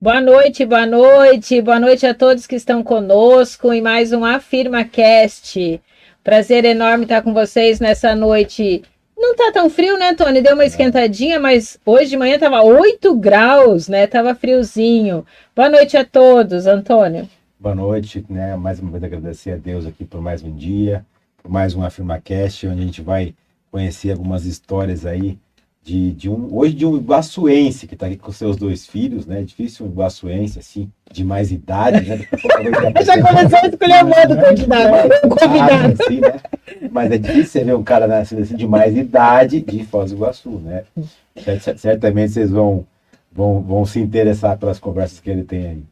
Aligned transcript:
Boa 0.00 0.20
noite, 0.20 0.64
boa 0.64 0.86
noite, 0.86 1.60
boa 1.60 1.80
noite 1.80 2.06
a 2.06 2.14
todos 2.14 2.46
que 2.46 2.54
estão 2.54 2.84
conosco 2.84 3.72
em 3.72 3.82
mais 3.82 4.12
um 4.12 4.24
AfirmaCast. 4.24 5.82
Prazer 6.22 6.64
enorme 6.64 7.02
estar 7.02 7.20
com 7.20 7.34
vocês 7.34 7.80
nessa 7.80 8.14
noite. 8.14 8.84
Não 9.16 9.34
tá 9.34 9.50
tão 9.52 9.68
frio, 9.68 9.98
né, 9.98 10.14
Tony? 10.14 10.40
Deu 10.40 10.54
uma 10.54 10.64
esquentadinha, 10.64 11.40
mas 11.40 11.80
hoje 11.84 12.10
de 12.10 12.16
manhã 12.16 12.38
tava 12.38 12.62
8 12.62 13.12
graus, 13.16 13.88
né? 13.88 14.06
Tava 14.06 14.36
friozinho. 14.36 15.26
Boa 15.54 15.68
noite 15.68 15.96
a 15.96 16.04
todos, 16.04 16.68
Antônio. 16.68 17.28
Boa 17.58 17.74
noite, 17.74 18.24
né? 18.30 18.54
Mais 18.54 18.78
uma 18.78 18.92
vez 18.92 19.02
agradecer 19.02 19.50
a 19.50 19.56
Deus 19.56 19.84
aqui 19.84 20.04
por 20.04 20.20
mais 20.20 20.44
um 20.44 20.54
dia, 20.54 21.04
por 21.42 21.50
mais 21.50 21.74
um 21.74 21.82
AfirmaCast, 21.82 22.68
onde 22.68 22.82
a 22.82 22.84
gente 22.84 23.02
vai 23.02 23.34
conhecer 23.68 24.12
algumas 24.12 24.46
histórias 24.46 25.04
aí 25.04 25.36
de, 25.88 26.12
de 26.12 26.28
um 26.28 26.54
hoje 26.54 26.74
de 26.74 26.84
um 26.84 26.98
iguaçuense 26.98 27.86
que 27.86 27.94
está 27.94 28.06
aqui 28.06 28.18
com 28.18 28.30
seus 28.30 28.58
dois 28.58 28.86
filhos, 28.86 29.24
né? 29.24 29.40
Difícil 29.40 29.86
um 29.86 29.88
iguaçuense 29.88 30.58
assim 30.58 30.90
de 31.10 31.24
mais 31.24 31.50
idade, 31.50 32.06
né? 32.06 32.18
Já 33.02 33.22
começou 33.22 33.58
a 33.58 33.66
escolher 33.66 34.04
o 34.04 34.08
modo 34.08 34.42
candidato, 34.42 35.08
convidado. 35.22 35.96
Assim, 36.02 36.20
né? 36.20 36.40
Mas 36.92 37.10
é 37.10 37.16
difícil 37.16 37.46
você 37.46 37.64
ver 37.64 37.74
um 37.74 37.82
cara 37.82 38.06
nascido 38.06 38.42
assim, 38.42 38.54
de 38.54 38.66
mais 38.66 38.94
idade 38.94 39.62
de 39.62 39.82
Foz 39.84 40.10
do 40.10 40.18
Iguaçu, 40.18 40.50
né? 40.58 40.84
Certamente 41.78 42.32
vocês 42.32 42.50
vão, 42.50 42.86
vão, 43.32 43.62
vão 43.62 43.86
se 43.86 43.98
interessar 43.98 44.58
pelas 44.58 44.78
conversas 44.78 45.20
que 45.20 45.30
ele 45.30 45.42
tem 45.42 45.66
aí. 45.66 45.82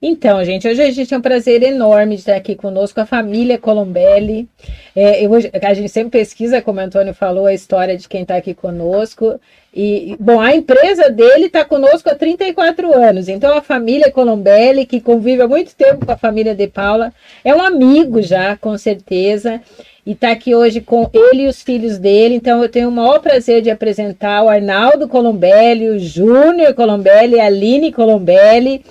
Então, 0.00 0.44
gente, 0.44 0.68
hoje 0.68 0.82
a 0.82 0.90
gente 0.90 1.08
tem 1.08 1.16
um 1.16 1.22
prazer 1.22 1.62
enorme 1.62 2.16
de 2.16 2.20
estar 2.20 2.36
aqui 2.36 2.54
conosco, 2.54 3.00
a 3.00 3.06
família 3.06 3.58
Colombelli. 3.58 4.46
É, 4.94 5.24
eu, 5.24 5.30
a 5.34 5.74
gente 5.74 5.88
sempre 5.88 6.18
pesquisa, 6.18 6.60
como 6.60 6.78
o 6.78 6.82
Antônio 6.82 7.14
falou, 7.14 7.46
a 7.46 7.54
história 7.54 7.96
de 7.96 8.06
quem 8.06 8.22
está 8.22 8.36
aqui 8.36 8.52
conosco. 8.52 9.40
E, 9.74 10.14
bom, 10.20 10.38
a 10.38 10.54
empresa 10.54 11.08
dele 11.08 11.46
está 11.46 11.64
conosco 11.64 12.10
há 12.10 12.14
34 12.14 12.92
anos. 12.94 13.28
Então, 13.28 13.56
a 13.56 13.62
família 13.62 14.10
Colombelli, 14.10 14.84
que 14.84 15.00
convive 15.00 15.42
há 15.42 15.48
muito 15.48 15.74
tempo 15.74 16.04
com 16.04 16.12
a 16.12 16.16
família 16.16 16.54
de 16.54 16.66
Paula, 16.66 17.12
é 17.42 17.54
um 17.54 17.62
amigo 17.62 18.20
já, 18.20 18.54
com 18.54 18.76
certeza 18.76 19.62
e 20.06 20.12
está 20.12 20.30
aqui 20.30 20.54
hoje 20.54 20.80
com 20.80 21.10
ele 21.12 21.42
e 21.42 21.48
os 21.48 21.60
filhos 21.62 21.98
dele. 21.98 22.36
Então, 22.36 22.62
eu 22.62 22.68
tenho 22.68 22.88
o 22.88 22.92
maior 22.92 23.18
prazer 23.18 23.60
de 23.60 23.70
apresentar 23.70 24.44
o 24.44 24.48
Arnaldo 24.48 25.08
Colombelli, 25.08 25.88
o 25.88 25.98
Júnior 25.98 26.72
Colombelli, 26.74 27.40
a 27.40 27.46
Aline 27.46 27.92
Colombelli. 27.92 28.84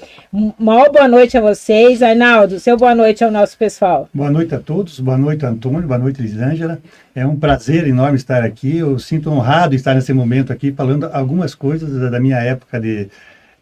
Maior 0.59 0.91
boa 0.91 1.07
noite 1.07 1.37
a 1.37 1.41
vocês. 1.41 2.03
Arnaldo, 2.03 2.59
seu 2.59 2.75
boa 2.75 2.93
noite 2.93 3.23
ao 3.23 3.31
nosso 3.31 3.57
pessoal. 3.57 4.09
Boa 4.13 4.29
noite 4.29 4.53
a 4.53 4.59
todos, 4.59 4.99
boa 4.99 5.17
noite, 5.17 5.45
Antônio, 5.45 5.87
boa 5.87 5.97
noite, 5.97 6.21
Lisângela. 6.21 6.79
É 7.15 7.25
um 7.25 7.37
prazer 7.37 7.87
enorme 7.87 8.17
estar 8.17 8.43
aqui. 8.43 8.79
Eu 8.79 8.99
sinto 8.99 9.31
honrado 9.31 9.73
estar 9.73 9.95
nesse 9.95 10.11
momento 10.11 10.51
aqui 10.51 10.73
falando 10.73 11.05
algumas 11.13 11.55
coisas 11.55 12.11
da 12.11 12.19
minha 12.19 12.39
época 12.39 12.77
de 12.77 13.07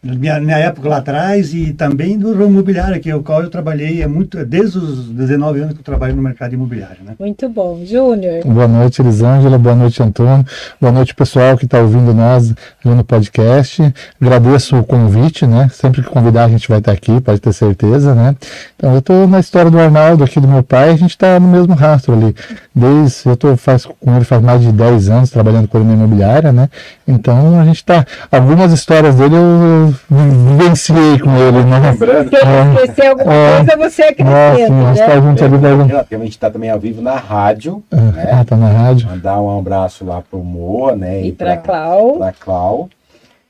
minha, 0.03 0.39
minha 0.39 0.57
época 0.57 0.89
lá 0.89 0.97
atrás 0.97 1.53
e 1.53 1.71
também 1.71 2.17
do 2.17 2.33
ramo 2.33 2.49
imobiliário, 2.49 2.99
que 2.99 3.09
é 3.09 3.15
o 3.15 3.23
qual 3.23 3.41
eu 3.41 3.49
trabalhei 3.49 4.01
é 4.01 4.07
muito, 4.07 4.43
desde 4.45 4.77
os 4.77 5.07
19 5.07 5.61
anos 5.61 5.73
que 5.73 5.79
eu 5.79 5.83
trabalho 5.83 6.13
no 6.15 6.21
mercado 6.21 6.53
imobiliário. 6.53 6.97
Né? 7.05 7.15
Muito 7.17 7.47
bom. 7.47 7.81
Júnior. 7.85 8.43
Boa 8.45 8.67
noite, 8.67 9.01
Elisângela. 9.01 9.57
Boa 9.57 9.75
noite, 9.75 10.03
Antônio. 10.03 10.45
Boa 10.79 10.91
noite, 10.91 11.15
pessoal 11.15 11.57
que 11.57 11.63
está 11.63 11.79
ouvindo 11.79 12.13
nós 12.13 12.53
no 12.83 13.03
podcast. 13.03 13.81
Agradeço 14.21 14.77
o 14.77 14.83
convite, 14.83 15.47
né? 15.47 15.69
Sempre 15.71 16.01
que 16.01 16.09
convidar 16.09 16.45
a 16.45 16.49
gente 16.49 16.67
vai 16.67 16.79
estar 16.79 16.91
aqui, 16.91 17.21
pode 17.21 17.39
ter 17.39 17.53
certeza, 17.53 18.13
né? 18.13 18.35
Então, 18.75 18.91
eu 18.91 18.99
estou 18.99 19.27
na 19.27 19.39
história 19.39 19.71
do 19.71 19.79
Arnaldo 19.79 20.23
aqui 20.23 20.39
do 20.39 20.47
meu 20.47 20.63
pai, 20.63 20.89
a 20.89 20.97
gente 20.97 21.11
está 21.11 21.39
no 21.39 21.47
mesmo 21.47 21.73
rastro 21.73 22.13
ali. 22.13 22.35
Desde, 22.75 23.29
eu 23.29 23.57
faz, 23.57 23.85
com 23.85 24.15
ele 24.15 24.25
faz 24.25 24.41
mais 24.41 24.61
de 24.61 24.71
10 24.71 25.09
anos 25.09 25.29
trabalhando 25.29 25.67
com 25.67 25.77
ele 25.77 25.87
na 25.87 25.93
imobiliária, 25.93 26.51
né? 26.51 26.69
Então, 27.07 27.59
a 27.59 27.65
gente 27.65 27.77
está, 27.77 28.05
algumas 28.29 28.73
histórias 28.73 29.15
dele 29.15 29.35
eu 29.35 29.92
vivenciei 30.09 31.19
com 31.19 31.35
ele, 31.37 31.63
né? 31.63 31.79
Lembrando. 31.91 32.29
Se 32.29 32.35
eu 32.35 32.73
esquecer 32.73 33.07
alguma 33.07 33.33
é, 33.33 33.57
coisa, 33.57 33.77
você 33.77 34.01
acrescenta, 34.03 34.69
né? 34.69 35.05
Tá 35.05 35.21
junto 35.21 35.45
ali, 35.45 35.93
a 35.93 36.17
gente 36.17 36.29
está 36.29 36.49
também 36.49 36.69
ao 36.69 36.79
vivo 36.79 37.01
na 37.01 37.15
rádio. 37.15 37.83
É, 37.91 37.95
né? 37.95 38.29
Ah, 38.31 38.45
tá 38.45 38.55
na 38.55 38.69
rádio. 38.69 39.07
Mandar 39.07 39.41
um 39.41 39.57
abraço 39.57 40.05
lá 40.05 40.21
pro 40.21 40.39
Moa, 40.39 40.95
né? 40.95 41.21
E, 41.21 41.27
e 41.29 41.31
para 41.31 41.57
Clau. 41.57 42.17
Pra 42.17 42.31
Clau. 42.31 42.89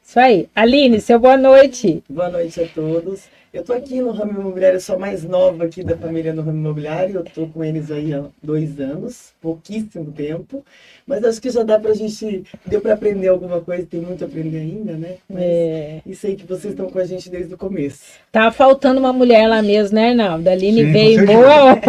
Isso 0.05 0.19
aí. 0.19 0.47
Aline, 0.55 1.01
seu 1.01 1.19
boa 1.19 1.37
noite. 1.37 2.03
Boa 2.09 2.29
noite 2.29 2.61
a 2.61 2.67
todos. 2.67 3.21
Eu 3.53 3.61
estou 3.61 3.75
aqui 3.75 4.01
no 4.01 4.09
ramo 4.09 4.31
imobiliário, 4.31 4.81
sou 4.81 4.95
a 4.95 4.99
mais 4.99 5.23
nova 5.23 5.65
aqui 5.65 5.83
da 5.83 5.95
família 5.95 6.33
no 6.33 6.41
ramo 6.41 6.57
imobiliário. 6.57 7.17
Eu 7.17 7.23
estou 7.23 7.47
com 7.47 7.63
eles 7.63 7.91
aí 7.91 8.11
há 8.11 8.23
dois 8.41 8.79
anos, 8.79 9.31
pouquíssimo 9.39 10.11
tempo. 10.11 10.65
Mas 11.05 11.23
acho 11.23 11.39
que 11.39 11.51
já 11.51 11.61
dá 11.61 11.77
para 11.77 11.91
a 11.91 11.93
gente. 11.93 12.43
Deu 12.65 12.81
para 12.81 12.95
aprender 12.95 13.27
alguma 13.27 13.61
coisa, 13.61 13.85
tem 13.85 13.99
muito 13.99 14.23
a 14.23 14.27
aprender 14.27 14.57
ainda, 14.57 14.93
né? 14.93 15.17
Mas 15.29 15.43
é. 15.43 16.01
E 16.03 16.15
sei 16.15 16.35
que 16.35 16.47
vocês 16.47 16.73
estão 16.73 16.89
com 16.89 16.97
a 16.97 17.05
gente 17.05 17.29
desde 17.29 17.53
o 17.53 17.57
começo. 17.57 18.01
Tá 18.31 18.51
faltando 18.51 18.99
uma 18.99 19.13
mulher 19.13 19.47
lá 19.47 19.61
mesmo, 19.61 19.97
né, 19.97 20.09
Arnaldo? 20.09 20.49
A 20.49 20.51
Aline 20.51 20.85
Sim, 20.85 20.91
veio 20.91 21.25
boa. 21.27 21.79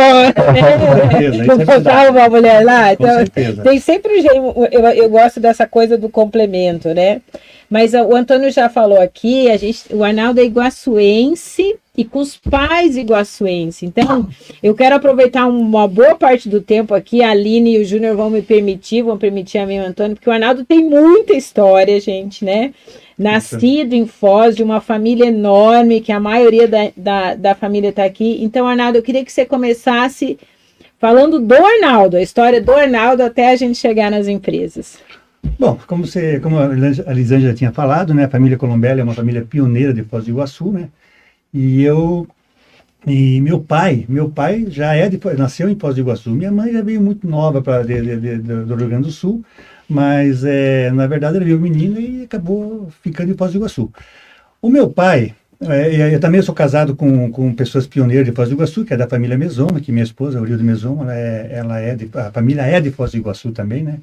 Não 1.46 1.62
é 1.62 1.64
faltava 1.64 2.10
uma 2.10 2.28
mulher 2.28 2.62
lá. 2.62 2.92
Então, 2.92 3.24
tem 3.64 3.80
sempre 3.80 4.18
um 4.18 4.20
jeito. 4.20 4.66
Eu, 4.70 4.82
eu 4.82 5.08
gosto 5.08 5.40
dessa 5.40 5.66
coisa 5.66 5.96
do 5.96 6.10
complemento, 6.10 6.92
né? 6.92 7.22
Mas 7.68 7.94
o 7.94 8.14
Antônio 8.14 8.50
já 8.50 8.68
falou 8.68 9.00
aqui, 9.00 9.50
a 9.50 9.56
gente, 9.56 9.92
o 9.92 10.04
Arnaldo 10.04 10.40
é 10.40 10.44
iguaçuense 10.44 11.76
e 11.96 12.04
com 12.04 12.18
os 12.18 12.36
pais 12.36 12.96
iguaçuense. 12.96 13.86
Então, 13.86 14.28
eu 14.62 14.74
quero 14.74 14.96
aproveitar 14.96 15.46
uma 15.46 15.86
boa 15.86 16.14
parte 16.14 16.48
do 16.48 16.60
tempo 16.60 16.94
aqui, 16.94 17.22
a 17.22 17.30
Aline 17.30 17.76
e 17.76 17.78
o 17.78 17.84
Júnior 17.84 18.16
vão 18.16 18.30
me 18.30 18.42
permitir, 18.42 19.02
vão 19.02 19.16
permitir 19.16 19.58
a 19.58 19.66
mim 19.66 19.76
e 19.76 19.80
o 19.80 19.86
Antônio, 19.86 20.16
porque 20.16 20.28
o 20.28 20.32
Arnaldo 20.32 20.64
tem 20.64 20.84
muita 20.84 21.34
história, 21.34 21.98
gente, 22.00 22.44
né? 22.44 22.74
Nascido 23.16 23.92
em 23.92 24.06
Foz, 24.06 24.56
de 24.56 24.62
uma 24.62 24.80
família 24.80 25.26
enorme, 25.26 26.00
que 26.00 26.10
a 26.10 26.18
maioria 26.18 26.66
da, 26.66 26.90
da, 26.96 27.34
da 27.36 27.54
família 27.54 27.90
está 27.90 28.04
aqui. 28.04 28.38
Então, 28.42 28.66
Arnaldo, 28.66 28.98
eu 28.98 29.02
queria 29.02 29.24
que 29.24 29.32
você 29.32 29.46
começasse 29.46 30.36
falando 30.98 31.38
do 31.38 31.54
Arnaldo, 31.54 32.16
a 32.16 32.22
história 32.22 32.60
do 32.60 32.72
Arnaldo 32.72 33.22
até 33.22 33.50
a 33.50 33.56
gente 33.56 33.78
chegar 33.78 34.10
nas 34.10 34.26
empresas. 34.26 34.98
Bom, 35.58 35.78
como, 35.86 36.06
você, 36.06 36.40
como 36.40 36.58
a 36.58 37.12
Lisângela 37.12 37.54
tinha 37.54 37.72
falado, 37.72 38.12
né, 38.12 38.24
a 38.24 38.28
família 38.28 38.56
Colombelli 38.56 39.00
é 39.00 39.04
uma 39.04 39.14
família 39.14 39.42
pioneira 39.42 39.92
de 39.92 40.02
Foz 40.02 40.24
do 40.24 40.30
Iguaçu, 40.30 40.72
né? 40.72 40.88
E 41.52 41.82
eu 41.82 42.26
e 43.06 43.40
meu 43.42 43.60
pai, 43.60 44.06
meu 44.08 44.30
pai 44.30 44.66
já 44.68 44.94
é 44.94 45.08
de, 45.08 45.20
nasceu 45.36 45.68
em 45.68 45.78
Foz 45.78 45.94
do 45.94 46.00
Iguaçu. 46.00 46.30
Minha 46.30 46.50
mãe 46.50 46.72
já 46.72 46.82
veio 46.82 47.00
muito 47.00 47.28
nova 47.28 47.60
para 47.60 47.82
do 47.82 48.74
Rio 48.74 48.88
Grande 48.88 49.04
do 49.04 49.10
Sul, 49.10 49.44
mas 49.88 50.42
é, 50.44 50.90
na 50.90 51.06
verdade 51.06 51.36
ela 51.36 51.44
veio 51.44 51.60
menina 51.60 52.00
e 52.00 52.24
acabou 52.24 52.88
ficando 53.02 53.30
em 53.30 53.36
Foz 53.36 53.52
do 53.52 53.58
Iguaçu. 53.58 53.92
O 54.60 54.70
meu 54.70 54.88
pai, 54.88 55.34
é, 55.60 56.14
eu 56.14 56.20
também 56.20 56.40
sou 56.40 56.54
casado 56.54 56.96
com, 56.96 57.30
com 57.30 57.52
pessoas 57.54 57.86
pioneiras 57.86 58.24
de 58.24 58.32
Foz 58.32 58.48
do 58.48 58.54
Iguaçu, 58.54 58.84
que 58.84 58.94
é 58.94 58.96
da 58.96 59.06
família 59.06 59.36
Mesoma, 59.36 59.80
que 59.80 59.92
minha 59.92 60.04
esposa, 60.04 60.38
Aurildo 60.38 60.64
Mesoma, 60.64 61.04
ela 61.04 61.14
é, 61.14 61.48
ela 61.52 61.80
é 61.80 61.94
de, 61.94 62.08
a 62.14 62.30
família 62.32 62.62
é 62.62 62.80
de 62.80 62.90
Foz 62.90 63.10
do 63.12 63.18
Iguaçu 63.18 63.52
também, 63.52 63.82
né? 63.82 63.98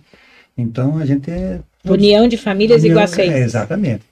Então 0.57 0.97
a 0.97 1.05
gente 1.05 1.29
é. 1.29 1.59
União 1.85 2.27
de 2.27 2.37
famílias 2.37 2.83
União. 2.83 2.95
É, 3.33 3.39
exatamente. 3.39 4.03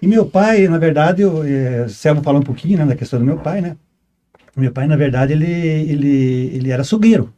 E 0.00 0.06
meu 0.06 0.24
pai, 0.24 0.66
na 0.66 0.78
verdade, 0.78 1.22
eu, 1.22 1.42
é, 1.44 1.86
Selma 1.88 2.22
falou 2.22 2.40
um 2.40 2.44
pouquinho 2.44 2.78
né, 2.78 2.86
da 2.86 2.96
questão 2.96 3.18
do 3.18 3.24
meu 3.24 3.38
pai, 3.38 3.60
né? 3.60 3.76
Meu 4.56 4.72
pai, 4.72 4.86
na 4.86 4.96
verdade, 4.96 5.32
ele, 5.32 5.50
ele, 5.50 6.50
ele 6.54 6.70
era 6.70 6.82
açougueiro. 6.82 7.32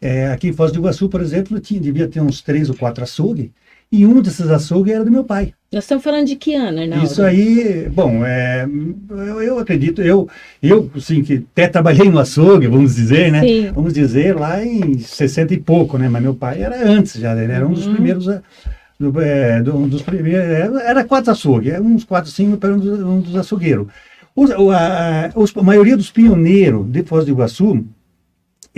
É, 0.00 0.28
aqui 0.28 0.48
em 0.48 0.52
Foz 0.52 0.72
do 0.72 0.78
Iguaçu, 0.78 1.08
por 1.08 1.20
exemplo, 1.20 1.58
tinha, 1.60 1.80
devia 1.80 2.08
ter 2.08 2.20
uns 2.20 2.40
três 2.40 2.68
ou 2.68 2.76
quatro 2.76 3.04
açougues, 3.04 3.50
e 3.90 4.06
um 4.06 4.20
desses 4.20 4.48
açougues 4.50 4.94
era 4.94 5.04
do 5.04 5.10
meu 5.10 5.24
pai. 5.24 5.54
Nós 5.72 5.84
estamos 5.84 6.02
falando 6.02 6.26
de 6.26 6.36
que 6.36 6.54
ano, 6.54 6.80
Arnaldo? 6.80 7.04
Isso 7.04 7.22
aí, 7.22 7.88
bom, 7.90 8.24
é, 8.24 8.66
eu, 9.10 9.42
eu, 9.42 9.58
acredito, 9.58 10.00
eu, 10.00 10.26
eu, 10.62 10.90
assim, 10.96 11.22
que 11.22 11.44
até 11.52 11.68
trabalhei 11.68 12.10
no 12.10 12.18
açougue, 12.18 12.66
vamos 12.66 12.94
dizer, 12.94 13.30
né? 13.30 13.42
Sim. 13.42 13.72
Vamos 13.74 13.92
dizer, 13.92 14.34
lá 14.34 14.64
em 14.64 14.98
60 14.98 15.52
e 15.52 15.58
pouco, 15.58 15.98
né? 15.98 16.08
Mas 16.08 16.22
meu 16.22 16.34
pai 16.34 16.62
era 16.62 16.88
antes 16.88 17.20
já, 17.20 17.36
ele 17.36 17.52
era 17.52 17.66
um 17.66 17.72
dos 17.72 17.86
uhum. 17.86 17.94
primeiros, 17.94 18.28
é, 18.28 18.40
do, 18.98 19.20
é, 19.20 19.62
do, 19.62 19.76
um 19.76 19.88
dos 19.88 20.00
primeiros, 20.00 20.80
era 20.80 21.04
quatro 21.04 21.32
açougues, 21.32 21.78
uns 21.80 22.04
quatro, 22.04 22.30
cinco, 22.30 22.56
para 22.56 22.72
um 22.74 22.78
dos, 22.78 23.00
um 23.00 23.20
dos 23.20 23.36
açougueiros. 23.36 23.88
Os, 24.34 24.50
a, 24.50 25.32
os, 25.34 25.54
a 25.54 25.62
maioria 25.62 25.96
dos 25.96 26.10
pioneiros 26.10 26.90
de 26.90 27.02
Foz 27.02 27.26
do 27.26 27.30
Iguaçu, 27.30 27.84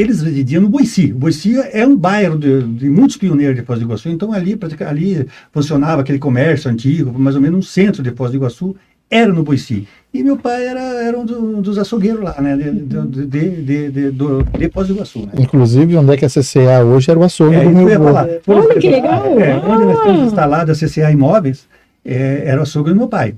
eles 0.00 0.22
residiam 0.22 0.62
no 0.62 0.68
Boici. 0.68 1.12
O 1.12 1.18
Boici 1.18 1.54
é 1.72 1.86
um 1.86 1.96
bairro 1.96 2.38
de, 2.38 2.62
de, 2.62 2.88
muitos 2.88 3.16
pioneiros 3.16 3.56
de 3.56 3.62
Foz 3.62 3.78
do 3.78 3.84
Iguaçu, 3.84 4.08
então 4.08 4.32
ali, 4.32 4.58
ali 4.86 5.26
funcionava 5.52 6.00
aquele 6.00 6.18
comércio 6.18 6.70
antigo, 6.70 7.16
mais 7.18 7.36
ou 7.36 7.42
menos 7.42 7.58
um 7.58 7.62
centro 7.62 8.02
de 8.02 8.10
Foz 8.10 8.30
do 8.30 8.36
Iguaçu, 8.36 8.74
era 9.10 9.32
no 9.32 9.42
Boici. 9.42 9.86
E 10.14 10.22
meu 10.22 10.36
pai 10.36 10.66
era, 10.66 10.80
era 10.80 11.18
um, 11.18 11.24
do, 11.24 11.60
dos 11.60 11.78
açougueiros 11.78 12.22
lá, 12.22 12.40
né, 12.40 12.56
de, 12.56 12.70
de, 12.70 13.26
de, 13.26 13.90
de, 13.90 14.10
do, 14.10 14.42
de 14.42 14.68
Foz 14.70 14.88
do 14.88 14.94
Iguaçu. 14.94 15.20
Né? 15.20 15.32
Inclusive, 15.38 15.96
onde 15.96 16.14
é 16.14 16.16
que 16.16 16.24
a 16.24 16.28
CCA 16.28 16.84
hoje 16.84 17.10
era 17.10 17.18
o 17.18 17.22
açougue 17.22 17.56
é, 17.56 17.64
do 17.64 17.70
meu 17.70 18.08
avô. 18.08 18.30
Olha 18.46 18.74
que 18.78 18.88
legal! 18.88 19.38
É, 19.38 19.56
onde 19.56 19.84
nós 19.84 19.98
estamos 19.98 20.26
instalados 20.26 20.82
a 20.82 20.86
CCA 20.86 21.10
Imóveis, 21.10 21.66
é, 22.04 22.42
era 22.46 22.60
o 22.60 22.62
açougue 22.62 22.90
do 22.90 22.96
meu 22.96 23.08
pai. 23.08 23.34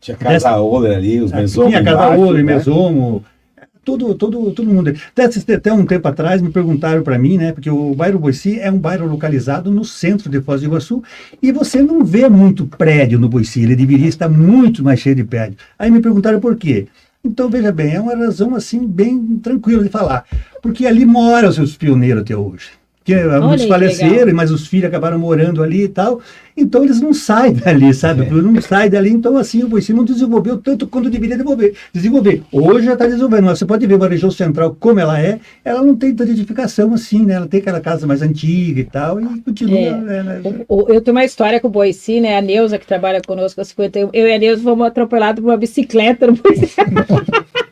Tinha 0.00 0.16
Casa 0.16 0.56
Oler 0.56 0.96
ali, 0.96 1.20
os 1.20 1.32
mesomos. 1.32 1.70
Tinha 1.70 1.82
Casa 1.82 2.16
Oler, 2.16 2.44
né? 2.44 2.54
mesomo, 2.54 3.24
todo, 3.86 4.12
todo, 4.16 4.50
todo 4.50 4.66
mundo. 4.66 4.92
Até, 5.16 5.54
até 5.54 5.72
um 5.72 5.86
tempo 5.86 6.08
atrás 6.08 6.42
me 6.42 6.50
perguntaram 6.50 7.04
para 7.04 7.16
mim, 7.16 7.38
né? 7.38 7.52
Porque 7.52 7.70
o 7.70 7.94
bairro 7.94 8.18
Boici 8.18 8.58
é 8.58 8.70
um 8.70 8.78
bairro 8.78 9.06
localizado 9.06 9.70
no 9.70 9.84
centro 9.84 10.28
de 10.28 10.40
Foz 10.40 10.60
do 10.60 10.66
Iguaçu 10.66 11.02
e 11.40 11.52
você 11.52 11.80
não 11.80 12.04
vê 12.04 12.28
muito 12.28 12.66
prédio 12.66 13.18
no 13.20 13.28
Boici, 13.28 13.62
ele 13.62 13.76
deveria 13.76 14.08
estar 14.08 14.28
muito 14.28 14.82
mais 14.82 14.98
cheio 14.98 15.14
de 15.14 15.22
prédio. 15.22 15.56
Aí 15.78 15.88
me 15.88 16.00
perguntaram 16.00 16.40
por 16.40 16.56
quê. 16.56 16.88
Então, 17.24 17.48
veja 17.48 17.72
bem, 17.72 17.94
é 17.94 18.00
uma 18.00 18.14
razão 18.14 18.54
assim 18.54 18.86
bem 18.86 19.38
tranquila 19.38 19.82
de 19.82 19.88
falar. 19.88 20.24
Porque 20.60 20.84
ali 20.84 21.04
moram 21.04 21.48
os 21.48 21.54
seus 21.54 21.76
pioneiros 21.76 22.22
até 22.22 22.36
hoje 22.36 22.70
que 23.06 23.14
muitos 23.14 23.66
faleceram, 23.66 24.34
mas 24.34 24.50
os 24.50 24.66
filhos 24.66 24.88
acabaram 24.88 25.16
morando 25.16 25.62
ali 25.62 25.84
e 25.84 25.88
tal. 25.88 26.20
Então 26.56 26.82
eles 26.82 27.00
não 27.00 27.14
saem 27.14 27.52
dali, 27.54 27.94
sabe? 27.94 28.26
É. 28.26 28.30
Não 28.30 28.60
saem 28.60 28.90
dali. 28.90 29.10
Então, 29.10 29.36
assim, 29.36 29.62
o 29.62 29.78
ensino 29.78 29.98
não 29.98 30.04
desenvolveu 30.04 30.58
tanto 30.58 30.88
quanto 30.88 31.08
deveria 31.08 31.36
desenvolver. 31.36 31.74
desenvolver. 31.92 32.42
Hoje 32.50 32.86
já 32.86 32.94
está 32.94 33.06
desenvolvendo. 33.06 33.46
Você 33.46 33.64
pode 33.64 33.86
ver 33.86 33.94
uma 33.94 34.08
região 34.08 34.30
central 34.30 34.76
como 34.80 34.98
ela 34.98 35.20
é, 35.20 35.38
ela 35.64 35.82
não 35.82 35.94
tem 35.94 36.12
tanta 36.12 36.32
edificação 36.32 36.92
assim, 36.94 37.24
né? 37.24 37.34
Ela 37.34 37.46
tem 37.46 37.60
aquela 37.60 37.80
casa 37.80 38.08
mais 38.08 38.22
antiga 38.22 38.80
e 38.80 38.84
tal, 38.84 39.20
e 39.20 39.40
continua. 39.40 39.78
É. 39.78 39.92
Né, 39.92 40.22
né? 40.24 40.42
Eu 40.68 41.00
tenho 41.00 41.16
uma 41.16 41.24
história 41.24 41.60
com 41.60 41.68
o 41.68 41.70
Boici, 41.70 42.20
né? 42.20 42.36
A 42.36 42.40
Neuza, 42.40 42.76
que 42.76 42.86
trabalha 42.86 43.20
conosco 43.24 43.60
há 43.60 43.64
51. 43.64 44.10
Eu 44.12 44.26
e 44.26 44.34
a 44.34 44.38
Neuza 44.38 44.62
fomos 44.62 44.84
atropelados 44.84 45.40
por 45.40 45.50
uma 45.50 45.56
bicicleta 45.56 46.26
no 46.26 46.32
Boici. 46.32 46.74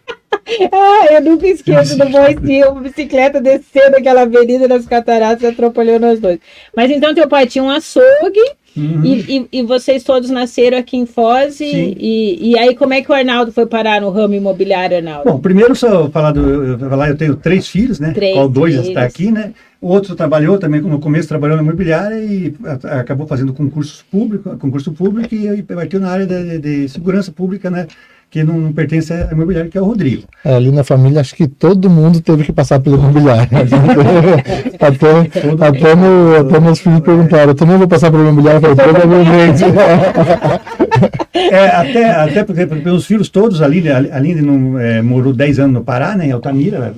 Ah, 0.72 1.06
eu 1.12 1.20
nunca 1.22 1.46
esqueço 1.46 1.96
do 1.96 2.08
Moicinho, 2.08 2.72
uma 2.72 2.80
bicicleta 2.82 3.40
descendo 3.40 3.96
aquela 3.96 4.22
avenida 4.22 4.68
das 4.68 4.86
cataratas 4.86 5.42
e 5.42 5.46
atrapalhou 5.46 5.98
nós 5.98 6.20
dois. 6.20 6.38
Mas 6.76 6.90
então 6.90 7.14
teu 7.14 7.28
pai 7.28 7.46
tinha 7.46 7.64
um 7.64 7.70
açougue 7.70 8.40
uhum. 8.76 9.04
e, 9.04 9.48
e, 9.52 9.60
e, 9.60 9.62
vocês 9.62 10.02
todos 10.02 10.30
nasceram 10.30 10.78
aqui 10.78 10.96
em 10.96 11.06
Foz 11.06 11.60
e, 11.60 11.96
e, 11.98 12.50
e, 12.50 12.58
aí 12.58 12.74
como 12.74 12.92
é 12.94 13.02
que 13.02 13.10
o 13.10 13.14
Arnaldo 13.14 13.52
foi 13.52 13.66
parar 13.66 14.00
no 14.00 14.10
ramo 14.10 14.34
imobiliário, 14.34 14.96
Arnaldo? 14.96 15.30
Bom, 15.30 15.38
primeiro 15.38 15.74
só 15.74 16.10
falar 16.10 16.32
do, 16.32 16.40
eu, 16.40 16.78
falar, 16.78 17.08
eu 17.08 17.16
tenho 17.16 17.36
três 17.36 17.68
filhos, 17.68 17.98
né? 17.98 18.12
Três 18.12 18.34
Qual 18.34 18.48
dois 18.48 18.74
filhos. 18.74 18.88
está 18.88 19.02
aqui, 19.02 19.30
né? 19.30 19.54
O 19.80 19.88
outro 19.88 20.16
trabalhou 20.16 20.58
também, 20.58 20.80
no 20.80 20.98
começo 20.98 21.28
trabalhou 21.28 21.58
na 21.58 21.62
imobiliária 21.62 22.16
e 22.16 22.54
acabou 22.84 23.26
fazendo 23.26 23.52
concursos 23.52 24.02
público, 24.02 24.56
concurso 24.56 24.92
público 24.92 25.34
e 25.34 25.62
partiu 25.62 26.00
na 26.00 26.10
área 26.10 26.26
de, 26.26 26.58
de 26.58 26.88
segurança 26.88 27.30
pública, 27.30 27.70
né? 27.70 27.86
Que 28.34 28.42
não 28.42 28.72
pertence 28.72 29.12
à 29.12 29.28
imobiliária, 29.30 29.70
que 29.70 29.78
é 29.78 29.80
o 29.80 29.84
Rodrigo. 29.84 30.24
É, 30.44 30.56
ali 30.56 30.72
na 30.72 30.82
família, 30.82 31.20
acho 31.20 31.36
que 31.36 31.46
todo 31.46 31.88
mundo 31.88 32.20
teve 32.20 32.42
que 32.42 32.52
passar 32.52 32.80
pelo 32.80 32.96
imobiliário. 32.96 33.46
até, 34.80 35.20
até, 35.64 35.94
no, 35.94 36.36
até 36.40 36.58
meus 36.58 36.80
filhos 36.80 36.98
perguntaram, 36.98 37.50
eu 37.50 37.54
também 37.54 37.78
vou 37.78 37.86
passar 37.86 38.10
pelo 38.10 38.24
imobiliário? 38.24 38.56
Eu 38.66 38.74
falei, 38.74 38.92
provavelmente. 38.92 39.62
é, 41.32 41.66
até, 41.68 42.10
até 42.10 42.42
porque, 42.42 42.66
meus 42.66 43.06
filhos 43.06 43.28
todos 43.28 43.62
ali, 43.62 43.88
ali 43.88 44.34
não, 44.42 44.80
é, 44.80 45.00
morou 45.00 45.32
10 45.32 45.60
anos 45.60 45.74
no 45.74 45.84
Pará, 45.84 46.16
né, 46.16 46.26
em 46.26 46.32
Altamira, 46.32 46.92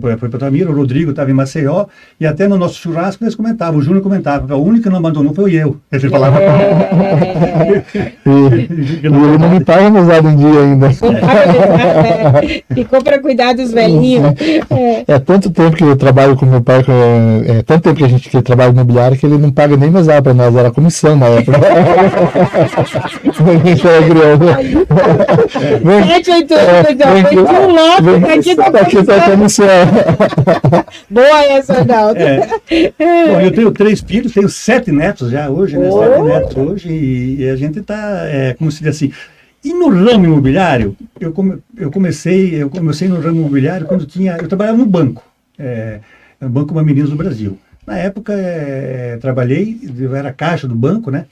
foi 0.00 0.16
para 0.16 0.38
Tamira, 0.38 0.70
o 0.70 0.74
Rodrigo 0.74 1.10
estava 1.10 1.30
em 1.30 1.34
Maceió, 1.34 1.86
e 2.18 2.26
até 2.26 2.48
no 2.48 2.56
nosso 2.56 2.80
churrasco 2.80 3.22
eles 3.22 3.34
comentavam, 3.34 3.78
o 3.78 3.82
Júnior 3.82 4.02
comentava, 4.02 4.56
o 4.56 4.64
único 4.64 4.84
que 4.84 4.88
não 4.88 4.96
abandonou 4.96 5.34
foi 5.34 5.54
eu. 5.54 5.76
Ele 5.92 6.08
falava. 6.08 6.40
É. 6.40 7.82
e, 8.26 8.30
ele 9.02 9.38
não 9.38 9.50
me 9.50 9.62
paga 9.62 9.90
mesada 9.90 10.28
em 10.28 10.36
dia 10.36 10.60
ainda. 10.60 10.88
Ficou 12.74 13.02
para 13.02 13.18
cuidar 13.18 13.54
dos 13.54 13.72
velhinhos. 13.72 14.34
É. 14.70 15.04
é. 15.06 15.18
tanto 15.18 15.50
tempo 15.50 15.76
que 15.76 15.84
eu 15.84 15.96
trabalho 15.96 16.34
com 16.36 16.46
meu 16.46 16.62
pai, 16.62 16.82
é, 16.88 17.58
é 17.58 17.62
tanto 17.62 17.82
tempo 17.82 17.96
que 17.96 18.04
a 18.04 18.08
gente 18.08 18.30
que 18.30 18.40
trabalha 18.42 18.72
no 18.72 18.78
imobiliário 18.78 19.18
que 19.18 19.26
ele 19.26 19.36
não 19.38 19.50
paga 19.50 19.76
nem 19.76 19.90
mesada 19.90 20.22
para 20.22 20.32
nós, 20.34 20.56
era 20.56 20.70
comissão 20.70 21.16
na 21.16 21.26
época. 21.26 21.58
a 23.44 23.66
gente 23.66 23.86
era 23.86 24.04
Sete, 26.06 26.30
oito 26.30 26.54
anos, 26.54 26.96
vem, 26.96 27.38
um 27.38 27.72
lote, 27.72 28.24
aqui 28.32 28.56
tá, 28.56 28.66
aqui 28.80 29.04
tá 29.04 29.20
comissão. 29.22 29.73
Boa 31.10 31.44
essa, 31.44 31.78
Arnaldo. 31.78 32.20
É. 32.20 32.46
Bom, 33.28 33.40
eu 33.40 33.52
tenho 33.52 33.70
três 33.72 34.00
filhos, 34.00 34.32
tenho 34.32 34.48
sete 34.48 34.92
netos 34.92 35.30
já 35.30 35.48
hoje, 35.48 35.76
né? 35.76 35.90
Sete 35.90 36.22
netos 36.22 36.56
hoje, 36.56 36.88
e, 36.88 37.40
e 37.40 37.48
a 37.48 37.56
gente 37.56 37.80
está, 37.80 38.26
é, 38.26 38.54
como 38.54 38.70
se 38.70 38.82
diz 38.82 38.96
assim, 38.96 39.12
e 39.64 39.72
no 39.72 39.88
ramo 39.88 40.26
imobiliário, 40.26 40.96
eu, 41.18 41.32
come, 41.32 41.58
eu 41.76 41.90
comecei, 41.90 42.62
eu 42.62 42.68
comecei 42.68 43.08
no 43.08 43.20
ramo 43.20 43.40
imobiliário 43.40 43.86
quando 43.86 44.04
tinha, 44.04 44.36
eu 44.36 44.46
trabalhava 44.46 44.76
no 44.76 44.86
banco, 44.86 45.24
é, 45.58 46.00
no 46.40 46.50
Banco 46.50 46.74
Mamirinos 46.74 47.10
do 47.10 47.16
Brasil. 47.16 47.58
Na 47.86 47.96
época, 47.98 48.32
é, 48.32 49.16
trabalhei, 49.18 49.78
eu 49.98 50.14
era 50.14 50.32
caixa 50.32 50.68
do 50.68 50.74
banco, 50.74 51.10
né? 51.10 51.26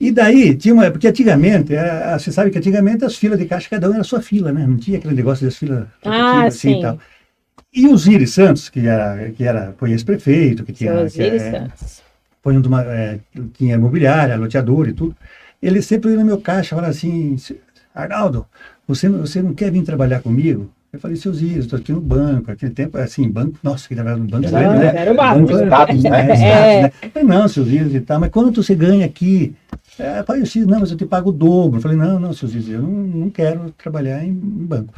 E 0.00 0.10
daí, 0.10 0.54
tinha 0.56 0.72
uma, 0.72 0.90
porque 0.90 1.06
antigamente, 1.06 1.74
era, 1.74 2.18
você 2.18 2.32
sabe 2.32 2.50
que 2.50 2.58
antigamente 2.58 3.04
as 3.04 3.16
filas 3.16 3.38
de 3.38 3.44
caixa, 3.44 3.68
cada 3.68 3.88
um 3.88 3.92
era 3.92 4.00
a 4.00 4.04
sua 4.04 4.22
fila, 4.22 4.50
né? 4.50 4.66
Não 4.66 4.76
tinha 4.76 4.98
aquele 4.98 5.14
negócio 5.14 5.44
das 5.44 5.56
filas 5.56 5.86
ah, 6.04 6.44
assim 6.46 6.72
sim. 6.72 6.78
e 6.78 6.82
tal. 6.82 6.98
E 7.72 7.86
o 7.86 7.96
Zíris 7.96 8.34
Santos, 8.34 8.68
que 8.68 8.86
era, 8.86 9.30
que 9.30 9.44
era, 9.44 9.74
foi 9.78 9.92
ex-prefeito, 9.92 10.64
que 10.64 10.72
tinha. 10.72 11.06
Que, 11.08 11.22
é. 11.22 11.68
Foi 12.42 12.56
um 12.56 12.62
uma, 12.62 12.82
é, 12.82 13.20
tinha 13.54 13.76
imobiliária, 13.76 14.36
loteador 14.36 14.88
e 14.88 14.92
tudo. 14.92 15.16
Ele 15.62 15.80
sempre 15.80 16.10
ia 16.10 16.16
no 16.16 16.24
meu 16.24 16.40
caixa 16.40 16.68
e 16.68 16.76
falava 16.76 16.88
assim: 16.88 17.36
Arnaldo, 17.94 18.46
você, 18.88 19.08
você 19.08 19.40
não 19.42 19.54
quer 19.54 19.70
vir 19.70 19.84
trabalhar 19.84 20.20
comigo? 20.20 20.70
Eu 20.92 20.98
falei, 20.98 21.16
seu 21.16 21.32
Zíris, 21.32 21.66
estou 21.66 21.78
aqui 21.78 21.92
no 21.92 22.00
banco, 22.00 22.50
aquele 22.50 22.72
tempo, 22.72 22.98
assim, 22.98 23.30
banco, 23.30 23.56
nossa, 23.62 23.86
que 23.86 23.94
trabalhava 23.94 24.24
no 24.24 24.28
banco, 24.28 24.48
era, 24.48 24.58
grande, 24.58 24.78
né? 24.78 24.92
Era 24.96 25.12
o 25.12 25.16
banco. 25.16 25.52
Status, 25.52 26.02
né? 26.02 26.24
Status, 26.34 26.40
é. 26.42 26.82
né? 26.82 26.92
Eu 27.00 27.10
falei, 27.10 27.28
não, 27.28 27.48
seu 27.48 27.64
Zíris 27.64 27.94
e 27.94 28.00
tal, 28.00 28.18
mas 28.18 28.30
quanto 28.30 28.60
você 28.60 28.74
ganha 28.74 29.06
aqui? 29.06 29.54
É, 29.96 30.18
eu 30.18 30.24
falei, 30.24 30.42
não, 30.66 30.80
mas 30.80 30.90
eu 30.90 30.96
te 30.96 31.06
pago 31.06 31.30
o 31.30 31.32
dobro. 31.32 31.78
Eu 31.78 31.82
falei, 31.82 31.96
não, 31.96 32.18
não, 32.18 32.32
seu 32.32 32.48
Zíris, 32.48 32.70
eu 32.70 32.82
não, 32.82 32.90
não 32.90 33.30
quero 33.30 33.70
trabalhar 33.78 34.24
em, 34.24 34.30
em 34.30 34.66
banco. 34.66 34.92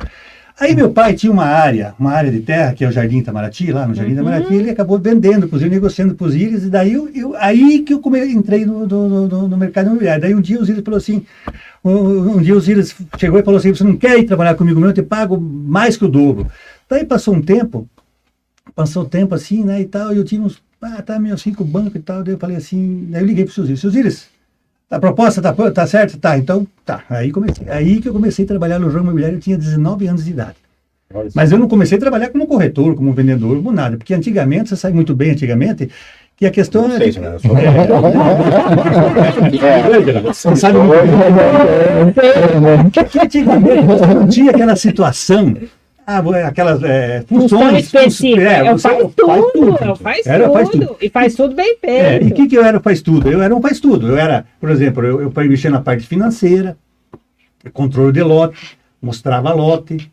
Aí 0.58 0.74
meu 0.74 0.92
pai 0.92 1.14
tinha 1.14 1.32
uma 1.32 1.44
área, 1.44 1.94
uma 1.98 2.12
área 2.12 2.30
de 2.30 2.40
terra, 2.40 2.74
que 2.74 2.84
é 2.84 2.88
o 2.88 2.92
Jardim 2.92 3.18
Itamaraty, 3.18 3.72
lá 3.72 3.86
no 3.86 3.94
Jardim 3.94 4.12
uhum. 4.12 4.20
Itamaraty, 4.20 4.54
ele 4.54 4.70
acabou 4.70 4.98
vendendo 4.98 5.48
para 5.48 5.56
os 5.56 5.62
negociando 5.62 6.14
para 6.14 6.26
os 6.26 6.34
íris, 6.34 6.64
e 6.64 6.70
daí 6.70 6.92
eu, 6.92 7.08
eu, 7.08 7.34
aí 7.36 7.80
que 7.80 7.94
eu 7.94 8.00
come, 8.00 8.24
entrei 8.26 8.64
no, 8.64 8.86
no, 8.86 9.28
no, 9.28 9.48
no, 9.48 9.56
mercado 9.56 9.86
imobiliário. 9.86 10.22
Daí 10.22 10.34
um 10.34 10.40
dia 10.40 10.60
os 10.60 10.68
íris 10.68 10.84
falou 10.84 10.98
assim, 10.98 11.24
um, 11.82 12.36
um 12.36 12.42
dia 12.42 12.54
os 12.54 12.68
íris 12.68 12.94
chegou 13.18 13.40
e 13.40 13.42
falou 13.42 13.58
assim, 13.58 13.74
você 13.74 13.82
não 13.82 13.96
quer 13.96 14.18
ir 14.18 14.24
trabalhar 14.24 14.54
comigo 14.54 14.78
não, 14.78 14.88
eu 14.88 14.94
te 14.94 15.02
pago 15.02 15.40
mais 15.40 15.96
que 15.96 16.04
o 16.04 16.08
dobro. 16.08 16.46
Daí 16.88 17.04
passou 17.04 17.34
um 17.34 17.42
tempo, 17.42 17.88
passou 18.74 19.04
um 19.04 19.08
tempo 19.08 19.34
assim, 19.34 19.64
né, 19.64 19.80
e 19.80 19.86
tal, 19.86 20.12
e 20.12 20.18
eu 20.18 20.24
tinha 20.24 20.42
uns, 20.42 20.62
ah, 20.82 21.00
tá 21.00 21.18
meio 21.18 21.34
assim 21.34 21.52
com 21.54 21.64
o 21.64 21.66
banco 21.66 21.96
e 21.96 22.00
tal, 22.00 22.22
daí 22.22 22.34
eu 22.34 22.38
falei 22.38 22.56
assim, 22.56 23.08
daí 23.10 23.22
eu 23.22 23.26
liguei 23.26 23.44
para 23.44 23.50
os 23.50 23.54
seus 23.54 23.68
íris, 23.68 23.80
seus 23.80 23.94
íris, 23.94 24.28
a 24.92 24.98
proposta 24.98 25.40
tá, 25.40 25.54
tá 25.54 25.86
certa? 25.86 26.18
Tá, 26.18 26.36
então 26.36 26.66
tá. 26.84 27.02
Aí, 27.08 27.32
comecei, 27.32 27.66
aí 27.70 27.98
que 27.98 28.10
eu 28.10 28.12
comecei 28.12 28.44
a 28.44 28.48
trabalhar 28.48 28.78
no 28.78 28.88
ramo 28.88 29.04
imobiliário, 29.04 29.36
eu 29.36 29.40
tinha 29.40 29.56
19 29.56 30.06
anos 30.06 30.24
de 30.24 30.30
idade. 30.30 30.56
Mas 31.34 31.50
eu 31.50 31.58
não 31.58 31.66
comecei 31.66 31.96
a 31.96 32.00
trabalhar 32.00 32.28
como 32.28 32.46
corretor, 32.46 32.94
como 32.94 33.12
vendedor, 33.12 33.56
como 33.56 33.72
nada. 33.72 33.96
Porque 33.96 34.12
antigamente, 34.12 34.68
você 34.68 34.76
sabe 34.76 34.94
muito 34.94 35.14
bem 35.14 35.30
antigamente, 35.30 35.90
que 36.36 36.44
a 36.44 36.50
questão 36.50 36.88
não 36.88 36.96
é. 36.96 36.98
Sei, 36.98 37.22
né? 37.22 37.38
Sou... 40.34 40.50
Você 40.50 40.56
sabe 40.56 40.78
muito 40.78 40.94
bem. 42.14 42.90
Que 42.90 43.18
antigamente 43.18 44.06
não 44.14 44.28
tinha 44.28 44.50
aquela 44.50 44.76
situação 44.76 45.54
ah, 46.06 46.22
é 46.34 46.44
aquelas 46.44 46.82
é, 46.82 47.22
funções. 47.22 47.84
específicas. 47.84 48.44
É, 48.44 48.70
eu 48.70 48.78
faz, 48.78 48.98
tudo, 48.98 49.26
faz 49.26 49.52
tudo. 49.52 49.84
Eu 49.84 49.96
faz, 49.96 50.26
era, 50.26 50.44
tudo, 50.44 50.52
faz 50.52 50.68
tudo. 50.68 50.96
E 51.00 51.08
faz 51.08 51.34
tudo 51.34 51.54
bem 51.54 51.76
feito. 51.80 51.86
É, 51.86 52.22
e 52.22 52.26
o 52.28 52.34
que, 52.34 52.48
que 52.48 52.56
eu 52.56 52.64
era 52.64 52.80
faz 52.80 53.00
tudo? 53.00 53.30
Eu 53.30 53.42
era 53.42 53.54
um 53.54 53.62
faz 53.62 53.78
tudo. 53.80 54.08
Eu 54.08 54.16
era, 54.16 54.44
por 54.60 54.70
exemplo, 54.70 55.04
eu, 55.04 55.20
eu 55.20 55.32
mexia 55.48 55.70
na 55.70 55.80
parte 55.80 56.06
financeira, 56.06 56.76
controle 57.72 58.12
de 58.12 58.22
lote, 58.22 58.76
mostrava 59.00 59.52
lote, 59.52 60.10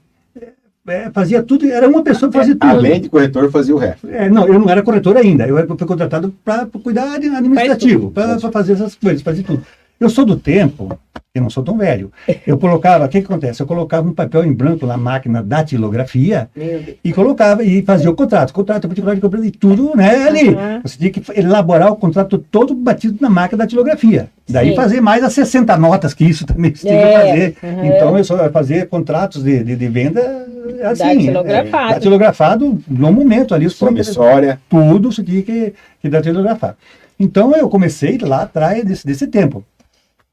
é, 0.89 1.10
fazia 1.12 1.43
tudo, 1.43 1.67
era 1.67 1.88
uma 1.88 2.03
pessoa 2.03 2.31
que 2.31 2.38
fazia 2.38 2.55
tudo. 2.55 2.69
Além 2.69 3.00
de 3.00 3.10
corretor, 3.10 3.51
fazia 3.51 3.75
o 3.75 3.77
resto. 3.77 4.08
É, 4.10 4.29
não, 4.29 4.48
eu 4.48 4.58
não 4.58 4.69
era 4.69 4.81
corretor 4.81 5.17
ainda, 5.17 5.48
eu 5.48 5.55
fui 5.67 5.88
contratado 5.88 6.34
para 6.43 6.65
cuidar 6.65 7.13
administrativo, 7.13 8.12
para 8.12 8.39
fazer 8.51 8.74
essas 8.74 8.96
coisas, 8.96 9.22
fazer 9.22 9.43
tudo. 9.43 9.63
Eu 9.99 10.09
sou 10.09 10.25
do 10.25 10.37
tempo, 10.37 10.97
eu 11.35 11.41
não 11.41 11.49
sou 11.49 11.61
tão 11.61 11.77
velho. 11.77 12.11
Eu 12.47 12.57
colocava, 12.57 13.05
o 13.05 13.09
que, 13.09 13.19
que 13.19 13.25
acontece? 13.25 13.61
Eu 13.61 13.67
colocava 13.67 14.07
um 14.07 14.13
papel 14.13 14.45
em 14.45 14.53
branco 14.53 14.85
na 14.85 14.97
máquina 14.97 15.43
da 15.43 15.57
datilografia 15.57 16.49
e 17.03 17.11
colocava 17.11 17.63
e 17.63 17.81
fazia 17.83 18.09
o 18.09 18.15
contrato. 18.15 18.53
Contrato, 18.53 18.87
particular 18.87 19.15
de 19.15 19.21
contrato 19.21 19.45
e 19.45 19.51
tudo, 19.51 19.95
né, 19.95 20.27
ali. 20.27 20.49
Uhum. 20.49 20.81
Você 20.81 20.97
tinha 20.97 21.11
que 21.11 21.21
elaborar 21.37 21.91
o 21.91 21.97
contrato 21.97 22.37
todo 22.37 22.73
batido 22.73 23.17
na 23.19 23.29
máquina 23.29 23.57
da 23.57 23.65
datilografia. 23.65 24.29
Daí 24.49 24.69
Sim. 24.69 24.75
fazer 24.75 25.01
mais 25.01 25.23
as 25.23 25.33
60 25.33 25.77
notas 25.77 26.13
que 26.13 26.23
isso 26.23 26.45
também 26.45 26.73
você 26.73 26.87
tinha 26.87 26.99
que 26.99 27.07
é, 27.07 27.19
fazer. 27.19 27.57
Uhum. 27.61 27.85
Então 27.85 28.17
eu 28.17 28.23
só 28.23 28.49
fazia 28.49 28.85
contratos 28.85 29.43
de, 29.43 29.63
de, 29.63 29.75
de 29.75 29.87
venda 29.87 30.47
assim. 30.83 31.25
Datilografado. 31.27 31.91
É, 31.91 31.93
datilografado 31.93 32.79
no 32.87 33.11
momento 33.11 33.53
ali. 33.53 33.65
Os 33.65 33.77
Promissória. 33.77 34.59
Tudo 34.69 35.11
você 35.11 35.23
tinha 35.23 35.43
que, 35.43 35.73
que 36.01 36.09
datilografar. 36.09 36.75
Então 37.19 37.53
eu 37.55 37.69
comecei 37.69 38.17
lá 38.17 38.43
atrás 38.43 38.83
desse, 38.83 39.05
desse 39.05 39.27
tempo. 39.27 39.63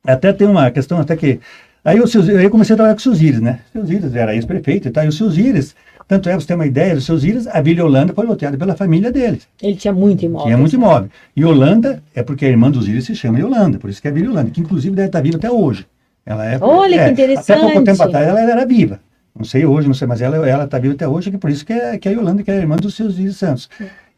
Até 0.07 0.33
tem 0.33 0.47
uma 0.47 0.71
questão 0.71 0.99
até 0.99 1.17
que... 1.17 1.41
Aí 1.85 1.99
eu, 1.99 2.05
eu 2.05 2.51
comecei 2.51 2.75
a 2.75 2.77
trabalhar 2.77 2.95
com 2.95 3.01
o 3.01 3.03
seus 3.03 3.21
Íris, 3.21 3.41
né? 3.41 3.61
Íris 3.75 4.15
era 4.15 4.35
ex-prefeito 4.35 4.89
e 4.89 4.91
tal. 4.91 5.05
E 5.05 5.09
os 5.09 5.17
seus 5.17 5.39
Íris, 5.39 5.75
tanto 6.09 6.29
é, 6.29 6.35
você 6.35 6.47
tem 6.47 6.57
uma 6.57 6.67
ideia, 6.67 7.01
seus 7.01 7.23
Íris, 7.23 7.47
a 7.47 7.61
Vila 7.61 7.85
Holanda 7.85 8.13
foi 8.13 8.27
loteada 8.27 8.57
pela 8.57 8.75
família 8.75 9.13
deles. 9.13 9.47
Ele 9.63 9.77
tinha 9.77 9.93
muito 9.93 10.25
imóvel. 10.25 10.47
Tinha 10.47 10.59
muito 10.59 10.75
imóvel. 10.75 11.09
E 11.37 11.45
Holanda 11.45 12.03
é 12.15 12.25
porque 12.25 12.45
a 12.45 12.49
irmã 12.49 12.71
dos 12.71 12.89
Íris 12.89 13.05
se 13.05 13.15
chama 13.15 13.39
Yolanda, 13.39 13.79
por 13.79 13.89
isso 13.89 14.03
que 14.03 14.09
é 14.09 14.11
a 14.11 14.15
Vila 14.15 14.31
Holanda, 14.31 14.51
que 14.51 14.61
inclusive 14.61 14.97
deve 14.97 15.09
estar 15.09 15.21
viva 15.21 15.37
até 15.37 15.51
hoje. 15.51 15.87
Ela 16.25 16.45
é, 16.45 16.59
Olha 16.61 16.97
é, 16.97 17.05
que 17.05 17.11
interessante. 17.13 17.53
Até 17.53 17.61
pouco 17.61 17.85
tempo 17.85 18.03
atrás 18.03 18.27
ela 18.27 18.41
era 18.41 18.67
viva. 18.67 19.01
Não 19.33 19.45
sei 19.45 19.65
hoje, 19.65 19.87
não 19.87 19.95
sei, 19.95 20.09
mas 20.09 20.21
ela 20.21 20.49
ela 20.49 20.65
está 20.65 20.79
viva 20.79 20.95
até 20.95 21.07
hoje, 21.07 21.31
que 21.31 21.39
por 21.39 21.51
isso 21.51 21.65
que 21.65 21.73
é, 21.73 21.99
que 21.99 22.09
é 22.09 22.13
a 22.13 22.15
Yolanda, 22.15 22.43
que 22.43 22.51
é 22.51 22.55
a 22.55 22.59
irmã 22.59 22.75
dos 22.75 22.97
seus 22.97 23.11
Osíris 23.11 23.37
Santos. 23.37 23.69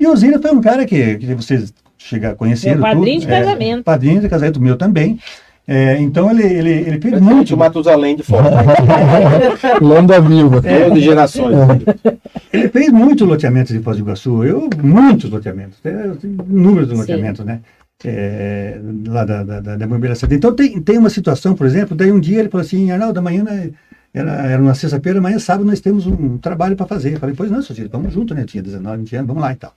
E 0.00 0.06
o 0.06 0.12
Osíris 0.12 0.40
foi 0.40 0.52
um 0.52 0.60
cara 0.60 0.86
que, 0.86 1.16
que 1.16 1.34
vocês 1.34 1.72
chegaram 1.98 2.34
a 2.34 2.38
conhecer. 2.38 2.70
Meu 2.70 2.80
padrinho 2.80 3.20
tudo, 3.20 3.20
de 3.20 3.26
casamento. 3.26 3.80
É, 3.80 3.82
padrinho 3.82 4.20
de 4.20 4.28
casamento 4.28 4.60
meu 4.60 4.76
também. 4.76 5.18
É, 5.70 6.00
então 6.00 6.30
ele, 6.30 6.44
ele, 6.44 6.70
ele 6.70 6.98
fez 6.98 7.20
muito. 7.20 7.48
De 7.48 7.56
Matusalém 7.56 8.16
de 8.16 8.22
fora. 8.22 8.48
Landa 9.82 10.18
viva. 10.18 10.62
É, 10.64 10.88
de 10.88 10.98
gerações. 11.02 11.54
Ele 12.50 12.70
fez 12.70 12.88
muito 12.88 13.26
loteamento 13.26 13.74
em 13.74 13.82
Foz 13.82 13.98
do 13.98 14.02
Iguaçu. 14.02 14.44
Eu, 14.44 14.70
muitos 14.82 15.28
loteamentos. 15.28 15.78
Números 16.46 16.88
de 16.88 16.94
loteamentos, 16.94 17.44
né? 17.44 17.60
É, 18.02 18.80
lá 19.08 19.26
da, 19.26 19.42
da, 19.42 19.60
da, 19.60 19.76
da 19.76 19.86
Então 20.30 20.54
tem, 20.54 20.80
tem 20.80 20.96
uma 20.96 21.10
situação, 21.10 21.54
por 21.54 21.66
exemplo, 21.66 21.94
daí 21.94 22.12
um 22.12 22.20
dia 22.20 22.38
ele 22.38 22.48
falou 22.48 22.64
assim, 22.64 22.90
Arnaldo, 22.90 23.18
amanhã 23.18 23.42
né, 23.42 23.70
era, 24.14 24.46
era 24.46 24.62
uma 24.62 24.74
sexta-feira, 24.74 25.18
amanhã 25.18 25.38
sábado 25.38 25.66
nós 25.66 25.80
temos 25.80 26.06
um 26.06 26.38
trabalho 26.38 26.76
para 26.76 26.86
fazer. 26.86 27.14
Eu 27.14 27.18
falei, 27.18 27.34
pois 27.34 27.50
não, 27.50 27.60
Sofia, 27.60 27.88
vamos 27.92 28.14
junto, 28.14 28.34
né? 28.34 28.42
Eu 28.42 28.46
tinha 28.46 28.62
19, 28.62 28.98
20 28.98 29.16
anos, 29.16 29.28
vamos 29.28 29.42
lá 29.42 29.52
e 29.52 29.56
tal. 29.56 29.74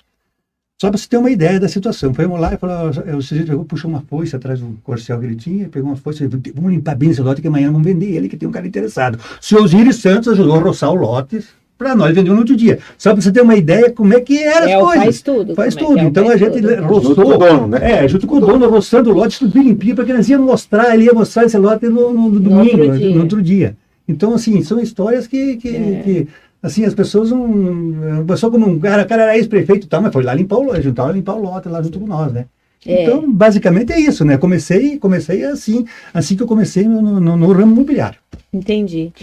Só 0.81 0.89
para 0.89 0.97
você 0.97 1.07
ter 1.07 1.17
uma 1.17 1.29
ideia 1.29 1.59
da 1.59 1.67
situação. 1.67 2.11
Fomos 2.11 2.39
lá 2.39 2.55
e 2.55 2.57
falou, 2.57 2.89
o 2.89 3.21
sujeito 3.21 3.50
pegou, 3.50 3.63
puxou 3.63 3.88
uma 3.88 4.01
foice 4.01 4.35
atrás 4.35 4.59
do 4.59 4.79
corcel 4.83 5.19
que 5.19 5.25
ele 5.27 5.35
tinha, 5.35 5.69
pegou 5.69 5.91
uma 5.91 5.95
foice, 5.95 6.25
vamos 6.25 6.71
limpar 6.71 6.95
bem 6.95 7.11
esse 7.11 7.21
lote 7.21 7.39
que 7.39 7.47
amanhã 7.47 7.71
vamos 7.71 7.85
vender 7.85 8.07
ele, 8.07 8.27
que 8.27 8.35
tem 8.35 8.50
um 8.50 8.51
cara 8.51 8.65
interessado. 8.65 9.19
O 9.39 9.45
senhor 9.45 9.63
Osiris 9.63 9.97
Santos 9.97 10.29
ajudou 10.29 10.55
a 10.55 10.59
roçar 10.59 10.89
o 10.89 10.95
lote 10.95 11.45
para 11.77 11.95
nós 11.95 12.15
vender 12.15 12.31
no 12.31 12.39
outro 12.39 12.57
dia. 12.57 12.79
Só 12.97 13.13
para 13.13 13.21
você 13.21 13.31
ter 13.31 13.41
uma 13.41 13.55
ideia 13.55 13.91
como 13.91 14.11
é 14.15 14.21
que 14.21 14.41
era 14.41 14.67
é, 14.67 14.73
as 14.73 14.81
coisas. 14.81 15.03
Faz 15.03 15.21
tudo. 15.21 15.53
Faz 15.53 15.75
tudo. 15.75 16.00
É 16.00 16.03
então 16.03 16.27
a 16.27 16.35
gente 16.35 16.59
tudo. 16.59 16.83
roçou. 16.83 17.13
Junto 17.13 17.21
com 17.21 17.29
o 17.29 17.38
dono, 17.38 17.67
né? 17.67 17.91
É, 17.91 18.07
junto 18.07 18.25
com 18.25 18.35
o 18.38 18.39
dono, 18.39 18.67
roçando 18.67 19.11
o 19.11 19.13
lote, 19.13 19.38
tudo 19.38 19.53
bem 19.53 19.61
limpinho, 19.61 19.93
para 19.93 20.05
que 20.05 20.13
nós 20.13 20.27
íamos 20.27 20.47
mostrar, 20.47 20.95
ele 20.95 21.03
ia 21.03 21.13
mostrar 21.13 21.45
esse 21.45 21.59
lote 21.59 21.88
no, 21.88 22.11
no, 22.11 22.27
no 22.27 22.39
domingo, 22.39 22.77
no 22.77 22.83
outro, 22.85 23.09
no 23.11 23.21
outro, 23.21 23.41
dia. 23.43 23.77
Então, 24.07 24.33
assim, 24.33 24.63
são 24.63 24.79
histórias 24.79 25.27
que, 25.27 25.57
que, 25.57 25.75
é. 25.75 26.01
que 26.03 26.27
Assim, 26.62 26.86
as 26.86 26.94
pessoas 26.94 27.32
não. 27.32 28.22
A 28.22 28.25
pessoa 28.25 28.51
como 28.51 28.68
um 28.68 28.80
cara, 28.80 29.06
cara 29.06 29.24
era 29.24 29.38
ex-prefeito 29.38 29.88
e 29.88 29.89
tal, 29.89 30.01
mas 30.01 30.13
foi 30.13 30.24
lá 30.24 30.34
limpar 30.34 30.58
o, 30.58 30.82
juntar, 30.82 31.12
limpar 31.12 31.36
o 31.36 31.41
lote 31.41 31.68
lá 31.68 31.82
junto 31.82 32.00
com 32.00 32.08
nós, 32.08 32.32
né? 32.32 32.48
É. 32.85 33.03
Então, 33.03 33.31
basicamente 33.31 33.93
é 33.93 34.00
isso, 34.00 34.25
né? 34.25 34.38
Comecei, 34.38 34.97
comecei 34.97 35.43
assim, 35.43 35.85
assim 36.13 36.35
que 36.35 36.41
eu 36.41 36.47
comecei 36.47 36.88
no, 36.88 37.01
no, 37.01 37.38
no 37.38 37.51
ramo 37.51 37.73
imobiliário. 37.73 38.17
Entendi. 38.53 39.13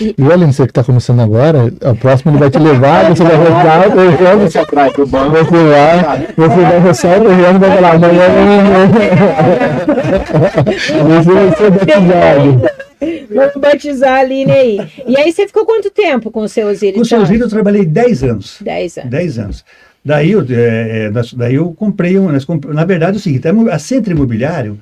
E, 0.00 0.14
e 0.18 0.24
Ellen, 0.24 0.50
você 0.50 0.64
que 0.64 0.72
está 0.72 0.82
começando 0.82 1.20
agora, 1.20 1.72
a 1.80 1.94
próxima 1.94 2.32
ele 2.32 2.40
vai 2.40 2.50
te 2.50 2.58
levar, 2.58 3.08
você 3.08 3.22
vai 3.22 3.36
roçar 3.38 3.88
o 3.88 3.92
terreno. 3.92 4.40
Você 4.40 4.58
vai, 4.74 4.90
você 6.36 6.60
vai 6.60 6.78
roçar 6.80 7.22
o 7.22 7.32
e 7.32 7.58
vai 7.58 7.74
falar, 7.76 7.94
amanhã. 7.94 8.24
Você 10.74 11.32
vai 11.32 11.56
ser 11.56 11.70
batizado. 11.70 12.62
Vamos 13.30 13.56
batizar 13.56 14.12
a 14.12 14.20
Aline 14.20 14.50
aí. 14.50 14.80
E 15.06 15.16
aí 15.16 15.32
você 15.32 15.46
ficou 15.46 15.64
quanto 15.64 15.90
tempo 15.90 16.30
com 16.30 16.40
o 16.40 16.48
seu 16.48 16.68
Osíris? 16.68 16.96
Com 16.96 17.02
o 17.02 17.04
seu 17.04 17.20
Osíris 17.20 17.42
eu 17.42 17.48
trabalhei 17.48 17.84
10 17.84 18.24
anos. 18.24 18.56
10 18.60 18.98
anos. 18.98 19.10
10 19.10 19.38
anos. 19.38 19.64
Daí 20.04 20.32
eu, 20.32 20.44
é, 20.50 21.06
é 21.06 21.10
daí 21.36 21.54
eu 21.54 21.72
comprei, 21.72 22.18
um, 22.18 22.28
na 22.72 22.84
verdade 22.84 23.16
é 23.16 23.18
o 23.18 23.22
seguinte, 23.22 23.48
a 23.48 23.78
Centro 23.78 24.12
Imobiliário, 24.12 24.78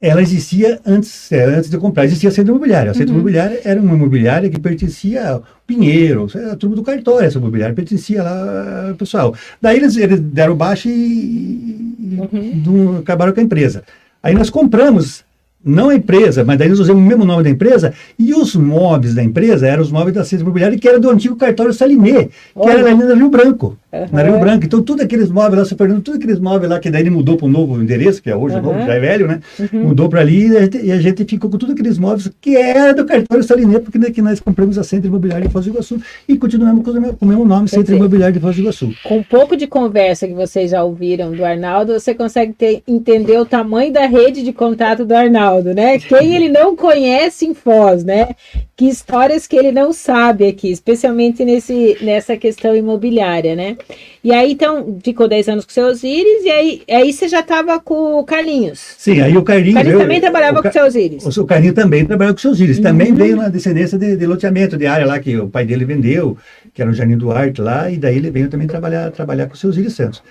ela 0.00 0.22
existia 0.22 0.80
antes, 0.86 1.30
é, 1.30 1.44
antes 1.44 1.68
de 1.68 1.76
eu 1.76 1.80
comprar, 1.80 2.04
existia 2.04 2.30
a 2.30 2.32
Centro 2.32 2.52
Imobiliário. 2.52 2.90
A 2.90 2.94
Centro 2.94 3.10
uhum. 3.10 3.18
Imobiliário 3.20 3.58
era 3.62 3.80
uma 3.80 3.94
imobiliária 3.94 4.48
que 4.48 4.58
pertencia 4.58 5.28
ao 5.28 5.44
Pinheiro, 5.66 6.26
a 6.50 6.56
turma 6.56 6.74
do 6.74 6.82
cartório, 6.82 7.26
essa 7.26 7.38
imobiliária 7.38 7.74
pertencia 7.74 8.22
lá 8.22 8.88
ao 8.88 8.94
pessoal. 8.94 9.34
Daí 9.60 9.76
eles, 9.76 9.96
eles 9.96 10.18
deram 10.18 10.56
baixo 10.56 10.88
e, 10.88 11.90
uhum. 12.32 12.98
acabaram 12.98 13.32
com 13.32 13.40
a 13.40 13.42
empresa. 13.42 13.84
Aí 14.22 14.34
nós 14.34 14.48
compramos 14.48 15.22
não 15.64 15.90
a 15.90 15.94
empresa, 15.94 16.42
mas 16.44 16.58
daí 16.58 16.68
nós 16.68 16.80
usamos 16.80 17.02
o 17.02 17.06
mesmo 17.06 17.24
nome 17.24 17.42
da 17.42 17.50
empresa, 17.50 17.92
e 18.18 18.32
os 18.34 18.56
móveis 18.56 19.14
da 19.14 19.22
empresa 19.22 19.66
eram 19.66 19.82
os 19.82 19.92
móveis 19.92 20.14
da 20.14 20.24
Ciência 20.24 20.42
Imobiliária, 20.42 20.78
que 20.78 20.88
era 20.88 20.98
do 20.98 21.10
antigo 21.10 21.36
cartório 21.36 21.72
Salimê, 21.72 22.24
que 22.24 22.30
Olha. 22.54 22.72
era 22.72 22.90
ali 22.90 23.04
na 23.04 23.14
Rio 23.14 23.28
Branco. 23.28 23.76
Uhum. 23.92 24.06
Na 24.12 24.22
Rio 24.22 24.38
Branco. 24.38 24.64
Então, 24.64 24.82
tudo 24.82 25.02
aqueles 25.02 25.30
móveis 25.30 25.70
lá, 25.70 25.76
Fernando, 25.76 26.00
tudo 26.00 26.16
aqueles 26.16 26.38
móveis 26.38 26.70
lá, 26.70 26.78
que 26.78 26.90
daí 26.90 27.02
ele 27.02 27.10
mudou 27.10 27.36
para 27.36 27.46
um 27.46 27.50
novo 27.50 27.82
endereço, 27.82 28.22
que 28.22 28.30
é 28.30 28.36
hoje 28.36 28.54
uhum. 28.56 28.62
novo, 28.62 28.78
já 28.78 28.94
é 28.94 29.00
velho, 29.00 29.26
né? 29.26 29.40
Uhum. 29.58 29.88
Mudou 29.88 30.08
para 30.08 30.20
ali 30.20 30.48
e 30.48 30.56
a, 30.56 30.60
gente, 30.62 30.78
e 30.78 30.92
a, 30.92 31.00
gente, 31.00 31.24
ficou 31.24 31.50
com 31.50 31.58
tudo 31.58 31.72
aqueles 31.72 31.98
móveis 31.98 32.30
que 32.40 32.56
era 32.56 32.94
do 32.94 33.04
cartório 33.04 33.42
Salimê, 33.42 33.80
porque 33.80 33.98
né, 33.98 34.10
que 34.10 34.22
nós 34.22 34.38
compramos 34.38 34.78
a 34.78 34.84
Centro 34.84 35.08
Imobiliária 35.08 35.46
de 35.46 35.52
Foz 35.52 35.64
do 35.64 35.72
Iguaçu 35.72 36.00
e 36.28 36.38
continuamos 36.38 36.84
com 36.84 36.90
o, 36.90 37.16
com 37.16 37.24
o 37.24 37.28
mesmo 37.28 37.44
nome, 37.44 37.68
Centro 37.68 37.86
dizer, 37.86 37.96
Imobiliário 37.96 38.34
de 38.34 38.40
Foz 38.40 38.54
do 38.54 38.62
Iguaçu. 38.62 38.94
Com 39.02 39.18
um 39.18 39.22
pouco 39.24 39.56
de 39.56 39.66
conversa 39.66 40.26
que 40.28 40.34
vocês 40.34 40.70
já 40.70 40.84
ouviram 40.84 41.32
do 41.32 41.44
Arnaldo, 41.44 41.98
você 41.98 42.14
consegue 42.14 42.52
ter, 42.52 42.82
entender 42.86 43.38
o 43.38 43.44
tamanho 43.44 43.92
da 43.92 44.06
rede 44.06 44.42
de 44.44 44.52
contato 44.52 45.04
do 45.04 45.14
Arnaldo, 45.14 45.49
né? 45.74 45.98
Quem 45.98 46.34
ele 46.34 46.48
não 46.48 46.76
conhece 46.76 47.46
em 47.46 47.54
Foz, 47.54 48.04
né? 48.04 48.28
Que 48.76 48.86
histórias 48.86 49.46
que 49.46 49.56
ele 49.56 49.72
não 49.72 49.92
sabe 49.92 50.46
aqui, 50.46 50.70
especialmente 50.70 51.44
nesse, 51.44 51.98
nessa 52.00 52.36
questão 52.36 52.74
imobiliária, 52.74 53.54
né? 53.54 53.76
E 54.22 54.32
aí, 54.32 54.52
então, 54.52 54.98
ficou 55.02 55.26
10 55.26 55.48
anos 55.48 55.64
com 55.64 55.70
o 55.70 55.74
seu 55.74 55.86
Osiris, 55.86 56.44
e 56.44 56.50
aí, 56.50 56.82
aí 56.90 57.12
você 57.12 57.26
já 57.28 57.40
estava 57.40 57.80
com 57.80 58.18
o 58.18 58.24
Carlinhos. 58.24 58.94
Sim, 58.98 59.20
aí 59.20 59.36
o 59.36 59.42
Carlinhos... 59.42 59.72
O 59.72 59.74
Carlinhos 59.74 60.00
eu, 60.00 60.06
também 60.06 60.20
trabalhava 60.20 60.58
o, 60.58 60.62
com 60.62 60.68
o 60.68 60.72
seu 60.72 60.84
Osiris. 60.84 61.36
O, 61.36 61.42
o 61.42 61.46
Carlinhos 61.46 61.74
também 61.74 62.04
trabalhava 62.04 62.34
com 62.34 62.38
o 62.38 62.42
seu 62.42 62.50
Osiris. 62.50 62.76
Uhum. 62.78 62.82
Também 62.82 63.14
veio 63.14 63.36
na 63.36 63.48
descendência 63.48 63.98
de, 63.98 64.16
de, 64.16 64.26
loteamento, 64.26 64.76
de 64.76 64.86
área 64.86 65.06
lá 65.06 65.18
que 65.18 65.36
o 65.36 65.48
pai 65.48 65.64
dele 65.64 65.84
vendeu, 65.84 66.36
que 66.72 66.82
era 66.82 66.90
o 66.90 66.94
Jardim 66.94 67.16
Duarte 67.16 67.60
lá, 67.60 67.90
e 67.90 67.96
daí 67.96 68.16
ele 68.16 68.30
veio 68.30 68.48
também 68.48 68.66
trabalhar, 68.66 69.10
trabalhar 69.10 69.46
com 69.46 69.54
o 69.54 69.56
seu 69.56 69.70
Osiris 69.70 69.94
Santos. 69.94 70.22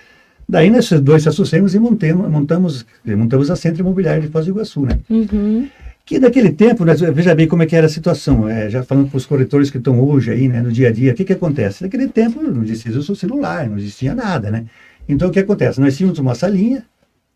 Daí 0.50 0.68
nós 0.68 0.90
dois 1.00 1.22
se 1.22 1.28
associamos 1.28 1.74
e 1.74 1.78
montamos, 1.78 2.30
montamos, 2.30 2.86
montamos 3.04 3.50
a 3.50 3.56
Centro 3.56 3.80
Imobiliário 3.80 4.22
de 4.22 4.28
Foz 4.28 4.44
do 4.44 4.50
Iguaçu, 4.50 4.80
né? 4.80 4.98
Uhum 5.08 5.68
que 6.10 6.18
naquele 6.18 6.50
tempo, 6.50 6.84
né, 6.84 6.92
veja 7.14 7.32
bem 7.36 7.46
como 7.46 7.62
é 7.62 7.66
que 7.66 7.76
era 7.76 7.86
a 7.86 7.88
situação, 7.88 8.48
é, 8.48 8.68
já 8.68 8.82
falando 8.82 9.08
para 9.08 9.16
os 9.16 9.24
corretores 9.24 9.70
que 9.70 9.78
estão 9.78 10.00
hoje 10.00 10.32
aí, 10.32 10.48
né, 10.48 10.60
no 10.60 10.72
dia 10.72 10.88
a 10.88 10.92
dia, 10.92 11.12
o 11.12 11.14
que 11.14 11.24
que 11.24 11.32
acontece? 11.32 11.84
Naquele 11.84 12.08
tempo 12.08 12.42
não 12.42 12.64
existia 12.64 12.90
o 12.98 13.00
seu 13.00 13.14
celular, 13.14 13.70
não 13.70 13.78
existia 13.78 14.12
nada, 14.12 14.50
né? 14.50 14.66
Então 15.08 15.28
o 15.28 15.30
que 15.30 15.38
acontece? 15.38 15.80
Nós 15.80 15.96
tínhamos 15.96 16.18
uma 16.18 16.34
salinha, 16.34 16.84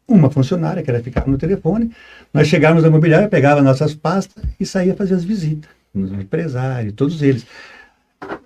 uma 0.08 0.28
funcionária 0.28 0.82
que 0.82 0.90
era 0.90 1.00
ficar 1.00 1.24
no 1.28 1.38
telefone, 1.38 1.92
nós 2.32 2.48
chegávamos 2.48 2.82
na 2.82 2.88
imobiliária, 2.88 3.28
pegava 3.28 3.62
nossas 3.62 3.94
pastas 3.94 4.42
e 4.58 4.66
saía 4.66 4.96
fazer 4.96 5.14
as 5.14 5.22
visitas, 5.22 5.70
nos 5.94 6.10
empresários, 6.10 6.94
todos 6.94 7.22
eles. 7.22 7.46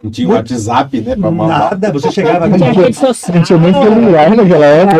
Não 0.03 0.11
tinha 0.11 0.29
WhatsApp, 0.29 1.01
né? 1.01 1.17
Pra 1.17 1.31
Nada, 1.31 1.93
você 1.93 2.13
chegava 2.13 2.49
não 2.49 2.57
tinha 2.57 2.73
rede 2.73 2.97
social. 2.97 3.37
Não 3.37 3.43
tinha 3.43 3.59
nem 3.59 3.73
celular 3.73 4.37
naquela 4.37 4.67
época. 4.67 4.97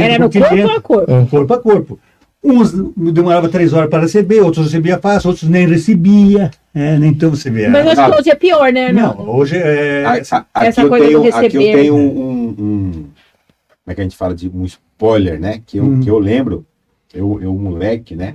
Era 0.00 0.18
no 0.18 0.30
corpo 0.30 0.70
a 0.70 0.80
corpo. 0.80 1.26
Corpo 1.30 1.54
a 1.54 1.58
corpo. 1.58 2.00
Uns 2.44 2.72
demorava 2.96 3.48
três 3.48 3.72
horas 3.72 3.88
para 3.88 4.02
receber, 4.02 4.40
outros 4.40 4.66
recebia 4.66 4.98
fácil, 4.98 5.30
outros 5.30 5.48
nem 5.48 5.64
recebia. 5.64 6.50
É, 6.74 6.98
nem 6.98 7.10
então 7.10 7.30
você 7.30 7.48
vê. 7.48 7.68
Mas 7.68 7.86
acho 7.86 8.10
que 8.10 8.20
hoje 8.20 8.30
é 8.30 8.34
pior, 8.34 8.72
né? 8.72 8.92
Não, 8.92 9.14
não 9.14 9.28
hoje 9.30 9.56
é. 9.56 10.04
A, 10.04 10.44
a, 10.52 10.66
essa 10.66 10.88
coisa 10.88 11.06
tenho, 11.06 11.18
do 11.20 11.24
receber. 11.24 11.46
Aqui 11.46 11.56
eu 11.56 11.78
tenho 11.78 11.94
um, 11.94 12.48
um, 12.58 12.90
Como 12.90 13.06
é 13.86 13.94
que 13.94 14.00
a 14.00 14.04
gente 14.04 14.16
fala 14.16 14.34
de 14.34 14.48
um 14.48 14.64
spoiler, 14.64 15.38
né? 15.38 15.62
Que 15.64 15.78
eu, 15.78 15.84
hum. 15.84 16.00
que 16.00 16.10
eu 16.10 16.18
lembro, 16.18 16.66
eu, 17.14 17.40
eu 17.40 17.54
moleque, 17.54 18.16
né? 18.16 18.34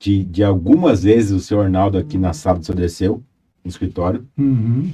De, 0.00 0.24
de 0.24 0.42
algumas 0.42 1.04
vezes 1.04 1.30
o 1.30 1.38
senhor 1.38 1.62
Arnaldo 1.62 1.96
aqui 1.96 2.18
na 2.18 2.32
sala 2.32 2.58
do 2.58 2.66
seu 2.66 2.74
desceu, 2.74 3.22
no 3.64 3.70
escritório, 3.70 4.26
uhum. 4.38 4.92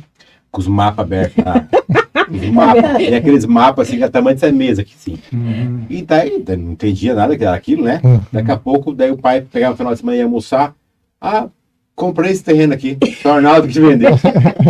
com 0.50 0.60
os 0.60 0.66
mapas 0.66 1.04
abertos 1.04 1.44
lá. 1.44 1.68
Mapa, 2.52 3.00
e 3.00 3.14
aqueles 3.14 3.44
mapas 3.44 3.86
assim, 3.86 3.98
que 3.98 4.04
é 4.04 4.08
tamanho 4.08 4.36
dessa 4.36 4.50
mesa 4.50 4.82
aqui, 4.82 4.94
sim. 4.96 5.18
Uhum. 5.32 5.86
E 5.88 6.02
daí, 6.02 6.42
não 6.48 6.72
entendia 6.72 7.14
nada 7.14 7.36
que 7.36 7.44
era 7.44 7.54
aquilo, 7.54 7.84
né? 7.84 8.00
Uhum. 8.02 8.20
Daqui 8.32 8.50
a 8.50 8.56
pouco, 8.56 8.92
daí 8.92 9.10
o 9.10 9.16
pai 9.16 9.42
pegava 9.42 9.72
no 9.72 9.76
final 9.76 9.92
de 9.92 10.00
semana 10.00 10.16
e 10.16 10.18
ia 10.20 10.24
almoçar. 10.24 10.74
Ah, 11.20 11.48
comprei 11.96 12.30
esse 12.30 12.44
terreno 12.44 12.74
aqui, 12.74 12.98
o 13.24 13.28
Arnaldo 13.28 13.66
que 13.66 13.72
te 13.72 13.80
vendeu. 13.80 14.10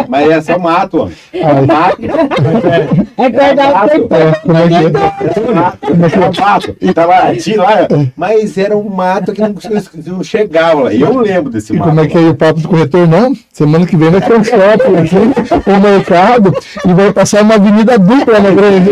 Mas 0.08 0.30
é 0.30 0.40
só 0.40 0.58
mato, 0.58 1.02
homem. 1.02 1.14
É 1.32 1.60
mato. 1.60 2.02
É 3.18 3.28
verdade. 3.28 3.92
É 4.46 5.52
mato. 5.52 6.76
Tava 6.94 7.34
tinha 7.36 7.62
lá, 7.62 7.88
mas 8.16 8.56
era 8.56 8.76
um 8.76 8.88
mato 8.88 9.32
que 9.32 9.40
não, 9.40 9.54
não 10.06 10.22
chegava 10.22 10.84
lá. 10.84 10.94
Eu 10.94 11.18
lembro 11.18 11.50
desse 11.50 11.74
e 11.74 11.76
mato. 11.76 11.88
como 11.88 12.00
é 12.00 12.06
que 12.06 12.16
é 12.16 12.20
o 12.20 12.34
papo 12.34 12.60
do 12.60 12.68
corretor? 12.68 13.08
Não, 13.08 13.34
semana 13.52 13.84
que 13.86 13.96
vem 13.96 14.10
vai 14.10 14.20
ter 14.20 14.38
um 14.38 14.44
shopping 14.44 14.96
aqui, 14.96 15.70
um 15.70 15.80
mercado, 15.80 16.54
e 16.86 16.94
vai 16.94 17.12
passar 17.12 17.42
uma 17.42 17.56
avenida 17.56 17.98
dupla 17.98 18.38
na 18.38 18.50
grande. 18.50 18.90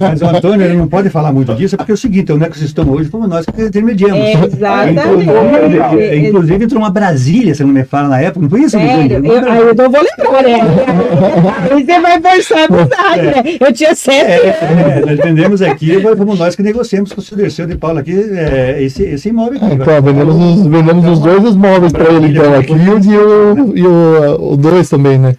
Mas 0.00 0.22
o 0.22 0.26
Antônio 0.26 0.64
ele 0.64 0.76
não 0.76 0.88
pode 0.88 1.10
falar 1.10 1.32
muito 1.32 1.54
disso, 1.54 1.76
porque 1.76 1.92
é 1.92 1.94
o 1.94 1.98
seguinte, 1.98 2.32
o 2.32 2.42
ecossistema 2.42 2.92
hoje 2.92 3.10
fomos 3.10 3.28
nós 3.28 3.44
que 3.44 3.62
intermediamos. 3.62 4.16
É, 4.16 4.32
exatamente. 4.46 5.00
Inclusive, 5.26 6.28
inclusive 6.28 6.64
entrou 6.64 6.80
uma 6.80 6.90
Brasília 6.90 7.25
Brasília, 7.26 7.54
se 7.54 7.64
não 7.64 7.70
me 7.70 7.84
fala 7.84 8.08
na 8.08 8.20
época, 8.20 8.40
não 8.40 8.48
foi 8.48 8.60
isso? 8.60 8.70
Sério? 8.70 9.24
Eu, 9.24 9.50
aí 9.50 9.58
eu 9.58 9.74
não 9.74 9.90
vou 9.90 10.00
lembrar, 10.00 10.42
né? 10.42 10.60
aí 11.72 11.84
você 11.84 12.00
vai 12.00 12.20
forçar 12.20 12.58
a 12.58 12.64
amizade, 12.64 13.20
é. 13.20 13.42
né? 13.42 13.56
Eu 13.60 13.72
tinha 13.72 13.94
sete 13.94 14.30
é, 14.30 14.48
é, 14.48 15.02
nós 15.04 15.18
entendemos 15.18 15.62
aqui, 15.62 16.00
fomos 16.00 16.38
nós 16.38 16.54
que 16.54 16.62
negociamos 16.62 17.12
com 17.12 17.20
o 17.20 17.24
senhor 17.24 17.42
Dirceu 17.42 17.66
de 17.66 17.76
Paula 17.76 18.00
aqui, 18.00 18.12
é, 18.12 18.80
esse, 18.80 19.02
esse 19.02 19.28
imóvel 19.28 19.56
aqui. 19.56 19.74
Então, 19.74 20.02
vendemos 20.02 20.36
os, 20.36 20.66
vendemos 20.66 21.04
os 21.06 21.18
dois 21.18 21.44
os 21.44 21.56
móveis 21.56 21.92
para 21.92 22.12
ele, 22.12 22.28
então, 22.28 22.54
aqui 22.54 22.72
e 22.72 23.16
o, 23.16 23.76
e 23.76 23.86
o, 23.86 24.52
o 24.52 24.56
dois 24.56 24.88
também, 24.88 25.18
né? 25.18 25.34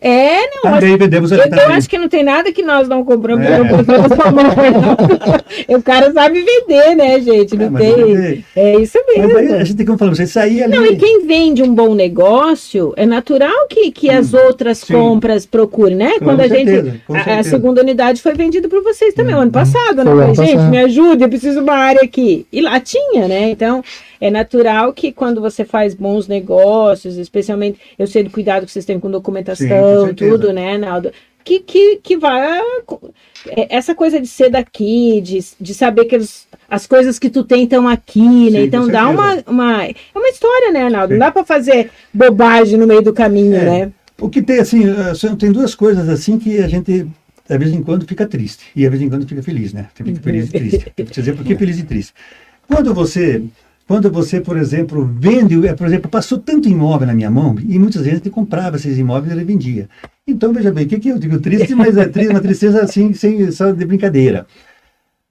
É, 0.00 0.40
não. 0.54 0.62
Também 0.62 0.96
vendemos 0.96 1.30
eu, 1.30 1.38
eu 1.38 1.72
acho 1.72 1.88
que 1.88 1.98
não 1.98 2.08
tem 2.08 2.24
nada 2.24 2.50
que 2.50 2.62
nós 2.62 2.88
não 2.88 3.04
compramos 3.04 3.44
é. 3.44 3.58
não 3.58 3.66
O 5.76 5.82
cara 5.82 6.10
sabe 6.10 6.42
vender, 6.42 6.96
né, 6.96 7.20
gente? 7.20 7.54
Não 7.54 7.76
é, 7.76 7.80
tem. 7.80 8.44
É 8.56 8.76
isso 8.76 8.98
mesmo. 9.06 9.34
Mas 9.34 9.52
a 9.52 9.64
gente 9.64 9.76
tem 9.76 9.84
como 9.84 9.98
falar, 9.98 10.14
você 10.14 10.26
sair 10.26 10.62
ali. 10.62 10.74
Não, 10.74 10.86
e 10.86 10.96
quem 10.96 11.26
vende 11.26 11.62
um 11.62 11.74
bom 11.74 11.94
negócio, 11.94 12.94
é 12.96 13.04
natural 13.04 13.66
que, 13.68 13.90
que 13.90 14.08
hum, 14.08 14.18
as 14.18 14.32
outras 14.32 14.78
sim. 14.78 14.94
compras 14.94 15.44
procurem, 15.44 15.96
né? 15.96 16.12
Com 16.18 16.24
Quando 16.24 16.40
a 16.40 16.48
certeza, 16.48 16.90
gente. 16.90 17.28
A, 17.28 17.38
a, 17.38 17.42
segunda 17.42 17.82
unidade 17.82 18.22
foi 18.22 18.32
vendida 18.32 18.68
para 18.68 18.80
vocês 18.80 19.12
também, 19.12 19.34
hum, 19.34 19.40
ano 19.40 19.52
passado, 19.52 20.02
né? 20.02 20.34
Gente, 20.34 20.62
me 20.62 20.78
ajude, 20.78 21.22
eu 21.22 21.28
preciso 21.28 21.58
de 21.58 21.64
uma 21.64 21.76
área 21.76 22.00
aqui. 22.02 22.46
E 22.50 22.62
lá 22.62 22.80
tinha, 22.80 23.28
né? 23.28 23.50
Então 23.50 23.84
é 24.20 24.30
natural 24.30 24.92
que 24.92 25.10
quando 25.10 25.40
você 25.40 25.64
faz 25.64 25.94
bons 25.94 26.28
negócios, 26.28 27.16
especialmente, 27.16 27.80
eu 27.98 28.06
sei 28.06 28.22
do 28.22 28.30
cuidado 28.30 28.66
que 28.66 28.72
vocês 28.72 28.84
têm 28.84 29.00
com 29.00 29.10
documentação, 29.10 29.66
Sim, 29.66 30.08
com 30.08 30.14
tudo, 30.14 30.52
né, 30.52 30.76
Naldo? 30.76 31.10
Que, 31.42 31.60
que, 31.60 31.96
que 31.96 32.16
vai. 32.18 32.60
É, 33.48 33.74
essa 33.74 33.94
coisa 33.94 34.20
de 34.20 34.26
ser 34.26 34.50
daqui, 34.50 35.22
de, 35.22 35.38
de 35.58 35.74
saber 35.74 36.04
que 36.04 36.16
as, 36.16 36.46
as 36.68 36.86
coisas 36.86 37.18
que 37.18 37.30
tu 37.30 37.42
tem 37.42 37.64
estão 37.64 37.88
aqui, 37.88 38.50
né? 38.50 38.60
Sim, 38.60 38.66
então 38.66 38.86
dá 38.86 39.08
uma, 39.08 39.42
uma. 39.46 39.84
É 39.84 39.94
uma 40.14 40.28
história, 40.28 40.70
né, 40.70 40.84
Arnaldo? 40.84 41.12
Não 41.14 41.18
dá 41.18 41.30
para 41.30 41.44
fazer 41.44 41.90
bobagem 42.12 42.78
no 42.78 42.86
meio 42.86 43.00
do 43.00 43.14
caminho, 43.14 43.56
é. 43.56 43.64
né? 43.64 43.92
O 44.20 44.28
que 44.28 44.42
tem, 44.42 44.58
assim, 44.58 44.82
eh, 44.86 45.36
tem 45.38 45.50
duas 45.50 45.74
coisas 45.74 46.06
assim 46.10 46.38
que 46.38 46.58
a 46.58 46.68
gente 46.68 47.06
de 47.48 47.58
vez 47.58 47.72
em 47.72 47.82
quando 47.82 48.06
fica 48.06 48.26
triste 48.26 48.66
e 48.76 48.82
de 48.82 48.88
vez 48.88 49.02
em 49.02 49.08
quando 49.08 49.26
fica 49.26 49.42
feliz, 49.42 49.72
né? 49.72 49.88
Fica 49.94 50.14
feliz 50.20 50.48
e 50.48 50.52
triste. 50.52 50.92
Vou 50.96 51.06
te 51.06 51.20
dizer 51.20 51.34
por 51.34 51.44
que 51.44 51.56
feliz 51.56 51.78
e 51.78 51.82
triste. 51.82 52.12
Quando 52.68 52.94
você 52.94 53.42
quando 53.90 54.08
você, 54.08 54.40
por 54.40 54.56
exemplo, 54.56 55.04
vende, 55.18 55.66
é, 55.66 55.74
por 55.74 55.84
exemplo, 55.84 56.08
passou 56.08 56.38
tanto 56.38 56.68
imóvel 56.68 57.08
na 57.08 57.12
minha 57.12 57.28
mão, 57.28 57.56
e 57.58 57.76
muitas 57.76 58.02
vezes 58.02 58.20
ele 58.20 58.30
comprava 58.30 58.76
esses 58.76 58.96
imóveis 58.96 59.32
e 59.32 59.36
ele 59.36 59.44
vendia. 59.44 59.88
Então, 60.24 60.52
veja 60.52 60.70
bem, 60.70 60.86
o 60.86 60.88
que, 60.88 61.00
que 61.00 61.08
eu 61.08 61.18
digo? 61.18 61.40
Triste, 61.40 61.74
mas 61.74 61.96
é 61.96 62.06
triste, 62.06 62.30
uma 62.30 62.40
tristeza 62.40 62.82
assim, 62.82 63.12
sem, 63.14 63.50
só 63.50 63.72
de 63.72 63.84
brincadeira. 63.84 64.46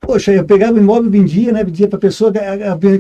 Poxa, 0.02 0.34
eu 0.34 0.44
pegava 0.44 0.74
o 0.74 0.78
imóvel, 0.78 1.10
vendia, 1.10 1.54
né? 1.54 1.64
Vendia 1.64 1.88
para 1.88 1.96
a 1.96 2.02
pessoa, 2.02 2.34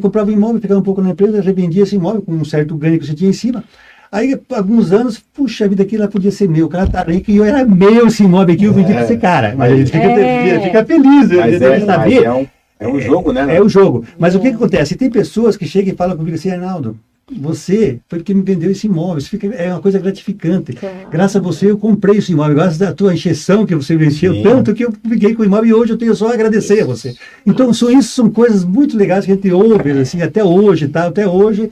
comprava 0.02 0.30
o 0.30 0.34
imóvel, 0.34 0.62
pegava 0.62 0.80
um 0.80 0.84
pouco 0.84 1.02
na 1.02 1.10
empresa, 1.10 1.41
revendia 1.41 1.84
esse 1.84 1.98
imóvel 1.98 2.22
com 2.22 2.32
um 2.32 2.45
certo 2.45 2.74
ganho 2.78 2.98
que 2.98 3.06
você 3.06 3.13
tinha 3.13 3.30
em 3.30 3.34
cima. 3.34 3.62
Aí, 4.10 4.39
alguns 4.54 4.93
anos, 4.93 5.19
puxa 5.19 5.67
vida, 5.67 5.84
aquilo 5.84 6.08
podia 6.08 6.32
ser 6.32 6.48
meu. 6.48 6.67
O 6.67 6.69
cara 6.69 6.88
tá 6.88 7.04
rico 7.04 7.32
e 7.32 7.36
eu 7.36 7.43
era 7.43 7.65
meu 7.65 8.08
esse 8.08 8.24
imóvel 8.24 8.56
aqui, 8.56 8.63
eu 8.63 8.72
vendi 8.72 8.91
é, 8.91 8.93
para 8.93 9.04
esse 9.04 9.17
cara. 9.17 9.56
Mas 9.58 9.74
a 9.74 9.76
gente 9.76 9.91
fica, 9.91 10.06
é. 10.06 10.60
fica 10.62 10.86
feliz, 10.86 11.30
mas 11.30 11.62
é, 11.62 11.80
saber. 11.82 12.15
Mas 12.15 12.24
é 12.24 12.32
um 12.32 12.48
é 12.79 12.87
um 12.87 12.99
jogo, 12.99 13.33
né? 13.33 13.57
É 13.57 13.61
o 13.61 13.67
jogo. 13.67 14.05
Mas 14.17 14.35
o 14.35 14.39
que, 14.39 14.49
que 14.49 14.55
acontece? 14.55 14.95
Tem 14.95 15.09
pessoas 15.09 15.57
que 15.57 15.65
chegam 15.67 15.93
e 15.93 15.97
falam 15.97 16.15
comigo 16.15 16.35
assim, 16.35 16.49
Arnaldo, 16.49 16.97
você 17.37 17.99
foi 18.07 18.19
porque 18.19 18.33
me 18.33 18.41
vendeu 18.41 18.71
esse 18.71 18.87
imóvel. 18.87 19.17
Isso 19.17 19.29
fica, 19.29 19.47
é 19.47 19.69
uma 19.71 19.81
coisa 19.81 19.99
gratificante. 19.99 20.73
Claro. 20.73 20.95
Graças 21.11 21.35
a 21.35 21.39
você 21.39 21.69
eu 21.69 21.77
comprei 21.77 22.17
esse 22.17 22.31
imóvel. 22.31 22.55
Graças 22.55 22.81
à 22.81 22.93
tua 22.93 23.13
injeção 23.13 23.65
que 23.65 23.75
você 23.75 23.95
venceu 23.95 24.41
tanto 24.41 24.73
que 24.73 24.85
eu 24.85 24.93
fiquei 25.07 25.35
com 25.35 25.43
o 25.43 25.45
imóvel 25.45 25.65
e 25.65 25.73
hoje 25.73 25.93
eu 25.93 25.97
tenho 25.97 26.15
só 26.15 26.29
a 26.29 26.33
agradecer 26.33 26.75
isso. 26.75 26.83
a 26.83 26.87
você. 26.87 27.15
Então, 27.45 27.73
são, 27.73 27.91
isso 27.91 28.13
são 28.13 28.29
coisas 28.29 28.63
muito 28.63 28.97
legais 28.97 29.25
que 29.25 29.31
a 29.31 29.35
gente 29.35 29.51
ouve, 29.51 29.91
assim, 29.91 30.21
até 30.21 30.43
hoje, 30.43 30.87
tá? 30.87 31.07
Até 31.07 31.27
hoje. 31.27 31.69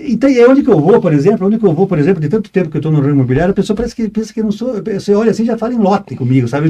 Então, 0.00 0.30
é 0.30 0.48
onde 0.48 0.62
que 0.62 0.70
eu 0.70 0.80
vou, 0.80 1.00
por 1.00 1.12
exemplo, 1.12 1.46
onde 1.46 1.58
que 1.58 1.66
eu 1.66 1.72
vou, 1.72 1.86
por 1.86 1.98
exemplo, 1.98 2.20
de 2.20 2.28
tanto 2.28 2.50
tempo 2.50 2.70
que 2.70 2.76
eu 2.76 2.80
estou 2.80 2.92
no 2.92 3.00
ramo 3.00 3.14
imobiliário, 3.14 3.52
a 3.52 3.54
pessoa 3.54 3.76
parece 3.76 3.94
que 3.96 4.08
pensa 4.08 4.32
que 4.32 4.40
eu 4.40 4.44
não 4.44 4.52
sou, 4.52 4.82
você 4.82 5.14
olha 5.14 5.30
assim 5.30 5.44
já 5.44 5.56
fala 5.58 5.74
em 5.74 5.78
lote 5.78 6.14
comigo, 6.14 6.46
sabe? 6.46 6.68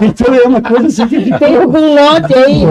então 0.00 0.34
é 0.34 0.42
uma 0.42 0.60
coisa 0.60 0.86
assim 0.86 1.06
que... 1.06 1.38
Tem 1.38 1.56
algum 1.56 1.94
lote 1.94 2.34
aí, 2.34 2.62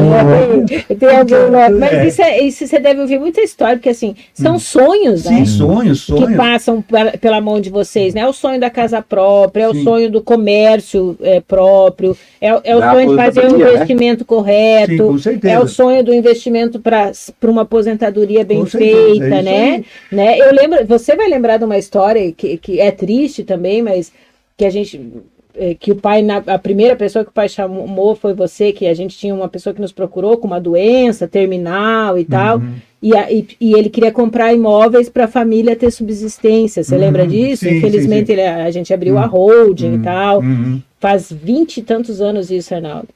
tem 0.96 1.10
algum 1.10 1.52
lote. 1.52 1.74
Mas 1.80 1.94
é. 1.94 2.08
Isso, 2.08 2.22
é, 2.22 2.42
isso 2.42 2.68
você 2.68 2.80
deve 2.80 3.00
ouvir 3.02 3.20
muita 3.20 3.42
história, 3.42 3.78
porque 3.78 3.90
assim, 3.90 4.16
são 4.34 4.56
hum. 4.56 4.60
sonhos, 4.60 5.26
né? 5.26 5.38
Sim, 5.38 5.46
sonhos, 5.46 6.02
sonhos. 6.02 6.30
Que 6.30 6.36
passam 6.36 6.84
pela 7.22 7.40
mão 7.40 7.62
de 7.62 7.70
vocês, 7.70 8.14
né? 8.14 8.22
É 8.22 8.28
o 8.28 8.34
sonho 8.34 8.60
da 8.60 8.70
casa 8.70 9.02
própria, 9.02 9.64
é 9.64 9.70
o 9.70 9.74
Sim. 9.74 9.84
sonho 9.84 10.12
do 10.12 10.22
comércio 10.22 11.18
é, 11.22 11.40
próprio, 11.40 12.18
é, 12.42 12.48
é 12.48 12.76
o 12.76 12.82
sonho 12.82 13.10
de 13.10 13.16
fazer 13.16 13.46
um 13.46 13.58
né? 13.58 13.70
investimento 13.70 14.22
né? 14.22 14.26
correto, 14.28 14.92
Sim, 14.92 14.98
com 14.98 15.18
certeza. 15.18 15.54
é 15.54 15.60
o 15.60 15.68
sonho 15.68 16.04
do 16.04 16.14
investimento 16.14 16.80
para 16.80 17.12
uma 17.44 17.62
aposentadoria 17.62 18.44
bem 18.50 18.66
feita, 18.66 19.26
é 19.26 19.42
né? 19.42 19.84
né? 20.12 20.40
Eu 20.40 20.54
lembro, 20.54 20.86
você 20.86 21.16
vai 21.16 21.28
lembrar 21.28 21.58
de 21.58 21.66
uma 21.66 21.78
história 21.78 22.32
que, 22.32 22.58
que 22.58 22.80
é 22.80 22.92
triste 22.92 23.44
também, 23.44 23.82
mas 23.82 24.12
que 24.58 24.66
a 24.66 24.70
gente 24.70 25.00
é, 25.56 25.74
que 25.74 25.92
o 25.92 25.96
pai, 25.96 26.22
na, 26.22 26.38
a 26.38 26.60
primeira 26.60 26.96
pessoa 26.96 27.26
que 27.26 27.32
o 27.32 27.34
pai 27.34 27.50
chamou 27.50 28.16
foi 28.16 28.34
você, 28.34 28.72
que 28.72 28.88
a 28.88 28.94
gente 28.94 29.18
tinha 29.18 29.34
uma 29.34 29.50
pessoa 29.50 29.74
que 29.74 29.82
nos 29.82 29.92
procurou 29.92 30.38
com 30.38 30.48
uma 30.48 30.60
doença 30.60 31.28
terminal 31.28 32.18
e 32.18 32.24
tal, 32.24 32.60
uhum. 32.60 32.76
e, 33.02 33.16
a, 33.16 33.32
e, 33.32 33.48
e, 33.60 33.74
ele 33.74 33.90
queria 33.90 34.12
comprar 34.12 34.54
imóveis 34.54 35.10
para 35.10 35.26
a 35.26 35.28
família 35.28 35.76
ter 35.76 35.92
subsistência. 35.92 36.84
Você 36.84 36.96
uhum. 36.96 37.02
lembra 37.02 37.28
disso? 37.28 37.66
Sim, 37.66 37.78
Infelizmente 37.78 38.28
sim, 38.28 38.36
sim. 38.36 38.40
Ele, 38.40 38.48
a 38.48 38.72
gente 38.72 38.94
abriu 38.94 39.16
uhum. 39.16 39.22
a 39.22 39.26
holding 39.26 39.94
e 39.94 39.96
uhum. 39.96 40.02
tal. 40.02 40.42
Faz 41.00 41.32
vinte 41.32 41.78
e 41.78 41.82
tantos 41.82 42.20
anos 42.20 42.52
isso, 42.52 42.76
Arnaldo. 42.76 43.08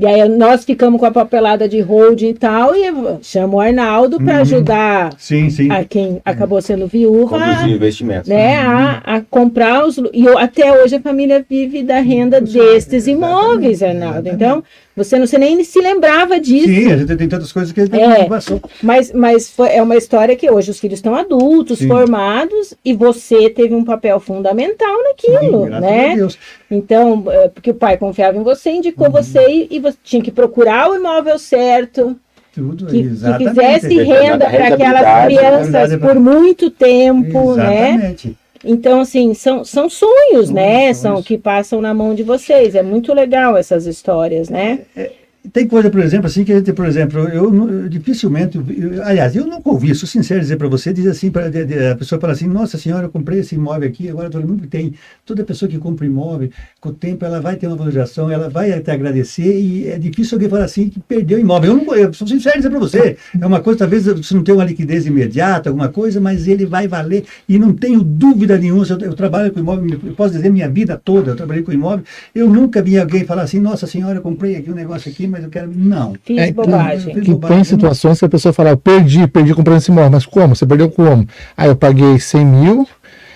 E 0.00 0.06
aí 0.06 0.26
nós 0.30 0.64
ficamos 0.64 0.98
com 0.98 1.04
a 1.04 1.10
papelada 1.10 1.68
de 1.68 1.78
holding 1.78 2.30
e 2.30 2.34
tal, 2.34 2.74
e 2.74 2.84
chamo 3.22 3.58
o 3.58 3.60
Arnaldo 3.60 4.16
para 4.16 4.36
uhum. 4.36 4.40
ajudar 4.40 5.14
sim, 5.18 5.50
sim. 5.50 5.70
a 5.70 5.84
quem 5.84 6.22
acabou 6.24 6.62
sendo 6.62 6.86
viúva. 6.86 7.38
Conduzir 7.38 7.74
investimentos. 7.74 8.28
Né, 8.28 8.64
uhum. 8.64 8.70
a, 8.70 9.02
a, 9.04 9.20
comprar 9.20 9.84
os. 9.84 9.98
E 10.12 10.24
eu, 10.24 10.38
até 10.38 10.72
hoje 10.82 10.96
a 10.96 11.00
família 11.00 11.44
vive 11.46 11.82
da 11.82 12.00
renda 12.00 12.40
destes 12.40 13.06
imóveis, 13.06 13.82
Arnaldo. 13.82 14.26
Então, 14.28 14.64
você 14.98 15.16
não 15.16 15.26
você 15.26 15.38
nem 15.38 15.62
se 15.62 15.78
lembrava 15.80 16.40
disso. 16.40 16.66
Sim, 16.66 16.90
a 16.90 16.96
gente 16.96 17.16
tem 17.16 17.28
tantas 17.28 17.52
coisas 17.52 17.72
que 17.72 17.80
a 17.80 17.84
gente 17.84 17.96
é, 17.96 18.24
passou. 18.24 18.60
Mas, 18.82 19.12
mas 19.12 19.48
foi, 19.48 19.68
é 19.68 19.80
uma 19.80 19.96
história 19.96 20.34
que 20.34 20.50
hoje 20.50 20.70
os 20.72 20.80
filhos 20.80 20.98
estão 20.98 21.14
adultos, 21.14 21.78
Sim. 21.78 21.86
formados, 21.86 22.74
e 22.84 22.92
você 22.92 23.48
teve 23.48 23.74
um 23.74 23.84
papel 23.84 24.18
fundamental 24.18 24.96
naquilo, 25.04 25.64
Sim, 25.64 25.70
né? 25.70 26.28
Então, 26.70 27.17
é, 27.28 27.48
porque 27.48 27.70
o 27.70 27.74
pai 27.74 27.96
confiava 27.96 28.36
em 28.36 28.42
você, 28.42 28.70
indicou 28.70 29.06
uhum. 29.06 29.12
você 29.12 29.40
e, 29.48 29.68
e 29.70 29.80
você 29.80 29.96
tinha 30.02 30.22
que 30.22 30.30
procurar 30.30 30.90
o 30.90 30.96
imóvel 30.96 31.38
certo. 31.38 32.16
Tudo, 32.52 32.86
que, 32.86 33.02
que 33.02 33.48
fizesse 33.48 34.02
renda 34.02 34.50
para 34.50 34.68
aquelas 34.68 35.26
crianças 35.26 36.00
por 36.00 36.18
muito 36.18 36.70
tempo, 36.70 37.54
né? 37.54 37.90
exatamente. 37.90 38.28
né? 38.28 38.34
Então, 38.64 39.00
assim, 39.00 39.34
são, 39.34 39.64
são 39.64 39.88
sonhos, 39.88 40.50
né? 40.50 40.92
São 40.92 41.22
que 41.22 41.38
passam 41.38 41.80
na 41.80 41.94
mão 41.94 42.14
de 42.14 42.24
vocês. 42.24 42.74
É 42.74 42.82
muito 42.82 43.14
legal 43.14 43.56
essas 43.56 43.86
histórias, 43.86 44.48
né? 44.48 44.80
É, 44.96 45.12
tem 45.52 45.66
coisa, 45.66 45.90
por 45.90 46.00
exemplo, 46.00 46.26
assim, 46.26 46.44
que 46.44 46.52
a 46.52 46.56
gente, 46.56 46.72
por 46.72 46.86
exemplo, 46.86 47.20
eu, 47.28 47.54
eu 47.54 47.88
dificilmente, 47.88 48.58
eu, 48.58 49.02
aliás, 49.04 49.34
eu 49.36 49.46
nunca 49.46 49.70
ouvi, 49.70 49.94
sou 49.94 50.08
sincero 50.08 50.40
dizer 50.40 50.56
para 50.56 50.68
você, 50.68 50.92
diz 50.92 51.06
assim, 51.06 51.30
pra, 51.30 51.48
de, 51.48 51.64
de, 51.64 51.86
a 51.86 51.96
pessoa 51.96 52.20
fala 52.20 52.32
assim, 52.32 52.46
nossa 52.46 52.78
senhora, 52.78 53.06
eu 53.06 53.10
comprei 53.10 53.40
esse 53.40 53.54
imóvel 53.54 53.88
aqui, 53.88 54.08
agora 54.08 54.30
todo 54.30 54.46
mundo 54.46 54.66
tem, 54.66 54.94
toda 55.24 55.44
pessoa 55.44 55.68
que 55.68 55.78
compra 55.78 56.06
imóvel, 56.06 56.50
com 56.80 56.90
o 56.90 56.92
tempo 56.92 57.24
ela 57.24 57.40
vai 57.40 57.56
ter 57.56 57.66
uma 57.66 57.76
valorização, 57.76 58.30
ela 58.30 58.48
vai 58.48 58.72
até 58.72 58.92
agradecer 58.92 59.60
e 59.60 59.88
é 59.88 59.98
difícil 59.98 60.36
alguém 60.36 60.48
falar 60.48 60.64
assim 60.64 60.88
que 60.88 61.00
perdeu 61.00 61.38
o 61.38 61.40
imóvel. 61.40 61.72
Eu, 61.72 61.84
não, 61.84 61.94
eu 61.94 62.12
sou 62.12 62.26
sincero 62.26 62.56
dizer 62.56 62.70
para 62.70 62.78
você, 62.78 63.16
é 63.40 63.46
uma 63.46 63.60
coisa, 63.60 63.80
talvez 63.80 64.04
você 64.04 64.34
não 64.34 64.42
tenha 64.42 64.56
uma 64.56 64.64
liquidez 64.64 65.06
imediata, 65.06 65.70
alguma 65.70 65.88
coisa, 65.88 66.20
mas 66.20 66.46
ele 66.46 66.66
vai 66.66 66.88
valer 66.88 67.24
e 67.48 67.58
não 67.58 67.72
tenho 67.72 68.02
dúvida 68.02 68.58
nenhuma, 68.58 68.84
eu, 68.88 68.98
eu 68.98 69.14
trabalho 69.14 69.52
com 69.52 69.60
imóvel, 69.60 69.98
eu 70.04 70.14
posso 70.14 70.34
dizer 70.34 70.50
minha 70.50 70.68
vida 70.68 71.00
toda, 71.02 71.30
eu 71.32 71.36
trabalhei 71.36 71.62
com 71.62 71.72
imóvel, 71.72 72.04
eu 72.34 72.48
nunca 72.48 72.82
vi 72.82 72.98
alguém 72.98 73.24
falar 73.24 73.42
assim, 73.42 73.60
nossa 73.60 73.86
senhora, 73.86 74.18
eu 74.18 74.22
comprei 74.22 74.56
aqui 74.56 74.70
um 74.70 74.74
negócio 74.74 75.10
aqui, 75.10 75.26
mas 75.26 75.37
eu 75.44 75.50
quero. 75.50 75.70
Não. 75.74 76.14
Fiz 76.24 76.38
é, 76.38 76.52
bobagem. 76.52 77.14
Que, 77.14 77.20
que 77.20 77.34
tem 77.36 77.64
situações 77.64 78.18
que 78.18 78.24
a 78.24 78.28
pessoa 78.28 78.52
fala, 78.52 78.70
eu 78.70 78.76
perdi, 78.76 79.26
perdi 79.26 79.54
comprando 79.54 79.78
esse 79.78 79.90
imóvel, 79.90 80.10
mas 80.10 80.26
como? 80.26 80.54
Você 80.54 80.66
perdeu 80.66 80.90
como? 80.90 81.26
Aí 81.56 81.68
eu 81.68 81.76
paguei 81.76 82.18
100 82.18 82.44
mil, 82.44 82.88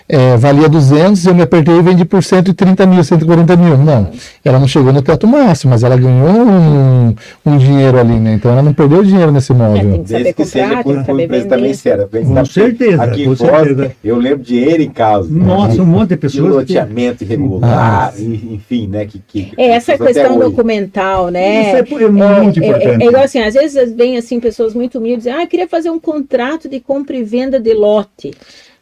é, 0.08 0.36
valia 0.36 0.68
200, 0.68 1.26
eu 1.26 1.34
me 1.34 1.42
apertei 1.42 1.74
e 1.74 1.82
vendi 1.82 2.04
por 2.04 2.22
130 2.22 2.86
mil, 2.86 3.02
140 3.02 3.56
mil. 3.56 3.76
Não, 3.78 4.10
ela 4.44 4.58
não 4.58 4.68
chegou 4.68 4.92
no 4.92 5.02
teto 5.02 5.26
máximo, 5.26 5.70
mas 5.70 5.82
ela 5.82 5.96
ganhou 5.96 6.46
um, 6.46 7.14
um 7.46 7.58
dinheiro 7.58 7.98
ali, 7.98 8.18
né? 8.18 8.34
Então 8.34 8.52
ela 8.52 8.62
não 8.62 8.72
perdeu 8.72 9.02
dinheiro 9.02 9.32
nesse 9.32 9.52
imóvel. 9.52 9.94
É, 9.94 9.98
Desde 9.98 10.32
que 10.32 10.44
seja 10.44 10.82
por 10.82 10.96
uma 10.96 11.22
empresa 11.22 11.48
também 11.48 11.74
séria. 11.74 12.08
Com 12.08 12.44
certeza, 12.44 13.02
aqui 13.02 13.24
com 13.24 13.36
certeza. 13.36 13.92
eu 14.02 14.16
lembro 14.16 14.42
de 14.42 14.56
ele 14.56 14.84
em 14.84 14.90
casa. 14.90 15.28
Nossa, 15.30 15.80
um 15.80 15.86
monte 15.86 16.10
de 16.10 16.16
pessoas. 16.16 16.66
De 16.66 16.74
loteamento 16.74 17.18
que... 17.18 17.24
irregular, 17.24 18.12
ah. 18.14 18.20
enfim, 18.20 18.88
né? 18.88 19.06
Que, 19.06 19.18
que, 19.26 19.52
é, 19.56 19.68
essa 19.68 19.96
questão 19.96 20.38
documental, 20.38 21.28
né? 21.28 21.82
Isso 21.82 21.94
é, 21.94 22.04
é 22.04 22.08
muito 22.08 22.60
é, 22.60 22.66
importante. 22.66 23.02
É, 23.02 23.04
é, 23.04 23.08
igual 23.08 23.24
assim, 23.24 23.40
às 23.40 23.54
vezes 23.54 23.92
vem 23.92 24.16
assim 24.16 24.40
pessoas 24.40 24.74
muito 24.74 24.98
humildes, 24.98 25.26
ah, 25.26 25.46
queria 25.46 25.68
fazer 25.68 25.90
um 25.90 26.00
contrato 26.00 26.68
de 26.68 26.80
compra 26.80 27.16
e 27.16 27.22
venda 27.22 27.60
de 27.60 27.72
lote. 27.72 28.32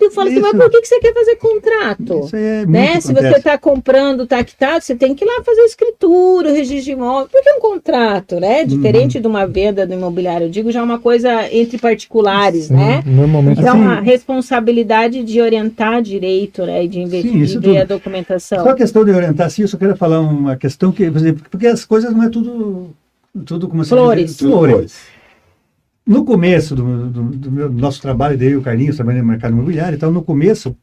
Eu 0.01 0.11
falo 0.11 0.29
assim, 0.29 0.41
mas 0.41 0.53
por 0.53 0.71
que, 0.71 0.81
que 0.81 0.89
você 0.89 1.01
quer 1.01 1.13
fazer 1.13 1.37
contrato? 1.37 2.21
Isso 2.25 2.37
é 2.37 2.67
né? 2.67 3.01
Se 3.01 3.13
você 3.13 3.37
está 3.37 3.59
comprando 3.59 4.27
tactado, 4.27 4.83
você 4.83 4.95
tem 4.95 5.15
que 5.15 5.25
ir 5.25 5.27
lá 5.27 5.43
fazer 5.45 5.61
escritura, 5.63 6.51
registro 6.51 6.85
de 6.85 6.93
imóvel. 6.93 7.29
Por 7.29 7.43
que 7.43 7.51
um 7.53 7.61
contrato, 7.61 8.41
né? 8.41 8.61
Uhum. 8.61 8.67
Diferente 8.67 9.17
uhum. 9.17 9.23
de 9.23 9.29
uma 9.29 9.47
venda 9.47 9.87
do 9.87 9.95
imobiliário. 9.95 10.47
Eu 10.47 10.51
digo 10.51 10.73
já 10.73 10.83
uma 10.83 10.99
coisa 10.99 11.53
entre 11.53 11.79
particulares, 11.79 12.67
Sim, 12.67 12.75
né? 12.75 13.03
Normalmente 13.07 13.61
então, 13.61 13.75
assim, 13.75 13.87
a 13.87 14.01
responsabilidade 14.01 15.23
de 15.23 15.41
orientar 15.41 16.03
direito, 16.03 16.65
né? 16.65 16.85
E 16.85 16.89
de 16.89 17.01
investir 17.01 17.61
ver 17.61 17.79
a 17.79 17.85
documentação. 17.85 18.65
Só 18.65 18.71
a 18.71 18.75
questão 18.75 19.05
de 19.05 19.11
orientar, 19.11 19.51
sim, 19.51 19.63
eu 19.63 19.69
só 19.69 19.77
queria 19.77 19.97
falar 19.97 20.21
uma 20.21 20.57
questão 20.57 20.93
que, 20.93 21.11
por 21.11 21.19
exemplo, 21.19 21.45
porque 21.51 21.67
as 21.67 21.85
coisas 21.85 22.13
não 22.13 22.23
é 22.23 22.29
tudo, 22.29 22.91
tudo 23.45 23.69
como 23.69 23.85
se 23.85 23.91
Flores. 23.91 24.37
Diz, 24.37 24.39
flores 24.39 25.20
no 26.11 26.25
começo 26.25 26.75
do, 26.75 27.09
do, 27.09 27.23
do, 27.23 27.53
meu, 27.53 27.69
do 27.69 27.81
nosso 27.81 28.03
trabalho, 28.03 28.37
daí 28.37 28.57
o 28.57 28.63
Carlinhos 28.63 28.97
trabalhando 28.97 29.23
no 29.23 29.29
mercado 29.29 29.53
imobiliário, 29.53 29.95
então 29.95 30.11
no 30.11 30.23
começo 30.23 30.77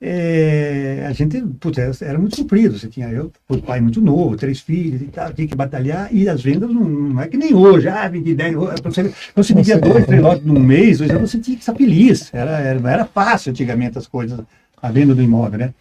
é, 0.00 1.04
a 1.08 1.12
gente, 1.12 1.42
putz, 1.58 2.00
era, 2.00 2.16
muito 2.16 2.36
sofrido. 2.36 2.78
Você 2.78 2.86
tinha 2.86 3.08
eu, 3.08 3.32
pai 3.66 3.80
muito 3.80 4.00
novo, 4.00 4.36
três 4.36 4.60
filhos 4.60 5.02
e 5.02 5.06
tal, 5.06 5.32
tinha 5.32 5.48
que 5.48 5.56
batalhar, 5.56 6.08
e 6.14 6.28
as 6.28 6.40
vendas 6.40 6.70
não, 6.70 6.84
não 6.84 7.20
é 7.20 7.26
que 7.26 7.36
nem 7.36 7.52
hoje, 7.52 7.88
ah, 7.88 8.08
20, 8.08 8.32
10, 8.32 8.54
você, 8.54 9.12
você 9.34 9.54
vendia 9.54 9.76
dois, 9.76 10.06
três 10.06 10.22
lotes 10.22 10.46
num 10.46 10.60
mês, 10.60 11.00
hoje 11.00 11.16
você 11.16 11.38
tinha 11.40 11.56
que 11.56 11.62
estar 11.62 11.74
feliz. 11.74 12.32
Era, 12.32 12.52
era, 12.60 12.90
era 12.90 13.04
fácil 13.04 13.50
antigamente 13.50 13.98
as 13.98 14.06
coisas, 14.06 14.38
a 14.80 14.92
venda 14.92 15.16
do 15.16 15.22
imóvel, 15.22 15.58
né? 15.58 15.74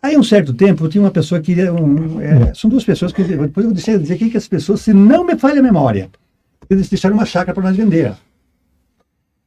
Aí, 0.00 0.16
um 0.16 0.22
certo 0.22 0.54
tempo, 0.54 0.84
eu 0.84 0.88
tinha 0.88 1.04
uma 1.04 1.10
pessoa 1.10 1.40
que. 1.42 1.52
Um, 1.70 2.20
é, 2.20 2.54
são 2.54 2.70
duas 2.70 2.84
pessoas 2.84 3.12
que. 3.12 3.22
Depois 3.22 3.52
eu 3.56 3.64
vou 3.64 3.72
dizer, 3.72 3.98
dizer 3.98 4.16
que 4.16 4.36
as 4.36 4.48
pessoas, 4.48 4.80
se 4.80 4.94
não 4.94 5.24
me 5.24 5.36
falha 5.36 5.58
a 5.58 5.62
memória, 5.62 6.08
eles 6.70 6.88
deixaram 6.88 7.16
uma 7.16 7.26
chácara 7.26 7.54
para 7.54 7.64
nós 7.64 7.76
vender. 7.76 8.12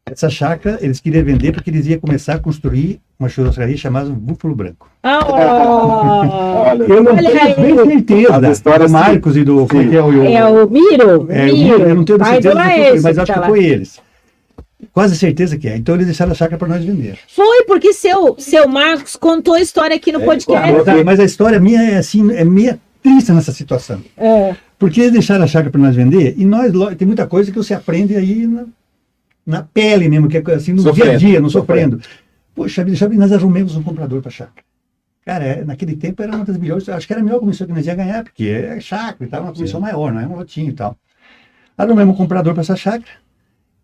Essa 0.09 0.29
chácara 0.29 0.79
eles 0.81 0.99
queriam 0.99 1.23
vender 1.23 1.51
porque 1.51 1.69
eles 1.69 1.85
iam 1.85 1.99
começar 1.99 2.33
a 2.33 2.39
construir 2.39 2.99
uma 3.19 3.29
churrascaria 3.29 3.77
chamada 3.77 4.09
Búfalo 4.09 4.55
Branco. 4.55 4.89
Oh, 6.63 6.83
eu 6.83 7.03
não 7.03 7.15
tenho 7.15 7.85
certeza 7.85 8.79
do 8.79 8.89
Marcos 8.89 9.35
e 9.35 9.43
do... 9.43 9.61
É 9.61 10.01
o, 10.01 10.23
é 10.23 10.45
o 10.45 10.69
Miro? 10.69 11.27
É, 11.29 11.45
o 11.45 11.53
Miro, 11.53 11.81
eu 11.81 11.95
não 11.95 12.03
tenho 12.03 12.23
certeza, 12.23 12.51
foi, 12.51 12.99
mas 13.01 13.17
acho 13.17 13.33
que 13.33 13.39
foi 13.39 13.63
eles. 13.63 13.99
Quase 14.93 15.17
certeza 15.17 15.57
que 15.57 15.67
é. 15.67 15.77
Então 15.77 15.95
eles 15.95 16.07
deixaram 16.07 16.31
a 16.31 16.35
chácara 16.35 16.57
para 16.57 16.67
nós 16.67 16.83
vender. 16.83 17.17
Foi, 17.27 17.63
porque 17.65 17.93
seu, 17.93 18.35
seu 18.37 18.67
Marcos 18.67 19.15
contou 19.15 19.53
a 19.53 19.61
história 19.61 19.95
aqui 19.95 20.11
no 20.11 20.21
é, 20.21 20.25
podcast. 20.25 20.83
Claro, 20.83 21.05
mas 21.05 21.19
a 21.19 21.23
história 21.23 21.59
minha 21.59 21.81
é 21.81 21.97
assim, 21.97 22.31
é 22.33 22.43
meia 22.43 22.79
triste 23.01 23.31
nessa 23.31 23.51
situação. 23.51 24.01
É. 24.17 24.55
Porque 24.81 24.99
eles 24.99 25.11
deixaram 25.11 25.43
a 25.43 25.47
chácara 25.47 25.69
para 25.69 25.79
nós 25.79 25.95
vender 25.95 26.33
e 26.39 26.43
nós, 26.43 26.73
tem 26.97 27.05
muita 27.05 27.27
coisa 27.27 27.51
que 27.51 27.57
você 27.57 27.71
aprende 27.71 28.15
aí 28.15 28.47
na, 28.47 28.65
na 29.45 29.61
pele 29.61 30.09
mesmo, 30.09 30.27
que 30.27 30.35
é 30.35 30.53
assim, 30.55 30.73
no 30.73 30.81
sofrendo, 30.81 31.05
dia 31.05 31.13
a 31.13 31.17
dia, 31.19 31.39
não 31.39 31.51
sofrendo. 31.51 31.97
sofrendo. 31.97 32.19
Poxa, 32.55 32.83
nós 33.15 33.31
arrumamos 33.31 33.75
um 33.75 33.83
comprador 33.83 34.23
para 34.23 34.31
chácara. 34.31 34.65
Cara, 35.23 35.45
é, 35.45 35.63
naquele 35.63 35.95
tempo 35.95 36.23
era 36.23 36.35
uma 36.35 36.43
das 36.43 36.57
melhores, 36.57 36.89
acho 36.89 37.05
que 37.05 37.13
era 37.13 37.21
a 37.21 37.23
melhor 37.23 37.39
comissão 37.39 37.67
que 37.67 37.73
nós 37.73 37.85
ia 37.85 37.93
ganhar, 37.93 38.23
porque 38.23 38.47
é 38.47 38.79
chácara 38.79 39.23
e 39.23 39.27
tal, 39.27 39.43
uma 39.43 39.53
comissão 39.53 39.79
Sim. 39.79 39.85
maior, 39.85 40.11
não 40.11 40.19
é 40.19 40.25
um 40.25 40.35
lotinho 40.35 40.69
e 40.71 40.73
tal. 40.73 40.97
Arrumamos 41.77 42.15
um 42.15 42.17
comprador 42.17 42.53
para 42.53 42.61
essa 42.61 42.75
chácara, 42.75 43.11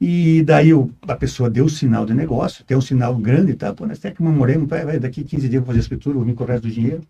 e 0.02 0.42
daí 0.42 0.74
o, 0.74 0.90
a 1.08 1.16
pessoa 1.16 1.48
deu 1.48 1.66
o 1.66 1.70
sinal 1.70 2.08
de 2.08 2.16
negócio, 2.16 2.66
tem 2.66 2.76
um 2.76 2.82
sinal 2.82 3.16
grande 3.16 3.52
e 3.52 3.56
tal, 3.56 3.76
pô, 3.76 3.86
nós 3.86 4.00
até 4.00 4.10
comemoramos, 4.10 4.68
vai, 4.68 4.84
vai, 4.84 5.00
daqui 5.00 5.24
15 5.24 5.42
dias 5.48 5.54
eu 5.54 5.60
vou 5.62 5.68
fazer 5.68 5.78
a 5.78 5.82
escritura, 5.82 6.16
vou 6.16 6.26
me 6.26 6.34
correr 6.34 6.60
do 6.60 6.72
dinheiro. 6.72 7.04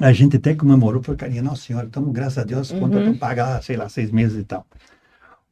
A 0.00 0.12
gente 0.12 0.36
até 0.36 0.54
comemorou, 0.54 1.02
falou, 1.02 1.18
carinha, 1.18 1.42
nossa 1.42 1.62
senhora, 1.62 1.86
estamos, 1.86 2.12
graças 2.12 2.38
a 2.38 2.44
Deus, 2.44 2.70
uhum. 2.70 2.80
conta 2.80 3.14
pagar, 3.18 3.62
sei 3.62 3.76
lá, 3.76 3.88
seis 3.88 4.10
meses 4.10 4.38
e 4.38 4.44
tal. 4.44 4.66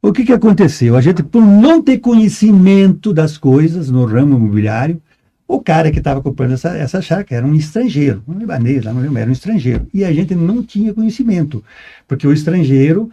O 0.03 0.13
que, 0.13 0.25
que 0.25 0.33
aconteceu? 0.33 0.97
A 0.97 1.01
gente, 1.01 1.23
por 1.23 1.41
não 1.41 1.83
ter 1.83 1.99
conhecimento 1.99 3.13
das 3.13 3.39
coisas 3.39 3.91
no 3.91 4.05
ramo 4.05 4.37
imobiliário, 4.37 5.01
o 5.47 5.61
cara 5.63 5.91
que 5.91 5.99
estava 5.99 6.21
comprando 6.21 6.53
essa, 6.53 6.77
essa 6.77 7.01
chácara 7.01 7.41
era 7.41 7.47
um 7.47 7.55
estrangeiro, 7.55 8.23
um 8.27 8.39
libanês, 8.39 8.85
não 8.85 8.99
lembro, 8.99 9.19
era 9.19 9.31
um 9.31 9.33
estrangeiro. 9.33 9.87
E 9.95 10.05
a 10.05 10.13
gente 10.13 10.35
não 10.35 10.63
tinha 10.63 10.93
conhecimento, 10.93 11.63
porque 12.09 12.27
o 12.27 12.33
estrangeiro 12.33 13.11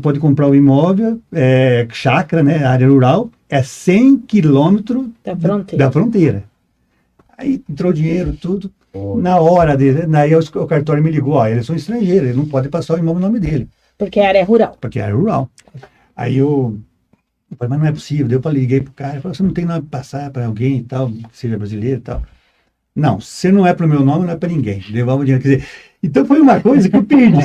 pode 0.00 0.18
comprar 0.18 0.48
o 0.48 0.54
imóvel, 0.54 1.20
é, 1.32 1.86
chácara, 1.90 2.42
né, 2.42 2.64
área 2.64 2.88
rural, 2.88 3.30
é 3.48 3.62
100 3.62 4.18
quilômetros 4.18 5.08
da 5.24 5.36
fronteira. 5.36 5.84
da 5.84 5.92
fronteira. 5.92 6.44
Aí 7.36 7.62
entrou 7.68 7.92
dinheiro, 7.92 8.32
tudo. 8.32 8.70
Na 9.20 9.40
hora 9.40 9.76
dele, 9.76 10.06
daí 10.06 10.34
o, 10.34 10.38
o 10.38 10.66
cartório 10.66 11.02
me 11.02 11.10
ligou, 11.10 11.34
ó, 11.34 11.46
eles 11.46 11.66
são 11.66 11.74
estrangeiros, 11.74 12.28
ele 12.28 12.38
não 12.38 12.46
pode 12.46 12.68
passar 12.68 12.94
o 12.94 12.98
imóvel 12.98 13.20
no 13.20 13.26
nome 13.26 13.40
dele. 13.40 13.68
Porque 13.98 14.20
a 14.20 14.28
área 14.28 14.38
é 14.38 14.42
rural. 14.42 14.76
Porque 14.80 15.00
a 15.00 15.04
área 15.04 15.14
é 15.14 15.16
rural. 15.16 15.50
Aí 16.16 16.36
eu, 16.36 16.78
eu 17.50 17.56
falei, 17.56 17.70
mas 17.70 17.80
não 17.80 17.86
é 17.86 17.92
possível. 17.92 18.28
Daí 18.28 18.36
eu 18.36 18.42
falei, 18.42 18.60
liguei 18.62 18.80
pro 18.80 18.92
cara, 18.92 19.20
falei, 19.20 19.36
você 19.36 19.42
não 19.42 19.52
tem 19.52 19.64
nome 19.64 19.82
para 19.82 19.98
passar 19.98 20.30
para 20.30 20.46
alguém 20.46 20.78
e 20.78 20.82
tal, 20.82 21.10
que 21.10 21.24
seja 21.32 21.58
brasileiro 21.58 21.98
e 21.98 22.02
tal. 22.02 22.22
Não, 22.94 23.20
se 23.20 23.50
não 23.50 23.66
é 23.66 23.74
para 23.74 23.86
o 23.86 23.88
meu 23.88 24.04
nome, 24.04 24.24
não 24.24 24.32
é 24.32 24.36
para 24.36 24.48
ninguém. 24.48 24.80
Devolve 24.92 25.22
o 25.22 25.24
dinheiro. 25.24 25.42
Quer 25.42 25.56
dizer, 25.56 25.68
então 26.00 26.24
foi 26.24 26.40
uma 26.40 26.60
coisa 26.60 26.88
que 26.88 26.96
eu 26.96 27.02
perdi. 27.02 27.40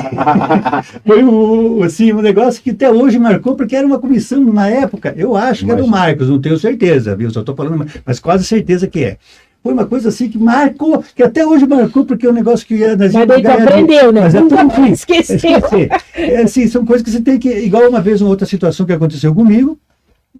foi 1.04 1.24
o, 1.24 1.82
assim, 1.82 2.12
um 2.12 2.22
negócio 2.22 2.62
que 2.62 2.70
até 2.70 2.88
hoje 2.88 3.18
marcou, 3.18 3.56
porque 3.56 3.74
era 3.74 3.86
uma 3.86 3.98
comissão 3.98 4.44
na 4.52 4.68
época, 4.68 5.12
eu 5.16 5.36
acho 5.36 5.64
que 5.64 5.72
é 5.72 5.74
do 5.74 5.88
Marcos, 5.88 6.28
não 6.28 6.40
tenho 6.40 6.56
certeza, 6.56 7.16
viu? 7.16 7.30
Só 7.30 7.40
estou 7.40 7.56
falando, 7.56 7.84
mas 8.04 8.20
quase 8.20 8.44
certeza 8.44 8.86
que 8.86 9.02
é 9.02 9.18
foi 9.62 9.74
uma 9.74 9.86
coisa 9.86 10.08
assim 10.08 10.28
que 10.28 10.38
marcou, 10.38 11.02
que 11.14 11.22
até 11.22 11.46
hoje 11.46 11.66
marcou, 11.66 12.06
porque 12.06 12.26
é 12.26 12.30
um 12.30 12.34
negócio 12.34 12.66
que 12.66 12.76
ia 12.76 12.96
nas 12.96 13.12
Mas 13.12 13.28
daí 13.28 13.46
aprendeu, 13.46 14.10
né? 14.10 14.22
Mas 14.22 14.34
é 14.34 14.40
tudo 14.40 14.86
esquecer. 14.86 15.36
esquecer. 15.36 15.88
É 16.14 16.42
assim, 16.42 16.66
são 16.66 16.84
coisas 16.86 17.04
que 17.04 17.10
você 17.10 17.20
tem 17.20 17.38
que. 17.38 17.50
Igual 17.50 17.88
uma 17.88 18.00
vez, 18.00 18.22
uma 18.22 18.30
outra 18.30 18.46
situação 18.46 18.86
que 18.86 18.92
aconteceu 18.92 19.34
comigo. 19.34 19.78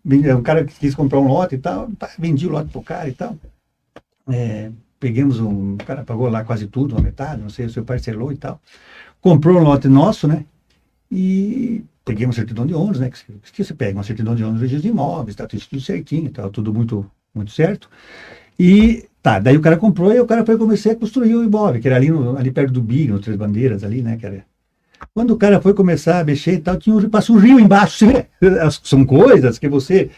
Um 0.04 0.42
cara 0.42 0.64
que 0.64 0.72
quis 0.78 0.94
comprar 0.94 1.20
um 1.20 1.26
lote 1.26 1.56
e 1.56 1.58
tal, 1.58 1.90
vendi 2.18 2.46
o 2.46 2.50
lote 2.50 2.70
pro 2.70 2.80
cara 2.80 3.08
e 3.08 3.12
tal. 3.12 3.36
É, 4.26 4.70
pegamos 4.98 5.38
um. 5.38 5.74
O 5.74 5.84
cara 5.84 6.02
pagou 6.02 6.30
lá 6.30 6.42
quase 6.42 6.66
tudo, 6.66 6.94
uma 6.94 7.02
metade, 7.02 7.42
não 7.42 7.50
sei, 7.50 7.66
o 7.66 7.70
seu 7.70 7.84
parcelou 7.84 8.32
e 8.32 8.36
tal. 8.36 8.58
Comprou 9.20 9.58
um 9.58 9.62
lote 9.62 9.86
nosso, 9.86 10.26
né? 10.26 10.46
E 11.12 11.84
peguei 12.06 12.24
uma 12.24 12.32
certidão 12.32 12.64
de 12.66 12.72
ônus, 12.72 13.00
né? 13.00 13.10
Que, 13.10 13.52
que 13.52 13.64
você 13.64 13.74
pega 13.74 13.98
uma 13.98 14.04
certidão 14.04 14.34
de 14.34 14.42
ônus 14.42 14.62
registro 14.62 14.82
de 14.82 14.88
imóveis, 14.88 15.36
tá 15.36 15.46
tudo 15.46 15.80
certinho, 15.80 16.30
tá 16.30 16.48
tudo 16.48 16.72
muito, 16.72 17.04
muito 17.34 17.50
certo. 17.50 17.90
E 18.58 19.09
Tá, 19.22 19.38
daí 19.38 19.56
o 19.56 19.60
cara 19.60 19.76
comprou 19.76 20.12
e 20.12 20.20
o 20.20 20.26
cara 20.26 20.44
foi 20.46 20.56
começar 20.56 20.92
a 20.92 20.96
construir 20.96 21.34
o 21.34 21.44
imóvel, 21.44 21.80
que 21.80 21.86
era 21.86 21.96
ali, 21.96 22.10
no, 22.10 22.38
ali 22.38 22.50
perto 22.50 22.72
do 22.72 22.80
Big, 22.80 23.08
no 23.08 23.18
Três 23.18 23.36
Bandeiras 23.36 23.84
ali, 23.84 24.00
né? 24.00 24.18
Era... 24.20 24.44
Quando 25.12 25.32
o 25.32 25.36
cara 25.36 25.60
foi 25.60 25.74
começar 25.74 26.20
a 26.20 26.24
mexer 26.24 26.54
e 26.54 26.58
tal, 26.58 26.76
tinha 26.76 26.96
um, 26.96 27.08
passa 27.08 27.32
um 27.32 27.36
rio 27.36 27.60
embaixo. 27.60 28.06
São 28.82 29.04
coisas 29.04 29.58
que 29.58 29.68
você. 29.68 30.10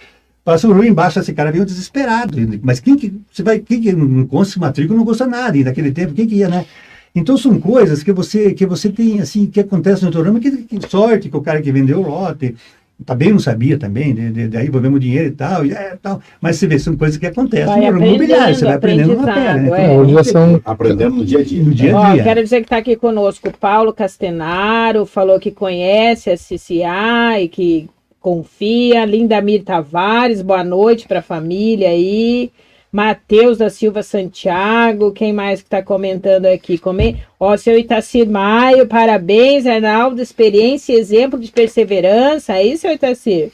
Passa 0.45 0.67
um 0.67 0.73
rio 0.73 0.85
embaixo, 0.85 1.21
esse 1.21 1.33
cara 1.33 1.53
veio 1.53 1.65
desesperado. 1.65 2.37
Mas 2.63 2.81
quem 2.81 2.97
que. 2.97 3.13
Você 3.31 3.43
vai. 3.43 3.59
Quem 3.61 3.81
que 3.81 3.93
não 3.93 4.27
consta 4.27 4.59
matrícula 4.61 4.99
não 4.99 5.05
custa 5.05 5.27
nada. 5.27 5.57
E 5.57 5.65
naquele 5.65 5.93
tempo, 5.93 6.15
quem 6.15 6.27
que 6.27 6.37
ia, 6.37 6.49
né? 6.49 6.67
Então 7.15 7.37
são 7.37 7.61
coisas 7.61 8.03
que 8.03 8.13
você 8.13 8.55
que 8.55 8.65
você 8.67 8.89
tem 8.89 9.21
assim 9.21 9.47
que 9.47 9.61
acontece 9.61 10.05
no 10.05 10.11
teu 10.11 10.23
ramo, 10.23 10.41
que, 10.41 10.51
que 10.51 10.89
sorte 10.89 11.29
que 11.29 11.37
o 11.37 11.43
cara 11.43 11.61
que 11.61 11.71
vendeu 11.71 12.01
o 12.01 12.09
lote, 12.09 12.57
também 13.03 13.31
não 13.31 13.39
sabia 13.39 13.79
também, 13.79 14.15
de, 14.15 14.31
de, 14.31 14.49
daí 14.49 14.67
envolvemos 14.67 15.01
dinheiro 15.01 15.29
e 15.29 15.33
tal, 15.33 15.67
e 15.67 15.73
é, 15.73 15.97
tal. 16.01 16.21
Mas 16.41 16.57
você 16.57 16.67
vê, 16.67 16.79
são 16.79 16.97
coisas 16.97 17.17
que 17.17 17.27
acontecem 17.27 17.67
vai 17.67 17.91
no 17.91 18.07
imobiliário, 18.07 18.55
você 18.55 18.65
vai 18.65 18.75
aprendendo 18.75 19.17
na 19.17 19.33
pele. 19.33 19.71
Né? 19.71 19.81
É. 19.81 19.93
Então, 19.93 20.09
já 20.09 20.25
são... 20.25 20.61
Aprendendo 20.65 21.17
no 21.17 21.25
dia 21.25 21.39
a 21.39 21.45
dia. 21.45 21.63
No 21.63 21.75
dia 21.75 21.99
a 21.99 22.13
dia. 22.13 22.23
Ó, 22.23 22.25
quero 22.25 22.43
dizer 22.43 22.57
que 22.59 22.67
está 22.67 22.77
aqui 22.79 22.97
conosco 22.97 23.49
o 23.49 23.57
Paulo 23.57 23.93
Castenaro, 23.93 25.05
falou 25.05 25.39
que 25.39 25.51
conhece 25.51 26.31
a 26.31 26.37
CCA 26.37 27.41
e 27.41 27.49
que 27.49 27.89
confia. 28.21 29.05
Lindamir 29.05 29.65
Tavares, 29.65 30.41
boa 30.41 30.65
noite 30.65 31.07
para 31.07 31.19
a 31.19 31.23
família 31.23 31.89
aí. 31.89 32.51
Matheus 32.93 33.57
da 33.57 33.71
Silva 33.71 34.03
Santiago, 34.03 35.13
quem 35.13 35.33
mais 35.33 35.63
que 35.63 35.67
está 35.67 35.83
comentando 35.83 36.45
aqui? 36.45 36.77
Come... 36.77 37.23
Ó, 37.41 37.57
seu 37.57 37.79
Itacir 37.79 38.29
Maio, 38.29 38.87
parabéns, 38.87 39.67
Arnaldo, 39.67 40.21
experiência 40.21 40.93
e 40.93 40.97
exemplo 40.97 41.41
de 41.41 41.51
perseverança. 41.51 42.53
Aí, 42.53 42.77
seu 42.77 42.93
Itacir. 42.93 43.51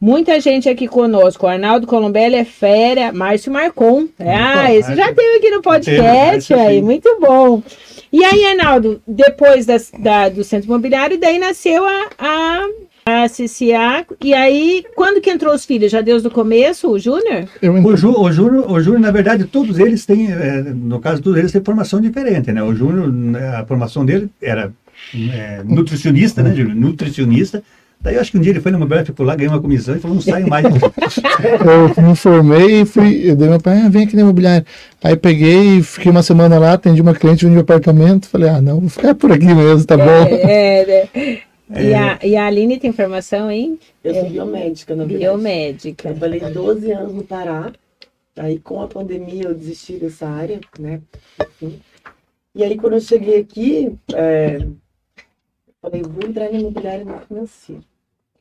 Muita 0.00 0.38
gente 0.40 0.68
aqui 0.68 0.86
conosco. 0.86 1.44
Arnaldo 1.44 1.88
Colombelli 1.88 2.36
é 2.36 2.44
fera. 2.44 3.12
Márcio 3.12 3.52
Marcon. 3.52 4.06
Ah, 4.20 4.72
esse 4.72 4.94
já 4.94 5.12
teve 5.12 5.38
aqui 5.38 5.50
no 5.50 5.60
podcast. 5.60 6.54
aí, 6.54 6.80
muito 6.80 7.18
bom. 7.18 7.60
E 8.12 8.24
aí, 8.24 8.44
Arnaldo, 8.44 9.02
depois 9.04 9.66
das, 9.66 9.90
da, 9.98 10.28
do 10.28 10.44
Centro 10.44 10.68
Imobiliário, 10.68 11.18
daí 11.18 11.36
nasceu 11.36 11.84
a, 11.84 12.10
a 12.16 12.68
a 13.08 13.28
CCA. 13.28 14.06
E 14.22 14.34
aí, 14.34 14.84
quando 14.94 15.20
que 15.20 15.30
entrou 15.30 15.54
os 15.54 15.64
filhos? 15.64 15.90
Já 15.90 16.00
desde 16.00 16.28
o 16.28 16.30
começo, 16.30 16.90
o 16.90 16.98
Júnior? 16.98 17.48
O, 17.62 17.96
Jú, 17.96 18.14
o, 18.20 18.32
Júnior, 18.32 18.70
o 18.70 18.80
Júnior, 18.80 19.00
na 19.00 19.10
verdade, 19.10 19.44
todos 19.44 19.78
eles 19.78 20.04
têm, 20.06 20.30
é, 20.30 20.62
no 20.62 21.00
caso, 21.00 21.22
todos 21.22 21.38
eles 21.38 21.52
têm 21.52 21.62
formação 21.62 22.00
diferente, 22.00 22.52
né? 22.52 22.62
O 22.62 22.74
Júnior, 22.74 23.12
né, 23.12 23.56
a 23.56 23.66
formação 23.66 24.04
dele 24.04 24.28
era 24.40 24.72
é, 25.14 25.62
nutricionista, 25.64 26.42
né, 26.42 26.54
Júnior? 26.54 26.74
Nutricionista. 26.74 27.62
Daí 28.00 28.14
eu 28.14 28.20
acho 28.20 28.30
que 28.30 28.38
um 28.38 28.40
dia 28.40 28.52
ele 28.52 28.60
foi 28.60 28.70
no 28.70 28.78
Mobile, 28.78 29.04
ficou 29.04 29.26
lá, 29.26 29.34
ganhou 29.34 29.52
uma 29.52 29.60
comissão 29.60 29.96
e 29.96 29.98
falou, 29.98 30.14
não 30.14 30.22
saio 30.22 30.48
mais. 30.48 30.64
eu 30.70 32.02
me 32.02 32.14
formei 32.14 32.82
e 32.82 32.84
fui, 32.84 33.28
eu 33.28 33.34
dei 33.34 33.48
meu 33.48 33.60
pai, 33.60 33.80
ah, 33.80 33.88
vem 33.88 34.04
aqui 34.04 34.14
na 34.14 34.22
imobiliária. 34.22 34.64
Aí 35.02 35.16
peguei, 35.16 35.82
fiquei 35.82 36.10
uma 36.10 36.22
semana 36.22 36.58
lá, 36.60 36.74
atendi 36.74 37.02
uma 37.02 37.12
cliente 37.12 37.44
no 37.44 37.58
apartamento, 37.58 38.28
falei, 38.28 38.48
ah, 38.48 38.60
não, 38.60 38.78
vou 38.78 38.88
ficar 38.88 39.16
por 39.16 39.32
aqui 39.32 39.52
mesmo, 39.52 39.84
tá 39.84 39.94
é, 39.94 39.98
bom. 39.98 40.28
É, 40.30 40.80
é. 40.80 41.38
E, 41.70 41.94
a, 41.94 42.18
e 42.24 42.36
a 42.36 42.46
Aline 42.46 42.78
tem 42.78 42.92
formação 42.92 43.50
em? 43.50 43.78
Eu 44.02 44.14
sou 44.14 44.30
biomédica, 44.30 44.96
na 44.96 45.04
verdade. 45.04 45.24
Biomédica. 45.24 46.02
Trabalhei 46.14 46.40
12 46.40 46.92
anos 46.92 47.14
no 47.14 47.24
Pará. 47.24 47.72
Aí, 48.36 48.58
com 48.58 48.80
a 48.80 48.88
pandemia, 48.88 49.44
eu 49.44 49.54
desisti 49.54 49.94
dessa 49.94 50.26
área, 50.28 50.60
né? 50.78 51.02
Enfim. 51.40 51.80
E 52.54 52.64
aí, 52.64 52.76
quando 52.76 52.94
eu 52.94 53.00
cheguei 53.00 53.40
aqui, 53.40 53.98
é, 54.14 54.58
falei, 55.82 56.02
vou 56.02 56.26
entrar 56.26 56.50
no 56.50 56.58
imobiliário 56.58 57.04
no 57.04 57.20
financeiro. 57.20 57.84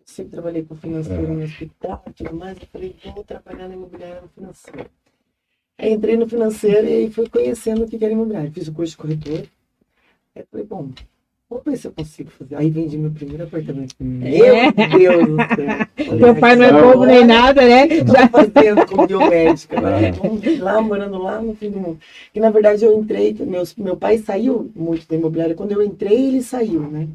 sempre 0.06 0.32
trabalhei 0.32 0.64
com 0.64 0.76
financeiro 0.76 1.34
no 1.34 1.44
hospital 1.44 2.04
e 2.08 2.14
tudo 2.14 2.34
mais. 2.34 2.58
Eu 2.62 2.68
falei, 2.72 2.96
vou 3.14 3.24
trabalhar 3.24 3.68
no 3.68 3.74
imobiliário 3.74 4.22
no 4.22 4.30
financeiro. 4.30 4.90
Aí, 5.78 5.92
entrei 5.92 6.16
no 6.16 6.30
financeiro 6.30 6.88
e 6.88 7.12
fui 7.12 7.28
conhecendo 7.28 7.84
o 7.84 7.88
que 7.88 8.04
era 8.04 8.14
imobiliário. 8.14 8.52
Fiz 8.52 8.68
o 8.68 8.74
curso 8.74 8.92
de 8.92 8.98
corretor. 8.98 9.48
Aí, 10.36 10.46
falei, 10.50 10.66
bom, 10.66 10.92
Vou 11.50 11.62
ver 11.66 11.78
se 11.78 11.88
eu 11.88 11.94
consigo 11.94 12.30
fazer. 12.30 12.56
Aí 12.56 12.70
vendi 12.70 12.98
meu 12.98 13.10
primeiro 13.10 13.46
apartamento. 13.46 13.96
É. 14.00 14.04
Meu 14.04 15.00
Deus 15.00 15.28
do 15.28 15.38
céu. 15.38 16.18
Meu 16.18 16.36
pai 16.36 16.56
não 16.56 16.66
é 16.66 16.72
bobo 16.74 17.06
nem 17.06 17.26
nada, 17.26 17.62
né? 17.62 17.88
Já 18.06 18.28
fazendo 18.28 18.86
como 18.86 19.08
biomédica. 19.08 19.80
Né? 19.80 20.12
Lá, 20.60 20.82
morando 20.82 21.18
lá 21.18 21.42
no 21.42 21.56
fim 21.56 21.72
do 21.72 21.80
mundo. 21.80 22.00
E 22.36 22.40
na 22.40 22.50
verdade 22.50 22.84
eu 22.84 23.00
entrei, 23.00 23.36
meu, 23.40 23.64
meu 23.78 23.96
pai 23.96 24.18
saiu 24.18 24.70
muito 24.76 25.08
da 25.08 25.16
imobiliária. 25.16 25.56
Quando 25.56 25.72
eu 25.72 25.82
entrei, 25.82 26.28
ele 26.28 26.44
saiu, 26.44 26.82
né? 26.82 27.08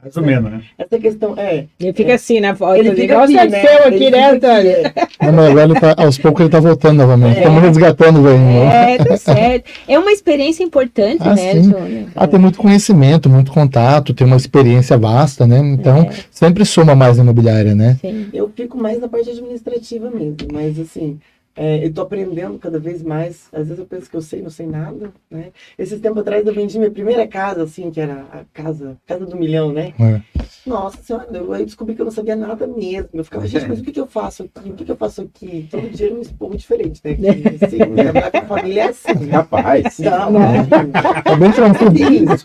Mais 0.00 0.16
ou 0.16 0.22
menos, 0.22 0.50
né? 0.50 0.62
Essa 0.78 0.98
questão 0.98 1.34
é. 1.36 1.64
Ele 1.78 1.92
fica 1.92 2.12
é, 2.12 2.14
assim 2.14 2.38
na 2.38 2.54
foto. 2.54 2.76
Ele 2.76 2.94
fica 2.94 3.20
assim, 3.20 3.34
né? 3.34 3.60
seu 3.60 3.84
aqui, 3.88 4.10
né, 4.10 4.30
Antônio? 4.30 4.76
Não, 5.20 5.32
mas 5.32 5.50
agora 5.50 5.80
tá, 5.80 6.02
aos 6.04 6.16
poucos 6.16 6.40
ele 6.40 6.50
tá 6.50 6.60
voltando 6.60 6.98
novamente. 6.98 7.38
Estamos 7.38 7.62
é. 7.62 7.66
resgatando 7.66 8.20
o 8.20 8.22
velhinho. 8.22 8.62
É, 8.62 8.98
tá 8.98 9.16
certo. 9.16 9.70
É 9.88 9.98
uma 9.98 10.12
experiência 10.12 10.62
importante, 10.62 11.22
ah, 11.22 11.34
né, 11.34 11.54
Júnior? 11.60 12.08
Ah, 12.14 12.28
tem 12.28 12.38
muito 12.38 12.58
conhecimento, 12.58 13.28
muito 13.28 13.50
contato, 13.50 14.14
tem 14.14 14.26
uma 14.26 14.36
experiência 14.36 14.96
vasta, 14.96 15.48
né? 15.48 15.58
Então, 15.58 16.02
é. 16.02 16.10
sempre 16.30 16.64
soma 16.64 16.94
mais 16.94 17.16
na 17.16 17.24
imobiliária, 17.24 17.74
né? 17.74 17.98
Sim. 18.00 18.28
Eu 18.32 18.48
fico 18.54 18.78
mais 18.78 19.00
na 19.00 19.08
parte 19.08 19.30
administrativa 19.30 20.08
mesmo, 20.10 20.36
mas 20.52 20.78
assim. 20.78 21.18
É, 21.60 21.82
eu 21.82 21.88
estou 21.88 22.04
aprendendo 22.04 22.56
cada 22.56 22.78
vez 22.78 23.02
mais. 23.02 23.48
Às 23.52 23.66
vezes 23.66 23.80
eu 23.80 23.84
penso 23.84 24.08
que 24.08 24.16
eu 24.16 24.22
sei, 24.22 24.40
não 24.40 24.48
sei 24.48 24.64
nada, 24.64 25.12
né? 25.28 25.48
Esses 25.76 26.00
tempos 26.00 26.20
atrás 26.20 26.46
eu 26.46 26.54
vendi 26.54 26.78
minha 26.78 26.90
primeira 26.90 27.26
casa, 27.26 27.64
assim, 27.64 27.90
que 27.90 28.00
era 28.00 28.24
a 28.32 28.44
casa, 28.54 28.96
casa 29.04 29.26
do 29.26 29.36
milhão, 29.36 29.72
né? 29.72 29.92
É. 29.98 30.20
Nossa 30.64 31.02
senhora, 31.02 31.26
eu 31.32 31.52
aí 31.52 31.64
descobri 31.64 31.96
que 31.96 32.00
eu 32.00 32.04
não 32.04 32.12
sabia 32.12 32.36
nada 32.36 32.64
mesmo. 32.64 33.08
Eu 33.12 33.24
ficava, 33.24 33.44
gente, 33.44 33.66
mas 33.66 33.80
o 33.80 33.82
que, 33.82 33.90
que 33.90 33.98
eu 33.98 34.06
faço 34.06 34.44
aqui? 34.44 34.70
O 34.70 34.74
que, 34.74 34.84
que 34.84 34.92
eu 34.92 34.96
faço 34.96 35.22
aqui? 35.22 35.66
Todo 35.68 35.90
dia 35.90 36.14
um 36.14 36.20
esporro 36.20 36.56
diferente, 36.56 37.00
né? 37.02 37.14
Que, 37.14 37.64
assim, 37.64 37.78
trabalhar 37.96 38.30
com 38.30 38.38
a 38.38 38.44
família 38.44 38.82
é 38.82 38.88
assim. 38.88 39.28
Rapaz. 39.28 39.98
Não, 39.98 40.30
não. 40.30 40.42
É 40.42 41.36
bem 41.36 41.50
tranquilo. 41.50 41.92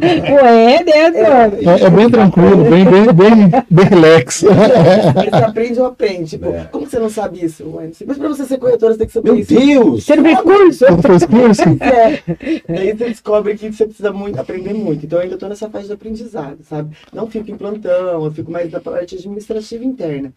Ué, 0.02 0.84
né, 0.84 0.92
é, 0.92 1.86
é 1.86 1.90
bem 1.90 2.10
tranquilo, 2.10 2.64
bem, 2.64 2.86
bem, 2.86 3.14
bem, 3.14 3.64
bem 3.70 3.86
relax. 3.86 4.42
Você 4.42 5.44
aprende 5.44 5.80
ou 5.80 5.86
aprende. 5.86 6.30
Tipo, 6.32 6.48
é. 6.48 6.64
como 6.72 6.88
você 6.88 6.98
não 6.98 7.10
sabe 7.10 7.46
isso? 7.46 7.70
Ué, 7.76 7.92
mas 8.08 8.18
para 8.18 8.28
você 8.30 8.46
ser 8.46 8.58
corretora, 8.58 8.96
você 8.96 9.03
Meu 9.24 9.38
isso. 9.38 9.54
Deus! 9.54 10.04
Você 10.04 10.16
não 10.16 10.24
fez 10.24 10.42
curso? 10.42 10.86
Você 10.86 11.08
fez 11.08 11.26
curso? 11.26 11.64
É. 11.84 12.62
Daí 12.68 12.92
você 12.94 13.06
descobre 13.10 13.56
que 13.56 13.72
você 13.72 13.86
precisa 13.86 14.12
muito, 14.12 14.40
aprender 14.40 14.74
muito. 14.74 15.06
Então 15.06 15.20
eu 15.20 15.24
ainda 15.24 15.36
estou 15.36 15.50
nessa 15.50 15.70
fase 15.70 15.88
de 15.88 15.94
aprendizado, 15.94 16.58
sabe? 16.64 16.96
Não 17.14 17.28
fico 17.28 17.52
em 17.52 17.58
plantão, 17.58 18.24
eu 18.26 18.32
fico 18.32 18.52
mais 18.52 18.72
na 18.72 18.80
parte 18.80 19.16
administrativa 19.16 19.84
interna. 19.84 20.34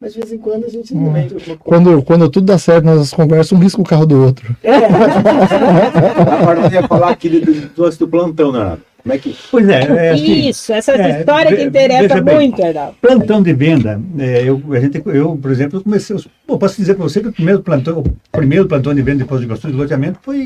Mas 0.00 0.14
de 0.14 0.18
vez 0.18 0.32
em 0.32 0.38
quando 0.38 0.64
a 0.64 0.68
gente 0.68 0.92
não 0.94 1.02
hum. 1.02 1.06
alguma 1.14 1.28
coisa. 1.28 1.58
Quando, 1.58 2.02
quando 2.02 2.28
tudo 2.28 2.46
dá 2.46 2.58
certo 2.58 2.84
nas 2.84 3.14
conversas, 3.14 3.52
um 3.52 3.62
risca 3.62 3.80
o 3.80 3.84
carro 3.84 4.04
do 4.04 4.20
outro. 4.20 4.56
É. 4.62 4.74
Agora 6.40 6.66
eu 6.66 6.72
ia 6.72 6.88
falar 6.88 7.10
aqui 7.10 7.28
do, 7.28 7.68
do, 7.68 7.90
do 7.90 8.08
plantão, 8.08 8.50
né? 8.50 8.78
Como 9.02 9.14
é 9.14 9.18
que... 9.18 9.36
Pois 9.50 9.68
é. 9.68 9.80
é 9.82 10.10
assim, 10.10 10.48
Isso, 10.48 10.72
essa 10.72 10.92
é, 10.92 11.18
história 11.18 11.56
que 11.56 11.62
interessa 11.62 12.20
bem, 12.20 12.34
muito, 12.36 12.64
Arnaldo. 12.64 12.94
Plantão 13.00 13.42
de 13.42 13.52
venda, 13.52 14.00
é, 14.18 14.48
eu, 14.48 14.62
a 14.70 14.78
gente, 14.78 15.02
eu, 15.06 15.36
por 15.36 15.50
exemplo, 15.50 15.78
eu 15.78 15.82
comecei. 15.82 16.16
Eu, 16.48 16.58
posso 16.58 16.76
dizer 16.76 16.94
para 16.94 17.02
você 17.02 17.20
que 17.20 17.28
o 17.28 17.32
primeiro 17.32 17.62
plantão, 17.62 17.98
o 17.98 18.04
primeiro 18.30 18.68
plantão 18.68 18.94
de 18.94 19.02
venda 19.02 19.18
de 19.18 19.24
pós-graduação 19.24 19.70
de 19.70 19.76
loteamento 19.76 20.20
foi 20.22 20.44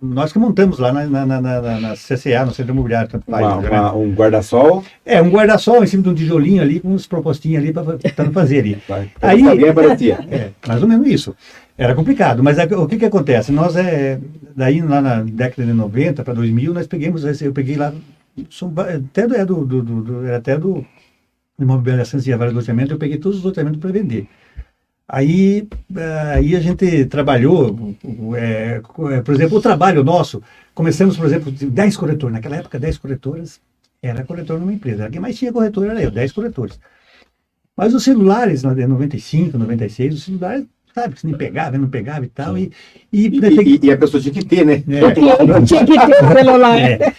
nós 0.00 0.32
que 0.32 0.38
montamos 0.38 0.78
lá 0.78 0.92
na, 0.92 1.06
na, 1.06 1.26
na, 1.26 1.80
na 1.80 1.94
CCA, 1.94 2.46
no 2.46 2.54
Centro 2.54 2.72
Imobiliário. 2.72 3.10
Tanto 3.10 3.30
faz, 3.30 3.44
uma, 3.44 3.58
uma, 3.58 3.94
um 3.94 4.12
guarda-sol? 4.12 4.82
É, 5.04 5.20
um 5.20 5.28
guarda-sol 5.28 5.84
em 5.84 5.86
cima 5.86 6.02
de 6.04 6.08
um 6.08 6.14
tijolinho 6.14 6.62
ali, 6.62 6.80
com 6.80 6.88
uns 6.88 7.06
propostinhas 7.06 7.62
ali 7.62 7.72
para 7.72 8.30
fazer 8.30 8.60
ali. 8.60 8.78
Aí, 9.20 9.42
é, 10.30 10.50
mais 10.66 10.82
ou 10.82 10.88
menos 10.88 11.06
isso. 11.06 11.36
Era 11.78 11.94
complicado, 11.94 12.42
mas 12.42 12.58
o 12.58 12.88
que 12.88 12.98
que 12.98 13.04
acontece? 13.04 13.52
Nós, 13.52 13.76
é, 13.76 14.18
daí 14.56 14.82
lá 14.82 15.00
na 15.00 15.22
década 15.22 15.64
de 15.64 15.72
90 15.72 16.24
para 16.24 16.34
2000, 16.34 16.74
nós 16.74 16.88
pegamos, 16.88 17.40
eu 17.40 17.52
peguei 17.52 17.76
lá, 17.76 17.94
até 18.96 19.28
do, 19.28 19.34
é 19.36 19.44
do, 19.44 19.64
do, 19.64 19.82
do 19.82 20.34
até 20.34 20.58
do 20.58 20.84
imobiliação 21.56 22.18
e 22.18 22.34
vários 22.34 22.54
loteamentos, 22.56 22.90
eu 22.90 22.98
peguei 22.98 23.18
todos 23.18 23.38
os 23.38 23.44
loteamentos 23.44 23.80
para 23.80 23.92
vender. 23.92 24.26
Aí, 25.06 25.68
aí 26.34 26.56
a 26.56 26.60
gente 26.60 27.04
trabalhou, 27.04 27.94
é, 28.36 28.82
é, 29.12 29.22
por 29.22 29.34
exemplo, 29.34 29.58
o 29.58 29.62
trabalho 29.62 30.02
nosso, 30.02 30.42
começamos, 30.74 31.16
por 31.16 31.26
exemplo, 31.26 31.52
10 31.52 31.96
corretores, 31.96 32.34
naquela 32.34 32.56
época 32.56 32.76
10 32.80 32.98
corretoras, 32.98 33.60
era 34.02 34.24
corretor 34.24 34.58
numa 34.58 34.72
empresa, 34.72 35.08
quem 35.08 35.20
mais 35.20 35.38
tinha 35.38 35.52
corretor 35.52 35.86
era 35.86 36.02
eu, 36.02 36.10
10 36.10 36.32
corretores. 36.32 36.80
Mas 37.76 37.94
os 37.94 38.02
celulares, 38.02 38.64
em 38.64 38.86
95, 38.86 39.56
96, 39.56 40.14
os 40.14 40.24
celulares 40.24 40.66
sabe? 40.98 41.14
Que 41.14 41.20
se 41.20 41.26
nem 41.26 41.36
pegava, 41.36 41.78
não 41.78 41.88
pegava 41.88 42.24
e 42.24 42.28
tal. 42.28 42.58
E, 42.58 42.70
e, 43.12 43.26
e, 43.26 43.80
e, 43.86 43.90
a 43.90 43.96
pessoa 43.96 44.20
tinha 44.20 44.32
que 44.32 44.44
ter, 44.44 44.64
né? 44.64 44.82
É. 44.88 45.60
tinha 45.64 45.84
que 45.84 45.94
ter 45.94 46.24
o 46.24 46.32
celular. 46.32 46.78
É. 46.78 47.14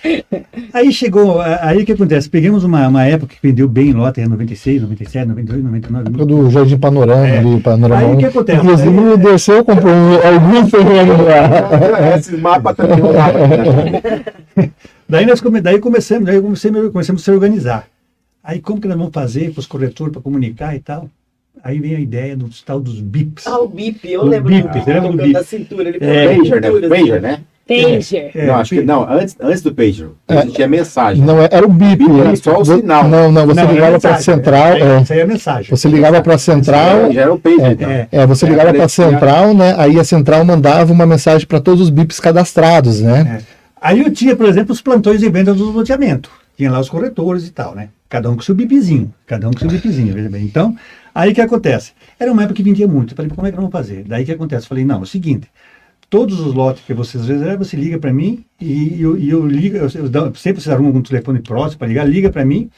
Aí 0.74 0.92
chegou, 0.92 1.42
aí 1.42 1.82
o 1.82 1.86
que 1.86 1.94
acontece? 1.94 2.30
Pegamos 2.30 2.64
uma, 2.64 2.88
uma 2.88 3.06
época 3.06 3.34
que 3.34 3.48
vendeu 3.48 3.68
bem 3.68 3.94
lote, 3.94 4.26
96, 4.26 4.82
97, 4.82 5.28
98, 5.28 5.64
99. 5.64 6.26
Do 6.26 6.50
Jardim 6.50 6.78
Panorama 6.78 7.28
é. 7.28 7.40
ali, 7.40 7.60
Panorama. 7.62 8.02
Aí 8.02 8.14
o 8.14 8.18
que 8.18 8.26
acontece? 8.26 8.60
Inclusive 8.60 9.00
aí, 9.00 9.18
desceu, 9.18 9.66
comprou 9.66 9.94
alguns 10.24 10.72
terrenos 10.72 11.18
lá. 11.18 12.18
Esse 12.18 12.38
mapa 12.38 12.74
também 12.74 12.98
né? 13.00 14.72
Daí 15.10 15.26
nós 15.26 15.42
come, 15.42 15.60
daí 15.60 15.80
começamos, 15.80 16.26
daí 16.26 16.40
comecemos, 16.40 16.92
começamos 16.92 17.24
a 17.24 17.26
se 17.26 17.32
organizar. 17.32 17.88
Aí 18.44 18.62
como 18.62 18.80
que 18.80 18.88
nós 18.88 18.96
vamos 18.96 19.12
fazer 19.12 19.52
com 19.52 19.60
os 19.60 19.66
corretores 19.66 20.14
para 20.14 20.22
comunicar 20.22 20.76
e 20.76 20.80
tal? 20.80 21.10
Aí 21.64 21.80
vem 21.80 21.96
a 21.96 22.00
ideia 22.00 22.36
do 22.36 22.50
tal 22.66 22.80
dos 22.80 23.00
bips. 23.00 23.46
Ah, 23.46 23.60
o 23.60 23.68
bip, 23.68 24.10
eu 24.10 24.22
do 24.22 24.28
lembro 24.28 24.50
bip, 24.50 24.68
do, 24.68 24.74
você 24.74 24.94
lembra 24.94 25.12
do 25.12 25.18
bip? 25.18 25.34
da 25.34 25.44
cintura. 25.44 25.90
Ele 25.90 25.98
é, 26.02 26.38
pager, 26.38 26.62
né? 26.62 26.90
Pager, 26.90 27.22
né? 27.22 27.40
Pager. 27.68 28.32
É, 28.34 28.48
não, 28.48 28.56
acho 28.56 28.76
que 28.76 28.82
não, 28.82 29.10
antes, 29.10 29.36
antes 29.40 29.62
do 29.62 29.74
pager. 29.74 30.08
É, 30.28 30.46
tinha 30.46 30.68
mensagem. 30.68 31.24
Não, 31.24 31.42
era 31.42 31.66
o 31.66 31.70
bip. 31.70 31.98
bip 31.98 32.20
era 32.20 32.36
só 32.36 32.60
o 32.60 32.66
sinal. 32.66 33.08
Não, 33.08 33.32
não, 33.32 33.46
você 33.46 33.62
não, 33.62 33.74
ligava 33.74 34.00
para 34.00 34.16
a 34.16 34.22
central. 34.22 34.68
É, 34.74 35.02
isso 35.02 35.14
aí 35.14 35.20
é 35.20 35.22
a 35.22 35.28
mensagem. 35.28 35.70
Você 35.70 35.88
ligava 35.90 36.22
para 36.22 36.36
a 36.36 36.38
central. 36.38 37.12
Já 37.12 37.22
era 37.22 37.34
o 37.34 37.40
pager, 37.40 37.62
é, 37.62 37.72
então. 37.72 37.90
é, 38.12 38.28
você 38.28 38.46
ligava 38.46 38.74
para 38.74 38.86
a 38.86 38.90
central, 38.90 39.54
né? 39.54 39.76
Aí 39.78 40.00
a 40.00 40.04
central 40.04 40.46
mandava 40.46 40.94
uma 40.94 41.06
mensagem 41.06 41.46
para 41.46 41.60
todos 41.60 41.82
os 41.82 41.90
bips 41.90 42.20
cadastrados, 42.20 43.02
né? 43.02 43.42
Aí 43.82 44.02
eu 44.02 44.12
tinha, 44.12 44.36
por 44.36 44.46
exemplo, 44.46 44.74
os 44.74 44.82
plantões 44.82 45.20
de 45.20 45.30
venda 45.30 45.54
do 45.54 45.72
loteamento. 45.72 46.30
Tinha 46.58 46.72
lá 46.72 46.80
os 46.80 46.90
corretores 46.90 47.48
e 47.48 47.52
tal, 47.52 47.74
né? 47.74 47.90
Cada 48.10 48.30
um 48.30 48.36
com 48.36 48.42
seu 48.42 48.56
bipzinho. 48.56 49.14
Cada 49.26 49.48
um 49.48 49.52
com 49.52 49.60
seu 49.60 49.70
bipzinho, 49.70 50.14
veja 50.14 50.30
bem. 50.30 50.44
Então, 50.44 50.76
Aí 51.14 51.32
o 51.32 51.36
que 51.36 51.42
acontece? 51.42 51.94
Era 52.20 52.32
uma 52.32 52.44
época 52.44 52.56
que 52.56 52.64
vendia 52.64 52.88
muito. 52.88 53.14
Eu 53.14 53.16
falei, 53.16 53.32
como 53.32 53.48
é 53.48 53.52
que 53.52 53.56
vamos 53.56 53.72
fazer? 53.72 54.04
Daí 54.04 54.24
o 54.24 54.26
que 54.26 54.32
acontece? 54.32 54.66
Eu 54.66 54.70
falei, 54.70 54.86
não, 54.86 55.00
é 55.00 55.02
o 55.02 55.06
seguinte, 55.06 55.48
todos 56.10 56.40
os 56.40 56.54
lotes 56.54 56.84
que 56.84 56.94
vocês 56.94 57.28
reservam, 57.28 57.64
você 57.64 57.78
liga 57.78 58.00
para 58.00 58.12
mim 58.12 58.44
e 58.60 59.02
eu, 59.02 59.18
e 59.18 59.30
eu 59.30 59.46
ligo, 59.46 59.78
eu, 59.78 59.84
eu, 59.84 60.36
sempre 60.36 60.62
vocês 60.62 60.70
arrumam 60.70 60.96
um 60.96 61.02
telefone 61.02 61.40
próximo 61.40 61.80
para 61.80 61.88
ligar, 61.88 62.10
liga 62.10 62.30
para 62.30 62.44
mim, 62.44 62.70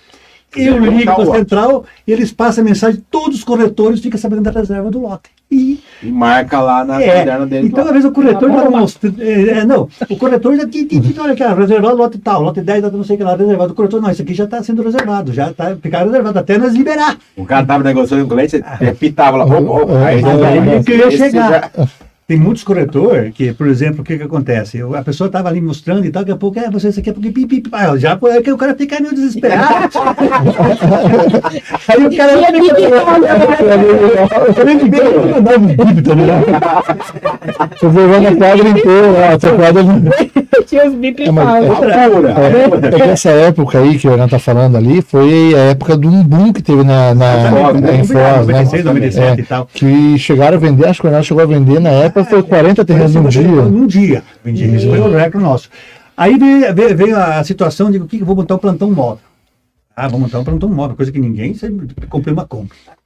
eu 0.56 0.78
ligo 0.78 1.14
para 1.14 1.24
a 1.24 1.38
central 1.38 1.86
e 2.06 2.12
eles 2.12 2.32
passam 2.32 2.64
a 2.64 2.66
mensagem, 2.66 3.02
todos 3.10 3.38
os 3.38 3.44
corretores 3.44 4.00
ficam 4.00 4.20
sabendo 4.20 4.42
da 4.42 4.52
reserva 4.52 4.90
do 4.92 5.00
lote. 5.00 5.30
E, 5.52 5.82
e 6.02 6.10
marca 6.10 6.62
lá 6.62 6.86
na 6.86 7.02
é, 7.02 7.20
caderno 7.20 7.46
dele. 7.46 7.68
Então, 7.68 7.84
às 7.84 7.92
vezes, 7.92 8.06
o 8.06 8.12
corretor 8.14 8.50
já 8.50 8.70
mostra. 8.70 9.14
É, 9.20 9.50
é, 9.50 9.66
não, 9.66 9.90
o 10.10 10.16
corretor 10.16 10.56
já 10.56 10.66
tinha, 10.66 10.88
olha 11.20 11.34
aqui, 11.34 11.44
reservado 11.44 11.98
lote 11.98 12.18
tal, 12.20 12.42
lote 12.42 12.62
10, 12.62 12.84
não 12.84 13.04
sei 13.04 13.16
o 13.16 13.18
que 13.18 13.24
lá, 13.26 13.36
reservado. 13.36 13.74
O 13.74 13.76
corretor, 13.76 14.02
não, 14.02 14.10
isso 14.10 14.22
aqui 14.22 14.34
já 14.34 14.46
está 14.46 14.64
sendo 14.64 14.82
reservado, 14.82 15.34
já 15.34 15.52
está 15.52 15.76
ficar 15.76 16.06
reservado, 16.06 16.40
até 16.40 16.58
nós 16.58 16.74
liberar. 16.74 17.18
O 17.36 17.44
cara 17.44 17.64
estava 17.64 17.84
negociando 17.84 18.26
com 18.26 18.34
o 18.34 18.38
cliente, 18.38 18.64
você 18.80 18.94
pitava 18.94 19.38
lá, 19.38 19.46
opa, 19.46 19.60
opa, 19.60 19.98
aí, 20.06 20.24
aí, 20.24 20.60
aí, 20.88 21.04
aí, 21.04 21.18
chegar. 21.18 21.72
Tem 22.32 22.40
muitos 22.40 22.64
corretores 22.64 23.34
que, 23.34 23.52
por 23.52 23.68
exemplo, 23.68 24.00
o 24.00 24.06
que, 24.06 24.18
que 24.18 24.24
acontece? 24.24 24.80
A 24.82 25.02
pessoa 25.02 25.28
estava 25.28 25.50
ali 25.50 25.60
mostrando 25.60 26.06
e 26.06 26.10
tal, 26.10 26.22
daqui 26.22 26.32
a 26.32 26.38
pouco, 26.38 26.58
é, 26.58 26.72
você, 26.72 26.88
isso 26.88 27.02
aqui 27.02 27.10
é 27.10 27.14
porque 27.14 27.30
pipi, 27.30 27.62
ah, 27.74 27.98
já 27.98 28.18
é 28.24 28.42
que 28.42 28.50
o 28.50 28.58
cara 28.58 28.74
fica 28.74 29.02
meio 29.02 29.14
desesperado. 29.14 29.90
Aí 31.90 32.06
o 32.06 32.16
cara. 32.16 32.32
Vou 37.82 38.22
na 38.22 38.36
quadra 38.38 38.70
inteira, 38.70 39.34
a 39.34 39.38
quadra. 39.38 39.84
Tinha 40.66 40.88
os 40.88 40.94
bip 40.96 41.22
é, 41.22 41.26
é, 41.26 42.88
é, 42.88 42.92
que 42.92 43.02
essa 43.02 43.30
época 43.30 43.80
aí 43.80 43.98
que 43.98 44.08
o 44.08 44.12
Renan 44.12 44.28
tá 44.28 44.40
falando 44.40 44.78
ali 44.78 45.02
foi 45.02 45.54
a 45.56 45.72
época 45.72 45.98
de 45.98 46.08
um 46.08 46.24
boom 46.24 46.54
que 46.54 46.62
teve 46.62 46.84
na, 46.84 47.14
na, 47.14 47.28
Foz, 48.06 48.48
né? 48.48 48.84
97 48.84 49.40
e 49.40 49.44
tal. 49.44 49.68
Que 49.74 50.18
chegaram 50.18 50.58
a 50.58 50.60
vender, 50.60 50.88
acho 50.88 51.02
que 51.02 51.08
o 51.08 51.10
Renan 51.10 51.24
chegou 51.24 51.44
a 51.44 51.46
vender 51.46 51.80
na 51.80 51.90
época 51.90 52.26
foi 52.26 52.44
40 52.44 52.86
terrenos 52.86 53.16
num 53.16 53.28
dia. 53.28 53.44
Num 53.44 53.88
dia. 53.88 54.24
Vendi. 54.44 54.76
Isso 54.76 54.90
foi 54.90 55.00
o 55.00 55.12
recorde 55.12 55.46
nosso. 55.46 55.70
Aí 56.16 56.38
veio, 56.38 56.96
veio 56.96 57.18
a 57.18 57.44
situação 57.44 57.90
de 57.90 57.98
o 57.98 58.06
que, 58.06 58.20
que 58.20 58.24
vou 58.24 58.36
montar 58.36 58.56
um 58.56 58.60
plantão 58.60 58.92
móvel. 58.92 59.24
Ah, 59.96 60.08
vou 60.08 60.20
montar 60.20 60.40
um 60.40 60.44
plantão 60.44 60.70
móvel, 60.70 60.96
coisa 60.96 61.12
que 61.12 61.20
ninguém. 61.20 61.56
Comprei 62.10 62.34
uma 62.34 62.46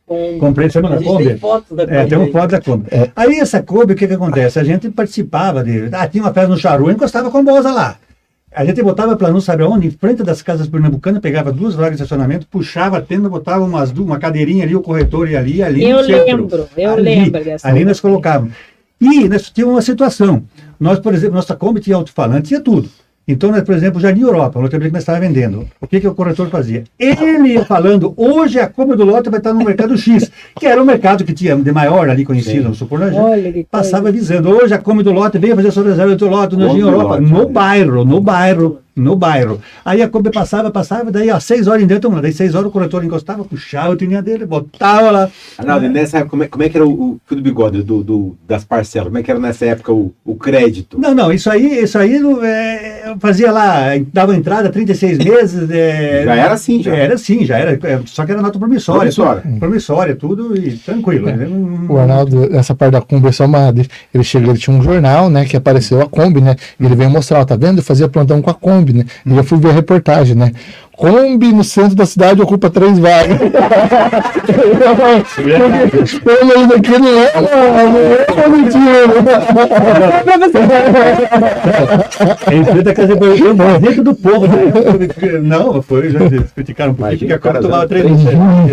Kombi. 0.06 0.40
Comprei, 0.40 0.70
sabe 0.70 0.88
uma 0.88 1.02
Kombi? 1.02 1.26
Tem 1.26 1.38
fotos 1.38 1.76
da 1.76 1.86
Kombi. 1.86 1.98
É, 1.98 2.06
tem 2.06 2.18
uma 2.18 2.28
foto 2.28 2.52
da 2.52 2.62
Kombi. 2.62 2.88
É. 2.92 3.10
Aí 3.16 3.40
essa 3.40 3.62
Kombi, 3.64 3.94
o 3.94 3.96
que 3.96 4.08
que 4.08 4.14
acontece? 4.14 4.60
A 4.60 4.64
gente 4.64 4.90
participava 4.90 5.64
de... 5.64 5.90
Ah, 5.92 6.08
tinha 6.08 6.24
uma 6.24 6.34
festa 6.34 6.50
no 6.50 6.58
Charu, 6.58 6.92
encostava 6.92 7.32
com 7.32 7.38
a 7.40 7.44
Bosa 7.44 7.72
lá. 7.72 7.98
A 8.56 8.64
gente 8.64 8.82
botava 8.82 9.18
para 9.18 9.32
não 9.32 9.42
sabe 9.42 9.64
aonde, 9.64 9.88
em 9.88 9.92
frente 9.92 10.24
das 10.24 10.42
casas 10.42 10.68
pernambucanas, 10.68 11.20
pegava 11.20 11.52
duas 11.52 11.76
vagas 11.76 11.98
de 11.98 12.04
estacionamento, 12.04 12.48
puxava 12.48 13.00
a 13.00 13.02
tenda, 13.02 13.28
botava 13.28 13.66
umas, 13.66 13.92
uma 13.92 14.18
cadeirinha 14.18 14.64
ali, 14.64 14.74
o 14.74 14.82
corretor 14.82 15.30
ia 15.30 15.40
ali, 15.40 15.62
ali 15.62 15.84
Eu 15.84 16.00
lembro, 16.00 16.70
eu 16.78 16.94
ali, 16.94 17.04
lembro 17.04 17.44
dessa. 17.44 17.68
Ali 17.68 17.84
nós 17.84 18.00
colocávamos. 18.00 18.54
E 19.02 19.28
nós 19.28 19.50
tínhamos 19.50 19.76
uma 19.76 19.82
situação. 19.82 20.44
Nós, 20.80 21.00
por 21.00 21.14
exemplo, 21.14 21.36
nossa 21.36 21.54
Kombi 21.54 21.82
tinha 21.82 21.98
alto-falante, 21.98 22.48
tinha 22.48 22.62
tudo. 22.62 22.90
Então, 23.28 23.52
né, 23.52 23.62
por 23.62 23.74
exemplo, 23.74 23.98
o 23.98 24.02
Jardim 24.02 24.22
Europa, 24.22 24.60
o 24.60 24.62
loteamento 24.62 24.90
que 24.90 24.94
nós 24.94 25.02
estávamos 25.02 25.28
vendendo, 25.28 25.68
o 25.82 25.88
que, 25.88 26.00
que 26.00 26.08
o 26.08 26.14
corretor 26.14 26.48
fazia? 26.50 26.84
Ele 27.00 27.54
ia 27.54 27.66
falando, 27.66 28.14
hoje 28.16 28.60
a 28.60 28.68
compra 28.68 28.96
do 28.96 29.04
lote 29.04 29.30
vai 29.30 29.40
estar 29.40 29.52
no 29.52 29.66
mercado 29.66 29.98
X, 29.98 30.32
que 30.56 30.68
era 30.68 30.82
o 30.82 30.86
mercado 30.86 31.24
que 31.24 31.34
tinha 31.34 31.56
de 31.56 31.72
maior 31.72 32.08
ali 32.08 32.24
conhecido, 32.24 32.70
no 32.70 32.76
Supornagem, 32.76 33.66
passava 33.72 34.10
avisando, 34.10 34.50
hoje 34.50 34.76
a 34.76 34.78
compra 34.78 35.04
do 35.04 35.12
lote 35.12 35.40
veio 35.40 35.56
fazer 35.56 35.70
a 35.70 35.72
sua 35.72 35.84
reserva 35.86 36.16
do 36.16 36.28
lote 36.28 36.56
no 36.56 36.68
Jardim 36.68 36.82
Europa, 36.82 37.20
no 37.20 37.40
né? 37.40 37.46
bairro, 37.46 38.06
no 38.06 38.22
bairro, 38.22 38.80
no 38.96 39.16
bairro. 39.16 39.60
Aí 39.84 40.02
a 40.02 40.08
Kombi 40.08 40.32
passava, 40.32 40.72
passava, 40.72 41.12
daí 41.12 41.30
ó, 41.30 41.40
seis 41.40 41.68
horas 41.68 41.84
em 41.84 41.88
dentro, 41.88 42.10
mano, 42.10 42.22
daí 42.22 42.32
seis 42.32 42.56
horas 42.56 42.68
o 42.68 42.72
corretor 42.72 43.04
encostava, 43.04 43.44
puxava 43.44 43.92
o 43.92 43.96
tininha 43.96 44.22
dele, 44.22 44.46
botava 44.46 45.12
lá. 45.12 45.30
Arnaldo, 45.58 45.90
nessa 45.90 46.20
época, 46.20 46.32
como 46.32 46.44
é, 46.44 46.48
como 46.48 46.64
é 46.64 46.70
que 46.70 46.78
era 46.78 46.88
o, 46.88 47.20
o 47.30 47.36
do 47.36 47.42
bigode, 47.42 47.84
do, 47.84 48.04
do, 48.04 48.38
das 48.48 48.64
parcelas? 48.64 49.08
Como 49.08 49.18
é 49.18 49.24
que 49.24 49.32
era 49.32 49.40
nessa 49.40 49.66
época 49.66 49.92
o, 49.92 50.14
o 50.24 50.36
crédito? 50.36 51.00
Não, 51.00 51.14
não, 51.14 51.32
isso 51.32 51.50
aí, 51.50 51.84
isso 51.84 51.98
aí 51.98 52.16
é, 52.44 53.10
eu 53.10 53.20
fazia 53.20 53.52
lá, 53.52 53.90
dava 54.14 54.36
entrada 54.36 54.70
36 54.70 55.18
meses. 55.18 55.70
É, 55.70 56.24
já 56.26 56.36
era 56.36 56.54
assim, 56.54 56.82
já. 56.82 56.96
Era 56.96 57.14
assim, 57.16 57.46
já 57.46 57.58
era, 57.58 57.72
é, 57.74 58.02
só 58.06 58.26
que 58.26 58.32
era 58.32 58.42
nota 58.42 58.58
promissória. 58.58 59.00
Promissória. 59.02 59.42
Tudo, 59.42 59.60
promissória, 59.60 60.16
tudo 60.16 60.58
e 60.58 60.78
tranquilo. 60.78 61.30
É. 61.30 61.48
O 61.90 61.98
Arnaldo, 61.98 62.56
essa 62.56 62.74
parte 62.74 62.94
da 62.94 63.02
Kombi 63.02 63.28
é 63.28 63.32
só 63.32 63.46
uma. 63.46 63.74
Ele 64.14 64.24
chegou, 64.24 64.52
ele 64.52 64.60
tinha 64.60 64.76
um 64.76 64.82
jornal, 64.82 65.30
né, 65.30 65.46
que 65.46 65.58
apareceu 65.58 66.02
a 66.02 66.08
Kombi, 66.08 66.42
né? 66.42 66.56
E 66.80 66.86
ele 66.86 66.96
veio 66.96 67.10
mostrar, 67.10 67.40
ó, 67.40 67.46
tá 67.46 67.56
vendo? 67.56 67.80
Eu 67.80 67.84
fazia 67.84 68.08
plantão 68.08 68.42
com 68.42 68.50
a 68.50 68.54
Kombi, 68.54 68.85
né? 68.94 69.06
E 69.26 69.36
eu 69.36 69.44
fui 69.44 69.58
ver 69.58 69.70
a 69.70 69.74
reportagem, 69.74 70.36
né? 70.36 70.52
Kombi 70.96 71.52
no 71.52 71.64
centro 71.64 71.94
da 71.94 72.06
cidade 72.06 72.42
ocupa 72.42 72.70
três 72.70 72.98
vagas. 72.98 73.38
Eu 73.42 73.50
daqui 76.68 76.98
não 76.98 77.20
é, 77.20 77.34
é 78.44 78.48
mentira. 78.48 79.10
Frente 82.38 82.90
à 82.90 82.94
casa 82.94 83.16
de 83.16 83.80
dentro 83.80 84.04
do 84.04 84.16
povo. 84.16 84.48
Né? 84.48 84.72
Não, 85.42 85.82
foi, 85.82 86.12
já 86.12 86.20
criticaram 86.56 86.94
um 86.94 86.96
pouquinho, 86.96 87.20
porque 87.20 87.34
a 87.34 87.40
Kombi 87.40 87.60
tomava 87.60 87.86
três, 87.88 88.06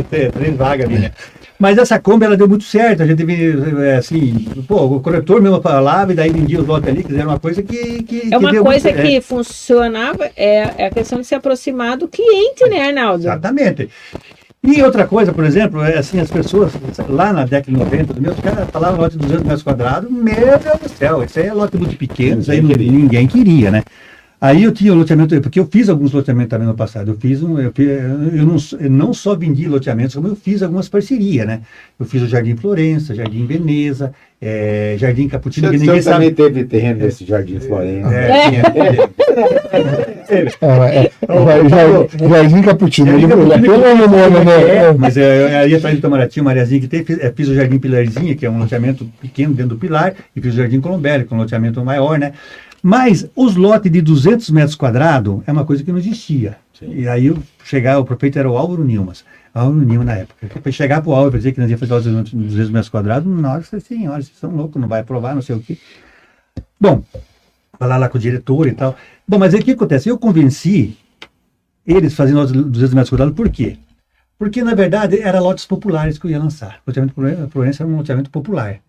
três 0.09 0.57
vagas 0.57 0.87
ali, 0.87 0.99
né? 0.99 1.11
Mas 1.63 1.79
essa 1.79 1.97
Kombi 1.97 2.25
ela 2.25 2.37
deu 2.37 2.49
muito 2.49 2.65
certo. 2.65 3.05
A 3.05 3.07
gente 3.07 3.19
teve, 3.19 3.85
é, 3.85 3.95
assim, 3.95 4.49
pô, 4.67 4.85
o 4.97 5.01
corretor 5.01 5.41
mesmo 5.41 5.63
falava 5.63 6.11
e 6.13 6.17
daí 6.17 6.29
vendia 6.29 6.61
os 6.61 6.67
lotes 6.67 6.89
ali, 6.89 7.05
que 7.05 7.15
era 7.15 7.29
uma 7.29 7.39
coisa 7.39 7.63
que. 7.63 8.03
que 8.03 8.35
é 8.35 8.37
uma 8.37 8.51
que 8.51 8.59
coisa 8.59 8.91
muito, 8.91 9.01
que 9.01 9.17
é. 9.17 9.21
funcionava, 9.21 10.29
é, 10.37 10.75
é 10.77 10.87
a 10.87 10.91
questão 10.91 11.21
de 11.21 11.27
se 11.29 11.37
aproximar 11.37 11.97
do 11.97 12.09
cliente, 12.09 12.69
né, 12.69 12.89
Arnaldo? 12.89 13.23
Exatamente. 13.23 13.89
E 14.65 14.83
outra 14.83 15.07
coisa, 15.07 15.33
por 15.33 15.45
exemplo, 15.45 15.85
é 15.85 15.99
assim, 15.99 16.19
as 16.19 16.33
pessoas 16.33 16.73
lá 17.09 17.33
na 17.33 17.45
década 17.45 17.71
de 17.71 17.79
90, 17.79 18.31
os 18.33 18.41
caras 18.41 18.69
falavam 18.69 19.01
lote 19.01 19.17
de 19.17 19.23
200 19.23 19.45
metros 19.45 19.63
quadrados, 19.63 20.11
meu 20.11 20.35
Deus 20.35 20.81
do 20.83 20.89
céu, 20.89 21.23
isso 21.23 21.39
aí 21.39 21.47
é 21.47 21.53
lote 21.53 21.77
muito 21.77 21.97
pequeno, 21.97 22.41
isso 22.41 22.51
aí 22.51 22.61
ninguém 22.61 23.29
queria, 23.29 23.71
né? 23.71 23.85
Aí 24.43 24.65
eu 24.65 24.73
tinha 24.73 24.93
o 24.93 24.97
loteamento, 24.97 25.41
porque 25.41 25.61
eu 25.61 25.69
fiz 25.71 25.89
alguns 25.89 26.11
loteamentos 26.11 26.51
também 26.51 26.67
no 26.67 26.75
passado. 26.75 27.13
Eu 27.13 27.17
fiz 27.17 27.45
um, 27.45 27.61
eu, 27.61 27.73
eu, 27.79 28.45
não, 28.45 28.57
eu 28.81 28.91
não 28.91 29.15
só 29.15 29.37
vendi 29.37 29.69
loteamentos, 29.69 30.17
como 30.17 30.27
eu 30.27 30.35
fiz 30.35 30.65
algumas 30.65 30.89
parcerias, 30.89 31.47
né? 31.47 31.61
Eu 31.97 32.05
fiz 32.05 32.21
o 32.23 32.27
Jardim 32.27 32.57
Florença, 32.57 33.15
Jardim 33.15 33.47
Veneza, 33.47 34.13
é, 34.41 34.97
Jardim 34.99 35.29
Caputino, 35.29 35.71
que 35.71 35.79
ninguém 35.79 36.03
sabe. 36.03 36.17
também 36.17 36.35
teve 36.35 36.65
terreno 36.65 36.99
nesse 36.99 37.25
Jardim 37.25 37.61
Florença. 37.61 38.13
É, 38.13 38.31
é. 38.31 38.51
tinha. 38.51 38.63
É, 40.29 40.51
Jardim 42.29 42.63
Caputino, 42.63 43.13
ele 43.13 43.29
pelo 43.29 43.47
nome, 43.47 44.45
né? 44.45 44.93
Mas 44.99 45.17
aí 45.17 45.73
atrás 45.73 45.95
do 45.95 45.99
Itamaraty, 46.01 46.41
o 46.41 46.45
Mariazinha 46.45 46.81
que 46.81 46.89
tem, 46.89 47.05
fiz, 47.05 47.17
fiz 47.37 47.49
o 47.49 47.55
Jardim 47.55 47.79
Pilarzinha, 47.79 48.35
que 48.35 48.45
é 48.45 48.51
um 48.51 48.59
loteamento 48.59 49.09
pequeno 49.21 49.55
dentro 49.55 49.77
do 49.77 49.79
Pilar, 49.79 50.15
e 50.35 50.41
fiz 50.41 50.53
o 50.53 50.57
Jardim 50.57 50.81
Colombelli, 50.81 51.23
que 51.27 51.33
é 51.33 51.37
um 51.37 51.41
loteamento 51.41 51.85
maior, 51.85 52.19
né? 52.19 52.33
Mas 52.83 53.31
os 53.37 53.55
lotes 53.55 53.93
de 53.93 54.03
200 54.03 54.51
metros 54.51 54.75
quadrados 54.75 55.41
é 55.47 55.53
uma 55.53 55.65
coisa 55.65 55.85
que 55.85 55.93
não 55.93 55.99
existia. 55.99 56.59
Sim. 56.77 56.93
E 56.93 57.07
aí 57.07 57.27
eu 57.27 57.39
chegava, 57.65 58.01
o 58.01 58.05
prefeito 58.05 58.39
era 58.39 58.51
o 58.51 58.57
Álvaro 58.57 58.83
Nilmas. 58.85 59.25
Álvaro 59.55 59.87
Nilmas 59.87 60.07
na 60.07 60.15
época. 60.15 60.49
Para 60.61 60.73
chegar 60.73 61.01
para 61.01 61.11
o 61.11 61.15
Álvaro 61.15 61.37
e 61.37 61.39
dizer 61.39 61.53
que 61.53 61.61
nós 61.61 61.71
ia 61.71 61.79
fazer 61.79 61.93
lotes 61.93 62.31
de 62.33 62.37
200 62.37 62.71
metros 62.71 62.89
quadrados, 62.89 63.41
na 63.41 63.53
hora 63.53 63.61
eu 63.61 63.65
falei 63.65 63.85
assim, 63.85 64.09
olha, 64.09 64.23
vocês 64.23 64.37
são 64.37 64.51
loucos, 64.51 64.81
não 64.81 64.89
vai 64.89 65.01
aprovar, 65.01 65.35
não 65.35 65.43
sei 65.43 65.55
o 65.55 65.61
quê. 65.61 65.79
Bom, 66.81 67.05
falar 67.79 67.99
lá 67.99 68.09
com 68.09 68.19
o 68.19 68.21
diretor 68.21 68.67
e 68.67 68.73
tal. 68.73 68.97
Bom, 69.29 69.39
mas 69.39 69.55
aí 69.55 69.61
o 69.61 69.65
que 69.65 69.71
acontece? 69.71 70.09
Eu 70.09 70.19
convenci 70.19 70.97
eles 71.87 72.15
fazendo 72.15 72.39
lotes 72.39 72.53
de 72.53 72.63
200 72.63 72.95
metros 72.95 73.11
quadrados, 73.11 73.35
por 73.35 73.49
quê? 73.49 73.77
Porque, 74.39 74.63
na 74.65 74.75
verdade, 74.75 75.21
era 75.21 75.41
lotes 75.41 75.65
populares 75.65 76.19
que 76.19 76.27
eu 76.27 76.31
ia 76.33 76.39
lançar. 76.39 76.81
O 76.85 76.91
loteamento 76.91 77.15
Florença 77.49 77.85
era 77.85 77.93
um 77.93 77.97
loteamento 77.97 78.29
popular. 78.29 78.81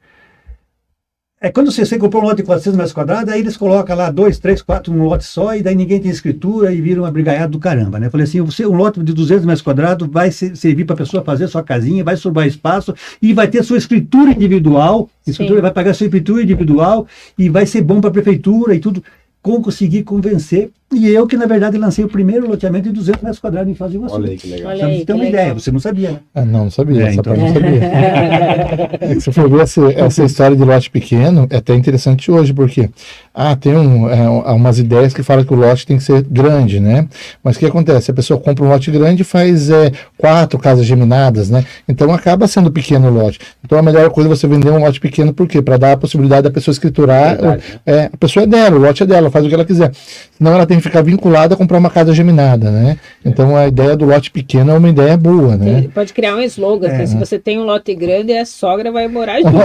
É 1.46 1.52
quando 1.52 1.74
você, 1.74 1.86
você 1.86 1.98
comprou 1.98 2.24
um 2.24 2.26
lote 2.26 2.38
de 2.38 2.44
400 2.44 2.78
metros 2.78 2.94
quadrados, 2.94 3.28
aí 3.28 3.42
eles 3.42 3.58
colocam 3.58 3.98
lá 3.98 4.10
dois, 4.10 4.40
três, 4.40 4.62
quatro 4.62 4.94
num 4.94 5.04
lote 5.04 5.26
só, 5.26 5.54
e 5.54 5.62
daí 5.62 5.76
ninguém 5.76 6.00
tem 6.00 6.10
escritura 6.10 6.72
e 6.72 6.80
vira 6.80 7.02
uma 7.02 7.12
brigaiada 7.12 7.50
do 7.50 7.60
caramba, 7.60 8.00
né? 8.00 8.08
Eu 8.08 8.12
falei 8.12 8.24
assim, 8.24 8.40
você, 8.40 8.66
um 8.66 8.78
lote 8.78 9.04
de 9.04 9.12
200 9.12 9.46
metros 9.46 9.62
quadrados 9.62 10.08
vai 10.10 10.32
servir 10.32 10.86
para 10.86 10.94
a 10.94 10.98
pessoa 10.98 11.22
fazer 11.22 11.50
sua 11.50 11.62
casinha, 11.62 12.02
vai 12.02 12.16
sobrar 12.16 12.48
espaço 12.48 12.96
e 13.22 13.34
vai 13.34 13.50
ter 13.50 13.62
sua 13.62 13.78
escritura 13.78 14.32
individual, 14.32 15.10
escritura, 15.28 15.62
vai 15.62 15.72
pagar 15.72 15.94
sua 15.94 16.06
escritura 16.06 16.42
individual 16.42 17.06
e 17.38 17.50
vai 17.50 17.66
ser 17.66 17.82
bom 17.82 18.00
para 18.00 18.10
a 18.10 18.14
prefeitura 18.14 18.74
e 18.74 18.80
tudo 18.80 19.04
conseguir 19.42 20.04
convencer. 20.04 20.72
E 20.94 21.08
eu 21.08 21.26
que, 21.28 21.36
na 21.36 21.46
verdade, 21.46 21.78
lancei 21.78 22.06
o 22.06 22.08
primeiro 22.08 22.48
loteamento 22.48 22.90
de 22.90 22.96
200 22.96 23.22
metros 23.22 23.40
quadrados 23.40 23.70
em 23.70 23.74
do 23.74 23.96
Iguaçu. 23.96 24.16
Olha 24.16 24.30
aí 24.30 24.38
que 24.38 24.48
legal. 24.48 24.72
Olha 24.72 24.86
aí, 24.86 25.00
você 25.00 25.06
tem 25.06 25.16
uma 25.16 25.24
legal. 25.24 25.42
ideia, 25.42 25.54
você 25.54 25.72
não 25.72 25.80
sabia, 25.80 26.12
né? 26.12 26.20
Ah, 26.34 26.46
não, 26.46 26.64
não 26.66 26.72
sabia, 26.72 27.08
é, 27.08 27.14
então... 27.14 27.36
não 27.36 27.54
sabia. 27.54 27.80
é 29.02 29.20
se 29.20 29.32
for 29.32 29.50
ver 29.50 29.62
essa, 29.62 29.82
essa 29.94 30.24
história 30.24 30.56
de 30.56 30.64
lote 30.64 30.90
pequeno, 30.90 31.48
é 31.50 31.58
até 31.58 31.74
interessante 31.76 32.32
hoje, 32.32 32.54
porque 32.54 32.90
ah, 33.34 33.56
tem 33.56 33.76
um, 33.76 34.10
é, 34.10 34.30
umas 34.52 34.80
ideias 34.80 35.14
que 35.14 35.24
falam 35.24 35.44
que 35.44 35.54
o 35.54 35.58
lote 35.58 35.88
tem 35.88 35.98
que 35.98 36.04
ser 36.04 36.22
grande, 36.22 36.80
né? 36.80 37.08
Mas 37.44 37.56
o 37.56 37.60
que 37.60 37.66
acontece? 37.66 38.12
A 38.12 38.14
pessoa 38.14 38.40
compra 38.40 38.64
um 38.64 38.70
lote 38.70 38.92
grande 38.92 39.22
e 39.22 39.26
faz 39.26 39.70
é, 39.70 39.92
quatro 40.18 40.60
casas 40.60 40.86
geminadas, 40.86 41.50
né? 41.50 41.66
Então 41.88 42.14
acaba 42.14 42.48
sendo 42.48 42.72
pequeno 42.72 43.08
o 43.08 43.14
lote. 43.14 43.40
Então 43.64 43.78
a 43.78 43.82
melhor 43.82 44.10
coisa 44.12 44.30
é 44.30 44.36
você 44.36 44.48
vender 44.48 44.70
um 44.70 44.80
lote 44.80 45.00
pequeno, 45.00 45.34
por 45.34 45.48
quê? 45.48 45.62
Para 45.62 45.78
dar 45.78 45.94
a 45.94 45.98
possibilidade 45.98 46.44
da 46.44 46.52
pessoa 46.52 46.74
escriturar. 46.74 47.38
Verdade, 47.38 47.64
é, 47.86 48.10
a 48.14 48.18
pessoa 48.18 48.44
é 48.44 48.48
dela, 48.48 48.76
o 48.76 48.80
lote 48.80 49.04
é 49.04 49.06
dela, 49.06 49.32
faz 49.32 49.46
o 49.46 49.50
que 49.50 49.56
ela 49.56 49.66
quiser. 49.66 49.92
Senão 50.38 50.54
ela 50.54 50.66
tem 50.66 50.78
que 50.78 50.83
ficar 50.84 51.02
vinculada 51.02 51.56
a 51.56 51.58
comprar 51.58 51.78
uma 51.78 51.90
casa 51.90 52.14
geminada, 52.14 52.70
né? 52.70 52.98
Então 53.26 53.56
a 53.56 53.68
ideia 53.68 53.96
do 53.96 54.06
lote 54.06 54.30
pequeno 54.30 54.72
é 54.72 54.78
uma 54.78 54.90
ideia 54.90 55.18
boa, 55.18 55.58
né? 55.58 55.88
pode 55.94 56.14
criar 56.14 56.36
um 56.36 56.42
slogan, 56.42 56.90
é, 56.90 57.06
se 57.06 57.16
você 57.16 57.40
tem 57.40 57.58
um 57.60 57.64
lote 57.64 57.96
grande, 57.96 58.34
a 58.34 58.46
sogra 58.46 58.92
vai 58.92 59.08
morar 59.08 59.42
junto. 59.42 59.58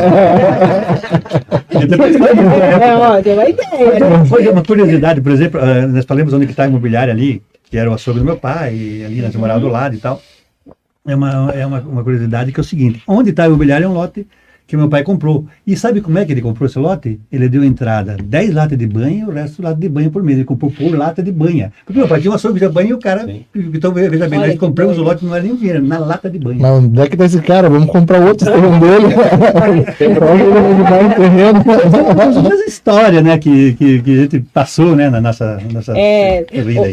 é, 2.82 2.96
ó, 2.96 3.20
tem 3.20 3.34
uma 3.34 3.48
ideia. 3.48 4.24
Foi 4.26 4.48
uma 4.48 4.62
curiosidade, 4.62 5.20
por 5.20 5.32
exemplo, 5.32 5.60
ah, 5.60 5.86
nós 5.86 6.04
falamos 6.04 6.32
onde 6.32 6.46
está 6.46 6.64
a 6.64 6.68
imobiliária 6.68 7.12
ali, 7.12 7.42
que 7.70 7.76
era 7.76 7.90
o 7.90 7.94
açougue 7.94 8.20
do 8.20 8.24
meu 8.24 8.36
pai, 8.36 8.74
e 8.74 9.04
ali 9.04 9.20
nós 9.20 9.34
morávamos 9.34 9.68
do 9.68 9.72
lado 9.72 9.94
e 9.94 9.98
tal. 9.98 10.22
É 11.06 11.14
uma, 11.14 11.52
é 11.52 11.66
uma, 11.66 11.80
uma 11.80 12.04
curiosidade 12.04 12.52
que 12.52 12.60
é 12.60 12.62
o 12.62 12.64
seguinte, 12.64 13.02
onde 13.06 13.30
está 13.30 13.44
a 13.44 13.46
imobiliária 13.46 13.84
é 13.84 13.88
um 13.88 13.94
lote 13.94 14.26
que 14.68 14.76
meu 14.76 14.86
pai 14.86 15.02
comprou. 15.02 15.46
E 15.66 15.74
sabe 15.74 16.02
como 16.02 16.18
é 16.18 16.26
que 16.26 16.32
ele 16.32 16.42
comprou 16.42 16.68
esse 16.68 16.78
lote? 16.78 17.18
Ele 17.32 17.48
deu 17.48 17.64
entrada 17.64 18.18
10 18.22 18.52
latas 18.52 18.76
de 18.76 18.86
banha 18.86 19.24
e 19.24 19.24
o 19.24 19.30
resto 19.30 19.62
lata 19.62 19.80
de 19.80 19.88
banha 19.88 20.10
por 20.10 20.22
mês. 20.22 20.36
Ele 20.36 20.44
comprou 20.44 20.70
por 20.70 20.94
lata 20.94 21.22
de 21.22 21.32
banha. 21.32 21.72
Porque 21.86 21.98
meu 21.98 22.06
pai 22.06 22.20
tinha 22.20 22.30
uma 22.30 22.36
açougue 22.36 22.60
de 22.60 22.68
banha 22.68 22.90
e 22.90 22.92
o 22.92 22.98
cara. 22.98 23.24
Sim. 23.24 23.46
Então, 23.56 23.94
veja 23.94 24.28
bem, 24.28 24.38
Olha 24.38 24.48
nós 24.48 24.58
compramos 24.58 24.98
o 24.98 25.02
lote, 25.02 25.24
não 25.24 25.34
era 25.34 25.42
nem 25.42 25.56
dinheiro, 25.56 25.82
na 25.82 25.98
lata 25.98 26.28
de 26.28 26.38
banha. 26.38 26.58
Mas 26.60 26.84
onde 26.84 27.00
é 27.00 27.08
que 27.08 27.16
tá 27.16 27.24
esse 27.24 27.40
cara? 27.40 27.70
Vamos 27.70 27.88
comprar 27.90 28.20
outro 28.20 28.44
terreno 28.52 28.78
dele. 28.78 29.14
Essa 32.52 32.64
história, 32.68 33.22
né, 33.22 33.38
que, 33.38 33.72
que, 33.72 34.02
que, 34.02 34.12
a 34.12 34.22
gente 34.22 34.40
passou, 34.52 34.94
né, 34.94 35.08
na 35.08 35.18
nossa, 35.18 35.58
nossa 35.72 35.98
é, 35.98 36.44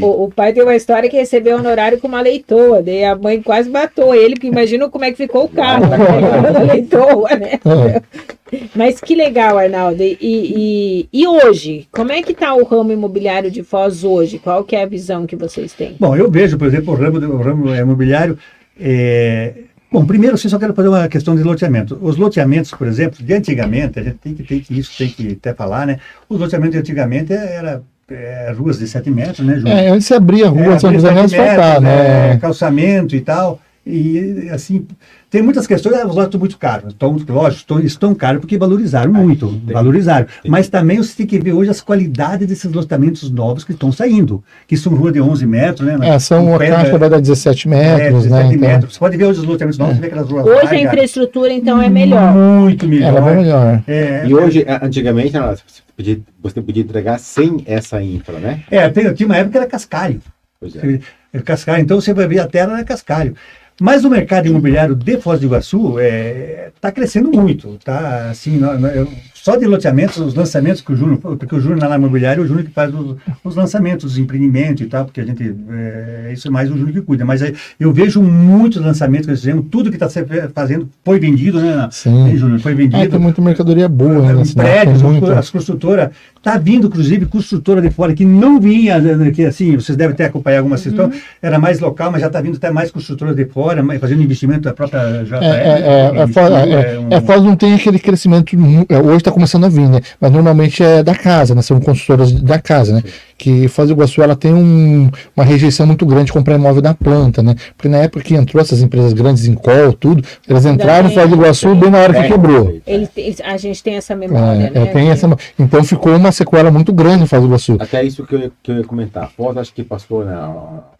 o, 0.02 0.24
o, 0.24 0.32
pai 0.32 0.54
tem 0.54 0.64
uma 0.64 0.76
história 0.76 1.10
que 1.10 1.18
recebeu 1.18 1.58
honorário 1.58 2.00
com 2.00 2.08
uma 2.08 2.22
leitoa. 2.22 2.82
Daí 2.82 3.04
a 3.04 3.18
mãe 3.18 3.42
quase 3.42 3.70
matou 3.70 4.16
ele, 4.16 4.36
porque 4.36 4.48
imagina 4.48 4.88
como 4.88 5.04
é 5.04 5.12
que 5.12 5.18
ficou 5.18 5.44
o 5.44 5.50
carro. 5.50 5.84
leitoa, 6.72 7.36
né? 7.36 7.60
É. 7.66 8.02
Mas 8.76 9.02
que 9.02 9.16
legal, 9.16 9.58
Arnaldo. 9.58 10.02
E, 10.02 10.18
e, 10.22 11.10
e, 11.12 11.28
hoje, 11.28 11.88
como 11.92 12.12
é 12.12 12.22
que 12.22 12.32
está 12.32 12.54
o 12.54 12.64
ramo 12.64 12.92
imobiliário 12.92 13.50
de 13.50 13.64
Foz 13.64 14.04
hoje? 14.04 14.40
Qual 14.40 14.64
que 14.64 14.76
é 14.76 14.84
a 14.84 14.88
visão 14.88 15.26
que 15.26 15.36
vocês 15.36 15.74
têm? 15.74 15.96
Bom, 16.00 16.16
eu 16.16 16.30
vejo, 16.30 16.58
por 16.58 16.68
exemplo, 16.68 16.94
o 16.94 16.98
ramo, 16.98 17.18
o 17.18 17.42
ramo 17.42 17.76
imobiliário. 17.76 18.38
É... 18.80 19.54
Bom, 19.92 20.06
primeiro, 20.06 20.36
assim, 20.36 20.50
só 20.50 20.60
quero 20.60 20.74
fazer 20.74 20.90
uma 20.90 21.08
questão 21.08 21.36
de 21.36 21.44
loteamento. 21.44 21.98
Os 22.02 22.18
loteamentos, 22.18 22.72
por 22.72 22.88
exemplo, 22.88 23.24
de 23.24 23.34
antigamente, 23.34 24.00
a 24.00 24.04
gente 24.04 24.18
tem 24.18 24.34
que, 24.34 24.44
tem 24.44 24.60
que 24.60 24.78
isso 24.78 24.98
tem 24.98 25.10
que 25.10 25.34
até 25.34 25.54
falar, 25.54 25.88
né? 25.88 26.00
Os 26.28 26.40
loteamentos 26.40 26.74
de 26.74 26.80
antigamente 26.80 27.34
era 27.34 27.82
é, 28.10 28.54
ruas 28.58 28.78
de 28.78 28.88
7 28.88 29.10
metros, 29.10 29.46
né, 29.46 29.60
João? 29.60 29.74
É, 29.74 29.88
antes 29.90 30.08
se 30.08 30.14
abria 30.14 30.48
a 30.48 30.50
rua, 30.50 30.74
é, 30.74 30.80
São 30.80 30.94
José 30.94 31.10
asfaltar, 31.10 31.82
né? 31.82 32.34
É, 32.34 32.38
calçamento 32.38 33.16
e 33.16 33.22
tal. 33.22 33.60
E, 33.86 34.50
assim, 34.52 34.88
tem 35.30 35.44
muitas 35.44 35.68
questões, 35.68 35.96
os 35.98 36.16
lotes 36.16 36.24
estão 36.26 36.40
muito 36.40 36.58
caros. 36.58 36.92
Estão, 36.92 37.12
lógico, 37.30 37.62
estão, 37.62 37.80
estão 37.80 38.16
caros 38.16 38.42
porque 38.42 38.58
valorizaram 38.58 39.14
muito, 39.14 39.48
tem, 39.48 39.74
valorizaram. 39.74 40.26
Tem. 40.42 40.50
Mas 40.50 40.68
também 40.68 40.98
você 40.98 41.16
tem 41.16 41.28
que 41.28 41.38
ver 41.38 41.54
hoje 41.54 41.70
as 41.70 41.82
qualidades 41.82 42.48
desses 42.48 42.72
loteamentos 42.72 43.30
novos 43.30 43.64
que 43.64 43.74
estão 43.74 43.92
saindo, 43.92 44.44
que 44.68 44.76
são 44.76 44.96
rua 44.96 45.12
de 45.12 45.22
11 45.22 45.46
metros, 45.46 45.88
né? 45.88 45.98
É, 46.02 46.18
são 46.18 46.48
uma 46.48 46.58
caixa 46.58 46.98
vai 46.98 47.10
dar 47.10 47.22
17 47.22 47.68
metros, 47.68 48.02
é, 48.02 48.12
17 48.12 48.32
né? 48.32 48.56
Então... 48.56 48.70
metros. 48.70 48.94
Você 48.94 49.00
pode 49.00 49.18
ver 49.18 49.26
hoje 49.26 49.40
os 49.42 49.46
loteamentos 49.46 49.78
novos, 49.78 49.98
é. 49.98 50.00
ver 50.00 50.08
aquelas 50.08 50.30
ruas 50.30 50.46
Hoje 50.46 50.56
largas. 50.56 50.72
a 50.72 50.82
infraestrutura, 50.82 51.54
então, 51.54 51.80
é 51.80 51.90
melhor. 51.90 52.34
Muito 52.34 52.88
melhor. 52.88 53.08
Ela 53.16 53.32
é 53.32 53.36
melhor. 53.36 53.84
É, 53.88 54.28
e 54.28 54.34
hoje, 54.34 54.66
antigamente, 54.82 55.34
você 55.34 55.82
podia, 55.96 56.20
você 56.42 56.62
podia 56.62 56.82
entregar 56.82 57.20
sem 57.20 57.62
essa 57.68 58.02
infra, 58.02 58.40
né? 58.40 58.64
É, 58.72 58.90
tem, 58.90 59.14
tinha 59.14 59.28
uma 59.28 59.38
época 59.38 59.52
que 59.52 59.58
era 59.58 59.68
cascalho. 59.68 60.20
Pois 60.60 60.76
é. 60.76 61.00
Cascalho, 61.44 61.82
então 61.82 62.00
você 62.00 62.14
vai 62.14 62.28
ver 62.28 62.40
a 62.40 62.48
terra 62.48 62.68
na 62.68 62.84
cascalho. 62.84 63.36
Mas 63.80 64.06
o 64.06 64.10
mercado 64.10 64.48
imobiliário 64.48 64.96
de 64.96 65.18
Foz 65.18 65.40
do 65.40 65.48
Iguaçu 65.48 66.00
está 66.00 66.02
é, 66.02 66.72
tá 66.80 66.92
crescendo 66.92 67.30
muito. 67.32 67.78
Tá, 67.84 68.30
assim, 68.30 68.62
eu, 68.96 69.08
só 69.34 69.58
de 69.58 69.66
loteamentos, 69.68 70.18
os 70.18 70.34
lançamentos 70.34 70.82
que 70.82 70.92
o 70.92 70.96
Júnior, 70.96 71.20
porque 71.20 71.54
o 71.54 71.60
Júnior 71.60 71.88
na 71.88 71.96
imobiliária, 71.96 72.42
o 72.42 72.48
Júnior 72.48 72.66
que 72.66 72.72
faz 72.72 72.92
os, 72.92 73.18
os, 73.44 73.56
lançamentos, 73.56 74.14
os 74.14 74.18
empreendimentos 74.18 74.82
e 74.82 74.88
tal, 74.88 75.06
porque 75.06 75.22
a 75.22 75.24
gente, 75.24 75.56
é, 75.70 76.32
isso 76.34 76.48
é 76.48 76.52
mais 76.52 76.72
o 76.72 76.76
Júnior 76.76 76.94
que 76.94 77.02
cuida. 77.02 77.24
Mas 77.26 77.42
eu 77.80 77.94
vejo 77.94 78.24
muitos 78.24 78.82
lançamentos 78.82 79.28
que 79.28 79.32
eles 79.32 79.42
fizeram, 79.42 79.62
tudo 79.62 79.92
que 79.92 80.04
está 80.04 80.10
fazendo 80.52 80.90
foi 81.04 81.20
vendido, 81.20 81.62
né, 81.62 81.88
Sim. 81.92 82.36
Júnior? 82.36 82.60
Foi 82.60 82.74
vendido. 82.74 83.04
É, 83.04 83.08
tem 83.08 83.20
muita 83.20 83.40
mercadoria 83.40 83.88
boa, 83.88 84.34
né? 84.34 84.44
Prédios, 84.56 85.04
as 85.38 85.50
construtoras, 85.52 86.10
está 86.46 86.60
vindo, 86.60 86.86
inclusive, 86.86 87.26
construtora 87.26 87.82
de 87.82 87.90
fora, 87.90 88.14
que 88.14 88.24
não 88.24 88.60
vinha, 88.60 89.00
né, 89.00 89.32
que 89.32 89.44
assim, 89.44 89.76
vocês 89.76 89.98
devem 89.98 90.16
ter 90.16 90.26
acompanhado 90.26 90.60
alguma 90.60 90.78
uhum. 91.06 91.12
era 91.42 91.58
mais 91.58 91.80
local, 91.80 92.12
mas 92.12 92.22
já 92.22 92.28
está 92.28 92.40
vindo 92.40 92.58
até 92.58 92.70
mais 92.70 92.92
construtoras 92.92 93.36
de 93.36 93.46
fora, 93.46 93.84
fazendo 94.00 94.22
investimento 94.22 94.62
da 94.62 94.74
própria 94.74 95.24
JR. 95.24 95.38
É, 95.42 95.48
é, 95.48 96.12
é, 96.16 96.22
é, 96.22 96.28
Foz, 96.28 96.52
é, 96.52 97.00
um... 97.00 97.08
é, 97.10 97.22
Foz 97.22 97.42
não 97.42 97.56
tem 97.56 97.74
aquele 97.74 97.98
crescimento, 97.98 98.56
hoje 98.56 99.18
está 99.18 99.32
começando 99.32 99.66
a 99.66 99.70
vir, 99.70 99.90
né? 99.90 100.02
Mas 100.22 100.32
normalmente 100.32 100.84
é 100.84 101.02
da 101.02 101.16
casa, 101.16 101.56
né? 101.56 101.64
São 101.64 101.80
construtoras 101.80 102.32
da 102.32 102.60
casa, 102.60 102.94
né? 102.94 103.04
Que 103.38 103.68
Foz 103.68 103.90
do 103.90 103.94
Iguaçu 103.94 104.22
ela 104.22 104.36
tem 104.36 104.54
um, 104.54 105.10
uma 105.36 105.44
rejeição 105.44 105.86
muito 105.86 106.06
grande 106.06 106.28
de 106.28 106.34
comprar 106.34 106.56
imóvel 106.56 106.82
da 106.82 106.94
planta, 106.94 107.44
né? 107.44 107.56
Porque 107.76 107.90
na 107.90 107.98
época 107.98 108.24
que 108.24 108.34
entrou 108.34 108.62
essas 108.62 108.82
empresas 108.82 109.12
grandes 109.14 109.46
em 109.46 109.54
call, 109.54 109.92
tudo, 109.94 110.24
elas 110.48 110.66
entraram 110.66 111.10
em 111.10 111.14
Foz 111.14 111.30
do 111.30 111.36
Iguaçu 111.36 111.76
bem 111.76 111.90
na 111.90 112.00
hora 112.00 112.14
que 112.14 112.20
é, 112.20 112.28
quebrou. 112.28 112.82
Ele, 112.88 113.10
a 113.44 113.58
gente 113.58 113.84
tem 113.84 113.96
essa 113.96 114.16
memória, 114.16 114.68
é, 114.68 114.70
né? 114.72 114.86
Tem 114.88 115.10
essa, 115.10 115.28
então 115.60 115.84
ficou 115.84 116.16
uma 116.16 116.32
sequela 116.32 116.72
muito 116.72 116.94
grande 116.94 117.24
em 117.24 117.28
Foz 117.28 117.42
do 117.42 117.48
Iguaçu. 117.48 117.78
Até 117.80 118.04
isso 118.04 118.26
que 118.26 118.36
eu, 118.36 118.52
que 118.64 118.72
eu 118.72 118.78
ia 118.78 118.84
comentar. 118.84 119.30
Foz 119.32 119.58
acho 119.58 119.74
que 119.74 119.84
passou, 119.84 120.24
né? 120.24 120.34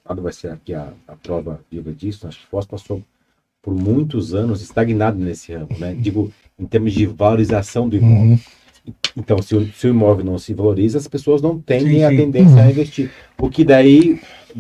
Quando 0.04 0.22
vai 0.22 0.34
ser 0.34 0.52
aqui 0.52 0.74
a, 0.74 0.88
a 1.08 1.14
prova 1.16 1.60
viva 1.72 1.92
disso, 1.92 2.28
acho 2.28 2.40
que 2.40 2.48
Foz 2.48 2.66
passou 2.66 3.02
por 3.66 3.74
muitos 3.74 4.36
anos 4.36 4.62
estagnado 4.62 5.18
nesse 5.18 5.54
ramo, 5.54 5.70
né? 5.80 5.96
Digo, 5.98 6.32
em 6.60 6.66
termos 6.66 6.94
de 6.94 7.08
valorização 7.08 7.90
do 7.90 7.96
imóvel. 7.96 8.32
Uhum. 8.32 8.40
Então, 9.18 9.42
se 9.42 9.56
o, 9.56 9.66
se 9.74 9.88
o, 9.88 9.90
imóvel 9.92 10.26
não 10.26 10.38
se 10.38 10.54
valoriza, 10.54 10.98
as 10.98 11.08
pessoas 11.08 11.42
não 11.42 11.58
têm 11.58 11.82
sim, 11.82 12.04
a 12.04 12.10
tendência 12.10 12.62
a 12.62 12.70
investir. 12.70 13.10
O 13.38 13.50
que 13.50 13.64
daí, 13.64 14.20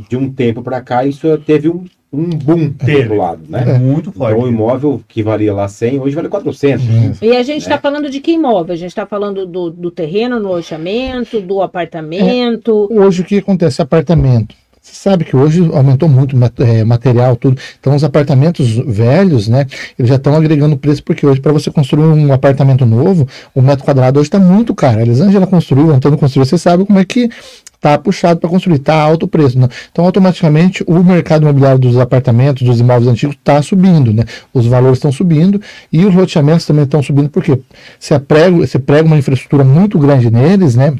de 0.09 0.15
um 0.15 0.31
tempo 0.31 0.61
para 0.61 0.79
cá, 0.81 1.05
isso 1.05 1.37
teve 1.39 1.67
um, 1.67 1.83
um 2.11 2.29
boom 2.29 2.71
teve. 2.71 3.09
do 3.09 3.15
lado, 3.15 3.41
né? 3.49 3.63
É 3.67 3.77
muito 3.77 4.11
forte. 4.13 4.33
Então, 4.33 4.45
o 4.45 4.49
imóvel 4.49 5.01
que 5.07 5.21
valia 5.21 5.53
lá 5.53 5.67
100, 5.67 5.99
hoje 5.99 6.15
vale 6.15 6.29
400. 6.29 6.87
Uhum. 6.87 7.13
E 7.21 7.35
a 7.35 7.43
gente 7.43 7.63
está 7.63 7.75
né? 7.75 7.81
falando 7.81 8.09
de 8.09 8.21
que 8.21 8.31
imóvel? 8.31 8.73
A 8.73 8.77
gente 8.77 8.89
está 8.89 9.05
falando 9.05 9.45
do, 9.45 9.69
do 9.69 9.91
terreno 9.91 10.39
no 10.39 10.49
loteamento, 10.49 11.41
do 11.41 11.61
apartamento? 11.61 12.87
É, 12.91 12.99
hoje, 12.99 13.21
o 13.21 13.25
que 13.25 13.39
acontece? 13.39 13.81
Apartamento 13.81 14.55
você 14.85 14.93
sabe 14.93 15.25
que 15.25 15.35
hoje 15.35 15.67
aumentou 15.73 16.07
muito 16.07 16.37
é, 16.61 16.83
material, 16.83 17.35
tudo. 17.35 17.59
Então, 17.79 17.95
os 17.95 18.03
apartamentos 18.03 18.75
velhos, 18.85 19.47
né, 19.47 19.65
eles 19.97 20.07
já 20.07 20.15
estão 20.15 20.35
agregando 20.35 20.77
preço, 20.77 21.03
porque 21.03 21.25
hoje, 21.25 21.41
para 21.41 21.51
você 21.51 21.71
construir 21.71 22.05
um 22.05 22.31
apartamento 22.31 22.85
novo, 22.85 23.27
o 23.55 23.63
metro 23.63 23.83
quadrado 23.83 24.19
hoje 24.19 24.27
está 24.27 24.39
muito 24.39 24.75
caro. 24.75 24.99
A 24.99 25.01
Elisângela 25.01 25.47
construiu, 25.47 25.87
o 25.87 25.91
Antônio 25.91 26.19
construiu, 26.19 26.45
você 26.45 26.57
sabe 26.59 26.85
como 26.85 26.99
é 26.99 27.03
que 27.03 27.31
está 27.73 27.97
puxado 27.97 28.39
para 28.39 28.47
construir, 28.47 28.75
está 28.75 29.01
alto 29.01 29.23
o 29.23 29.27
preço. 29.27 29.57
Né? 29.57 29.67
Então, 29.91 30.05
automaticamente, 30.05 30.83
o 30.85 31.03
mercado 31.03 31.41
imobiliário 31.41 31.79
dos 31.79 31.97
apartamentos, 31.97 32.61
dos 32.61 32.79
imóveis 32.79 33.07
antigos, 33.07 33.35
está 33.35 33.63
subindo, 33.63 34.13
né? 34.13 34.23
Os 34.53 34.67
valores 34.67 34.99
estão 34.99 35.11
subindo 35.11 35.59
e 35.91 36.05
os 36.05 36.13
loteamentos 36.13 36.63
também 36.63 36.83
estão 36.83 37.01
subindo, 37.01 37.29
porque 37.29 37.59
se 37.99 38.17
prega, 38.19 38.55
você 38.55 38.77
prega 38.77 39.07
uma 39.07 39.17
infraestrutura 39.17 39.63
muito 39.63 39.97
grande 39.97 40.29
neles, 40.29 40.75
né? 40.75 40.93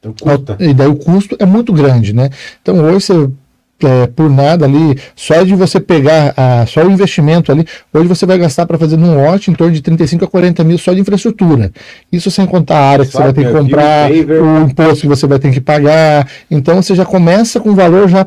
Então, 0.00 0.14
e 0.58 0.72
daí 0.72 0.88
o 0.88 0.96
custo 0.96 1.36
é 1.38 1.46
muito 1.46 1.72
grande, 1.72 2.12
né? 2.12 2.30
Então 2.62 2.76
hoje 2.84 3.00
você 3.06 3.30
é, 3.84 4.06
por 4.08 4.28
nada 4.28 4.64
ali, 4.64 4.98
só 5.14 5.42
de 5.44 5.54
você 5.54 5.78
pegar 5.78 6.34
a, 6.36 6.66
só 6.66 6.84
o 6.84 6.90
investimento 6.90 7.52
ali, 7.52 7.64
hoje 7.92 8.08
você 8.08 8.26
vai 8.26 8.36
gastar 8.36 8.66
para 8.66 8.76
fazer 8.76 8.96
num 8.96 9.14
lote 9.14 9.50
em 9.50 9.54
torno 9.54 9.72
de 9.72 9.80
35 9.80 10.24
a 10.24 10.28
40 10.28 10.64
mil 10.64 10.78
só 10.78 10.92
de 10.92 11.00
infraestrutura. 11.00 11.70
Isso 12.10 12.30
sem 12.30 12.44
contar 12.44 12.78
a 12.78 12.88
área 12.90 13.06
que 13.06 13.12
você 13.12 13.18
vai 13.18 13.32
ter 13.32 13.46
que 13.46 13.52
comprar, 13.52 14.10
o 14.10 14.66
imposto 14.66 15.02
que 15.02 15.06
você 15.06 15.26
vai 15.26 15.38
ter 15.38 15.52
que 15.52 15.60
pagar. 15.60 16.28
Então 16.50 16.82
você 16.82 16.94
já 16.94 17.04
começa 17.04 17.60
com 17.60 17.70
o 17.70 17.74
valor 17.74 18.08
já 18.08 18.26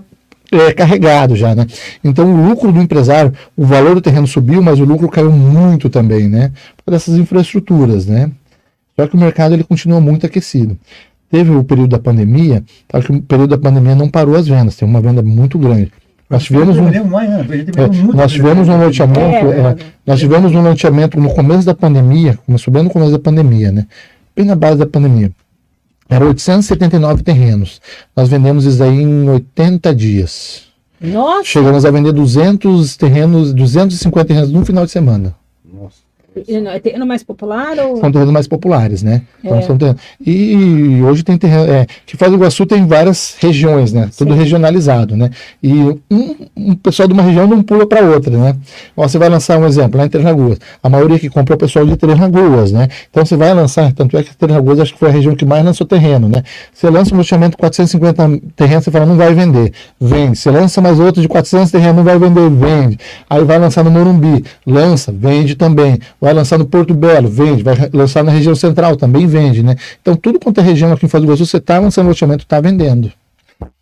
é, 0.52 0.74
carregado 0.74 1.36
já, 1.36 1.54
né? 1.56 1.66
Então 2.04 2.32
o 2.32 2.50
lucro 2.50 2.72
do 2.72 2.82
empresário, 2.82 3.34
o 3.56 3.66
valor 3.66 3.96
do 3.96 4.02
terreno 4.02 4.28
subiu, 4.28 4.62
mas 4.62 4.80
o 4.80 4.86
lucro 4.86 5.10
caiu 5.10 5.32
muito 5.32 5.90
também, 5.90 6.30
né? 6.30 6.52
Por 6.86 6.94
essas 6.94 7.16
infraestruturas, 7.16 8.06
né? 8.06 8.32
Só 8.98 9.08
que 9.08 9.16
o 9.16 9.20
mercado 9.20 9.54
ele 9.54 9.64
continua 9.64 10.00
muito 10.00 10.26
aquecido. 10.26 10.78
Teve 11.32 11.52
o 11.52 11.64
período 11.64 11.92
da 11.92 12.00
pandemia, 12.00 12.64
tá, 12.88 13.02
que 13.02 13.12
o 13.12 13.22
período 13.22 13.52
da 13.52 13.58
pandemia 13.58 13.96
não 13.96 14.10
parou 14.10 14.36
as 14.36 14.48
vendas, 14.48 14.76
tem 14.76 14.88
uma 14.88 15.00
venda 15.00 15.22
muito 15.22 15.58
grande. 15.58 15.92
Nós 16.30 16.44
tivemos 16.44 16.78
um, 16.78 16.88
é, 16.88 18.14
nós 18.14 18.32
tivemos 18.32 18.70
um 18.70 18.78
loteamento, 18.78 19.20
é, 19.20 19.60
é, 19.60 19.76
nós 20.06 20.20
tivemos 20.20 20.54
um 20.54 20.62
loteamento 20.62 21.20
no 21.20 21.34
começo 21.34 21.66
da 21.66 21.74
pandemia, 21.74 22.38
começou 22.46 22.74
bem 22.74 22.84
no 22.84 22.90
começo 22.90 23.12
da 23.12 23.20
pandemia, 23.20 23.72
né? 23.72 23.88
Bem 24.36 24.46
na 24.46 24.56
base 24.56 24.78
da 24.78 24.86
pandemia. 24.86 25.32
Era 26.10 26.26
879 26.26 27.24
terrenos. 27.24 27.82
Nós 28.16 28.28
vendemos 28.28 28.66
isso 28.66 28.84
aí 28.84 29.02
em 29.02 29.30
80 29.30 29.96
dias. 29.96 30.64
Nossa! 31.00 31.46
Chegamos 31.46 31.86
a 31.86 31.92
vender 31.92 32.12
200 32.12 32.96
terrenos, 32.98 33.54
250 33.54 34.26
terrenos 34.26 34.52
num 34.52 34.66
final 34.66 34.86
de 34.86 34.92
semana. 34.92 35.36
É 36.34 36.80
terreno 36.80 37.06
mais 37.06 37.24
popular? 37.24 37.78
Ou... 37.78 37.98
São 37.98 38.10
terrenos 38.10 38.34
mais 38.34 38.48
populares, 38.48 39.04
né? 39.04 39.22
Então, 39.44 39.90
é. 39.90 39.96
E 40.26 41.02
hoje 41.04 41.24
tem 41.24 41.38
terreno. 41.38 41.70
É, 41.70 41.86
que 42.06 42.16
Foz 42.16 42.32
do 42.32 42.38
Iguaçu 42.38 42.66
tem 42.66 42.86
várias 42.88 43.36
regiões, 43.40 43.92
né? 43.92 44.10
Tudo 44.18 44.34
Sim. 44.34 44.40
regionalizado, 44.40 45.18
né? 45.18 45.30
E 45.62 45.74
um, 46.10 46.36
um, 46.56 46.76
pessoal 46.76 47.06
de 47.06 47.14
uma 47.14 47.22
região 47.22 47.46
não 47.48 47.62
pula 47.62 47.86
para 47.86 48.02
outra, 48.06 48.38
né? 48.38 48.56
Você 48.96 49.18
vai 49.18 49.28
lançar 49.28 49.60
um 49.60 49.66
exemplo 49.66 49.98
lá 49.98 50.06
em 50.06 50.10
Três 50.10 50.24
Lagoas. 50.24 50.58
A 50.82 50.88
maioria 50.88 51.20
que 51.20 51.30
comprou 51.30 51.56
é 51.56 51.58
o 51.58 51.60
pessoal 51.60 51.86
de 51.86 51.98
Três 51.98 52.18
Lagoas, 52.18 52.72
né? 52.72 52.88
Então 53.10 53.26
você 53.26 53.36
vai 53.36 53.54
lançar, 53.54 53.92
tanto 53.92 54.18
é 54.18 54.24
que 54.24 54.36
Três 54.36 54.54
Lagoas 54.54 54.80
acho 54.80 54.94
que 54.94 55.00
foi 55.00 55.10
a 55.10 55.12
região 55.12 55.36
que 55.36 55.44
mais 55.44 55.66
lançou 55.66 55.86
terreno, 55.86 56.30
né? 56.30 56.44
Você 56.74 56.90
lança 56.90 57.14
um 57.14 57.18
loteamento 57.18 57.52
de 57.52 57.58
450 57.58 58.42
terrenos, 58.56 58.86
você 58.86 58.92
fala, 58.92 59.06
não 59.06 59.18
vai 59.18 59.34
vender. 59.34 59.74
Vende. 60.00 60.38
Você 60.38 60.50
lança 60.50 60.80
mais 60.80 60.98
outro 60.98 61.22
de 61.22 61.28
400 61.28 61.72
terrenos, 61.72 61.98
não 61.98 62.04
vai 62.06 62.18
vender. 62.18 62.50
Vende. 62.50 62.98
Aí 63.30 63.44
vai 63.44 63.60
lançar 63.60 63.84
no 63.84 63.92
Morumbi. 63.92 64.46
Lança, 64.66 65.12
vende 65.12 65.56
também 65.56 66.00
vai 66.22 66.34
lançar 66.34 66.60
no 66.60 66.68
Porto 66.68 66.94
Belo, 66.94 67.28
vende, 67.28 67.64
vai 67.64 67.76
lançar 67.92 68.24
na 68.24 68.32
região 68.32 68.54
central, 68.54 68.96
também 68.96 69.26
vende, 69.26 69.64
né? 69.64 69.76
Então, 70.00 70.16
tudo 70.16 70.40
quanto 70.40 70.62
é 70.62 70.64
região 70.64 70.94
aqui 70.94 71.08
em 71.08 71.10
Foz 71.10 71.24
do 71.24 71.28
Iguaçu, 71.28 71.46
você 71.48 71.58
está 71.58 71.80
lançando 71.80 72.08
loteamento, 72.08 72.44
está 72.44 72.62
vendendo. 72.62 73.12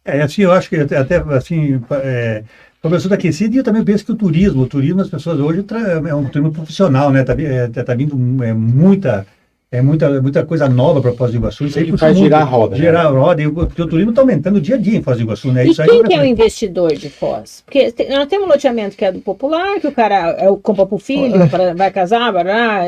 É, 0.06 0.22
assim, 0.22 0.44
eu 0.44 0.52
acho 0.54 0.70
que 0.70 0.78
até, 0.78 1.18
assim, 1.36 1.82
é, 1.92 2.44
começou 2.82 3.14
aquecido 3.14 3.56
e 3.56 3.58
eu 3.58 3.64
também 3.64 3.84
penso 3.84 4.06
que 4.06 4.14
o 4.14 4.16
turismo, 4.16 4.64
o 4.64 4.68
turismo, 4.68 5.02
as 5.02 5.10
pessoas 5.10 5.40
hoje 5.40 5.66
é 6.08 6.16
um 6.16 6.26
turismo 6.26 6.54
profissional, 6.54 7.12
né? 7.12 7.22
Está 7.22 7.36
é, 7.40 7.68
tá 7.68 7.94
vindo 7.94 8.44
é, 8.44 8.54
muita 8.54 9.28
é 9.72 9.84
muita, 9.84 10.20
muita 10.20 10.44
coisa 10.44 10.68
nova 10.68 11.00
para 11.00 11.14
Foz 11.14 11.30
do 11.30 11.38
Iguaçu. 11.38 11.66
Isso 11.66 11.78
aí 11.78 11.96
faz 11.96 12.18
girar 12.18 12.42
a 12.42 12.44
roda. 12.44 12.76
Girar 12.76 13.04
né? 13.04 13.10
a 13.10 13.22
roda. 13.22 13.40
E 13.44 13.46
o, 13.46 13.56
o 13.56 13.66
turismo 13.66 14.10
está 14.10 14.24
aumentando 14.24 14.60
dia 14.60 14.74
a 14.74 14.78
dia 14.80 14.98
em 14.98 15.04
Foz 15.04 15.18
do 15.18 15.24
Iguaçu, 15.24 15.52
né? 15.52 15.64
E 15.64 15.70
Isso 15.70 15.84
quem 15.84 16.02
que 16.02 16.14
é 16.16 16.20
o 16.20 16.26
investidor 16.26 16.92
de 16.96 17.08
Foz? 17.08 17.62
Porque 17.64 17.92
tem, 17.92 18.10
nós 18.10 18.26
temos 18.26 18.48
um 18.48 18.52
loteamento 18.52 18.98
que 18.98 19.06
é 19.06 19.12
do 19.12 19.20
popular, 19.20 19.80
que 19.80 19.86
o 19.86 19.92
cara 19.92 20.32
é 20.40 20.50
o 20.50 20.58
compra 20.58 20.88
para 20.88 20.96
o 20.96 20.98
filho, 20.98 21.48
pra, 21.48 21.76
vai 21.76 21.92
casar, 21.92 22.34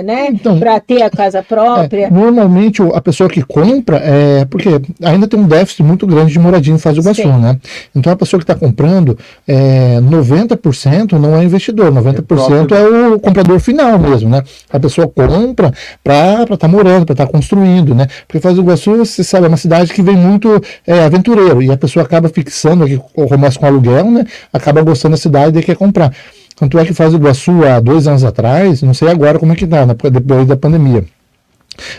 né? 0.03 0.29
Então, 0.31 0.57
para 0.59 0.79
ter 0.79 1.03
a 1.03 1.11
casa 1.11 1.43
própria. 1.43 2.07
É, 2.07 2.09
normalmente 2.09 2.81
a 2.81 3.01
pessoa 3.01 3.29
que 3.29 3.43
compra 3.43 3.97
é 3.97 4.45
porque 4.45 4.69
ainda 5.03 5.27
tem 5.27 5.39
um 5.39 5.47
déficit 5.47 5.83
muito 5.83 6.07
grande 6.07 6.33
de 6.33 6.39
moradia 6.39 6.73
em 6.73 6.79
Foz 6.79 6.95
do 6.95 7.01
Iguaçu, 7.01 7.21
Sim. 7.21 7.41
né? 7.41 7.59
Então 7.95 8.11
a 8.11 8.15
pessoa 8.15 8.39
que 8.39 8.43
está 8.43 8.55
comprando, 8.55 9.15
é, 9.47 9.99
90% 10.01 11.11
não 11.11 11.37
é 11.37 11.43
investidor, 11.43 11.91
90% 11.91 12.71
é, 12.71 12.81
é 12.81 13.07
o 13.09 13.19
comprador 13.19 13.59
final 13.59 13.99
mesmo, 13.99 14.31
né? 14.31 14.43
A 14.71 14.79
pessoa 14.79 15.07
compra 15.07 15.71
para 16.03 16.41
estar 16.41 16.57
tá 16.57 16.70
morando, 16.71 17.05
para 17.05 17.13
estar 17.13 17.25
tá 17.25 17.31
construindo, 17.31 17.93
né? 17.93 18.07
Porque 18.27 18.39
Foz 18.39 18.55
do 18.55 18.61
Iguaçu, 18.61 18.97
você 18.97 19.23
sabe, 19.23 19.45
é 19.45 19.47
uma 19.47 19.57
cidade 19.57 19.93
que 19.93 20.01
vem 20.01 20.15
muito 20.15 20.61
é, 20.87 21.03
aventureiro 21.03 21.61
e 21.61 21.71
a 21.71 21.77
pessoa 21.77 22.03
acaba 22.03 22.29
fixando 22.29 22.83
aqui, 22.83 22.99
começa 23.13 23.59
com 23.59 23.65
aluguel, 23.65 24.09
né? 24.09 24.25
Acaba 24.51 24.81
gostando 24.81 25.15
da 25.15 25.21
cidade 25.21 25.59
e 25.59 25.63
quer 25.63 25.75
comprar. 25.75 26.13
Tanto 26.55 26.79
é 26.79 26.85
que 26.85 26.93
Foz 26.93 27.11
do 27.11 27.17
Iguaçu, 27.17 27.65
há 27.65 27.79
dois 27.79 28.07
anos 28.07 28.23
atrás, 28.23 28.81
não 28.81 28.93
sei 28.93 29.09
agora 29.09 29.37
como 29.37 29.51
é 29.51 29.55
que 29.55 29.65
está, 29.65 29.85
depois 29.85 30.47
da 30.47 30.55
pandemia, 30.55 31.03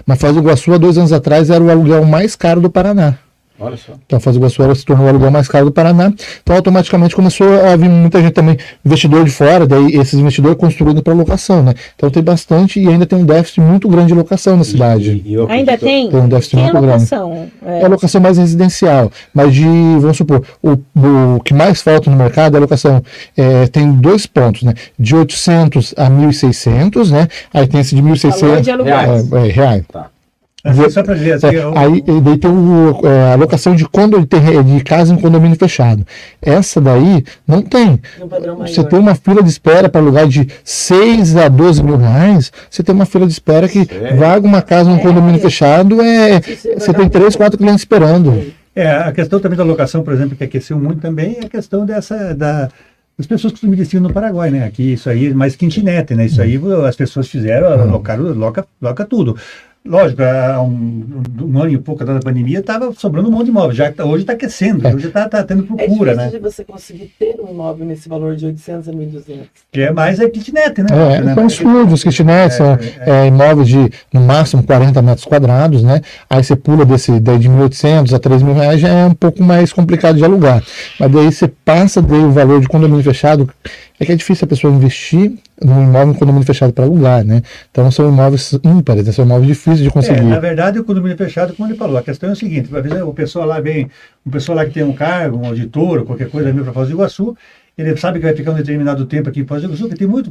mas 0.06 0.18
Foz 0.18 0.32
do 0.34 0.40
Iguaçu, 0.40 0.72
há 0.72 0.78
dois 0.78 0.96
anos 0.98 1.12
atrás, 1.12 1.50
era 1.50 1.62
o 1.62 1.70
aluguel 1.70 2.04
mais 2.04 2.36
caro 2.36 2.60
do 2.60 2.70
Paraná. 2.70 3.18
Olha 3.62 3.76
só. 3.76 3.92
Então, 4.04 4.18
Foz 4.18 4.36
do 4.36 4.40
Iguaçu 4.40 4.74
se 4.74 4.84
tornou 4.84 5.06
o 5.06 5.08
aluguel 5.08 5.30
mais 5.30 5.46
caro 5.46 5.66
do 5.66 5.72
Paraná. 5.72 6.12
Então, 6.42 6.56
automaticamente 6.56 7.14
começou 7.14 7.46
a 7.64 7.76
vir 7.76 7.88
muita 7.88 8.20
gente 8.20 8.32
também, 8.32 8.56
investidor 8.84 9.24
de 9.24 9.30
fora, 9.30 9.66
daí 9.66 9.94
esses 9.94 10.14
investidores 10.14 10.58
construindo 10.58 11.02
para 11.02 11.12
locação, 11.12 11.62
né? 11.62 11.74
Então, 11.94 12.10
tem 12.10 12.22
bastante 12.22 12.80
e 12.80 12.88
ainda 12.88 13.06
tem 13.06 13.18
um 13.18 13.24
déficit 13.24 13.60
muito 13.60 13.88
grande 13.88 14.08
de 14.08 14.14
locação 14.14 14.56
na 14.56 14.64
cidade. 14.64 15.22
E, 15.24 15.34
e 15.34 15.46
ainda 15.48 15.78
tem? 15.78 16.10
Tem 16.10 16.20
um 16.20 16.28
déficit 16.28 16.56
tem 16.56 16.64
muito 16.64 16.80
locação, 16.80 17.30
grande. 17.30 17.52
É. 17.64 17.80
é 17.80 17.84
a 17.84 17.88
locação 17.88 18.20
mais 18.20 18.36
residencial, 18.36 19.12
mas 19.32 19.54
de, 19.54 19.64
vamos 19.64 20.16
supor, 20.16 20.42
o, 20.60 20.72
o 20.72 21.40
que 21.40 21.54
mais 21.54 21.80
falta 21.80 22.10
no 22.10 22.16
mercado 22.16 22.54
é 22.54 22.58
a 22.58 22.60
locação. 22.60 23.02
É, 23.36 23.66
tem 23.68 23.92
dois 23.92 24.26
pontos, 24.26 24.62
né? 24.64 24.74
De 24.98 25.14
800 25.14 25.94
a 25.96 26.10
1.600, 26.10 27.10
né? 27.10 27.28
Aí 27.54 27.66
tem 27.66 27.80
esse 27.80 27.94
de 27.94 28.02
1.600 28.02 28.82
reais. 28.84 29.32
É, 29.32 29.36
é, 29.36 29.50
reais. 29.50 29.84
Tá. 29.90 30.06
Assim, 30.64 30.90
só 30.90 31.02
para 31.02 31.14
dizer, 31.14 31.32
assim, 31.32 31.46
é, 31.48 31.54
eu... 31.56 31.76
Aí 31.76 32.00
daí 32.22 32.38
tem 32.38 32.50
o, 32.50 33.00
é, 33.04 33.32
a 33.32 33.34
locação 33.34 33.74
de, 33.74 33.84
condo, 33.84 34.20
de 34.20 34.84
casa 34.84 35.12
em 35.12 35.18
condomínio 35.18 35.56
fechado. 35.58 36.06
Essa 36.40 36.80
daí 36.80 37.24
não 37.46 37.60
tem. 37.62 38.00
Um 38.20 38.28
você 38.58 38.84
tem 38.84 38.98
uma 38.98 39.16
fila 39.16 39.42
de 39.42 39.48
espera 39.48 39.88
para 39.88 40.00
lugar 40.00 40.28
de 40.28 40.46
6 40.62 41.36
a 41.36 41.48
12 41.48 41.82
mil 41.82 41.96
reais. 41.96 42.52
Você 42.70 42.82
tem 42.82 42.94
uma 42.94 43.06
fila 43.06 43.26
de 43.26 43.32
espera 43.32 43.68
que 43.68 43.84
Sério? 43.84 44.16
vaga 44.16 44.46
uma 44.46 44.62
casa 44.62 44.88
em 44.88 44.94
um 44.94 44.98
condomínio 44.98 45.38
é. 45.38 45.42
fechado, 45.42 46.00
é, 46.00 46.40
você 46.40 46.92
tem 46.92 47.08
3, 47.08 47.34
4 47.34 47.58
clientes 47.58 47.80
esperando. 47.80 48.52
É, 48.74 48.88
a 48.88 49.12
questão 49.12 49.40
também 49.40 49.58
da 49.58 49.64
locação, 49.64 50.04
por 50.04 50.14
exemplo, 50.14 50.36
que 50.36 50.44
aqueceu 50.44 50.78
muito 50.78 51.00
também, 51.00 51.38
é 51.42 51.46
a 51.46 51.48
questão 51.48 51.84
dessa 51.84 52.34
da, 52.34 52.68
as 53.18 53.26
pessoas 53.26 53.52
costumam 53.52 53.76
dizer 53.76 54.00
no 54.00 54.12
Paraguai, 54.12 54.50
né? 54.50 54.64
Aqui 54.64 54.94
isso 54.94 55.10
aí 55.10 55.28
é 55.28 55.34
mais 55.34 55.54
quintinete, 55.54 56.14
né? 56.14 56.26
Isso 56.26 56.40
aí 56.40 56.58
as 56.86 56.96
pessoas 56.96 57.28
fizeram, 57.28 57.68
uhum. 57.68 57.90
locaram, 57.90 58.24
loca, 58.32 58.66
loca 58.80 59.04
tudo. 59.04 59.36
Lógico, 59.84 60.22
há 60.22 60.62
um, 60.62 61.22
um, 61.40 61.58
ano 61.58 61.72
e 61.72 61.78
pouco 61.78 62.04
da 62.04 62.20
pandemia 62.20 62.60
estava 62.60 62.92
sobrando 62.92 63.28
um 63.28 63.32
monte 63.32 63.46
de 63.46 63.50
imóvel. 63.50 63.72
Já, 63.72 63.90
tá, 63.90 64.04
hoje 64.04 64.22
está 64.22 64.32
aquecendo, 64.32 64.86
é. 64.86 64.94
hoje 64.94 65.08
está 65.08 65.28
tá 65.28 65.42
tendo 65.42 65.64
procura, 65.64 66.12
é 66.12 66.14
né? 66.14 66.26
É 66.28 66.30
de 66.30 66.38
você 66.38 66.64
conseguir 66.64 67.10
ter 67.18 67.40
um 67.40 67.50
imóvel 67.50 67.84
nesse 67.84 68.08
valor 68.08 68.36
de 68.36 68.46
800 68.46 68.88
a 68.88 68.92
1.200. 68.92 69.38
Que 69.72 69.80
é 69.80 69.92
mais 69.92 70.20
é 70.20 70.28
kitnet, 70.28 70.82
né? 70.82 70.88
É, 71.16 71.20
né? 71.20 71.34
são 71.34 71.46
estúdios, 71.48 72.04
kitnets, 72.04 72.56
são 72.58 72.78
é, 73.00 73.24
é, 73.24 73.26
imóveis 73.26 73.66
de 73.66 73.90
no 74.12 74.20
máximo 74.20 74.62
40 74.62 75.02
metros 75.02 75.26
quadrados, 75.26 75.82
né? 75.82 76.00
Aí 76.30 76.44
você 76.44 76.54
pula 76.54 76.84
desse 76.84 77.18
daí 77.18 77.40
de 77.40 77.48
1.800 77.48 78.14
a 78.14 78.20
3.000 78.20 78.52
reais, 78.54 78.80
já 78.80 78.88
é 78.88 79.06
um 79.06 79.14
pouco 79.14 79.42
mais 79.42 79.72
complicado 79.72 80.16
de 80.16 80.24
alugar. 80.24 80.62
Mas 81.00 81.10
daí 81.10 81.32
você 81.32 81.48
passa 81.48 82.00
daí 82.00 82.20
o 82.20 82.30
valor 82.30 82.60
de 82.60 82.68
condomínio 82.68 83.02
fechado, 83.02 83.50
é 83.98 84.04
que 84.04 84.12
é 84.12 84.14
difícil 84.16 84.44
a 84.44 84.48
pessoa 84.48 84.72
investir 84.72 85.32
num 85.60 85.82
imóvel 85.82 86.14
em 86.14 86.18
condomínio 86.18 86.46
fechado 86.46 86.72
para 86.72 86.84
alugar, 86.84 87.24
né? 87.24 87.42
Então 87.70 87.90
são 87.90 88.08
imóveis 88.08 88.52
ímpares, 88.64 89.06
né? 89.06 89.12
são 89.12 89.24
imóveis 89.24 89.48
difíceis 89.48 89.78
de 89.80 89.90
conseguir. 89.90 90.20
É, 90.20 90.22
na 90.22 90.40
verdade, 90.40 90.78
o 90.78 90.84
condomínio 90.84 91.16
fechado, 91.16 91.54
como 91.54 91.68
ele 91.68 91.76
falou, 91.76 91.96
a 91.96 92.02
questão 92.02 92.30
é 92.30 92.32
o 92.32 92.36
seguinte: 92.36 92.74
às 92.74 92.82
vezes 92.82 93.02
o 93.02 93.12
pessoal 93.12 93.46
lá 93.46 93.60
vem, 93.60 93.90
um 94.26 94.30
pessoal 94.30 94.56
lá 94.56 94.64
que 94.64 94.72
tem 94.72 94.82
um 94.82 94.92
cargo, 94.92 95.38
um 95.38 95.46
auditor, 95.46 96.00
ou 96.00 96.04
qualquer 96.04 96.28
coisa, 96.28 96.52
vem 96.52 96.62
para 96.62 96.72
Foz 96.72 96.88
do 96.88 96.94
Iguaçu, 96.94 97.36
ele 97.76 97.96
sabe 97.96 98.18
que 98.18 98.26
vai 98.26 98.34
ficar 98.34 98.50
um 98.50 98.54
determinado 98.54 99.06
tempo 99.06 99.30
aqui 99.30 99.40
em 99.40 99.46
Foz 99.46 99.62
do 99.62 99.68
Iguaçu, 99.68 99.84
porque 99.84 99.96
tem 99.96 100.06
muito 100.06 100.30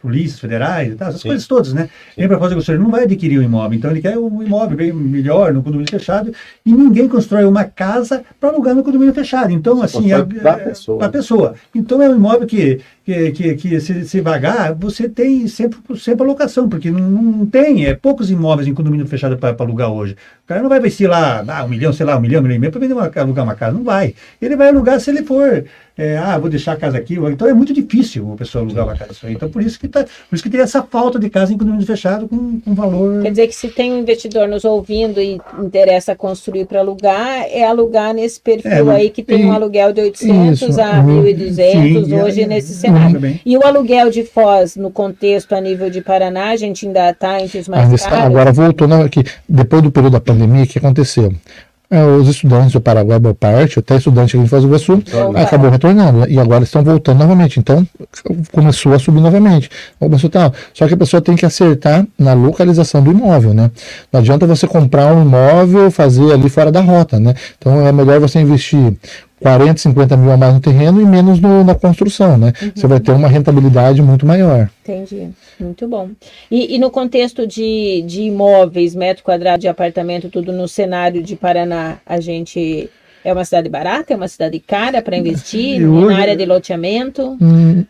polícias 0.00 0.40
federais 0.40 0.92
e 0.92 0.96
tal, 0.96 1.08
essas 1.08 1.20
Sim. 1.20 1.28
coisas 1.28 1.46
todas, 1.46 1.72
né? 1.74 1.88
Vem 2.16 2.26
para 2.26 2.38
Foz 2.38 2.50
do 2.50 2.54
Iguaçu, 2.54 2.72
ele 2.72 2.82
não 2.82 2.90
vai 2.90 3.04
adquirir 3.04 3.38
um 3.38 3.42
imóvel, 3.42 3.76
então 3.76 3.90
ele 3.90 4.00
quer 4.00 4.16
um 4.16 4.42
imóvel 4.42 4.76
bem 4.76 4.92
melhor, 4.92 5.52
no 5.52 5.62
condomínio 5.62 5.90
fechado, 5.90 6.32
e 6.64 6.72
ninguém 6.72 7.08
constrói 7.08 7.44
uma 7.44 7.64
casa 7.64 8.24
para 8.40 8.48
alugar 8.48 8.74
no 8.74 8.82
condomínio 8.82 9.12
fechado. 9.12 9.52
Então, 9.52 9.82
assim, 9.82 10.12
é, 10.12 10.22
para 10.22 10.52
a 10.52 10.58
pessoa. 10.58 11.08
Pessoa. 11.08 11.54
Então 11.74 12.00
é 12.00 12.08
um 12.08 12.16
imóvel 12.16 12.46
que, 12.46 12.80
que, 13.08 13.32
que, 13.32 13.54
que 13.54 13.80
se, 13.80 14.06
se 14.06 14.20
vagar, 14.20 14.74
você 14.74 15.08
tem 15.08 15.48
sempre, 15.48 15.78
sempre 15.98 16.24
alocação, 16.24 16.68
porque 16.68 16.90
não, 16.90 17.00
não 17.00 17.46
tem, 17.46 17.86
é 17.86 17.94
poucos 17.94 18.30
imóveis 18.30 18.68
em 18.68 18.74
condomínio 18.74 19.06
fechado 19.06 19.38
para 19.38 19.56
alugar 19.58 19.90
hoje. 19.90 20.14
O 20.44 20.46
cara 20.46 20.60
não 20.60 20.68
vai 20.68 20.78
investir 20.78 21.08
lá, 21.08 21.42
ah, 21.48 21.64
um 21.64 21.68
milhão, 21.68 21.90
sei 21.90 22.04
lá, 22.04 22.18
um 22.18 22.20
milhão, 22.20 22.40
um 22.40 22.42
milhão 22.42 22.56
e 22.56 22.58
meio 22.58 22.70
para 22.70 22.80
vender 22.82 22.92
uma, 22.92 23.10
alugar 23.16 23.44
uma 23.44 23.54
casa. 23.54 23.72
Não 23.72 23.82
vai. 23.82 24.14
Ele 24.42 24.56
vai 24.56 24.68
alugar 24.68 25.00
se 25.00 25.08
ele 25.08 25.22
for 25.22 25.64
é, 25.98 26.16
ah, 26.16 26.38
vou 26.38 26.48
deixar 26.48 26.74
a 26.74 26.76
casa 26.76 26.96
aqui. 26.96 27.14
Então 27.14 27.48
é 27.48 27.52
muito 27.52 27.74
difícil 27.74 28.32
a 28.32 28.36
pessoa 28.36 28.62
alugar 28.62 28.84
uma 28.84 28.96
casa. 28.96 29.12
Então 29.24 29.50
por 29.50 29.60
isso 29.60 29.80
que 29.80 29.88
tá, 29.88 30.04
por 30.04 30.34
isso 30.36 30.44
que 30.44 30.48
tem 30.48 30.60
essa 30.60 30.80
falta 30.80 31.18
de 31.18 31.28
casa 31.28 31.52
em 31.52 31.58
condomínio 31.58 31.84
fechado 31.84 32.28
com, 32.28 32.60
com 32.60 32.72
valor. 32.72 33.20
Quer 33.22 33.30
dizer 33.30 33.48
que 33.48 33.54
se 33.54 33.66
tem 33.68 33.92
um 33.92 33.98
investidor 33.98 34.46
nos 34.46 34.64
ouvindo 34.64 35.20
e 35.20 35.40
interessa 35.58 36.14
construir 36.14 36.66
para 36.66 36.78
alugar, 36.78 37.46
é 37.50 37.64
alugar 37.64 38.14
nesse 38.14 38.40
perfil 38.40 38.92
é, 38.92 38.94
aí 38.94 39.10
que 39.10 39.24
tem 39.24 39.42
e, 39.42 39.44
um 39.46 39.52
aluguel 39.52 39.92
de 39.92 40.02
800 40.02 40.62
isso, 40.62 40.80
a 40.80 41.02
1.200 41.02 42.04
sim, 42.04 42.14
hoje 42.14 42.42
é, 42.42 42.46
nesse 42.46 42.74
cenário. 42.74 42.97
E 43.44 43.56
o 43.56 43.66
aluguel 43.66 44.10
de 44.10 44.24
Foz 44.24 44.76
no 44.76 44.90
contexto 44.90 45.54
a 45.54 45.60
nível 45.60 45.90
de 45.90 46.00
Paraná, 46.00 46.50
a 46.50 46.56
gente 46.56 46.86
ainda 46.86 47.10
está 47.10 47.40
entre 47.40 47.58
os 47.58 47.68
mais 47.68 48.02
caros. 48.02 48.26
Agora 48.26 48.52
voltou 48.52 48.92
aqui 49.02 49.24
depois 49.48 49.82
do 49.82 49.90
período 49.90 50.12
da 50.12 50.20
pandemia, 50.20 50.64
o 50.64 50.66
que 50.66 50.78
aconteceu? 50.78 51.32
É, 51.90 52.04
os 52.04 52.28
estudantes 52.28 52.72
do 52.72 52.82
Paraguai, 52.82 53.18
boa 53.18 53.34
parte, 53.34 53.78
até 53.78 53.96
estudante 53.96 54.36
aqui 54.36 54.44
de 54.44 54.50
Foz 54.50 54.62
do 54.62 54.68
Iguaçu, 54.68 55.02
acabou 55.34 55.70
retornando. 55.70 56.28
E 56.28 56.38
agora 56.38 56.62
estão 56.62 56.84
voltando 56.84 57.18
novamente. 57.18 57.58
Então, 57.58 57.86
começou 58.52 58.92
a 58.92 58.98
subir 58.98 59.22
novamente. 59.22 59.70
Começou 59.98 60.28
tal. 60.28 60.52
Só 60.74 60.86
que 60.86 60.92
a 60.92 60.96
pessoa 60.98 61.22
tem 61.22 61.34
que 61.34 61.46
acertar 61.46 62.06
na 62.18 62.34
localização 62.34 63.02
do 63.02 63.10
imóvel, 63.10 63.54
né? 63.54 63.70
Não 64.12 64.20
adianta 64.20 64.46
você 64.46 64.66
comprar 64.66 65.14
um 65.14 65.22
imóvel, 65.22 65.90
fazer 65.90 66.30
ali 66.30 66.50
fora 66.50 66.70
da 66.70 66.82
rota, 66.82 67.18
né? 67.18 67.34
Então, 67.56 67.86
é 67.86 67.90
melhor 67.90 68.20
você 68.20 68.38
investir 68.38 68.94
40, 69.40 69.78
50 69.78 70.16
mil 70.16 70.32
a 70.32 70.36
mais 70.36 70.54
no 70.54 70.60
terreno 70.60 71.00
e 71.00 71.04
menos 71.04 71.40
no, 71.40 71.64
na 71.64 71.74
construção, 71.74 72.36
né? 72.36 72.52
Uhum. 72.60 72.72
Você 72.74 72.86
vai 72.86 73.00
ter 73.00 73.12
uma 73.12 73.28
rentabilidade 73.28 74.02
muito 74.02 74.26
maior. 74.26 74.68
Entendi. 74.82 75.28
Muito 75.60 75.86
bom. 75.86 76.10
E, 76.50 76.74
e, 76.74 76.78
no 76.78 76.90
contexto 76.90 77.46
de, 77.46 78.02
de 78.06 78.22
imóveis, 78.22 78.94
metro 78.94 79.22
quadrado 79.22 79.60
de 79.60 79.68
apartamento, 79.68 80.28
tudo 80.28 80.52
no 80.52 80.66
cenário 80.66 81.22
de 81.22 81.36
Paraná, 81.36 81.98
a 82.06 82.20
gente. 82.20 82.90
É 83.24 83.32
uma 83.32 83.44
cidade 83.44 83.68
barata? 83.68 84.12
É 84.12 84.16
uma 84.16 84.28
cidade 84.28 84.58
cara 84.60 85.02
para 85.02 85.16
investir? 85.16 85.86
Hoje, 85.88 86.14
na 86.14 86.20
área 86.20 86.36
de 86.36 86.46
loteamento? 86.46 87.36
Hum, 87.40 87.84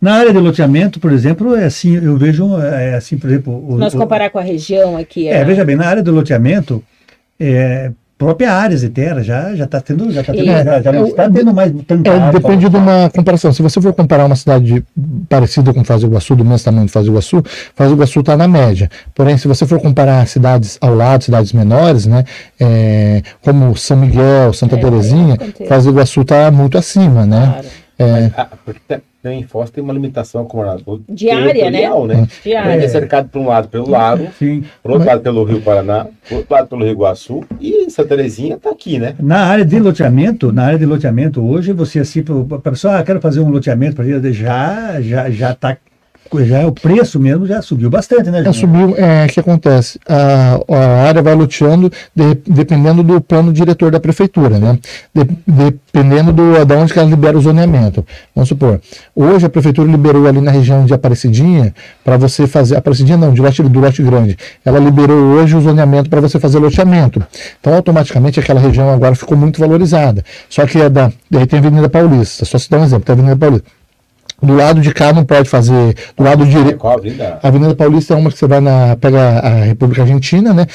na 0.00 0.14
área 0.14 0.32
de 0.32 0.38
loteamento, 0.38 1.00
por 1.00 1.10
exemplo, 1.12 1.56
é 1.56 1.64
assim, 1.64 1.96
eu 1.96 2.16
vejo, 2.16 2.56
é 2.60 2.94
assim, 2.94 3.18
por 3.18 3.28
exemplo... 3.28 3.52
O, 3.68 3.76
Nós 3.76 3.92
comparar 3.92 4.28
o, 4.28 4.30
com 4.30 4.38
a 4.38 4.42
região 4.42 4.96
aqui... 4.96 5.28
É, 5.28 5.38
é, 5.38 5.44
veja 5.44 5.64
bem, 5.64 5.74
na 5.74 5.88
área 5.88 6.02
do 6.02 6.12
loteamento, 6.12 6.82
é, 7.38 7.90
própria 8.18 8.52
áreas 8.52 8.80
de 8.80 8.88
terra 8.88 9.22
já 9.22 9.54
já 9.54 9.64
está 9.64 9.80
tendo 9.80 10.10
já, 10.10 10.24
tá 10.24 10.32
tendo, 10.32 10.50
é, 10.50 10.64
já, 10.64 10.82
já 10.82 10.92
não 10.92 11.06
está 11.06 11.30
tendo 11.30 11.54
mais 11.54 11.72
tanta 11.86 12.10
é, 12.10 12.32
depende 12.32 12.68
de 12.68 12.76
uma 12.76 13.08
comparação. 13.08 13.52
Se 13.52 13.62
você 13.62 13.80
for 13.80 13.92
comparar 13.94 14.26
uma 14.26 14.34
cidade 14.34 14.84
parecida 15.28 15.72
com 15.72 15.82
do 15.82 16.06
Iguaçu 16.06 16.34
do 16.34 16.44
mesmo 16.44 16.64
tamanho 16.64 16.86
de 16.86 16.92
do 16.92 17.06
Iguaçu 17.06 17.42
do 17.42 17.92
Iguaçu 17.92 18.20
está 18.20 18.36
na 18.36 18.48
média. 18.48 18.90
Porém 19.14 19.38
se 19.38 19.46
você 19.46 19.64
for 19.64 19.80
comparar 19.80 20.26
cidades 20.26 20.76
ao 20.80 20.94
lado 20.94 21.22
cidades 21.22 21.52
menores 21.52 22.06
né 22.06 22.24
é, 22.58 23.22
como 23.40 23.76
São 23.76 23.96
Miguel 23.96 24.52
Santa 24.52 24.74
é, 24.74 24.80
Terezinha 24.80 25.36
do 25.36 25.88
Iguaçu 25.88 26.22
está 26.22 26.50
muito 26.50 26.76
acima 26.76 27.24
né? 27.24 27.46
Claro. 27.46 27.68
É. 28.00 28.30
Mas, 28.88 29.07
em 29.24 29.42
Foz 29.42 29.68
tem 29.70 29.82
uma 29.82 29.92
limitação 29.92 30.42
acumulador 30.42 31.00
diária, 31.08 31.70
né? 31.70 31.88
né? 32.06 32.28
Diária. 32.44 32.84
É 32.84 32.88
cercado 32.88 33.28
por 33.28 33.40
um 33.40 33.48
lado 33.48 33.68
pelo 33.68 33.90
lago, 33.90 34.28
Sim. 34.38 34.62
por 34.80 34.92
outro 34.92 35.06
Mas... 35.06 35.14
lado 35.14 35.22
pelo 35.22 35.44
Rio 35.44 35.60
Paraná, 35.60 36.06
por 36.28 36.38
outro 36.38 36.54
lado 36.54 36.68
pelo 36.68 36.84
Rio 36.84 36.92
Iguaçu 36.92 37.44
e 37.60 37.90
Santa 37.90 38.10
Terezinha 38.10 38.54
está 38.54 38.70
aqui, 38.70 38.98
né? 38.98 39.16
Na 39.18 39.46
área 39.46 39.64
de 39.64 39.78
loteamento, 39.80 40.52
na 40.52 40.66
área 40.66 40.78
de 40.78 40.86
loteamento 40.86 41.44
hoje 41.44 41.72
você 41.72 41.98
assim, 41.98 42.22
para 42.22 42.58
pessoa, 42.58 42.98
ah, 42.98 43.02
quero 43.02 43.20
fazer 43.20 43.40
um 43.40 43.50
loteamento 43.50 43.96
para 43.96 44.04
já 44.32 45.00
já 45.00 45.28
já 45.30 45.50
está 45.50 45.76
já 46.40 46.66
o 46.66 46.72
preço 46.72 47.18
mesmo 47.18 47.46
já 47.46 47.62
subiu 47.62 47.90
bastante, 47.90 48.30
né? 48.30 48.42
Já 48.42 48.52
subiu, 48.52 48.94
é 48.96 49.26
que 49.28 49.40
acontece, 49.40 49.98
a, 50.08 50.60
a 50.68 51.08
área 51.08 51.22
vai 51.22 51.34
loteando 51.34 51.90
de, 52.14 52.34
dependendo 52.46 53.02
do 53.02 53.20
plano 53.20 53.52
diretor 53.52 53.90
da 53.90 54.00
prefeitura, 54.00 54.58
né? 54.58 54.78
De, 55.14 55.24
dependendo 55.46 56.32
do 56.32 56.64
da 56.64 56.76
onde 56.76 56.92
que 56.92 56.98
ela 56.98 57.08
libera 57.08 57.36
o 57.36 57.40
zoneamento. 57.40 58.04
Vamos 58.34 58.48
supor, 58.48 58.80
hoje 59.14 59.46
a 59.46 59.48
prefeitura 59.48 59.90
liberou 59.90 60.26
ali 60.26 60.40
na 60.40 60.50
região 60.50 60.84
de 60.84 60.92
Aparecidinha 60.92 61.74
para 62.04 62.16
você 62.16 62.46
fazer 62.46 62.76
Aparecidinha 62.76 63.16
não, 63.16 63.32
de 63.32 63.40
lote 63.40 63.62
do 63.62 63.80
lote 63.80 64.02
grande. 64.02 64.36
Ela 64.64 64.78
liberou 64.78 65.16
hoje 65.16 65.56
o 65.56 65.60
zoneamento 65.60 66.10
para 66.10 66.20
você 66.20 66.38
fazer 66.38 66.58
loteamento. 66.58 67.22
Então 67.60 67.74
automaticamente 67.74 68.40
aquela 68.40 68.60
região 68.60 68.90
agora 68.90 69.14
ficou 69.14 69.36
muito 69.36 69.60
valorizada. 69.60 70.24
Só 70.48 70.66
que 70.66 70.80
é 70.80 70.88
da, 70.88 71.12
daí 71.30 71.46
tem 71.46 71.58
a 71.58 71.62
Avenida 71.62 71.88
Paulista. 71.88 72.44
Só 72.44 72.58
se 72.58 72.70
dar 72.70 72.78
um 72.78 72.84
exemplo, 72.84 73.04
tem 73.04 73.12
a 73.12 73.18
Avenida 73.18 73.36
Paulista 73.36 73.77
do 74.40 74.54
lado 74.54 74.80
de 74.80 74.92
cá 74.94 75.12
não 75.12 75.24
pode 75.24 75.48
fazer. 75.48 75.94
Do 76.16 76.22
lado 76.22 76.46
direito. 76.46 76.78
A 77.42 77.48
Avenida 77.48 77.74
Paulista 77.74 78.14
é 78.14 78.16
uma 78.16 78.30
que 78.30 78.38
você 78.38 78.46
vai 78.46 78.60
na. 78.60 78.96
pega 78.96 79.40
a 79.40 79.64
República 79.64 80.02
Argentina, 80.02 80.54
né? 80.54 80.66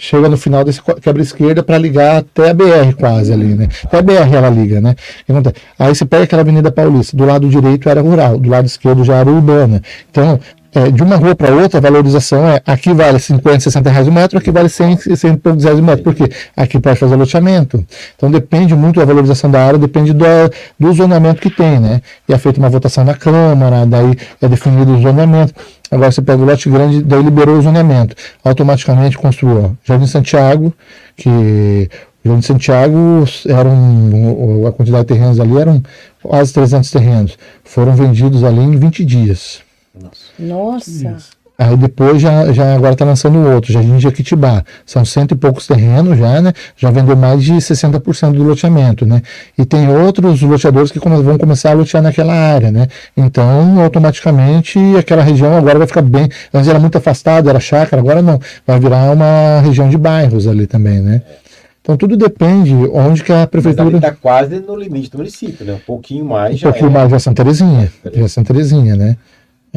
Chega 0.00 0.28
no 0.28 0.36
final 0.36 0.62
desse 0.64 0.82
quebra 0.82 1.22
esquerda 1.22 1.62
para 1.62 1.78
ligar 1.78 2.18
até 2.18 2.50
a 2.50 2.54
BR 2.54 2.94
quase 2.98 3.32
ali, 3.32 3.54
né? 3.54 3.68
Até 3.84 3.98
a 3.98 4.02
BR 4.02 4.34
ela 4.34 4.50
liga, 4.50 4.80
né? 4.80 4.94
Aí 5.78 5.94
você 5.94 6.04
pega 6.04 6.24
aquela 6.24 6.42
Avenida 6.42 6.70
Paulista. 6.70 7.16
Do 7.16 7.24
lado 7.24 7.48
direito 7.48 7.88
era 7.88 8.00
rural, 8.00 8.38
do 8.38 8.48
lado 8.48 8.66
esquerdo 8.66 9.02
já 9.04 9.16
era 9.16 9.30
urbana. 9.30 9.80
Então, 10.10 10.38
é, 10.76 10.90
de 10.90 11.02
uma 11.02 11.16
rua 11.16 11.34
para 11.34 11.54
outra, 11.54 11.78
a 11.78 11.80
valorização 11.80 12.46
é 12.46 12.60
aqui 12.66 12.92
vale 12.92 13.18
50, 13.18 13.60
60 13.60 13.88
reais 13.88 14.06
o 14.06 14.12
metro, 14.12 14.36
aqui 14.36 14.50
vale 14.50 14.68
100, 14.68 15.16
100 15.16 15.32
e 15.32 15.36
poucos 15.38 15.64
reais 15.64 15.78
o 15.78 15.82
metro. 15.82 16.04
Por 16.04 16.14
quê? 16.14 16.28
Aqui 16.54 16.78
pode 16.78 16.98
fazer 16.98 17.16
loteamento. 17.16 17.82
Então 18.14 18.30
depende 18.30 18.74
muito 18.74 19.00
da 19.00 19.06
valorização 19.06 19.50
da 19.50 19.64
área, 19.64 19.78
depende 19.78 20.12
do, 20.12 20.26
do 20.78 20.92
zoneamento 20.92 21.40
que 21.40 21.48
tem, 21.48 21.80
né? 21.80 22.02
E 22.28 22.34
é 22.34 22.36
feita 22.38 22.58
uma 22.58 22.68
votação 22.68 23.04
na 23.04 23.14
Câmara, 23.14 23.86
daí 23.86 24.18
é 24.42 24.48
definido 24.48 24.92
o 24.92 25.00
zoneamento. 25.00 25.54
Agora 25.90 26.12
você 26.12 26.20
pega 26.20 26.42
o 26.42 26.44
lote 26.44 26.68
grande, 26.68 27.02
daí 27.02 27.22
liberou 27.22 27.56
o 27.56 27.62
zoneamento. 27.62 28.14
Automaticamente 28.44 29.16
construiu 29.16 29.78
Jardim 29.82 30.06
Santiago, 30.06 30.74
que 31.16 31.88
Vila 32.22 32.38
de 32.38 32.44
Santiago 32.44 33.24
eram, 33.48 34.66
a 34.68 34.72
quantidade 34.72 35.04
de 35.04 35.14
terrenos 35.14 35.40
ali 35.40 35.56
eram 35.56 35.82
quase 36.22 36.52
300 36.52 36.90
terrenos. 36.90 37.38
Foram 37.64 37.94
vendidos 37.94 38.44
ali 38.44 38.60
em 38.60 38.76
20 38.76 39.04
dias. 39.06 39.64
Nossa. 40.38 41.16
Aí 41.58 41.74
depois 41.74 42.20
já, 42.20 42.52
já 42.52 42.74
agora 42.74 42.92
está 42.92 43.04
lançando 43.04 43.38
outro, 43.50 43.72
Jardim 43.72 43.96
de 43.96 44.02
Jequitibá. 44.02 44.62
São 44.84 45.06
cento 45.06 45.32
e 45.32 45.36
poucos 45.36 45.66
terrenos 45.66 46.18
já, 46.18 46.42
né? 46.42 46.52
Já 46.76 46.90
vendeu 46.90 47.16
mais 47.16 47.42
de 47.42 47.54
60% 47.54 48.32
do 48.32 48.42
loteamento, 48.42 49.06
né? 49.06 49.22
E 49.56 49.64
tem 49.64 49.88
outros 49.88 50.42
loteadores 50.42 50.92
que 50.92 50.98
vão 50.98 51.38
começar 51.38 51.70
a 51.70 51.74
lotear 51.74 52.02
naquela 52.02 52.34
área, 52.34 52.70
né? 52.70 52.88
Então, 53.16 53.80
automaticamente, 53.80 54.78
aquela 54.98 55.22
região 55.22 55.56
agora 55.56 55.78
vai 55.78 55.86
ficar 55.86 56.02
bem. 56.02 56.28
Antes 56.52 56.68
era 56.68 56.78
muito 56.78 56.98
afastada, 56.98 57.48
era 57.48 57.58
chácara, 57.58 58.02
agora 58.02 58.20
não. 58.20 58.38
Vai 58.66 58.78
virar 58.78 59.10
uma 59.10 59.60
região 59.60 59.88
de 59.88 59.96
bairros 59.96 60.46
ali 60.46 60.66
também, 60.66 61.00
né? 61.00 61.22
Então 61.80 61.96
tudo 61.96 62.16
depende 62.16 62.74
onde 62.92 63.22
que 63.22 63.32
a 63.32 63.46
prefeitura. 63.46 63.96
está 63.96 64.12
quase 64.12 64.58
no 64.58 64.74
limite 64.74 65.08
do 65.08 65.18
município, 65.18 65.64
né? 65.64 65.74
Um 65.74 65.86
pouquinho 65.86 66.24
mais. 66.24 66.56
Um 66.56 66.58
pouquinho 66.58 66.90
é... 66.90 66.92
mais 66.92 67.10
já 67.10 67.18
Santa 67.20 67.44
Terezinha. 67.44 67.92
Já 68.12 68.28
Santa 68.28 68.52
Terezinha, 68.52 68.96
né? 68.96 69.16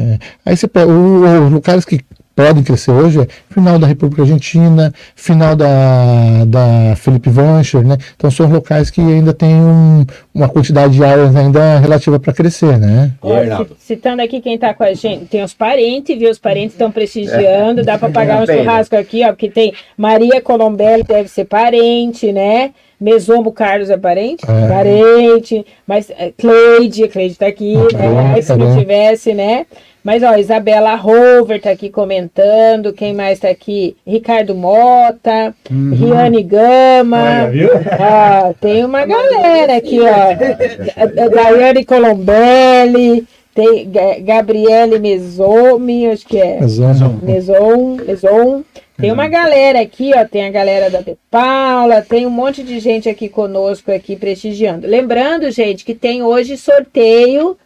É. 0.00 0.18
Aí 0.46 0.56
você 0.56 0.66
pega 0.66 0.90
os 0.90 1.52
lugares 1.52 1.84
que 1.84 2.00
podem 2.34 2.62
crescer 2.62 2.90
hoje 2.90 3.20
é 3.20 3.26
final 3.50 3.78
da 3.78 3.86
República 3.86 4.22
Argentina, 4.22 4.92
final 5.14 5.54
da, 5.54 6.44
da 6.46 6.96
Felipe 6.96 7.28
Vancher, 7.28 7.82
né? 7.86 7.98
Então 8.16 8.30
são 8.30 8.50
locais 8.50 8.88
que 8.88 9.00
ainda 9.00 9.34
têm 9.34 9.54
um, 9.54 10.06
uma 10.34 10.48
quantidade 10.48 10.94
de 10.94 11.04
áreas 11.04 11.34
ainda 11.36 11.78
relativa 11.78 12.18
para 12.18 12.32
crescer, 12.32 12.78
né? 12.78 13.10
Olha, 13.20 13.66
citando 13.78 14.22
aqui 14.22 14.40
quem 14.40 14.54
está 14.54 14.72
com 14.72 14.84
a 14.84 14.94
gente, 14.94 15.26
tem 15.26 15.42
os 15.42 15.52
parentes, 15.52 16.18
viu? 16.18 16.30
Os 16.30 16.38
parentes 16.38 16.72
estão 16.72 16.90
prestigiando, 16.90 17.84
dá 17.84 17.98
para 17.98 18.10
pagar 18.10 18.42
um 18.42 18.46
churrasco 18.46 18.96
aqui, 18.96 19.22
ó, 19.24 19.28
porque 19.28 19.50
tem 19.50 19.74
Maria 19.96 20.40
Colombelli, 20.40 21.02
deve 21.02 21.28
ser 21.28 21.44
parente, 21.44 22.32
né? 22.32 22.70
Mesombo 23.00 23.50
Carlos 23.50 23.88
é 23.88 23.96
parente? 23.96 24.44
É. 24.46 24.68
Parente. 24.68 25.64
Mas 25.86 26.10
é, 26.10 26.32
Cleide, 26.36 27.08
Cleide 27.08 27.36
tá 27.36 27.46
aqui, 27.46 27.74
né? 27.74 28.34
É, 28.36 28.42
se 28.42 28.54
não 28.54 28.76
tivesse, 28.76 29.32
né? 29.32 29.66
Mas, 30.02 30.22
ó, 30.22 30.34
Isabela 30.36 30.94
Rover 30.94 31.60
tá 31.60 31.70
aqui 31.70 31.90
comentando. 31.90 32.92
Quem 32.92 33.12
mais 33.12 33.38
tá 33.38 33.48
aqui? 33.48 33.96
Ricardo 34.06 34.54
Mota, 34.54 35.54
uhum. 35.70 35.92
Riane 35.94 36.42
Gama. 36.42 37.18
Olha, 37.18 37.50
viu? 37.50 37.68
Ó, 37.68 38.52
tem 38.54 38.84
uma 38.84 39.04
galera 39.06 39.76
aqui, 39.76 40.00
ó. 40.00 40.34
Daiane 41.30 41.84
Colombelli. 41.84 43.26
Tem 43.52 43.90
Gabriele 44.22 44.98
Mesomi, 45.00 46.06
acho 46.06 46.26
que 46.26 46.38
é. 46.38 46.60
Meson. 46.60 47.18
Meson. 47.20 47.96
Meson. 48.06 48.64
Tem 49.00 49.10
uma 49.10 49.28
galera 49.28 49.80
aqui, 49.80 50.12
ó, 50.14 50.26
tem 50.26 50.44
a 50.44 50.50
galera 50.50 50.90
da 50.90 51.02
Paula, 51.30 52.02
tem 52.02 52.26
um 52.26 52.30
monte 52.30 52.62
de 52.62 52.78
gente 52.78 53.08
aqui 53.08 53.30
conosco 53.30 53.90
aqui 53.90 54.14
prestigiando. 54.14 54.86
Lembrando, 54.86 55.50
gente, 55.50 55.84
que 55.84 55.94
tem 55.94 56.22
hoje 56.22 56.58
sorteio 56.58 57.56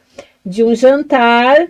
de 0.47 0.63
um 0.63 0.75
jantar 0.75 1.67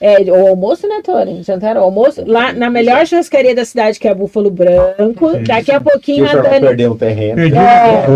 é, 0.00 0.20
o 0.30 0.48
almoço, 0.48 0.86
né, 0.86 1.00
Tony? 1.02 1.42
Jantar, 1.42 1.76
o 1.76 1.80
almoço. 1.80 2.22
Lá 2.26 2.52
na 2.52 2.70
melhor 2.70 3.06
churrascaria 3.06 3.54
da 3.54 3.64
cidade, 3.64 3.98
que 3.98 4.06
é 4.06 4.10
a 4.10 4.14
Búfalo 4.14 4.50
Branco. 4.50 5.38
Daqui 5.46 5.72
a 5.72 5.80
pouquinho 5.80 6.28
a 6.28 6.34
Dani. 6.34 6.66
Perdeu 6.66 6.92
o 6.92 6.96
terreno. 6.96 7.40
É, 7.40 8.06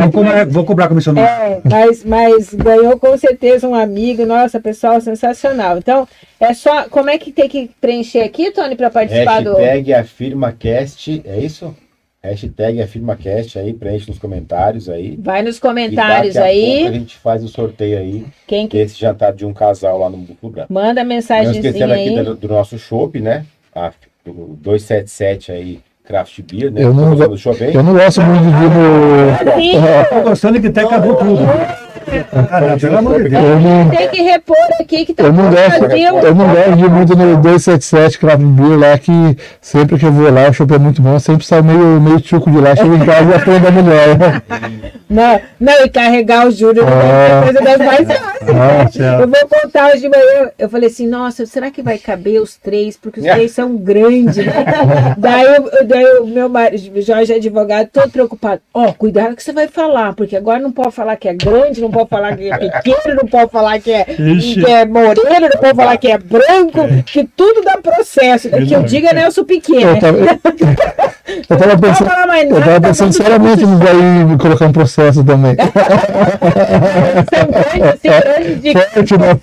vou, 0.00 0.12
cobrar, 0.12 0.46
vou 0.46 0.64
cobrar 0.64 0.88
comissão. 0.88 1.14
É, 1.16 1.60
mas, 1.64 2.04
mas 2.04 2.54
ganhou 2.54 2.98
com 2.98 3.16
certeza 3.16 3.66
um 3.66 3.74
amigo. 3.74 4.26
Nossa, 4.26 4.60
pessoal, 4.60 5.00
sensacional. 5.00 5.78
Então, 5.78 6.06
é 6.38 6.52
só. 6.52 6.84
Como 6.88 7.08
é 7.08 7.16
que 7.18 7.32
tem 7.32 7.48
que 7.48 7.70
preencher 7.80 8.20
aqui, 8.20 8.50
Tony, 8.50 8.76
para 8.76 8.90
participar 8.90 9.36
Hashtag 9.36 9.44
do. 9.44 9.56
Hashtag 9.56 9.94
AfirmaCast, 9.94 11.22
é 11.24 11.38
isso? 11.38 11.74
Hashtag 12.24 12.80
AfirmaCast 12.80 13.58
aí, 13.58 13.74
preenche 13.74 14.08
nos 14.08 14.16
comentários 14.16 14.88
aí. 14.88 15.18
Vai 15.20 15.42
nos 15.42 15.58
comentários 15.58 16.36
aí. 16.36 16.86
a, 16.86 16.92
gente 16.92 17.16
faz 17.16 17.42
o 17.42 17.48
sorteio 17.48 17.98
aí. 17.98 18.24
Quem 18.46 18.68
que... 18.68 18.76
Esse 18.76 18.96
jantar 18.96 19.32
de 19.32 19.44
um 19.44 19.52
casal 19.52 19.98
lá 19.98 20.08
no 20.08 20.18
Branco. 20.18 20.72
Manda 20.72 21.02
mensagem 21.02 21.48
aí. 21.48 21.52
Não 21.54 21.60
esquecendo 21.60 21.92
aqui 21.92 22.22
do, 22.22 22.34
do, 22.36 22.48
nosso 22.48 22.78
shopping, 22.78 23.22
né? 23.22 23.44
A, 23.74 23.90
do 24.24 24.56
277 24.62 25.50
aí. 25.50 25.80
Craft 26.04 26.40
Beer, 26.42 26.72
né? 26.72 26.82
Eu 26.82 26.92
não, 26.92 27.14
go... 27.16 27.22
eu 27.22 27.82
não 27.82 27.94
gosto 27.94 28.22
muito 28.22 28.44
de 28.44 28.50
vir 28.50 28.70
no. 28.70 30.08
Tô 30.10 30.28
gostando 30.28 30.60
que 30.60 30.66
até 30.66 30.82
acabou 30.82 31.14
tudo. 31.14 31.42
Ah, 32.50 32.76
pelo 32.80 32.98
amor 32.98 33.22
de 33.22 33.28
Deus. 33.28 33.42
Não, 33.42 33.90
tem 33.90 34.08
que 34.08 34.22
repor 34.22 34.56
aqui 34.80 35.06
que 35.06 35.14
tá 35.14 35.24
eu 35.24 35.32
não 35.32 35.50
gosto, 35.50 36.26
Eu 36.26 36.34
não 36.34 36.46
gosto 36.48 36.76
de 36.76 36.88
muito 36.88 37.16
no 37.16 37.36
277 37.36 38.18
Craft 38.18 38.42
Beer 38.42 38.78
lá, 38.78 38.98
que 38.98 39.36
sempre 39.60 39.98
que 39.98 40.06
eu 40.06 40.12
vou 40.12 40.32
lá, 40.32 40.48
o 40.48 40.52
show 40.52 40.66
é 40.72 40.78
muito 40.78 41.00
bom, 41.02 41.18
sempre 41.18 41.44
sai 41.44 41.62
meio, 41.62 42.00
meio 42.00 42.22
chuco 42.24 42.50
de 42.50 42.58
lá, 42.58 42.74
chego 42.74 42.94
em 42.94 43.04
casa 43.04 43.30
e 43.30 43.34
aprendo 43.34 43.68
a 43.68 43.70
melhor. 43.70 44.42
Não, 45.12 45.38
não, 45.60 45.84
e 45.84 45.90
carregar 45.90 46.48
o 46.48 46.50
Júlio 46.50 46.82
é 46.82 47.42
coisa 47.44 47.60
das 47.60 47.76
mais 47.76 48.08
fáceis. 48.08 48.96
eu 48.96 49.28
vou 49.28 49.60
contar 49.60 49.88
hoje 49.88 50.00
de 50.00 50.08
manhã. 50.08 50.50
Eu 50.58 50.70
falei 50.70 50.88
assim, 50.88 51.06
nossa, 51.06 51.44
será 51.44 51.70
que 51.70 51.82
vai 51.82 51.98
caber 51.98 52.40
os 52.40 52.56
três? 52.56 52.96
Porque 52.96 53.20
os 53.20 53.26
três 53.26 53.52
são 53.52 53.76
grandes, 53.76 54.38
né? 54.38 54.64
daí, 55.18 55.54
eu, 55.54 55.86
daí 55.86 56.04
o 56.18 56.26
meu 56.26 56.48
marido, 56.48 57.02
Jorge 57.02 57.30
é 57.30 57.36
advogado, 57.36 57.90
todo 57.92 58.10
preocupado. 58.10 58.62
Ó, 58.72 58.88
oh, 58.88 58.94
cuidado 58.94 59.36
que 59.36 59.42
você 59.42 59.52
vai 59.52 59.68
falar, 59.68 60.14
porque 60.14 60.34
agora 60.34 60.58
não 60.58 60.72
pode 60.72 60.92
falar 60.92 61.16
que 61.16 61.28
é 61.28 61.34
grande, 61.34 61.81
não 61.82 61.90
pode 61.90 62.08
falar 62.08 62.36
que 62.36 62.50
é 62.50 62.56
pequeno, 62.58 63.14
não 63.22 63.28
pode 63.28 63.50
falar 63.50 63.78
que 63.80 63.92
é, 63.92 64.04
que 64.04 64.64
é 64.66 64.84
moreno, 64.86 65.48
não 65.52 65.60
pode 65.60 65.74
falar 65.74 65.96
que 65.96 66.08
é 66.08 66.18
branco, 66.18 66.80
é. 66.80 67.02
que 67.04 67.24
tudo 67.24 67.62
dá 67.62 67.76
processo. 67.78 68.48
Que 68.48 68.72
eu 68.72 68.82
diga 68.82 69.12
Nelson 69.12 69.44
Pequeno. 69.44 69.92
Eu 69.92 70.00
tava, 70.00 70.18
eu 71.48 71.56
tava 71.56 71.78
pensando, 71.78 72.10
eu 72.50 72.60
tava 72.60 72.80
pensando 72.80 73.12
seriamente 73.12 73.62
em 73.62 74.36
colocar 74.38 74.66
um 74.66 74.72
processo 74.72 75.24
também. 75.24 75.54
Forte 78.82 79.16
na 79.16 79.34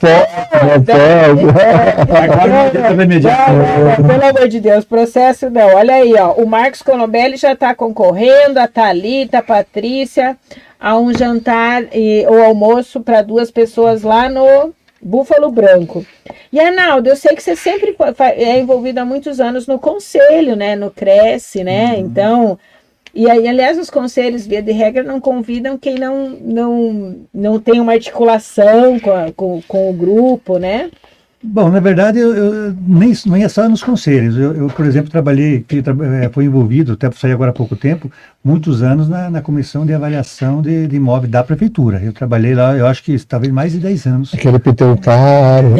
Pelo 4.08 4.26
amor 4.30 4.48
de 4.48 4.60
Deus, 4.60 4.86
processo 4.86 5.50
não. 5.50 5.76
Olha 5.76 5.96
aí, 5.96 6.14
ó. 6.16 6.34
O 6.34 6.46
Marcos 6.46 6.82
Colombelli 6.82 7.38
já 7.38 7.54
está 7.54 7.74
concorrendo, 7.74 8.60
a 8.60 8.68
Thalita, 8.68 9.40
a 9.40 9.44
Patrícia, 9.44 10.38
a 10.80 10.98
um 10.98 11.14
jantar 11.14 11.88
e 11.94 12.26
o 12.28 12.42
almoço 12.42 13.02
para 13.02 13.22
duas 13.22 13.52
pessoas 13.52 14.02
lá 14.02 14.30
no 14.30 14.74
Búfalo 15.02 15.52
Branco. 15.52 16.06
E 16.52 16.60
Arnaldo, 16.60 17.10
eu 17.10 17.16
sei 17.16 17.36
que 17.36 17.44
você 17.44 17.56
sempre 17.56 17.96
é 18.36 18.60
envolvido 18.60 19.00
há 19.00 19.06
muitos 19.06 19.40
anos 19.40 19.68
no 19.68 19.78
conselho, 19.78 20.56
né? 20.56 20.76
No 20.76 20.90
Cresce, 20.90 21.64
né? 21.64 21.94
Uhum. 21.94 22.00
Então, 22.00 22.60
e 23.14 23.30
aí, 23.30 23.48
aliás, 23.48 23.78
os 23.78 23.90
conselhos, 23.90 24.46
via 24.46 24.62
de 24.62 24.72
regra, 24.72 25.04
não 25.04 25.20
convidam 25.20 25.78
quem 25.78 25.96
não, 25.96 26.30
não, 26.30 27.16
não 27.34 27.60
tem 27.60 27.80
uma 27.80 27.94
articulação 27.94 29.00
com, 29.00 29.12
a, 29.12 29.32
com, 29.32 29.62
com 29.68 29.90
o 29.90 29.94
grupo, 29.94 30.58
né? 30.58 30.90
Bom, 31.42 31.70
na 31.70 31.80
verdade, 31.80 32.20
eu, 32.20 32.36
eu, 32.36 32.76
nem, 32.86 33.14
nem 33.28 33.44
é 33.46 33.48
só 33.48 33.70
nos 33.70 33.82
conselhos. 33.82 34.36
Eu, 34.38 34.54
eu 34.54 34.68
por 34.68 34.86
exemplo, 34.86 35.10
trabalhei, 35.10 35.66
é, 36.22 36.30
fui 36.30 36.44
envolvido, 36.44 36.92
até 36.94 37.10
saí 37.12 37.32
agora 37.32 37.52
há 37.52 37.54
pouco 37.54 37.78
tempo, 37.78 38.12
muitos 38.44 38.84
anos 38.84 39.08
na, 39.08 39.30
na 39.30 39.42
comissão 39.42 39.86
de 39.86 39.94
avaliação 39.94 40.62
de, 40.62 40.86
de 40.86 40.98
imóvel 40.98 41.30
da 41.30 41.42
prefeitura. 41.42 42.02
Eu 42.04 42.12
trabalhei 42.12 42.54
lá, 42.54 42.76
eu 42.76 42.86
acho 42.86 43.02
que 43.02 43.18
talvez 43.26 43.54
mais 43.54 43.72
de 43.72 43.80
10 43.80 44.06
anos. 44.06 44.34
Aquele 44.34 44.60
PTU 44.60 44.98
caro. 45.02 45.76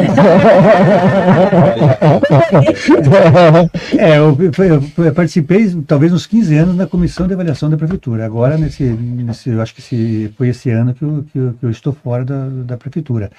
é, 3.98 4.16
eu, 4.16 4.38
eu, 4.40 4.82
eu, 5.04 5.12
participei 5.12 5.70
talvez 5.86 6.10
uns 6.10 6.26
15 6.26 6.56
anos 6.56 6.74
na 6.74 6.86
comissão 6.86 7.26
de 7.26 7.34
avaliação 7.34 7.68
da 7.68 7.76
prefeitura. 7.76 8.24
Agora, 8.24 8.56
nesse, 8.56 8.84
nesse 8.84 9.50
eu 9.50 9.60
acho 9.60 9.74
que 9.74 9.82
esse, 9.82 10.32
foi 10.38 10.48
esse 10.48 10.70
ano 10.70 10.94
que 10.94 11.02
eu, 11.02 11.26
que 11.30 11.38
eu, 11.38 11.54
que 11.60 11.66
estou 11.66 11.92
fora 11.92 12.24
da, 12.24 12.48
da 12.48 12.78
prefeitura. 12.78 13.30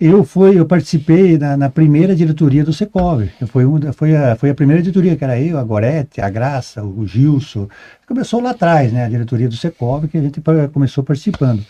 Eu 0.00 0.22
fui, 0.22 0.56
eu 0.56 0.64
participei 0.64 1.36
na, 1.36 1.56
na 1.56 1.68
primeira 1.68 2.14
diretoria 2.14 2.64
do 2.64 2.72
Secov. 2.72 3.28
Foi, 3.48 3.66
um, 3.66 3.92
foi, 3.92 4.14
a, 4.14 4.36
foi 4.36 4.50
a 4.50 4.54
primeira 4.54 4.80
diretoria, 4.80 5.16
que 5.16 5.24
era 5.24 5.40
eu, 5.40 5.58
a 5.58 5.64
Gorete, 5.64 6.20
a 6.20 6.30
Graça, 6.30 6.84
o 6.84 7.04
Gilson. 7.04 7.68
Começou 8.06 8.40
lá 8.40 8.50
atrás, 8.50 8.92
né? 8.92 9.04
A 9.04 9.08
diretoria 9.08 9.48
do 9.48 9.56
Secov, 9.56 10.06
que 10.06 10.16
a 10.16 10.20
gente 10.22 10.40
começou 10.72 11.02
participando. 11.02 11.64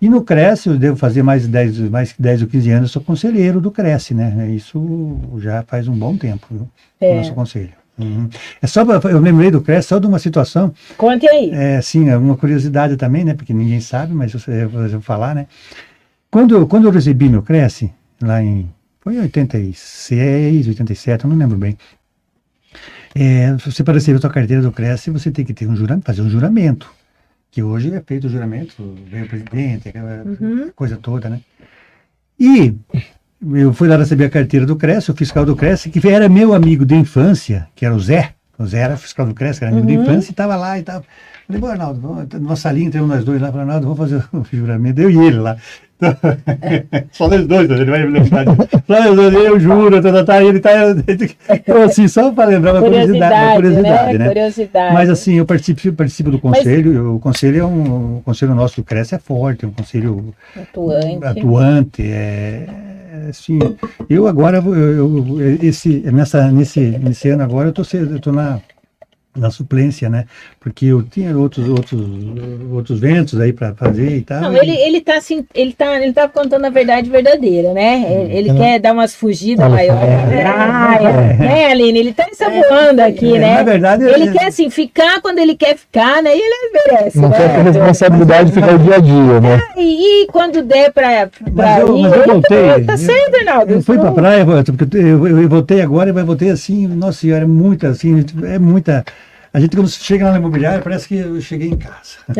E 0.00 0.08
no 0.08 0.22
Cresce, 0.22 0.70
eu 0.70 0.78
devo 0.78 0.96
fazer 0.96 1.22
mais 1.22 1.42
de 1.42 1.48
10, 1.48 1.78
mais 1.90 2.14
10 2.18 2.42
ou 2.42 2.48
15 2.48 2.70
anos, 2.70 2.88
eu 2.88 2.92
sou 2.94 3.02
conselheiro 3.02 3.60
do 3.60 3.70
Cresce, 3.70 4.14
né? 4.14 4.48
Isso 4.50 5.18
já 5.36 5.62
faz 5.66 5.86
um 5.86 5.94
bom 5.94 6.16
tempo, 6.16 6.46
viu? 6.50 6.68
É. 6.98 7.16
Nosso 7.16 7.34
conselho. 7.34 7.72
Uhum. 7.98 8.28
É 8.60 8.66
só, 8.66 8.82
eu 8.82 9.20
lembrei 9.20 9.50
do 9.50 9.60
Cresce 9.60 9.88
só 9.88 9.98
de 9.98 10.06
uma 10.06 10.18
situação. 10.18 10.72
Conte 10.96 11.28
aí. 11.28 11.50
É, 11.52 11.82
sim, 11.82 12.08
é 12.08 12.16
uma 12.16 12.36
curiosidade 12.38 12.96
também, 12.96 13.22
né? 13.22 13.34
Porque 13.34 13.52
ninguém 13.52 13.80
sabe, 13.80 14.14
mas 14.14 14.32
eu, 14.32 14.54
eu 14.54 14.68
vou 14.68 15.00
falar, 15.02 15.34
né? 15.34 15.46
Quando, 16.30 16.66
quando 16.66 16.86
eu 16.86 16.90
recebi 16.90 17.28
meu 17.28 17.42
Cresce, 17.42 17.92
lá 18.20 18.42
em. 18.42 18.68
Foi 19.00 19.18
86, 19.18 20.66
87, 20.68 21.24
eu 21.24 21.30
não 21.30 21.36
lembro 21.36 21.56
bem. 21.56 21.76
É, 23.14 23.54
você 23.54 23.82
para 23.82 23.94
receber 23.94 24.18
a 24.18 24.20
sua 24.20 24.30
carteira 24.30 24.62
do 24.62 24.72
Cresce, 24.72 25.10
você 25.10 25.30
tem 25.30 25.44
que 25.44 25.54
ter 25.54 25.66
um 25.66 25.76
juramento, 25.76 26.04
fazer 26.04 26.22
um 26.22 26.28
juramento. 26.28 26.90
Que 27.50 27.62
hoje 27.62 27.94
é 27.94 28.02
feito 28.02 28.26
o 28.26 28.30
juramento, 28.30 28.94
vem 29.10 29.22
o 29.22 29.28
presidente, 29.28 29.88
aquela 29.88 30.22
uhum. 30.24 30.70
coisa 30.74 30.96
toda, 30.96 31.30
né? 31.30 31.40
E 32.38 32.74
eu 33.54 33.72
fui 33.72 33.88
lá 33.88 33.96
receber 33.96 34.26
a 34.26 34.30
carteira 34.30 34.66
do 34.66 34.76
Cresce, 34.76 35.10
o 35.10 35.16
fiscal 35.16 35.46
do 35.46 35.56
Cresce, 35.56 35.88
que 35.88 36.06
era 36.06 36.28
meu 36.28 36.52
amigo 36.52 36.84
de 36.84 36.94
infância, 36.94 37.68
que 37.74 37.86
era 37.86 37.94
o 37.94 38.00
Zé, 38.00 38.34
o 38.58 38.66
Zé 38.66 38.80
era 38.80 38.96
fiscal 38.96 39.26
do 39.26 39.34
Cresce, 39.34 39.64
era 39.64 39.72
amigo 39.72 39.88
uhum. 39.88 39.96
da 39.96 40.02
infância, 40.02 40.30
e 40.30 40.32
estava 40.32 40.56
lá 40.56 40.78
e 40.78 40.82
tal. 40.82 41.02
Falei, 41.46 41.60
bom, 41.60 41.68
Arnaldo, 41.68 42.00
vamos, 42.00 42.26
numa 42.40 42.56
salinha, 42.56 42.88
entramos 42.88 43.08
nós 43.08 43.24
dois 43.24 43.40
lá, 43.40 43.48
falei, 43.48 43.62
Arnaldo, 43.62 43.94
vamos 43.94 43.98
fazer 43.98 44.24
o 44.32 44.44
juramento, 44.50 45.00
eu 45.00 45.10
e 45.10 45.18
ele 45.18 45.38
lá. 45.38 45.56
só 47.12 47.28
nós 47.28 47.46
dois, 47.46 47.70
ele 47.70 47.90
vai 47.90 48.04
me 48.04 48.18
lembrar. 48.18 48.44
Só 48.86 49.14
nós 49.14 49.16
dois, 49.16 49.34
eu 49.34 49.58
juro, 49.58 50.02
tá, 50.02 50.12
tá, 50.12 50.24
tá, 50.24 50.44
ele 50.44 50.60
tá. 50.60 50.70
Então, 51.54 51.82
assim, 51.82 52.06
só 52.06 52.30
para 52.32 52.50
lembrar 52.50 52.74
uma 52.74 52.82
curiosidade, 52.82 53.34
uma 53.34 53.54
curiosidade, 53.54 54.12
né? 54.12 54.18
né? 54.18 54.26
Curiosidade. 54.26 54.94
Mas 54.94 55.08
assim, 55.08 55.34
eu 55.36 55.46
participo, 55.46 55.92
participo 55.94 56.30
do 56.30 56.38
conselho, 56.38 56.92
Mas... 56.92 57.14
o 57.14 57.18
conselho 57.18 57.60
é 57.60 57.64
um. 57.64 58.18
O 58.18 58.22
conselho 58.22 58.54
nosso 58.54 58.76
do 58.76 58.84
Cresce 58.84 59.14
é 59.14 59.18
forte, 59.18 59.64
é 59.64 59.68
um 59.68 59.72
conselho 59.72 60.34
atuante. 60.54 61.24
atuante 61.24 62.02
é, 62.02 62.66
assim, 63.28 63.58
eu 64.08 64.26
agora, 64.26 64.58
eu, 64.58 64.74
eu, 64.74 65.58
esse, 65.62 66.00
nessa, 66.10 66.50
nesse, 66.50 66.80
nesse 66.80 67.28
ano 67.28 67.42
agora, 67.42 67.68
eu 67.68 68.20
tô 68.20 68.32
na 68.32 68.60
na 69.36 69.50
suplência, 69.50 70.08
né? 70.08 70.24
Porque 70.58 70.86
eu 70.86 71.02
tinha 71.02 71.36
outros 71.36 71.68
outros 71.68 72.00
outros 72.72 72.98
ventos 72.98 73.40
aí 73.40 73.52
para 73.52 73.74
fazer 73.74 74.16
e 74.16 74.20
tal. 74.22 74.40
Não, 74.40 74.56
ele 74.56 74.72
ele 74.72 75.00
tá 75.00 75.16
assim, 75.16 75.44
ele 75.54 75.72
tá 75.72 76.00
ele 76.00 76.12
tá 76.12 76.28
contando 76.28 76.64
a 76.64 76.70
verdade 76.70 77.08
verdadeira, 77.10 77.72
né? 77.72 77.96
Hum. 77.96 78.22
Ele, 78.30 78.50
ele 78.50 78.58
quer 78.58 78.78
dar 78.80 78.92
umas 78.92 79.14
fugidas 79.14 79.70
maiores, 79.70 80.02
é, 80.02 80.40
é, 80.40 81.36
né, 81.38 81.66
Aline? 81.66 81.98
Ele 81.98 82.12
tá 82.12 82.26
ensaboando 82.30 83.00
é, 83.00 83.06
aqui, 83.06 83.36
é, 83.36 83.38
né? 83.38 83.54
Na 83.56 83.62
verdade, 83.62 84.04
ele 84.04 84.32
quer 84.32 84.46
assim 84.46 84.70
ficar 84.70 85.20
quando 85.20 85.38
ele 85.38 85.54
quer 85.54 85.76
ficar, 85.76 86.22
né? 86.22 86.30
E 86.34 86.40
ele 86.40 86.70
merece. 86.72 87.18
Não 87.18 87.28
né? 87.28 87.36
quer 87.36 87.62
responsabilidade 87.62 88.50
de 88.50 88.54
ficar 88.54 88.74
o 88.74 88.78
dia 88.78 88.94
a 88.96 88.98
dia, 88.98 89.40
né? 89.40 89.60
É, 89.76 89.82
e, 89.82 90.22
e, 90.22 90.26
quando 90.26 90.62
der 90.62 90.92
para 90.92 91.28
para 91.28 91.80
ir, 91.80 92.02
mas 92.02 92.16
eu 92.16 92.24
voltei. 92.24 92.84
Tá 92.84 92.96
certo, 92.96 93.36
Arnaldo. 93.36 93.72
Eu 93.72 93.82
fui 93.82 93.98
para 93.98 94.12
praia, 94.12 94.46
porque 94.46 94.96
eu, 94.96 95.26
eu, 95.26 95.42
eu 95.42 95.48
voltei 95.48 95.80
agora, 95.80 96.12
mas 96.12 96.24
voltei 96.24 96.50
assim, 96.50 96.86
nossa 96.86 97.20
senhora, 97.20 97.44
é 97.44 97.46
muita 97.46 97.88
assim, 97.88 98.24
é 98.44 98.58
muita 98.58 99.04
a 99.52 99.60
gente, 99.60 99.74
quando 99.74 99.88
chega 99.88 100.26
lá 100.26 100.32
na 100.32 100.38
imobiliária, 100.38 100.82
parece 100.82 101.08
que 101.08 101.16
eu 101.16 101.40
cheguei 101.40 101.68
em 101.68 101.76
casa. 101.76 102.18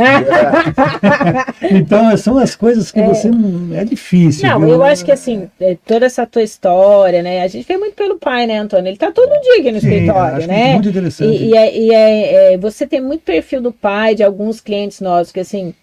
então, 1.71 2.17
são 2.17 2.39
as 2.39 2.55
coisas 2.55 2.91
que 2.91 3.01
é. 3.01 3.07
você. 3.07 3.31
É 3.75 3.85
difícil. 3.85 4.49
Não, 4.49 4.61
viu? 4.61 4.71
eu 4.71 4.83
acho 4.83 5.05
que 5.05 5.13
assim, 5.13 5.49
é, 5.61 5.77
toda 5.87 6.07
essa 6.07 6.27
tua 6.27 6.43
história, 6.43 7.23
né? 7.23 7.43
A 7.43 7.49
gente 7.49 7.67
vê 7.67 7.77
muito 7.77 7.95
pelo 7.95 8.19
pai, 8.19 8.47
né, 8.47 8.59
Antônio? 8.59 8.89
Ele 8.89 8.97
tá 8.97 9.11
todo 9.11 9.29
dia 9.41 9.61
aqui 9.61 9.73
no 9.73 9.81
Sim, 9.81 9.89
escritório, 9.89 10.47
né? 10.47 10.75
Muito 10.75 10.89
interessante. 10.89 11.37
E, 11.37 11.51
e, 11.51 11.57
é, 11.57 11.79
e 11.79 11.95
é, 11.95 12.55
é, 12.55 12.59
você 12.59 12.87
tem 12.87 13.01
muito 13.01 13.23
perfil 13.23 13.61
do 13.61 13.73
pai, 13.73 14.15
de 14.15 14.23
alguns 14.23 14.61
clientes 14.61 15.01
nossos, 15.01 15.33
que 15.33 15.41
assim 15.41 15.75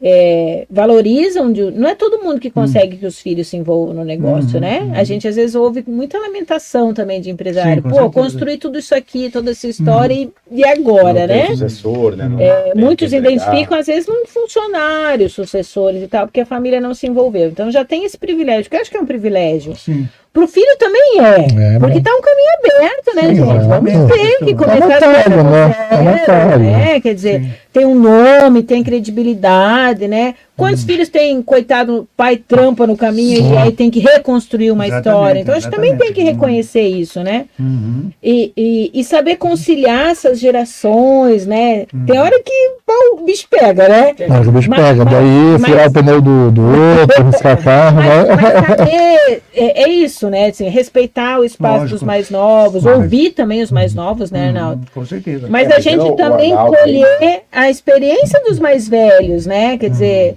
é, 0.00 0.66
valorizam, 0.70 1.50
de, 1.50 1.70
não 1.70 1.88
é 1.88 1.94
todo 1.94 2.22
mundo 2.22 2.38
que 2.38 2.50
consegue 2.50 2.96
hum. 2.96 2.98
que 2.98 3.06
os 3.06 3.18
filhos 3.18 3.48
se 3.48 3.56
envolvam 3.56 3.94
no 3.94 4.04
negócio, 4.04 4.58
hum, 4.58 4.60
né? 4.60 4.82
Hum. 4.82 4.92
A 4.94 5.02
gente 5.04 5.26
às 5.26 5.36
vezes 5.36 5.54
ouve 5.54 5.82
muita 5.86 6.18
lamentação 6.18 6.92
também 6.92 7.20
de 7.20 7.30
empresário. 7.30 7.82
Sim, 7.82 7.88
Pô, 7.88 8.10
construir 8.10 8.58
tudo 8.58 8.78
isso 8.78 8.94
aqui, 8.94 9.30
toda 9.30 9.52
essa 9.52 9.66
história 9.66 10.12
e, 10.12 10.30
e, 10.50 10.64
agora, 10.64 11.26
né? 11.26 11.46
sucessor, 11.46 12.14
né? 12.14 12.30
É, 12.38 12.74
muitos 12.74 13.12
identificam 13.12 13.78
às 13.78 13.86
vezes 13.86 14.06
num 14.06 14.26
funcionário, 14.26 15.30
sucessores 15.30 16.02
e 16.02 16.08
tal, 16.08 16.26
porque 16.26 16.40
a 16.40 16.46
família 16.46 16.80
não 16.80 16.92
se 16.92 17.06
envolveu. 17.06 17.48
Então 17.48 17.70
já 17.70 17.84
tem 17.84 18.04
esse 18.04 18.18
privilégio, 18.18 18.70
que 18.70 18.76
eu 18.76 18.80
acho 18.80 18.90
que 18.90 18.96
é 18.96 19.00
um 19.00 19.06
privilégio. 19.06 19.74
Sim. 19.76 20.06
Para 20.36 20.44
o 20.44 20.48
filho 20.48 20.76
também 20.78 21.18
é, 21.18 21.76
é 21.76 21.78
porque 21.78 21.96
está 21.96 22.10
um 22.14 22.20
caminho 22.20 22.50
aberto, 22.58 23.16
né, 23.16 23.22
Sim, 23.22 23.36
gente? 23.36 23.68
Vamos 23.68 24.12
ter 24.12 24.44
que 24.44 24.54
começar 24.54 24.96
a 24.98 25.00
fazer 25.00 26.58
né? 26.58 26.58
né? 26.58 27.00
Quer 27.00 27.14
dizer, 27.14 27.40
Sim. 27.40 27.52
tem 27.72 27.86
um 27.86 27.94
nome, 27.94 28.62
tem 28.62 28.84
credibilidade, 28.84 30.06
né? 30.06 30.34
Quantos 30.56 30.84
hum. 30.84 30.86
filhos 30.86 31.08
tem, 31.10 31.42
coitado, 31.42 32.08
pai 32.16 32.36
trampa 32.36 32.86
no 32.86 32.96
caminho 32.96 33.42
Sim. 33.42 33.52
e 33.52 33.56
aí 33.58 33.72
tem 33.72 33.90
que 33.90 34.00
reconstruir 34.00 34.70
uma 34.70 34.86
exatamente, 34.86 35.14
história? 35.14 35.40
Então, 35.40 35.54
a 35.54 35.60
gente 35.60 35.70
também 35.70 35.96
tem 35.96 36.12
que 36.14 36.22
reconhecer 36.22 36.88
isso, 36.88 37.22
né? 37.22 37.44
Uhum. 37.60 38.10
E, 38.22 38.52
e, 38.56 38.90
e, 38.94 39.04
saber 39.04 39.36
conciliar 39.36 40.10
essas 40.10 40.40
gerações, 40.40 41.46
né? 41.46 41.86
Uhum. 41.92 42.06
Tem 42.06 42.18
hora 42.18 42.42
que 42.42 42.52
bom, 42.86 43.20
o 43.20 43.24
bicho 43.26 43.46
pega, 43.50 43.86
né? 43.86 44.14
Mas 44.28 44.48
o 44.48 44.52
bicho 44.52 44.70
mas, 44.70 44.80
pega, 44.80 45.04
mas, 45.04 45.14
daí 45.14 45.58
furar 45.58 45.88
o 45.88 45.92
pneu 45.92 46.20
do, 46.22 46.50
do 46.50 46.62
outro, 47.00 47.24
riscar 47.24 47.62
carro. 47.62 47.96
Mas, 47.96 48.06
né? 48.06 48.36
mas 48.36 48.78
saber, 48.78 49.42
é, 49.54 49.82
é, 49.82 49.88
isso, 49.88 50.30
né? 50.30 50.46
Assim, 50.46 50.68
respeitar 50.68 51.38
o 51.38 51.44
espaço 51.44 51.80
Lógico. 51.80 51.98
dos 51.98 52.02
mais 52.02 52.30
novos, 52.30 52.84
mas, 52.84 52.96
ouvir 52.96 53.30
também 53.32 53.62
os 53.62 53.70
mais 53.70 53.94
novos, 53.94 54.30
né, 54.30 54.40
uhum. 54.40 54.46
Arnaldo? 54.48 54.86
Com 54.94 55.04
certeza. 55.04 55.48
Mas 55.50 55.68
é, 55.68 55.76
a 55.76 55.80
gente 55.80 56.16
também 56.16 56.54
colher 56.54 57.42
a 57.52 57.68
experiência 57.68 58.40
dos 58.42 58.58
mais 58.58 58.88
velhos, 58.88 59.44
né? 59.44 59.76
Quer 59.76 59.90
dizer 59.90 60.36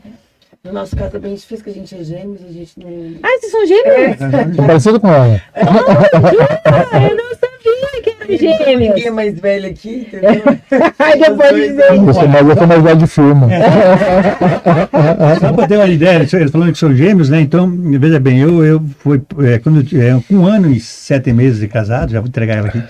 no 0.62 0.74
nosso 0.74 0.94
caso 0.96 1.16
é 1.16 1.20
bem 1.20 1.36
difícil, 1.36 1.64
que 1.64 1.70
a 1.70 1.74
gente 1.74 1.96
é 1.96 2.04
gêmeos, 2.04 2.42
a 2.44 2.52
gente 2.52 2.78
não. 2.78 2.90
Ah, 3.24 3.40
vocês 3.40 3.52
são 3.52 3.66
gêmeos? 3.66 4.22
É. 4.22 4.66
Parecido 4.68 5.00
com 5.00 5.08
ela. 5.08 5.42
Oh, 6.92 6.96
eu 6.98 7.16
não 7.16 7.30
sabia 7.36 8.02
que 8.02 8.10
eram 8.10 8.38
gêmeos. 8.38 8.80
Ninguém 8.80 9.08
é 9.08 9.12
mais 9.12 9.40
velho 9.40 9.70
aqui, 9.70 10.08
entendeu? 10.08 10.44
Aí 11.00 11.20
depois 11.20 11.56
dizer. 11.56 11.92
Eu 11.92 12.14
sou 12.14 12.28
mais, 12.28 12.48
eu 12.48 12.58
sou 12.58 12.68
mais 12.68 12.84
velho 12.84 12.98
de 12.98 13.08
firma. 13.08 13.48
Só 15.40 15.54
para 15.54 15.68
ter 15.68 15.76
uma 15.78 15.88
ideia, 15.88 16.18
eles 16.18 16.52
falando 16.52 16.72
que 16.72 16.78
são 16.78 16.96
gêmeos, 16.96 17.30
né? 17.30 17.42
Então, 17.42 17.72
veja 18.00 18.20
bem, 18.20 18.40
eu, 18.40 18.64
eu 18.64 18.82
fui, 19.00 19.22
é, 19.44 19.60
quando 19.60 19.80
é, 19.80 20.22
com 20.28 20.36
um 20.36 20.46
ano 20.46 20.72
e 20.72 20.80
sete 20.80 21.32
meses 21.32 21.60
de 21.60 21.68
casado, 21.68 22.12
já 22.12 22.20
vou 22.20 22.28
entregar 22.28 22.58
ela 22.58 22.68
aqui. 22.68 22.84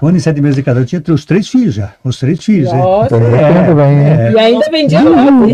Com 0.00 0.06
um 0.06 0.08
ano 0.08 0.16
e 0.16 0.20
sete 0.22 0.40
meses 0.40 0.56
de 0.56 0.62
casado, 0.62 0.80
eu 0.80 0.86
tinha 0.86 1.02
os 1.14 1.26
três 1.26 1.46
filhos 1.46 1.74
já. 1.74 1.92
Os 2.02 2.18
três 2.18 2.42
filhos. 2.42 2.72
Nossa, 2.72 3.16
é, 3.16 4.28
é, 4.28 4.32
E 4.32 4.38
ainda 4.38 4.70
vendia 4.70 5.02
lote. 5.02 5.52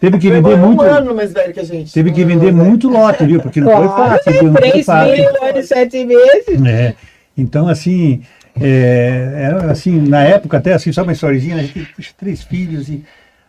Teve 0.00 0.18
que 0.18 0.30
vender 0.30 0.56
muito. 0.56 0.82
Um 0.82 0.86
ano 0.86 1.14
mais 1.14 1.32
velho 1.32 1.54
que 1.54 1.60
a 1.60 1.64
gente. 1.64 1.92
Teve 1.92 2.10
que 2.10 2.24
vender 2.24 2.52
muito 2.52 2.88
lote, 2.88 3.24
viu? 3.24 3.40
Porque 3.40 3.60
não 3.60 3.70
foi 3.70 3.86
fácil. 3.86 4.42
Não 4.42 4.54
três 4.54 4.72
filhos, 4.84 5.40
um 5.40 5.44
ano 5.44 5.58
e 5.58 5.62
sete 5.62 6.04
meses. 6.04 6.66
É. 6.66 6.94
Então, 7.38 7.68
assim, 7.68 8.22
é, 8.60 9.32
era 9.36 9.70
assim, 9.70 10.00
na 10.00 10.24
época 10.24 10.56
até, 10.56 10.72
assim, 10.72 10.90
só 10.90 11.04
uma 11.04 11.12
historinha, 11.12 11.54
a 11.54 11.60
gente 11.60 11.74
teve 11.74 12.08
três 12.18 12.42
filhos 12.42 12.88
e 12.88 13.04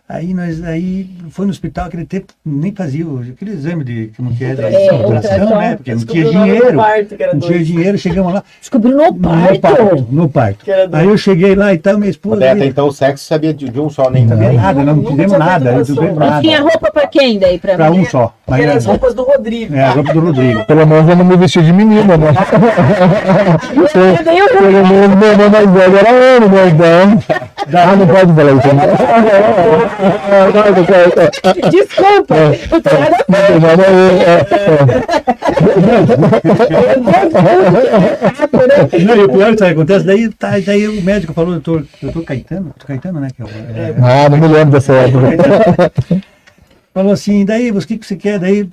Aí 0.09 0.33
nós 0.33 0.63
aí 0.63 1.05
foi 1.31 1.45
no 1.45 1.51
hospital, 1.51 1.87
aquele 1.87 2.05
tempo 2.05 2.27
nem 2.45 2.73
fazia 2.73 3.05
aquele 3.29 3.51
exame 3.51 3.83
de 3.83 4.09
como 4.15 4.33
que 4.33 4.45
é, 4.45 4.55
de 4.55 4.61
é, 4.61 4.93
ultrassom, 4.93 5.57
né? 5.57 5.75
Porque 5.75 5.93
não 5.93 6.05
tinha 6.05 6.29
dinheiro. 6.29 6.77
Parto, 6.77 7.15
não 7.33 7.39
tinha 7.41 7.63
dinheiro, 7.63 7.97
chegamos 7.97 8.33
lá. 8.33 8.41
Descobriu 8.57 8.95
no 8.95 9.13
parto. 9.13 9.53
No 9.53 9.59
parto. 9.59 10.07
No 10.09 10.29
parto. 10.29 10.65
Aí 10.93 11.07
eu 11.07 11.17
cheguei 11.17 11.55
lá 11.55 11.73
e 11.73 11.77
tal, 11.77 11.97
minha 11.97 12.09
esposa. 12.09 12.37
Até, 12.49 12.67
então 12.67 12.87
o 12.87 12.91
sexo 12.93 13.25
sabia 13.25 13.53
de, 13.53 13.67
de 13.67 13.79
um 13.81 13.89
só, 13.89 14.09
nem 14.09 14.25
também. 14.25 14.53
Nada, 14.53 14.81
não, 14.81 14.95
não 14.95 15.11
fizemos 15.11 15.37
nada. 15.37 15.71
Não 15.73 15.83
fizemos 15.85 16.17
nada. 16.17 16.41
tinha 16.41 16.61
roupa 16.61 16.89
para 16.89 17.07
quem 17.07 17.37
daí? 17.37 17.59
Para 17.59 17.91
um 17.91 18.05
só. 18.05 18.33
Mas 18.47 18.61
era 18.61 18.75
as 18.75 18.85
roupas 18.85 19.13
do 19.13 19.23
Rodrigo. 19.23 19.75
É, 19.75 19.83
as 19.83 19.95
roupas 19.95 20.13
do 20.13 20.21
Rodrigo. 20.21 20.63
Pelo 20.63 20.87
menos 20.87 21.09
eu 21.09 21.15
não 21.17 21.25
me 21.25 21.35
vesti 21.35 21.61
de 21.61 21.73
menina, 21.73 22.15
né? 22.15 22.27
Pelo 23.91 24.87
menos 24.87 25.17
meu 25.17 25.31
irmão 25.31 25.49
mais 25.49 25.69
velho 25.69 25.97
era 25.97 26.09
homem, 26.37 26.49
né? 26.49 26.67
Então. 26.69 27.21
Ah, 27.73 27.95
não 27.97 28.07
pode 28.07 28.33
falar 28.33 28.51
isso. 28.53 29.96
Desculpa. 31.71 32.35
Não, 39.05 39.15
e 39.15 39.23
o 39.23 39.29
pior 39.29 39.55
que 39.55 39.63
acontece, 39.63 40.05
daí, 40.05 40.29
tá, 40.29 40.59
daí 40.59 40.87
o 40.87 41.01
médico 41.01 41.33
falou, 41.33 41.53
doutor, 41.53 41.85
doutor 42.01 42.23
Caetano, 42.23 42.65
doutor 42.65 42.87
Caetano, 42.87 43.19
né? 43.19 43.29
Que 43.35 43.43
é, 43.43 43.45
é, 43.45 43.95
ah, 44.01 44.29
não 44.29 44.37
me 44.37 44.47
lembro 44.47 44.73
dessa 44.73 44.93
época. 44.93 45.91
Falou 46.93 47.13
assim, 47.13 47.45
daí, 47.45 47.71
o 47.71 47.79
que, 47.79 47.97
que 47.97 48.05
você 48.05 48.15
quer? 48.15 48.39
Daí, 48.39 48.69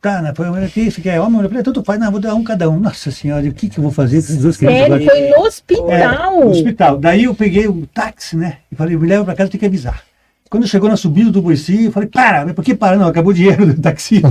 tá, 0.00 0.22
né? 0.22 0.32
Foi, 0.34 0.48
o 0.48 0.68
que 0.68 0.90
você 0.90 1.00
quer? 1.00 1.20
Homem, 1.20 1.42
eu 1.42 1.48
falei, 1.48 1.62
tanto 1.62 1.82
faz, 1.84 2.00
não, 2.00 2.10
vou 2.10 2.20
dar 2.20 2.34
um 2.34 2.42
cada 2.44 2.68
um. 2.68 2.78
Nossa 2.78 3.10
senhora, 3.10 3.46
o 3.46 3.52
que, 3.52 3.68
que 3.68 3.78
eu 3.78 3.82
vou 3.82 3.92
fazer 3.92 4.18
esses 4.18 4.38
dois 4.38 4.56
crianças? 4.56 5.04
Foi 5.04 5.28
no 5.30 5.42
hospital. 5.42 5.90
É, 5.92 6.06
no 6.44 6.50
hospital. 6.50 6.98
Daí 6.98 7.24
eu 7.24 7.34
peguei 7.34 7.66
o 7.68 7.86
táxi, 7.92 8.36
né? 8.36 8.58
E 8.70 8.76
falei, 8.76 8.96
me 8.96 9.06
leva 9.06 9.24
para 9.24 9.34
casa, 9.34 9.50
tem 9.50 9.60
que 9.60 9.66
avisar. 9.66 10.02
Quando 10.50 10.66
chegou 10.66 10.88
na 10.88 10.96
subida 10.96 11.30
do 11.30 11.42
Bursi, 11.42 11.84
eu 11.84 11.92
falei, 11.92 12.08
para, 12.08 12.44
mas 12.44 12.54
por 12.54 12.64
que 12.64 12.74
para? 12.74 12.96
Não, 12.96 13.08
acabou 13.08 13.32
o 13.32 13.34
dinheiro 13.34 13.66
do 13.66 13.80
taxi. 13.80 14.22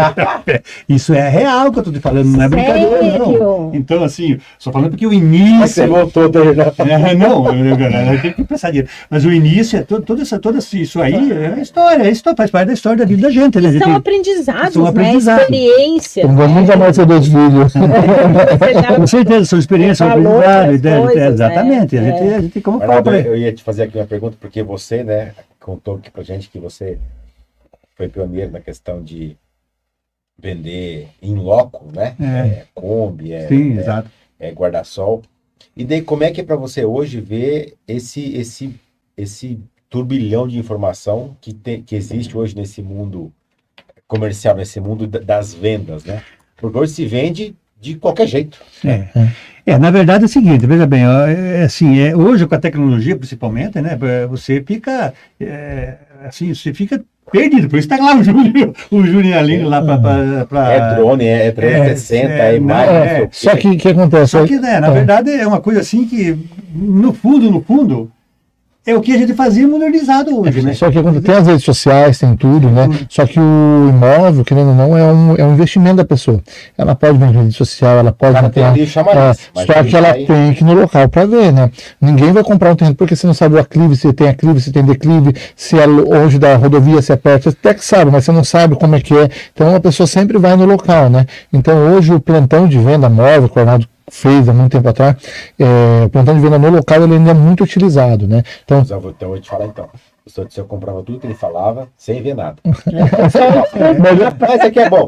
Isso 0.88 1.12
é 1.12 1.28
real 1.28 1.70
que 1.70 1.78
eu 1.78 1.80
estou 1.82 1.92
te 1.92 2.00
falando, 2.00 2.26
não 2.26 2.42
é 2.42 2.48
brincadeira, 2.48 3.18
não. 3.18 3.70
Então, 3.74 4.02
assim, 4.02 4.38
só 4.58 4.72
falando 4.72 4.90
porque 4.90 5.06
o 5.06 5.12
início. 5.12 5.56
Mas 5.56 5.70
você 5.72 5.86
voltou 5.86 6.28
daí, 6.28 6.54
né? 6.54 6.64
É, 7.04 7.14
não, 7.14 7.46
eu, 7.46 8.20
tenho 8.20 8.34
que 8.34 8.44
pensar 8.44 8.70
dinheiro. 8.70 8.88
Mas 9.10 9.24
o 9.24 9.32
início 9.32 9.78
é 9.78 9.82
todo, 9.82 10.02
todo, 10.02 10.22
essa, 10.22 10.38
todo 10.38 10.58
isso 10.58 11.00
aí, 11.00 11.32
é 11.32 11.60
história, 11.60 12.04
é 12.04 12.10
história, 12.10 12.36
faz 12.36 12.50
parte 12.50 12.68
da 12.68 12.72
história 12.72 12.98
da 12.98 13.04
vida 13.04 13.22
da 13.22 13.30
gente, 13.30 13.60
né? 13.60 13.78
São 13.78 13.94
aprendizados, 13.94 14.72
são 14.72 14.86
aprendizados. 14.86 15.50
Né? 15.50 15.56
Experiência. 15.56 16.26
Não 16.26 16.36
vamos 16.36 16.66
jamais 16.66 16.96
ser 16.96 17.06
dois 17.06 17.26
filhos. 17.26 17.72
Com 18.96 19.06
certeza, 19.06 19.44
são 19.44 19.58
experiências, 19.58 19.98
são 19.98 20.10
aprendizados. 20.10 21.14
Né? 21.14 21.28
Exatamente. 21.28 21.96
Né? 21.96 22.00
A 22.00 22.16
gente, 22.16 22.34
a 22.34 22.40
gente 22.40 22.60
como 22.60 22.80
fala. 22.80 23.18
Eu 23.18 23.36
ia 23.36 23.52
te 23.52 23.62
fazer 23.62 23.84
aqui 23.84 23.98
uma 23.98 24.06
pergunta, 24.06 24.36
porque 24.40 24.62
você, 24.62 25.02
né? 25.02 25.33
Contou 25.64 25.96
aqui 25.96 26.10
pra 26.10 26.22
gente 26.22 26.50
que 26.50 26.58
você 26.58 26.98
foi 27.96 28.06
pioneiro 28.06 28.52
na 28.52 28.60
questão 28.60 29.02
de 29.02 29.34
vender 30.38 31.08
em 31.22 31.36
loco, 31.36 31.90
né? 31.90 32.14
É. 32.20 32.48
é 32.48 32.66
Kombi, 32.74 33.32
é, 33.32 33.48
Sim, 33.48 33.78
é, 33.78 33.80
exato. 33.80 34.10
é 34.38 34.50
guarda-sol. 34.50 35.22
E 35.74 35.82
daí, 35.84 36.02
como 36.02 36.22
é 36.22 36.30
que 36.30 36.42
é 36.42 36.44
para 36.44 36.56
você 36.56 36.84
hoje 36.84 37.18
ver 37.18 37.78
esse, 37.88 38.36
esse, 38.36 38.78
esse 39.16 39.58
turbilhão 39.88 40.46
de 40.46 40.58
informação 40.58 41.34
que, 41.40 41.54
tem, 41.54 41.82
que 41.82 41.96
existe 41.96 42.36
hoje 42.36 42.54
nesse 42.54 42.82
mundo 42.82 43.32
comercial, 44.06 44.54
nesse 44.54 44.80
mundo 44.80 45.06
das 45.06 45.54
vendas, 45.54 46.04
né? 46.04 46.22
Porque 46.56 46.76
hoje 46.76 46.92
se 46.92 47.06
vende 47.06 47.56
de 47.84 47.94
qualquer 47.96 48.26
jeito. 48.26 48.58
É. 48.84 49.04
É, 49.66 49.78
na 49.78 49.90
verdade 49.90 50.24
é 50.24 50.26
o 50.26 50.28
seguinte, 50.28 50.66
veja 50.66 50.86
bem, 50.86 51.04
é, 51.04 51.62
assim, 51.62 51.98
é, 51.98 52.14
hoje 52.14 52.46
com 52.46 52.54
a 52.54 52.58
tecnologia 52.58 53.16
principalmente, 53.16 53.80
né, 53.80 53.98
você 54.28 54.62
fica, 54.62 55.14
é, 55.40 55.94
assim, 56.26 56.54
você 56.54 56.74
fica 56.74 57.02
perdido, 57.32 57.68
por 57.68 57.78
isso 57.78 57.90
está 57.90 58.02
lá 58.02 58.14
o 58.14 58.20
Júlio, 58.24 58.74
o 58.90 59.02
Júlio 59.02 59.38
Aline 59.38 59.64
lá 59.64 59.80
para... 59.80 60.70
É 60.70 60.94
drone, 60.94 61.24
é 61.24 61.50
360, 61.50 62.32
é, 62.32 62.52
é, 62.52 62.56
é 62.56 62.60
mais... 62.60 62.90
É, 62.90 63.28
só 63.32 63.56
que 63.56 63.68
o 63.68 63.76
que 63.78 63.88
acontece? 63.88 64.32
Só 64.32 64.46
que, 64.46 64.58
né, 64.58 64.80
na 64.80 64.90
verdade, 64.90 65.30
é 65.30 65.46
uma 65.46 65.60
coisa 65.60 65.80
assim 65.80 66.06
que, 66.06 66.36
no 66.74 67.14
fundo, 67.14 67.50
no 67.50 67.62
fundo, 67.62 68.10
é 68.86 68.94
o 68.94 69.00
que 69.00 69.12
a 69.14 69.18
gente 69.18 69.32
fazia 69.32 69.66
modernizado 69.66 70.38
hoje, 70.38 70.60
né? 70.60 70.74
Só 70.74 70.90
que 70.90 71.02
tem 71.22 71.34
as 71.34 71.46
redes 71.46 71.64
sociais, 71.64 72.18
tem 72.18 72.36
tudo, 72.36 72.68
né? 72.68 72.86
Só 73.08 73.24
que 73.26 73.40
o 73.40 73.88
imóvel, 73.88 74.44
querendo 74.44 74.68
ou 74.68 74.74
não, 74.74 74.96
é 74.96 75.04
um, 75.04 75.36
é 75.36 75.44
um 75.44 75.54
investimento 75.54 75.96
da 75.96 76.04
pessoa. 76.04 76.42
Ela 76.76 76.94
pode 76.94 77.16
ver 77.16 77.30
em 77.30 77.32
rede 77.32 77.52
social, 77.52 77.96
ela 77.98 78.12
pode 78.12 78.34
Cara, 78.34 78.50
ter. 78.50 78.60
É, 78.60 78.86
só 78.86 79.02
que 79.82 79.96
ela 79.96 80.12
aí... 80.12 80.26
tem 80.26 80.52
que 80.52 80.62
ir 80.62 80.66
no 80.66 80.74
local 80.74 81.08
para 81.08 81.24
ver, 81.24 81.50
né? 81.50 81.70
Ninguém 81.98 82.30
vai 82.32 82.44
comprar 82.44 82.72
um 82.72 82.76
terreno 82.76 82.94
porque 82.94 83.16
você 83.16 83.26
não 83.26 83.32
sabe 83.32 83.54
o 83.54 83.58
aclive, 83.58 83.96
se 83.96 84.12
tem 84.12 84.28
aclive, 84.28 84.60
se 84.60 84.70
tem 84.70 84.84
declive, 84.84 85.34
se 85.56 85.78
é 85.78 85.86
longe 85.86 86.38
da 86.38 86.54
rodovia, 86.56 87.00
se 87.00 87.10
é 87.10 87.16
perto. 87.16 87.44
Você 87.44 87.48
até 87.50 87.72
que 87.72 87.84
sabe, 87.84 88.10
mas 88.10 88.24
você 88.26 88.32
não 88.32 88.44
sabe 88.44 88.76
como 88.76 88.94
é 88.96 89.00
que 89.00 89.16
é. 89.16 89.30
Então 89.54 89.74
a 89.74 89.80
pessoa 89.80 90.06
sempre 90.06 90.36
vai 90.36 90.56
no 90.56 90.66
local, 90.66 91.08
né? 91.08 91.24
Então 91.50 91.94
hoje 91.94 92.12
o 92.12 92.20
plantão 92.20 92.68
de 92.68 92.78
venda 92.78 93.08
móvel, 93.08 93.48
que 93.48 93.58
o 93.58 93.60
Arnaldo 93.60 93.88
fez 94.10 94.48
há 94.48 94.52
muito 94.52 94.72
tempo 94.72 94.88
atrás, 94.88 95.16
é, 95.58 96.04
o 96.04 96.10
plantão 96.10 96.34
de 96.34 96.40
venda 96.40 96.58
no 96.58 96.70
local 96.70 97.02
ele 97.02 97.14
ainda 97.14 97.30
é 97.30 97.34
muito 97.34 97.64
utilizado, 97.64 98.26
né? 98.26 98.42
Então, 98.64 98.78
Mas 98.78 98.90
eu 98.90 99.00
vou, 99.00 99.10
então, 99.10 99.28
vou 99.28 99.40
te 99.40 99.48
falar 99.48 99.66
então. 99.66 99.88
O 100.26 100.30
eu 100.56 100.64
comprava 100.64 101.02
tudo 101.02 101.20
que 101.20 101.26
ele 101.26 101.34
falava 101.34 101.86
sem 101.98 102.22
ver 102.22 102.34
nada. 102.34 102.56
mas 104.40 104.60
aqui 104.62 104.80
é 104.80 104.88
bom. 104.88 105.06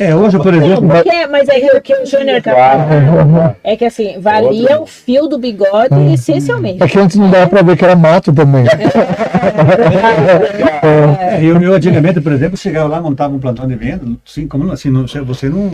É, 0.00 0.06
é 0.06 0.16
hoje, 0.16 0.36
por 0.36 0.52
exemplo. 0.52 0.84
Mas, 0.84 1.04
mas 1.30 1.48
é 1.48 1.76
o 1.76 1.80
que 1.80 1.94
o 1.94 2.04
Júnior 2.04 2.42
tá 2.42 3.54
É 3.62 3.76
que 3.76 3.84
assim, 3.84 4.18
valia 4.18 4.70
Outro. 4.70 4.82
o 4.82 4.86
fio 4.86 5.28
do 5.28 5.38
bigode 5.38 5.94
hum. 5.94 6.12
essencialmente. 6.12 6.82
É 6.82 6.88
que 6.88 6.98
antes 6.98 7.14
não 7.14 7.30
dava 7.30 7.46
para 7.46 7.62
ver 7.62 7.76
que 7.76 7.84
era 7.84 7.94
mato 7.94 8.32
também. 8.32 8.64
É, 10.82 11.38
e 11.40 11.52
o 11.52 11.60
meu 11.60 11.74
antigamente, 11.74 12.20
por 12.20 12.32
exemplo, 12.32 12.56
chegava 12.56 12.88
lá, 12.88 13.00
montava 13.00 13.32
um 13.32 13.38
plantão 13.38 13.64
de 13.64 13.76
venda, 13.76 14.04
assim, 14.26 14.48
como 14.48 14.72
assim, 14.72 14.90
não, 14.90 15.06
você 15.06 15.48
não, 15.48 15.70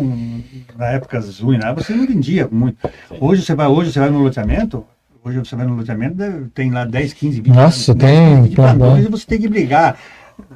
na 0.77 0.89
época 0.89 1.21
ruim, 1.41 1.59
você 1.75 1.95
não 1.95 2.07
vendia 2.07 2.47
muito. 2.53 2.77
Hoje 3.19 3.41
você 3.41 3.55
vai, 3.55 3.67
hoje 3.67 3.93
você 3.93 3.99
vai 3.99 4.11
no 4.11 4.23
loteamento, 4.23 4.85
Hoje 5.25 5.39
você 5.39 5.57
vai 5.57 5.65
no 5.67 5.75
loteamento, 5.75 6.17
tem 6.53 6.71
lá 6.71 6.85
10, 6.85 7.15
15, 7.15 7.41
20 7.41 7.55
Nossa, 7.55 7.95
tem. 7.95 8.43
20 8.43 9.09
você 9.11 9.27
tem 9.27 9.41
que 9.41 9.49
brigar 9.49 9.99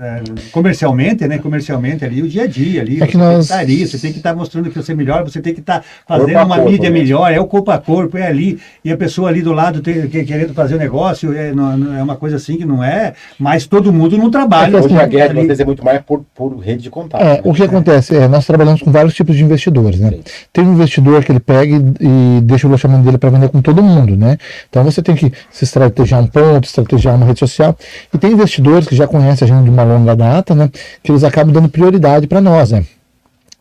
é, 0.00 0.22
comercialmente, 0.50 1.26
né? 1.26 1.38
Comercialmente 1.38 2.04
ali, 2.04 2.22
o 2.22 2.28
dia 2.28 2.44
a 2.44 2.46
dia 2.46 2.82
ali. 2.82 3.02
É 3.02 3.06
que 3.06 3.16
nós... 3.16 3.48
tem 3.48 3.66
que 3.66 3.86
você 3.86 3.98
tem 3.98 4.12
que 4.12 4.18
estar 4.18 4.30
tá 4.30 4.36
mostrando 4.36 4.70
que 4.70 4.76
você 4.76 4.92
é 4.92 4.94
melhor, 4.94 5.24
você 5.24 5.40
tem 5.40 5.54
que 5.54 5.60
estar 5.60 5.80
tá 5.80 5.84
fazendo 6.06 6.32
corpo 6.32 6.46
uma 6.46 6.56
corpo, 6.56 6.70
mídia 6.70 6.90
né? 6.90 6.98
melhor, 6.98 7.32
é 7.32 7.40
o 7.40 7.46
corpo 7.46 7.70
a 7.70 7.78
corpo, 7.78 8.18
é 8.18 8.26
ali, 8.26 8.58
e 8.84 8.92
a 8.92 8.96
pessoa 8.96 9.28
ali 9.28 9.42
do 9.42 9.52
lado 9.52 9.80
tem, 9.80 10.08
querendo 10.08 10.52
fazer 10.54 10.74
o 10.74 10.78
negócio, 10.78 11.32
é, 11.32 11.52
não, 11.52 11.96
é 11.96 12.02
uma 12.02 12.16
coisa 12.16 12.36
assim 12.36 12.56
que 12.56 12.64
não 12.64 12.82
é, 12.82 13.14
mas 13.38 13.66
todo 13.66 13.92
mundo 13.92 14.16
não 14.18 14.30
trabalha. 14.30 14.76
É 14.76 14.80
hoje 14.80 14.96
a 14.96 15.06
guerra 15.06 15.34
vocês 15.34 15.60
é 15.60 15.64
muito 15.64 15.84
mais 15.84 16.00
por, 16.02 16.24
por 16.34 16.56
rede 16.58 16.82
de 16.82 16.90
contato. 16.90 17.22
É, 17.22 17.34
né? 17.34 17.40
O 17.44 17.54
que 17.54 17.62
acontece 17.62 18.16
é, 18.16 18.28
nós 18.28 18.46
trabalhamos 18.46 18.82
com 18.82 18.90
vários 18.90 19.14
tipos 19.14 19.36
de 19.36 19.44
investidores, 19.44 20.00
né? 20.00 20.10
Sim. 20.10 20.22
Tem 20.52 20.64
um 20.64 20.72
investidor 20.72 21.24
que 21.24 21.32
ele 21.32 21.40
pega 21.40 21.76
e, 21.76 21.82
e 22.00 22.40
deixa 22.42 22.66
o 22.66 22.70
loteamento 22.70 23.04
dele 23.04 23.18
para 23.18 23.30
vender 23.30 23.48
com 23.48 23.60
todo 23.60 23.82
mundo, 23.82 24.16
né? 24.16 24.38
Então 24.68 24.84
você 24.84 25.02
tem 25.02 25.14
que 25.14 25.32
se 25.50 25.64
estrategiar 25.64 26.20
um 26.20 26.26
ponto, 26.26 26.64
estrategiar 26.64 27.16
uma 27.16 27.26
rede 27.26 27.38
social, 27.38 27.76
e 28.12 28.18
tem 28.18 28.32
investidores 28.32 28.86
que 28.86 28.96
já 28.96 29.06
conhecem 29.06 29.50
a 29.50 29.54
gente 29.54 29.67
de 29.68 29.74
uma 29.74 29.84
longa 29.84 30.16
data, 30.16 30.54
né? 30.54 30.70
Que 31.02 31.12
eles 31.12 31.24
acabam 31.24 31.52
dando 31.52 31.68
prioridade 31.68 32.26
para 32.26 32.40
nós, 32.40 32.70
né? 32.72 32.84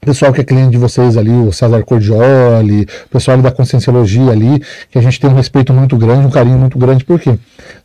Pessoal 0.05 0.31
que 0.31 0.41
é 0.41 0.43
cliente 0.43 0.71
de 0.71 0.77
vocês 0.77 1.17
ali, 1.17 1.31
o 1.31 1.51
César 1.51 1.83
Cordioli, 1.83 2.83
o 3.05 3.09
pessoal 3.09 3.37
da 3.37 3.51
Conscienciologia 3.51 4.31
ali, 4.31 4.61
que 4.89 4.97
a 4.97 5.01
gente 5.01 5.19
tem 5.19 5.29
um 5.29 5.33
respeito 5.33 5.73
muito 5.73 5.97
grande, 5.97 6.25
um 6.25 6.29
carinho 6.29 6.57
muito 6.57 6.77
grande, 6.77 7.03
por 7.03 7.19
quê? 7.19 7.37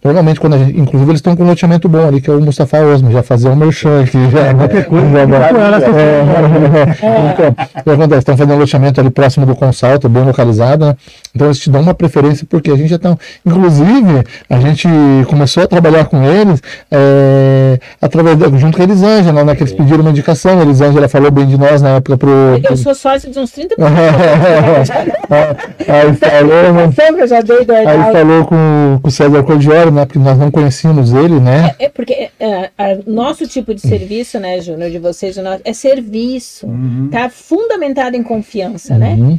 Normalmente, 0.04 0.38
quando 0.38 0.54
a 0.54 0.58
gente, 0.58 0.78
inclusive, 0.78 1.10
eles 1.10 1.18
estão 1.18 1.34
com 1.34 1.42
um 1.42 1.46
loteamento 1.46 1.88
bom 1.88 2.06
ali, 2.06 2.20
que 2.20 2.30
é 2.30 2.32
o 2.32 2.40
Mustafa 2.40 2.78
Osmo, 2.78 3.10
já 3.10 3.22
fazia 3.22 3.50
um 3.50 3.56
merchan 3.56 4.02
aqui, 4.02 4.18
já, 4.30 4.40
é, 4.40 4.54
qualquer 4.54 4.84
coisa, 4.84 5.08
já, 5.08 5.24
então, 7.32 7.48
o 7.48 7.82
que 7.82 7.90
acontece? 7.90 8.18
Estão 8.18 8.36
fazendo 8.36 8.54
um 8.54 8.58
loteamento 8.58 9.00
ali 9.00 9.10
próximo 9.10 9.46
do 9.46 9.54
Consalto, 9.56 10.08
bem 10.08 10.24
localizado, 10.24 10.86
né? 10.86 10.96
Então 11.34 11.46
eles 11.46 11.58
te 11.58 11.70
dão 11.70 11.80
uma 11.80 11.94
preferência, 11.94 12.46
porque 12.48 12.70
a 12.70 12.76
gente 12.76 12.90
já 12.90 12.96
está, 12.96 13.16
inclusive, 13.44 14.24
a 14.50 14.60
gente 14.60 14.86
começou 15.28 15.62
a 15.62 15.66
trabalhar 15.66 16.04
com 16.04 16.22
eles, 16.24 16.60
é, 16.90 17.78
através, 18.00 18.38
junto 18.60 18.76
com 18.76 18.82
a 18.82 18.84
Elisângela, 18.84 19.44
né, 19.44 19.54
que 19.54 19.62
eles 19.62 19.72
pediram 19.72 20.00
uma 20.00 20.10
indicação, 20.10 20.58
a 20.58 20.62
Elisângela 20.62 21.08
falou 21.08 21.30
bem 21.30 21.46
de 21.46 21.56
nós 21.56 21.80
na 21.80 22.00
época 22.02 22.18
pro. 22.18 22.60
Eu 22.68 22.76
sou 22.76 22.94
sócio 22.94 23.30
de 23.30 23.38
uns 23.38 23.50
30 23.52 23.76
Aí 25.88 26.14
falou, 26.14 26.72
né? 26.74 27.26
Já 27.26 27.40
dei 27.40 27.64
do 27.64 27.72
Aí 27.72 27.86
falou 28.12 28.44
com, 28.44 28.98
com 29.00 29.08
o 29.08 29.10
César 29.10 29.42
Cordioli, 29.44 29.90
né? 29.90 30.04
Porque 30.04 30.18
nós 30.18 30.36
não 30.36 30.50
conhecíamos 30.50 31.12
ele, 31.12 31.40
né? 31.40 31.74
É, 31.78 31.86
é 31.86 31.88
porque 31.88 32.30
é, 32.38 32.70
é, 32.76 32.98
nosso 33.06 33.46
tipo 33.46 33.72
de 33.74 33.80
serviço, 33.80 34.38
né, 34.38 34.60
Júnior, 34.60 34.90
de 34.90 34.98
vocês, 34.98 35.36
é 35.64 35.72
serviço. 35.72 36.66
Uhum. 36.66 37.08
Tá 37.10 37.30
fundamentado 37.30 38.16
em 38.16 38.22
confiança, 38.22 38.98
né? 38.98 39.14
uhum. 39.14 39.30
né? 39.30 39.38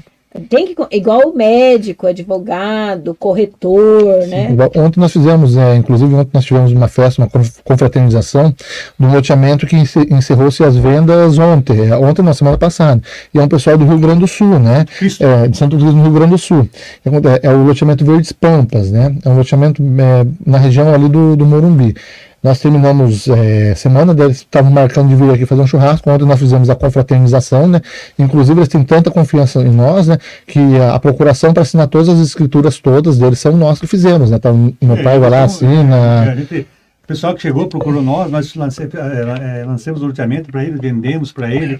Tem 0.49 0.73
que, 0.73 0.75
igual 0.91 1.29
o 1.29 1.35
médico, 1.35 2.07
advogado, 2.07 3.13
corretor, 3.13 4.25
né? 4.27 4.49
Ontem 4.75 4.99
nós 4.99 5.11
fizemos, 5.11 5.55
é, 5.55 5.75
inclusive 5.75 6.13
ontem 6.15 6.31
nós 6.33 6.43
tivemos 6.43 6.71
uma 6.71 6.87
festa, 6.87 7.21
uma 7.21 7.29
confraternização 7.63 8.53
do 8.97 9.07
loteamento 9.07 9.67
que 9.67 9.75
encerrou-se 9.75 10.63
as 10.63 10.75
vendas 10.75 11.37
ontem, 11.37 11.87
é, 11.87 11.95
ontem 11.95 12.23
na 12.23 12.33
semana 12.33 12.57
passada. 12.57 12.99
E 13.31 13.37
é 13.37 13.43
um 13.43 13.47
pessoal 13.47 13.77
do 13.77 13.85
Rio 13.85 13.99
Grande 13.99 14.21
do 14.21 14.27
Sul, 14.27 14.57
né? 14.57 14.85
É, 15.19 15.47
de 15.47 15.55
Santo 15.55 15.77
Cruz, 15.77 15.93
no 15.93 16.01
Rio 16.01 16.13
Grande 16.13 16.31
do 16.31 16.37
Sul. 16.39 16.67
É, 17.05 17.47
é, 17.47 17.51
o 17.51 17.63
loteamento 17.63 18.03
Verdes 18.03 18.31
Pampas, 18.31 18.89
né? 18.89 19.15
É 19.23 19.29
um 19.29 19.37
loteamento 19.37 19.83
é, 19.83 20.25
na 20.45 20.57
região 20.57 20.91
ali 20.91 21.07
do, 21.07 21.35
do 21.35 21.45
Morumbi. 21.45 21.95
Nós 22.43 22.59
terminamos 22.59 23.27
é, 23.29 23.73
semana, 23.73 24.13
eles 24.21 24.37
estavam 24.37 24.69
marcando 24.69 25.07
de 25.07 25.15
vir 25.15 25.31
aqui 25.31 25.45
fazer 25.45 25.61
um 25.61 25.67
churrasco. 25.67 26.09
Ontem 26.09 26.25
nós 26.25 26.37
fizemos 26.37 26.69
a 26.69 26.75
confraternização, 26.75 27.67
né? 27.67 27.81
Inclusive, 28.19 28.59
eles 28.59 28.67
têm 28.67 28.83
tanta 28.83 29.09
confiança 29.09 29.61
em 29.61 29.71
nós, 29.71 30.07
né? 30.07 30.17
Que 30.45 30.59
a, 30.77 30.95
a 30.95 30.99
procuração 30.99 31.53
para 31.53 31.61
assinar 31.61 31.87
todas 31.87 32.09
as 32.09 32.19
escrituras 32.19 32.79
todas 32.79 33.17
deles 33.17 33.39
são 33.39 33.55
nós 33.55 33.79
que 33.79 33.87
fizemos, 33.87 34.29
né? 34.29 34.35
Então, 34.35 34.73
meu 34.81 34.97
é, 34.97 35.03
pai 35.03 35.19
vai 35.19 35.29
lá, 35.29 35.43
assina. 35.45 36.35
É, 36.51 36.65
o 37.03 37.07
pessoal 37.07 37.33
que 37.33 37.41
chegou 37.41 37.67
procurou 37.67 38.01
nós, 38.01 38.29
nós 38.29 38.55
lancemos, 38.55 38.93
é, 38.95 39.89
é, 39.89 39.91
o 39.91 39.99
loteamento 39.99 40.51
para 40.51 40.63
ele, 40.65 40.77
vendemos 40.77 41.31
para 41.31 41.49
ele. 41.49 41.79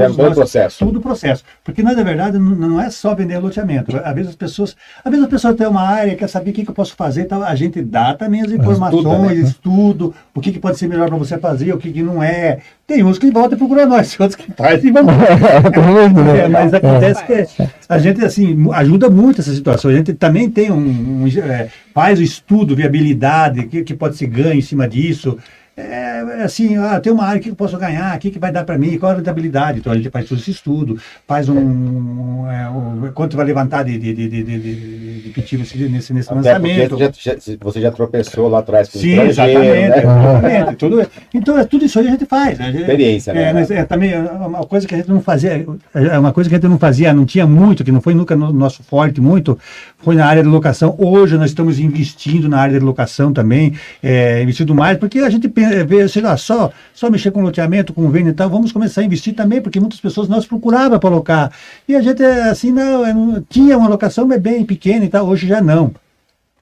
É 0.00 0.08
todo 0.08 0.32
o 0.32 0.34
processo. 0.34 0.78
Tudo 0.78 0.98
o 0.98 1.02
processo. 1.02 1.44
Porque, 1.62 1.82
na 1.82 1.92
verdade, 1.92 2.38
não 2.38 2.80
é 2.80 2.88
só 2.88 3.14
vender 3.14 3.38
loteamento. 3.38 3.94
Às 4.02 4.14
vezes 4.14 4.30
as 4.30 4.36
pessoas, 4.36 4.74
às 5.04 5.10
vezes 5.10 5.26
a 5.26 5.28
pessoa 5.28 5.52
tem 5.52 5.66
uma 5.66 5.82
área, 5.82 6.16
quer 6.16 6.28
saber 6.30 6.50
o 6.50 6.52
que, 6.54 6.64
que 6.64 6.70
eu 6.70 6.74
posso 6.74 6.96
fazer, 6.96 7.22
então 7.22 7.42
a 7.42 7.54
gente 7.54 7.82
dá 7.82 8.14
também 8.14 8.40
as 8.40 8.50
informações, 8.50 9.38
né? 9.38 9.48
estudo, 9.48 10.14
o 10.34 10.40
que, 10.40 10.50
que 10.50 10.58
pode 10.58 10.78
ser 10.78 10.88
melhor 10.88 11.08
para 11.08 11.18
você 11.18 11.36
fazer, 11.36 11.74
o 11.74 11.78
que, 11.78 11.92
que 11.92 12.02
não 12.02 12.22
é. 12.22 12.60
Tem 12.86 13.04
uns 13.04 13.18
que 13.18 13.30
voltam 13.30 13.54
e 13.54 13.58
procuram 13.58 13.86
nós, 13.86 14.16
outros 14.18 14.34
que 14.34 14.50
fazem 14.50 14.88
e 14.88 14.90
vamos. 14.90 15.12
é, 16.38 16.48
mas 16.48 16.72
acontece 16.72 17.22
que 17.26 17.46
a 17.86 17.98
gente 17.98 18.24
assim, 18.24 18.66
ajuda 18.72 19.10
muito 19.10 19.42
essa 19.42 19.54
situação. 19.54 19.90
A 19.90 19.94
gente 19.94 20.14
também 20.14 20.48
tem 20.48 20.70
um, 20.70 21.24
um 21.24 21.28
é, 21.28 21.68
faz 21.92 22.18
o 22.18 22.22
estudo, 22.22 22.74
viabilidade, 22.74 23.66
que, 23.66 23.82
que 23.84 23.92
pode 23.92 24.16
ser 24.16 24.26
ganho 24.26 24.54
em 24.54 24.62
cima 24.62 24.88
disso 24.88 25.38
é, 25.76 26.42
assim, 26.44 26.76
ah, 26.76 27.00
tem 27.00 27.12
uma 27.12 27.24
área 27.24 27.40
que 27.40 27.48
eu 27.48 27.54
posso 27.56 27.76
ganhar, 27.76 28.16
o 28.16 28.18
que, 28.20 28.30
que 28.30 28.38
vai 28.38 28.52
dar 28.52 28.62
para 28.62 28.78
mim, 28.78 28.96
qual 28.96 29.10
a 29.10 29.16
rentabilidade? 29.16 29.80
Então 29.80 29.92
a 29.92 29.96
gente 29.96 30.08
faz 30.08 30.28
todo 30.28 30.38
esse 30.38 30.52
estudo, 30.52 31.00
faz 31.26 31.48
um, 31.48 31.58
um, 31.58 32.48
é, 32.48 32.68
um 32.70 33.10
quanto 33.12 33.36
vai 33.36 33.44
levantar 33.44 33.82
de, 33.82 33.98
de, 33.98 34.14
de, 34.14 34.28
de, 34.28 34.42
de, 34.44 35.32
de 35.32 35.88
nesse, 35.88 36.12
nesse 36.12 36.32
lançamento. 36.32 36.96
Já, 36.96 37.10
já, 37.18 37.34
você 37.60 37.80
já 37.80 37.90
tropeçou 37.90 38.48
lá 38.48 38.60
atrás 38.60 38.88
com 38.88 39.00
Sim, 39.00 39.18
exatamente, 39.18 39.88
né? 39.88 39.98
exatamente. 39.98 40.76
tudo, 40.78 41.10
então 41.34 41.58
é 41.58 41.64
tudo 41.64 41.84
isso 41.84 41.98
aí 41.98 42.06
a 42.06 42.10
gente 42.10 42.26
faz. 42.26 42.56
Né? 42.56 42.70
Experiência, 42.70 43.34
né? 43.34 43.66
É, 43.68 43.74
é, 43.74 43.84
também 43.84 44.12
é 44.12 44.20
uma 44.20 44.64
coisa 44.64 44.86
que 44.86 44.94
a 44.94 44.98
gente 44.98 45.10
não 45.10 45.20
fazia, 45.20 45.66
é 45.92 46.18
uma 46.18 46.32
coisa 46.32 46.48
que 46.48 46.54
a 46.54 46.58
gente 46.58 46.70
não 46.70 46.78
fazia, 46.78 47.12
não 47.12 47.26
tinha 47.26 47.48
muito, 47.48 47.82
que 47.82 47.90
não 47.90 48.00
foi 48.00 48.14
nunca 48.14 48.36
no 48.36 48.52
nosso 48.52 48.84
forte 48.84 49.20
muito, 49.20 49.58
foi 49.98 50.14
na 50.14 50.24
área 50.24 50.42
de 50.42 50.48
locação. 50.48 50.94
Hoje 50.98 51.36
nós 51.36 51.50
estamos 51.50 51.80
investindo 51.80 52.48
na 52.48 52.60
área 52.60 52.78
de 52.78 52.84
locação 52.84 53.32
também, 53.32 53.74
é, 54.00 54.40
investindo 54.40 54.72
mais, 54.72 54.98
porque 54.98 55.18
a 55.18 55.28
gente 55.28 55.48
pensa 55.48 55.63
ver, 55.84 56.08
sei 56.08 56.22
lá, 56.22 56.36
só, 56.36 56.70
só 56.92 57.10
mexer 57.10 57.30
com 57.30 57.40
loteamento, 57.40 57.92
com 57.92 58.10
venda 58.10 58.30
e 58.30 58.32
tal, 58.32 58.48
vamos 58.48 58.72
começar 58.72 59.00
a 59.00 59.04
investir 59.04 59.34
também, 59.34 59.60
porque 59.60 59.80
muitas 59.80 60.00
pessoas 60.00 60.28
nós 60.28 60.46
procurava 60.46 60.98
para 60.98 61.10
alocar. 61.10 61.52
E 61.88 61.94
a 61.94 62.02
gente, 62.02 62.22
assim, 62.22 62.72
não, 62.72 63.42
tinha 63.48 63.76
uma 63.76 63.88
locação 63.88 64.26
bem 64.26 64.64
pequena 64.64 65.04
e 65.04 65.08
tal, 65.08 65.26
hoje 65.26 65.46
já 65.46 65.60
não. 65.60 65.92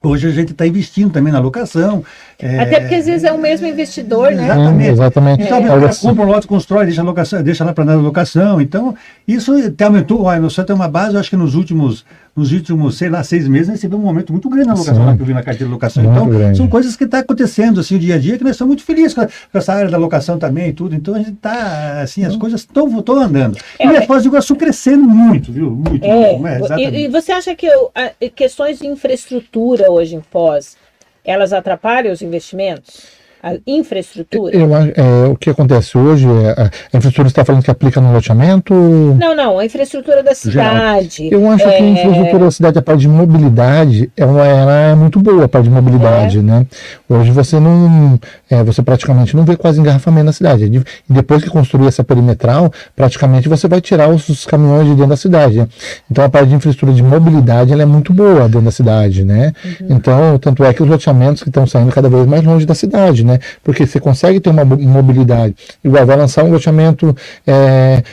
Hoje 0.05 0.27
a 0.27 0.31
gente 0.31 0.51
está 0.51 0.67
investindo 0.67 1.13
também 1.13 1.31
na 1.31 1.39
locação. 1.39 2.03
É... 2.37 2.59
Até 2.59 2.81
porque 2.81 2.95
às 2.95 3.05
vezes 3.05 3.23
é 3.23 3.31
o 3.31 3.39
mesmo 3.39 3.65
investidor, 3.65 4.31
né? 4.33 4.43
Exatamente. 4.43 4.89
Hum, 4.89 4.93
exatamente. 4.93 5.43
Então, 5.43 5.57
é. 5.59 5.95
compra 5.95 6.25
um 6.25 6.27
lote, 6.27 6.45
constrói, 6.45 6.85
deixa, 6.85 7.01
locação, 7.01 7.41
deixa 7.41 7.63
lá 7.63 7.71
para 7.71 7.85
dar 7.85 7.95
locação. 7.95 8.59
Então, 8.59 8.93
isso 9.25 9.55
até 9.65 9.85
aumentou. 9.85 10.23
Nós 10.41 10.51
só 10.51 10.61
tem 10.65 10.75
uma 10.75 10.89
base, 10.89 11.13
eu 11.13 11.21
acho 11.21 11.29
que 11.29 11.37
nos 11.37 11.55
últimos, 11.55 12.05
nos 12.35 12.51
últimos, 12.51 12.97
sei 12.97 13.09
lá, 13.09 13.23
seis 13.23 13.47
meses, 13.47 13.69
recebeu 13.69 13.99
um 13.99 14.07
aumento 14.07 14.31
muito 14.31 14.49
grande 14.49 14.67
na 14.67 14.73
locação, 14.73 15.05
lá 15.05 15.15
que 15.15 15.21
eu 15.21 15.25
vi 15.25 15.33
na 15.33 15.43
carteira 15.43 15.65
de 15.65 15.71
locação. 15.71 16.03
Muito 16.03 16.15
então, 16.15 16.29
grande. 16.29 16.57
são 16.57 16.67
coisas 16.67 16.95
que 16.95 17.03
estão 17.03 17.19
tá 17.19 17.23
acontecendo, 17.23 17.79
assim, 17.79 17.95
o 17.95 17.99
dia 17.99 18.15
a 18.15 18.17
dia, 18.17 18.37
que 18.39 18.43
nós 18.43 18.53
estamos 18.53 18.69
muito 18.69 18.83
felizes 18.83 19.13
com, 19.13 19.21
a, 19.21 19.27
com 19.27 19.57
essa 19.57 19.73
área 19.73 19.89
da 19.89 19.97
locação 19.97 20.39
também 20.39 20.69
e 20.69 20.73
tudo. 20.73 20.95
Então, 20.95 21.13
a 21.13 21.19
gente 21.19 21.33
está, 21.33 22.01
assim, 22.01 22.25
as 22.25 22.33
hum. 22.35 22.39
coisas 22.39 22.61
estão 22.61 22.87
andando. 23.21 23.57
É, 23.77 23.85
e 23.85 23.97
a 23.97 24.01
Foz 24.07 24.23
do 24.23 24.29
Iguaçu 24.29 24.55
crescendo 24.55 25.03
muito, 25.03 25.51
viu? 25.51 25.69
Muito. 25.69 26.03
É, 26.03 26.35
muito, 26.35 26.73
é, 26.73 26.77
e, 26.79 27.05
e, 27.05 27.07
você 27.07 27.31
acha 27.31 27.55
que 27.55 27.67
eu, 27.67 27.91
a, 27.93 28.11
questões 28.29 28.79
de 28.79 28.87
infraestrutura 28.87 29.91
hoje 29.91 30.15
em 30.15 30.21
Foz, 30.21 30.75
elas 31.23 31.53
atrapalham 31.53 32.11
os 32.11 32.23
investimentos? 32.23 33.22
A 33.43 33.55
infraestrutura? 33.67 34.55
Eu, 34.55 34.73
é, 34.73 35.27
o 35.29 35.35
que 35.35 35.49
acontece 35.49 35.97
hoje, 35.97 36.25
é, 36.25 36.61
a 36.61 36.97
infraestrutura 36.97 37.27
está 37.27 37.43
falando 37.43 37.61
que 37.61 37.69
aplica 37.69 37.99
no 37.99 38.13
loteamento? 38.13 38.73
Não, 38.73 39.35
não, 39.35 39.59
a 39.59 39.65
infraestrutura 39.65 40.23
da 40.23 40.33
cidade. 40.33 41.27
Eu 41.29 41.51
acho 41.51 41.67
é... 41.67 41.77
que 41.77 41.83
a 41.83 41.87
infraestrutura 41.89 42.45
da 42.45 42.51
cidade, 42.51 42.79
a 42.79 42.81
parte 42.81 43.01
de 43.01 43.09
mobilidade, 43.09 44.09
ela, 44.15 44.47
ela 44.47 44.77
é 44.77 44.95
muito 44.95 45.19
boa, 45.19 45.43
a 45.43 45.49
parte 45.49 45.65
de 45.65 45.71
mobilidade, 45.71 46.39
é. 46.39 46.41
né? 46.41 46.65
Hoje 47.09 47.31
você 47.31 47.59
não, 47.59 48.17
é, 48.49 48.63
você 48.63 48.81
praticamente 48.81 49.35
não 49.35 49.43
vê 49.43 49.57
quase 49.57 49.77
engarrafamento 49.77 50.25
na 50.25 50.33
cidade. 50.33 50.63
E 50.63 51.13
depois 51.13 51.43
que 51.43 51.49
construir 51.49 51.87
essa 51.87 52.03
perimetral, 52.03 52.71
praticamente 52.95 53.49
você 53.49 53.67
vai 53.67 53.81
tirar 53.81 54.09
os, 54.09 54.29
os 54.29 54.45
caminhões 54.45 54.87
de 54.87 54.95
dentro 54.95 55.09
da 55.09 55.17
cidade. 55.17 55.57
Né? 55.57 55.67
Então 56.09 56.23
a 56.23 56.29
parte 56.29 56.47
de 56.47 56.55
infraestrutura 56.55 56.93
de 56.93 57.03
mobilidade, 57.03 57.73
ela 57.73 57.81
é 57.81 57.85
muito 57.85 58.13
boa 58.13 58.47
dentro 58.47 58.61
da 58.61 58.71
cidade, 58.71 59.25
né? 59.25 59.51
Uhum. 59.65 59.87
Então, 59.89 60.39
tanto 60.39 60.63
é 60.63 60.73
que 60.73 60.81
os 60.81 60.87
loteamentos 60.87 61.43
que 61.43 61.49
estão 61.49 61.67
saindo 61.67 61.91
cada 61.91 62.07
vez 62.07 62.25
mais 62.25 62.43
longe 62.43 62.65
da 62.65 62.73
cidade, 62.73 63.25
né? 63.25 63.32
Né? 63.33 63.39
Porque 63.63 63.85
você 63.85 63.99
consegue 63.99 64.39
ter 64.39 64.49
uma 64.49 64.63
mobilidade. 64.63 65.55
Igual 65.83 66.05
vai 66.05 66.17
lançar 66.17 66.43
um 66.43 66.51
loteamento 66.51 67.15
é, 67.45 68.03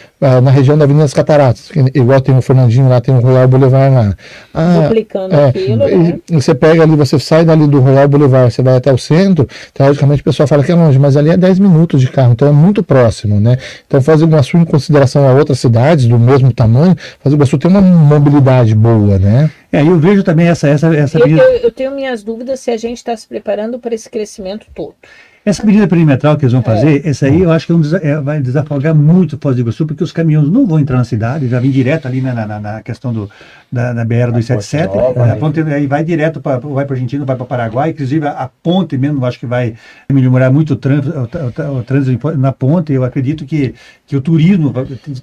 na 0.42 0.50
região 0.50 0.76
da 0.76 0.84
Avenida 0.84 1.04
das 1.04 1.14
Cataratas, 1.14 1.70
igual 1.94 2.20
tem 2.20 2.36
o 2.36 2.42
Fernandinho 2.42 2.88
lá, 2.88 3.00
tem 3.00 3.14
o 3.14 3.20
Royal 3.20 3.48
Boulevard 3.48 3.94
lá. 3.94 4.14
Ah, 4.52 4.80
Duplicando 4.82 5.34
é, 5.34 5.48
aquilo, 5.48 5.76
né? 5.76 6.18
Você 6.30 6.54
pega 6.54 6.82
ali, 6.82 6.94
você 6.94 7.18
sai 7.18 7.42
dali 7.42 7.66
do 7.66 7.80
Royal 7.80 8.06
Boulevard, 8.06 8.52
você 8.52 8.62
vai 8.62 8.76
até 8.76 8.92
o 8.92 8.98
centro, 8.98 9.48
teoricamente 9.72 10.20
o 10.20 10.24
pessoal 10.24 10.46
fala 10.46 10.62
que 10.62 10.70
é 10.70 10.74
longe, 10.74 10.98
mas 10.98 11.16
ali 11.16 11.30
é 11.30 11.36
10 11.38 11.58
minutos 11.58 12.02
de 12.02 12.08
carro, 12.08 12.32
então 12.32 12.46
é 12.46 12.52
muito 12.52 12.82
próximo, 12.82 13.40
né? 13.40 13.56
Então 13.86 14.02
fazer 14.02 14.26
uma 14.26 14.42
sua 14.42 14.60
em 14.60 14.64
consideração 14.64 15.26
a 15.26 15.32
outras 15.32 15.58
cidades 15.58 16.04
do 16.06 16.18
mesmo 16.18 16.52
tamanho, 16.52 16.94
fazer 17.22 17.34
o 17.34 17.38
Iguaçu 17.38 17.56
tem 17.56 17.70
uma 17.70 17.80
mobilidade 17.80 18.74
boa, 18.74 19.18
né? 19.18 19.50
É, 19.72 19.82
eu 19.82 19.98
vejo 19.98 20.22
também 20.22 20.48
essa 20.48 20.68
essa 20.68 20.94
essa. 20.94 21.18
Eu, 21.18 21.28
eu, 21.28 21.50
eu 21.58 21.70
tenho 21.70 21.92
minhas 21.92 22.22
dúvidas 22.22 22.60
se 22.60 22.70
a 22.70 22.76
gente 22.76 22.98
está 22.98 23.16
se 23.16 23.26
preparando 23.26 23.78
para 23.78 23.94
esse 23.94 24.08
crescimento 24.10 24.66
todo. 24.74 24.94
Essa 25.42 25.64
medida 25.64 25.88
perimetral 25.88 26.36
que 26.36 26.44
eles 26.44 26.52
vão 26.52 26.62
fazer, 26.62 27.04
é. 27.04 27.08
essa 27.08 27.24
aí 27.24 27.40
eu 27.40 27.50
acho 27.50 27.64
que 27.64 27.72
é 27.72 27.74
um, 27.74 27.80
é, 28.02 28.20
vai 28.20 28.42
desafogar 28.42 28.94
muito 28.94 29.38
Foz 29.40 29.56
do 29.56 29.62
Iguaçu, 29.62 29.86
porque 29.86 30.04
os 30.04 30.12
caminhões 30.12 30.50
não 30.50 30.66
vão 30.66 30.78
entrar 30.78 30.98
na 30.98 31.04
cidade, 31.04 31.48
já 31.48 31.58
vem 31.58 31.70
direto 31.70 32.06
ali 32.06 32.20
na, 32.20 32.34
na, 32.46 32.60
na 32.60 32.82
questão 32.82 33.10
do, 33.10 33.30
da, 33.72 33.94
da 33.94 34.04
BR-277, 34.04 34.90
a, 35.16 35.32
a 35.32 35.36
ponte 35.36 35.60
aí 35.60 35.86
vai 35.86 36.04
direto 36.04 36.42
para 36.42 36.58
vai 36.58 36.84
para 36.84 36.94
Argentina, 36.94 37.24
vai 37.24 37.36
para 37.36 37.46
Paraguai, 37.46 37.90
inclusive 37.90 38.26
a, 38.26 38.32
a, 38.32 38.48
ponte 38.48 38.98
mesmo, 38.98 39.20
eu 39.20 39.24
acho 39.24 39.40
que 39.40 39.46
vai 39.46 39.74
melhorar 40.12 40.50
muito 40.50 40.74
o, 40.74 40.76
trânsito, 40.76 41.16
o, 41.18 41.78
o, 41.78 41.82
trânsito 41.84 42.36
na 42.36 42.52
ponte, 42.52 42.92
eu 42.92 43.02
acredito 43.02 43.46
que, 43.46 43.74
que 44.06 44.16
o 44.16 44.20
turismo 44.20 44.74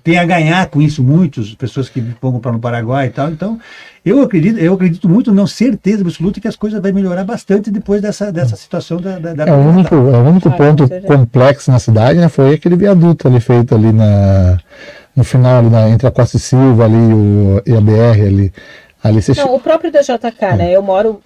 tem 0.04 0.18
a 0.18 0.26
ganhar 0.26 0.66
com 0.66 0.82
isso, 0.82 1.04
muitas 1.04 1.54
pessoas 1.54 1.89
que 1.89 2.02
vão 2.20 2.32
comprar 2.32 2.52
no 2.52 2.60
Paraguai 2.60 3.06
e 3.06 3.12
tal, 3.12 3.30
então 3.30 3.60
eu 4.06 4.22
acredito, 4.22 4.60
eu 4.60 4.74
acredito 4.74 5.10
muito, 5.10 5.32
não 5.34 5.48
certeza 5.48 6.02
absoluta, 6.02 6.39
que 6.39 6.48
as 6.48 6.56
coisas 6.56 6.82
vão 6.82 6.93
melhorar 6.93 7.24
bastante 7.24 7.70
depois 7.70 8.02
dessa, 8.02 8.32
dessa 8.32 8.56
situação 8.56 8.98
da, 8.98 9.20
da, 9.20 9.34
da 9.34 9.45
é, 9.45 9.52
o 9.52 9.58
único, 9.58 9.95
é 9.95 10.18
o 10.18 10.24
único 10.30 10.52
ponto 10.52 10.88
complexo 11.02 11.72
na 11.72 11.80
cidade 11.80 12.20
né, 12.20 12.30
foi 12.30 12.54
aquele 12.54 12.76
viaduto 12.76 13.28
ali 13.28 13.39
feito 13.39 13.76
ali 13.76 13.91
na 13.91 14.58
no 15.18 15.24
final, 15.24 15.58
ali 15.58 15.70
na, 15.70 15.89
entre 15.89 16.08
a 16.08 16.12
Costa 16.12 16.38
e 16.38 16.39
Silva 16.39 16.86
ali 16.86 16.95
o, 16.95 17.62
e 17.66 17.76
a 17.76 17.82
BR 17.82 18.22
ali. 18.28 18.54
ali 19.04 19.20
você 19.20 19.34
Não, 19.34 19.56
o 19.56 19.60
próprio 19.60 19.91
da 19.91 20.02
JK, 20.02 20.36
é. 20.41 20.56
né? 20.56 20.72
Eu 20.72 20.84
moro 20.84 21.20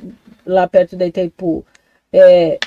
lá 0.46 0.66
perto 0.66 0.96
da 0.96 1.06
Itaipu. 1.06 1.66
É, 2.14 2.58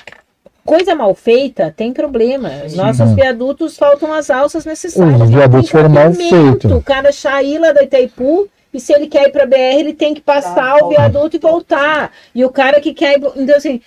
coisa 0.63 0.93
mal 0.93 1.15
feita 1.15 1.73
tem 1.75 1.91
problema. 1.91 2.49
Nossos 2.75 3.09
Sim. 3.09 3.15
viadutos 3.15 3.75
faltam 3.75 4.13
as 4.13 4.29
alças 4.29 4.65
necessárias. 4.65 5.19
Os 5.19 5.29
viadutos 5.31 5.69
foram 5.71 5.89
mal 5.89 6.13
feitos. 6.13 6.71
O 6.71 6.81
cara 6.81 7.11
sair 7.11 7.57
lá 7.57 7.73
da 7.73 7.83
Itaipu 7.83 8.47
e 8.75 8.79
se 8.79 8.93
ele 8.93 9.07
quer 9.07 9.27
ir 9.27 9.31
para 9.31 9.45
BR, 9.45 9.55
ele 9.55 9.93
tem 9.93 10.13
que 10.13 10.21
passar 10.21 10.79
ah, 10.79 10.85
o 10.85 10.89
viaduto 10.89 11.37
e 11.37 11.39
voltar. 11.39 12.11
E 12.33 12.43
o 12.43 12.49
cara 12.49 12.81
que 12.81 12.93
quer 12.93 13.17
ir. 13.17 13.23
Então, 13.35 13.55
assim, 13.55 13.81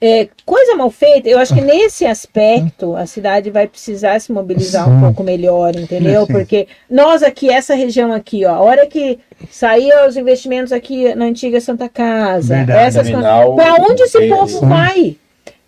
é, 0.00 0.28
coisa 0.44 0.74
mal 0.74 0.90
feita, 0.90 1.28
eu 1.28 1.38
acho 1.38 1.54
que 1.54 1.60
nesse 1.60 2.04
aspecto 2.04 2.96
a 2.96 3.06
cidade 3.06 3.50
vai 3.50 3.68
precisar 3.68 4.20
se 4.20 4.32
mobilizar 4.32 4.90
um 4.90 5.00
pouco 5.00 5.22
melhor, 5.22 5.76
entendeu? 5.76 6.26
Porque 6.26 6.66
nós 6.90 7.22
aqui, 7.22 7.48
essa 7.48 7.74
região 7.74 8.12
aqui, 8.12 8.44
ó, 8.44 8.54
a 8.54 8.60
hora 8.60 8.86
que 8.86 9.20
sair 9.48 9.92
os 10.08 10.16
investimentos 10.16 10.72
aqui 10.72 11.14
na 11.14 11.26
antiga 11.26 11.60
Santa 11.60 11.88
Casa, 11.88 12.56
Verdade, 12.56 12.80
essas 12.80 13.08
para 13.10 13.74
onde 13.78 14.02
esse 14.02 14.28
povo 14.28 14.66
vai? 14.66 15.16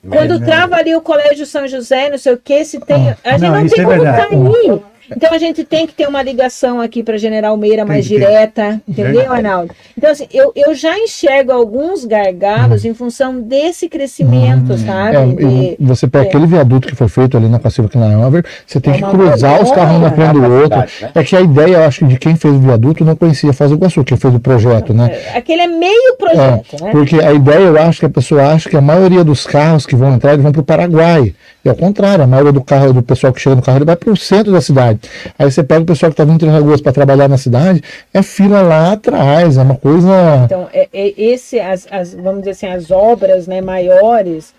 Quando 0.08 0.40
trava 0.44 0.76
ali 0.76 0.94
o 0.96 1.00
Colégio 1.00 1.46
São 1.46 1.68
José, 1.68 2.10
não 2.10 2.18
sei 2.18 2.32
o 2.34 2.38
que, 2.38 2.64
se 2.64 2.80
tem. 2.80 3.14
A 3.24 3.38
gente 3.38 3.40
não, 3.40 3.60
não 3.60 3.68
tem 3.68 3.80
é 3.80 3.84
como 3.84 4.04
sair. 4.04 4.82
Então 5.16 5.32
a 5.32 5.38
gente 5.38 5.64
tem 5.64 5.86
que 5.86 5.94
ter 5.94 6.08
uma 6.08 6.22
ligação 6.22 6.80
aqui 6.80 7.02
para 7.02 7.16
General 7.16 7.56
Meira 7.56 7.84
mais 7.84 8.04
direta, 8.04 8.80
entendeu, 8.86 9.32
Arnaldo? 9.32 9.74
Então, 9.96 10.10
assim, 10.10 10.26
eu, 10.32 10.52
eu 10.54 10.74
já 10.74 10.98
enxergo 10.98 11.52
alguns 11.52 12.04
gargalos 12.04 12.84
hum. 12.84 12.88
em 12.88 12.94
função 12.94 13.40
desse 13.40 13.88
crescimento, 13.88 14.72
hum. 14.72 14.78
sabe? 14.78 15.16
É, 15.16 15.26
de, 15.26 15.76
você 15.80 16.06
pega 16.06 16.24
é. 16.24 16.28
aquele 16.28 16.46
viaduto 16.46 16.88
que 16.88 16.94
foi 16.94 17.08
feito 17.08 17.36
ali 17.36 17.48
na 17.48 17.58
Passiva 17.58 17.88
Knauer, 17.88 18.44
você 18.66 18.80
tem 18.80 18.94
é 18.94 18.96
que 18.96 19.02
cruzar 19.02 19.62
os 19.62 19.70
carros 19.70 19.96
um 19.96 20.00
na 20.00 20.10
frente 20.10 20.32
do 20.32 20.52
outro. 20.52 20.78
Né? 20.78 20.86
É 21.14 21.24
que 21.24 21.36
a 21.36 21.40
ideia, 21.40 21.76
eu 21.76 21.84
acho, 21.84 22.06
de 22.06 22.18
quem 22.18 22.36
fez 22.36 22.54
o 22.54 22.58
viaduto 22.58 23.04
não 23.04 23.16
conhecia 23.16 23.52
Foz 23.52 23.70
do 23.70 23.76
Iguaçu, 23.76 24.04
quem 24.04 24.16
fez 24.16 24.34
o 24.34 24.40
projeto, 24.40 24.92
né? 24.92 25.10
É, 25.12 25.38
aquele 25.38 25.62
é 25.62 25.66
meio 25.66 26.16
projeto, 26.18 26.76
é, 26.80 26.84
né? 26.84 26.90
Porque 26.92 27.16
a 27.16 27.32
ideia, 27.32 27.64
eu 27.64 27.80
acho 27.80 28.00
que 28.00 28.06
a 28.06 28.10
pessoa 28.10 28.52
acha 28.52 28.68
que 28.68 28.76
a 28.76 28.80
maioria 28.80 29.24
dos 29.24 29.46
carros 29.46 29.86
que 29.86 29.94
vão 29.94 30.14
entrar, 30.14 30.32
eles 30.32 30.42
vão 30.42 30.52
para 30.52 30.60
o 30.60 30.64
Paraguai. 30.64 31.34
E 31.64 31.68
ao 31.68 31.74
contrário, 31.74 32.22
a 32.22 32.26
maioria 32.26 32.52
do 32.52 32.62
carro, 32.62 32.92
do 32.92 33.02
pessoal 33.02 33.32
que 33.32 33.40
chega 33.40 33.56
no 33.56 33.62
carro, 33.62 33.78
ele 33.78 33.86
vai 33.86 33.96
para 33.96 34.10
o 34.10 34.16
centro 34.16 34.52
da 34.52 34.60
cidade. 34.60 35.00
Aí 35.38 35.50
você 35.50 35.62
pega 35.62 35.82
o 35.82 35.86
pessoal 35.86 36.10
que 36.10 36.14
está 36.14 36.24
vindo 36.24 36.38
Três 36.38 36.52
Lagoas 36.52 36.80
para 36.80 36.92
trabalhar 36.92 37.28
na 37.28 37.38
cidade, 37.38 37.82
é 38.12 38.22
fila 38.22 38.62
lá 38.62 38.92
atrás, 38.92 39.56
é 39.56 39.62
uma 39.62 39.76
coisa. 39.76 40.08
Então, 40.44 40.68
é, 40.72 40.88
é 40.92 41.20
esse, 41.20 41.58
as, 41.60 41.86
as, 41.90 42.14
vamos 42.14 42.40
dizer 42.40 42.50
assim, 42.52 42.66
as 42.66 42.90
obras 42.90 43.46
né, 43.46 43.60
maiores 43.60 44.54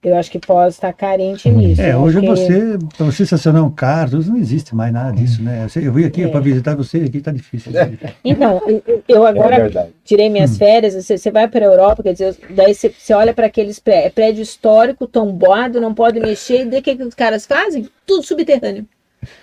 eu 0.00 0.16
acho 0.16 0.30
que 0.30 0.38
pode 0.38 0.74
estar 0.74 0.92
carente 0.92 1.50
nisso. 1.50 1.82
É, 1.82 1.96
hoje 1.96 2.20
você, 2.20 2.78
para 2.96 3.06
você 3.06 3.24
estacionar 3.24 3.64
um 3.64 3.70
carro, 3.70 4.22
não 4.24 4.36
existe 4.36 4.72
mais 4.72 4.92
nada 4.92 5.10
disso, 5.10 5.42
né? 5.42 5.66
Eu 5.74 5.92
vim 5.92 6.04
aqui 6.04 6.22
é. 6.22 6.28
para 6.28 6.38
visitar 6.38 6.76
você, 6.76 6.98
aqui 6.98 7.18
está 7.18 7.32
difícil. 7.32 7.72
Então, 8.24 8.60
eu 9.08 9.26
agora 9.26 9.68
é 9.68 9.88
tirei 10.04 10.28
minhas 10.28 10.52
hum. 10.52 10.56
férias, 10.56 10.94
você, 10.94 11.18
você 11.18 11.30
vai 11.30 11.48
para 11.48 11.66
a 11.66 11.68
Europa, 11.68 12.02
quer 12.02 12.12
dizer, 12.12 12.36
daí 12.50 12.74
você, 12.74 12.90
você 12.90 13.12
olha 13.12 13.34
para 13.34 13.46
aqueles 13.46 13.80
prédios, 13.80 14.06
é 14.06 14.10
prédio 14.10 14.42
histórico, 14.42 15.06
tombado, 15.06 15.80
não 15.80 15.92
pode 15.92 16.20
mexer, 16.20 16.64
e 16.64 16.78
o 16.78 16.82
que, 16.82 16.94
que 16.94 17.02
os 17.02 17.14
caras 17.14 17.44
fazem? 17.44 17.88
Tudo 18.06 18.22
subterrâneo. 18.22 18.86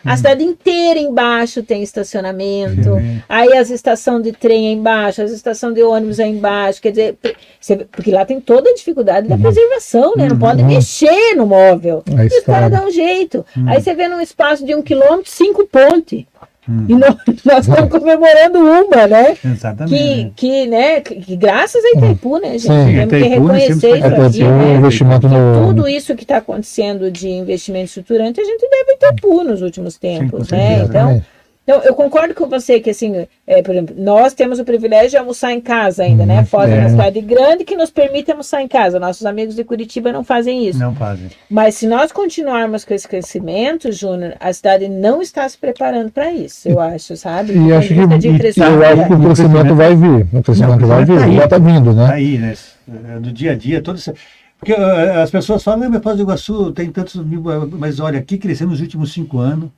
A 0.03 0.13
hum. 0.13 0.17
cidade 0.17 0.43
inteira 0.43 0.99
embaixo 0.99 1.61
tem 1.61 1.83
estacionamento. 1.83 2.91
Uhum. 2.91 3.21
Aí 3.27 3.57
as 3.57 3.69
estações 3.69 4.23
de 4.23 4.31
trem 4.31 4.67
é 4.67 4.71
embaixo, 4.71 5.21
as 5.21 5.31
estações 5.31 5.73
de 5.73 5.83
ônibus 5.83 6.19
é 6.19 6.27
embaixo. 6.27 6.81
Quer 6.81 6.91
dizer, 6.91 7.17
porque 7.91 8.11
lá 8.11 8.25
tem 8.25 8.39
toda 8.39 8.69
a 8.69 8.73
dificuldade 8.73 9.27
da 9.27 9.35
uhum. 9.35 9.41
preservação, 9.41 10.13
né? 10.15 10.27
Não 10.29 10.37
pode 10.37 10.61
uhum. 10.61 10.67
mexer 10.67 11.35
no 11.35 11.45
móvel. 11.45 12.03
Aí 12.17 12.27
os 12.27 12.39
caras 12.39 12.71
dão 12.71 12.87
um 12.87 12.91
jeito. 12.91 13.45
Uhum. 13.55 13.69
Aí 13.69 13.81
você 13.81 13.93
vê 13.93 14.07
num 14.07 14.21
espaço 14.21 14.65
de 14.65 14.73
um 14.73 14.81
quilômetro, 14.81 15.29
cinco 15.29 15.67
pontes. 15.67 16.25
Hum. 16.67 16.85
E 16.87 16.93
nós, 16.95 17.15
nós 17.43 17.67
estamos 17.67 17.89
comemorando 17.89 18.59
uma, 18.59 19.07
né? 19.07 19.37
Exatamente. 19.43 19.95
Que, 19.95 20.31
que, 20.35 20.67
né, 20.67 21.01
que, 21.01 21.35
graças 21.35 21.83
a 21.83 21.97
Itaipu, 21.97 22.37
né, 22.37 22.57
gente? 22.57 22.61
Sim. 22.61 22.67
Temos 22.67 23.05
Itaipu, 23.05 23.23
que 23.23 23.27
reconhecer 23.27 23.97
isso 23.97 24.05
aqui, 24.05 24.43
né? 24.43 24.75
investimento 24.75 25.29
no... 25.29 25.67
Tudo 25.67 25.87
isso 25.87 26.15
que 26.15 26.23
está 26.23 26.37
acontecendo 26.37 27.11
de 27.11 27.29
investimento 27.29 27.85
estruturante, 27.85 28.41
a 28.41 28.43
gente 28.43 28.67
deve 28.69 28.93
Itaipu 28.93 29.43
nos 29.43 29.61
últimos 29.61 29.97
tempos, 29.97 30.47
Sim, 30.47 30.55
né? 30.55 30.83
Então, 30.83 31.21
então, 31.67 31.81
eu 31.81 31.95
concordo 31.95 32.35
com 32.35 32.47
você 32.47 32.79
que, 32.79 32.91
assim, 32.91 33.25
é, 33.47 33.59
por 33.63 33.71
exemplo, 33.71 33.95
nós 33.97 34.35
temos 34.35 34.59
o 34.59 34.63
privilégio 34.63 35.09
de 35.09 35.17
almoçar 35.17 35.51
em 35.51 35.59
casa 35.59 36.03
ainda, 36.03 36.23
né? 36.23 36.39
Uhum. 36.41 36.45
Fora 36.45 36.69
é. 36.69 36.79
uma 36.79 36.89
cidade 36.89 37.19
grande 37.21 37.63
que 37.63 37.75
nos 37.75 37.89
permite 37.89 38.29
almoçar 38.29 38.61
em 38.61 38.67
casa. 38.67 38.99
Nossos 38.99 39.25
amigos 39.25 39.55
de 39.55 39.63
Curitiba 39.63 40.11
não 40.11 40.23
fazem 40.23 40.67
isso. 40.67 40.77
Não 40.77 40.93
fazem. 40.93 41.27
Mas 41.49 41.73
se 41.73 41.87
nós 41.87 42.11
continuarmos 42.11 42.85
com 42.85 42.93
esse 42.93 43.07
crescimento, 43.07 43.91
Júnior, 43.91 44.35
a 44.39 44.53
cidade 44.53 44.87
não 44.87 45.23
está 45.23 45.49
se 45.49 45.57
preparando 45.57 46.11
para 46.11 46.31
isso, 46.31 46.69
eu 46.69 46.79
acho, 46.79 47.17
sabe? 47.17 47.53
E 47.53 47.73
acho 47.73 47.87
que, 47.87 47.95
de 47.95 48.27
e, 48.27 48.59
eu 48.59 48.83
acho 48.83 49.07
que 49.07 49.13
o 49.13 49.19
crescimento 49.23 49.75
vai 49.75 49.95
vir. 49.95 50.27
O 50.31 50.43
crescimento 50.43 50.81
não, 50.81 50.87
vai 50.87 51.03
vir, 51.03 51.17
tá 51.17 51.31
já 51.31 51.43
está 51.45 51.57
vindo, 51.57 51.93
né? 51.93 52.07
Tá 52.07 52.13
aí, 52.13 52.37
né? 52.37 52.53
No 53.19 53.31
dia 53.33 53.53
a 53.53 53.55
dia, 53.55 53.81
todo 53.81 53.97
esse... 53.97 54.13
Porque 54.59 54.71
uh, 54.71 55.19
as 55.23 55.31
pessoas 55.31 55.63
falam, 55.63 55.89
mas 55.89 56.03
Foz 56.03 56.15
do 56.15 56.21
Iguaçu 56.21 56.71
tem 56.73 56.91
tantos 56.91 57.15
mil... 57.25 57.43
Mas 57.71 57.99
olha, 57.99 58.19
aqui 58.19 58.37
cresceu 58.37 58.67
nos 58.67 58.81
últimos 58.81 59.11
cinco 59.11 59.39
anos 59.39 59.69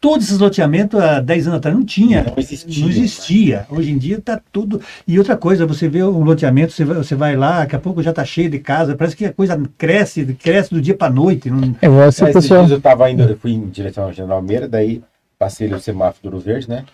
todos 0.00 0.26
esses 0.26 0.38
loteamentos 0.38 0.98
há 0.98 1.20
10 1.20 1.48
anos 1.48 1.58
atrás 1.58 1.76
não 1.76 1.84
tinha. 1.84 2.24
Não 2.24 2.34
existia. 2.38 2.82
Não 2.82 2.90
existia. 2.90 3.66
Hoje 3.68 3.90
em 3.90 3.98
dia 3.98 4.16
está 4.16 4.40
tudo. 4.50 4.80
E 5.06 5.18
outra 5.18 5.36
coisa, 5.36 5.66
você 5.66 5.88
vê 5.88 6.02
um 6.02 6.24
loteamento, 6.24 6.72
você 6.72 6.84
vai, 6.84 6.96
você 6.96 7.14
vai 7.14 7.36
lá, 7.36 7.60
daqui 7.60 7.76
a 7.76 7.78
pouco 7.78 8.02
já 8.02 8.10
está 8.10 8.24
cheio 8.24 8.48
de 8.48 8.58
casa, 8.58 8.96
parece 8.96 9.14
que 9.14 9.26
a 9.26 9.32
coisa 9.32 9.60
cresce, 9.76 10.24
cresce 10.34 10.72
do 10.72 10.80
dia 10.80 10.96
para 10.96 11.12
noite. 11.12 11.50
Não... 11.50 11.76
É, 11.82 11.88
você, 11.88 12.32
pessoal... 12.32 12.66
Eu 12.66 12.78
estava 12.78 13.10
indo, 13.10 13.22
eu 13.22 13.36
fui 13.36 13.52
em 13.52 13.68
direção 13.68 14.04
ao 14.04 14.12
General 14.12 14.40
Meira, 14.40 14.66
daí 14.66 15.02
passei 15.38 15.66
ali 15.66 15.76
o 15.76 15.80
semáforo 15.80 16.30
do 16.30 16.40
Verde, 16.40 16.68
né? 16.68 16.84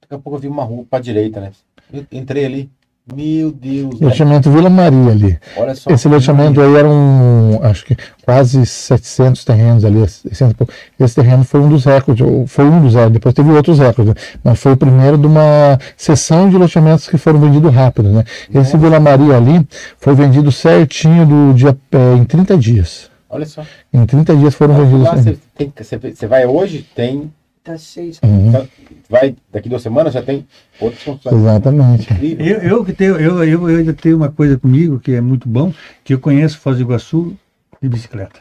Daqui 0.00 0.14
a 0.14 0.18
pouco 0.18 0.36
eu 0.36 0.40
vi 0.40 0.48
uma 0.48 0.64
rua 0.64 0.84
para 0.88 0.98
a 0.98 1.02
direita, 1.02 1.40
né? 1.40 1.52
Eu 1.92 2.06
entrei 2.12 2.44
ali. 2.44 2.70
Meu 3.04 3.50
Deus. 3.50 4.00
Loteamento 4.00 4.48
Vila 4.48 4.70
Maria 4.70 5.10
ali. 5.10 5.38
Olha 5.56 5.74
só. 5.74 5.90
Esse 5.90 6.06
loteamento 6.06 6.60
aí 6.60 6.76
era 6.76 6.88
um, 6.88 7.58
acho 7.60 7.84
que 7.84 7.96
quase 8.24 8.64
700 8.64 9.44
terrenos 9.44 9.84
ali. 9.84 10.04
Esse 10.04 11.14
terreno 11.16 11.42
foi 11.42 11.60
um 11.60 11.68
dos 11.68 11.84
recordes, 11.84 12.24
foi 12.46 12.64
um 12.64 12.80
dos 12.80 12.94
recordes, 12.94 13.14
depois 13.14 13.34
teve 13.34 13.50
outros 13.50 13.80
recordes, 13.80 14.14
mas 14.44 14.60
foi 14.60 14.72
o 14.74 14.76
primeiro 14.76 15.18
de 15.18 15.26
uma 15.26 15.80
sessão 15.96 16.48
de 16.48 16.56
loteamentos 16.56 17.08
que 17.08 17.18
foram 17.18 17.40
vendidos 17.40 17.74
rápido, 17.74 18.08
né? 18.08 18.24
Esse 18.54 18.76
Vila 18.76 19.00
Maria 19.00 19.36
ali 19.36 19.66
foi 19.98 20.14
vendido 20.14 20.52
certinho 20.52 21.26
do 21.26 21.54
dia, 21.54 21.76
é, 21.90 22.14
em 22.14 22.24
30 22.24 22.56
dias. 22.56 23.10
Olha 23.28 23.46
só. 23.46 23.64
Em 23.92 24.06
30 24.06 24.36
dias 24.36 24.54
foram 24.54 24.74
vendidos. 24.74 25.08
Você 26.14 26.26
vai 26.28 26.46
hoje, 26.46 26.86
tem 26.94 27.32
Tá 27.64 27.78
cheio. 27.78 28.12
Uhum. 28.24 28.66
Vai, 29.08 29.36
daqui 29.52 29.68
duas 29.68 29.82
semanas 29.82 30.12
já 30.12 30.20
tem 30.20 30.44
outras 30.80 31.02
funções. 31.02 31.36
Exatamente. 31.36 32.08
Eu, 32.40 32.58
eu, 32.58 32.84
que 32.84 32.92
tenho, 32.92 33.16
eu, 33.16 33.44
eu, 33.44 33.70
eu 33.70 33.76
ainda 33.78 33.92
tenho 33.92 34.16
uma 34.16 34.30
coisa 34.30 34.58
comigo 34.58 34.98
que 34.98 35.12
é 35.12 35.20
muito 35.20 35.48
bom, 35.48 35.72
que 36.02 36.12
eu 36.12 36.18
conheço 36.18 36.58
Foz 36.58 36.76
do 36.76 36.82
Iguaçu 36.82 37.36
de 37.80 37.88
bicicleta. 37.88 38.40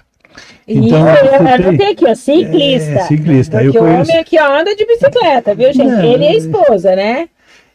Então, 0.67 1.07
eu, 1.07 1.71
eu 1.71 1.77
tem 1.77 1.87
aqui, 1.89 2.05
ó, 2.07 2.15
ciclista. 2.15 2.91
É, 2.91 3.03
ciclista. 3.03 3.57
Porque 3.59 3.77
eu 3.77 3.81
conheço... 3.81 3.99
o 3.99 4.13
homem 4.13 4.17
aqui 4.17 4.39
ó, 4.39 4.59
anda 4.59 4.75
de 4.75 4.85
bicicleta, 4.85 5.53
viu, 5.53 5.73
gente? 5.73 5.87
Não, 5.87 6.03
Ele 6.03 6.23
e 6.23 6.27
a 6.27 6.35
esposa, 6.35 6.95
né? 6.95 7.29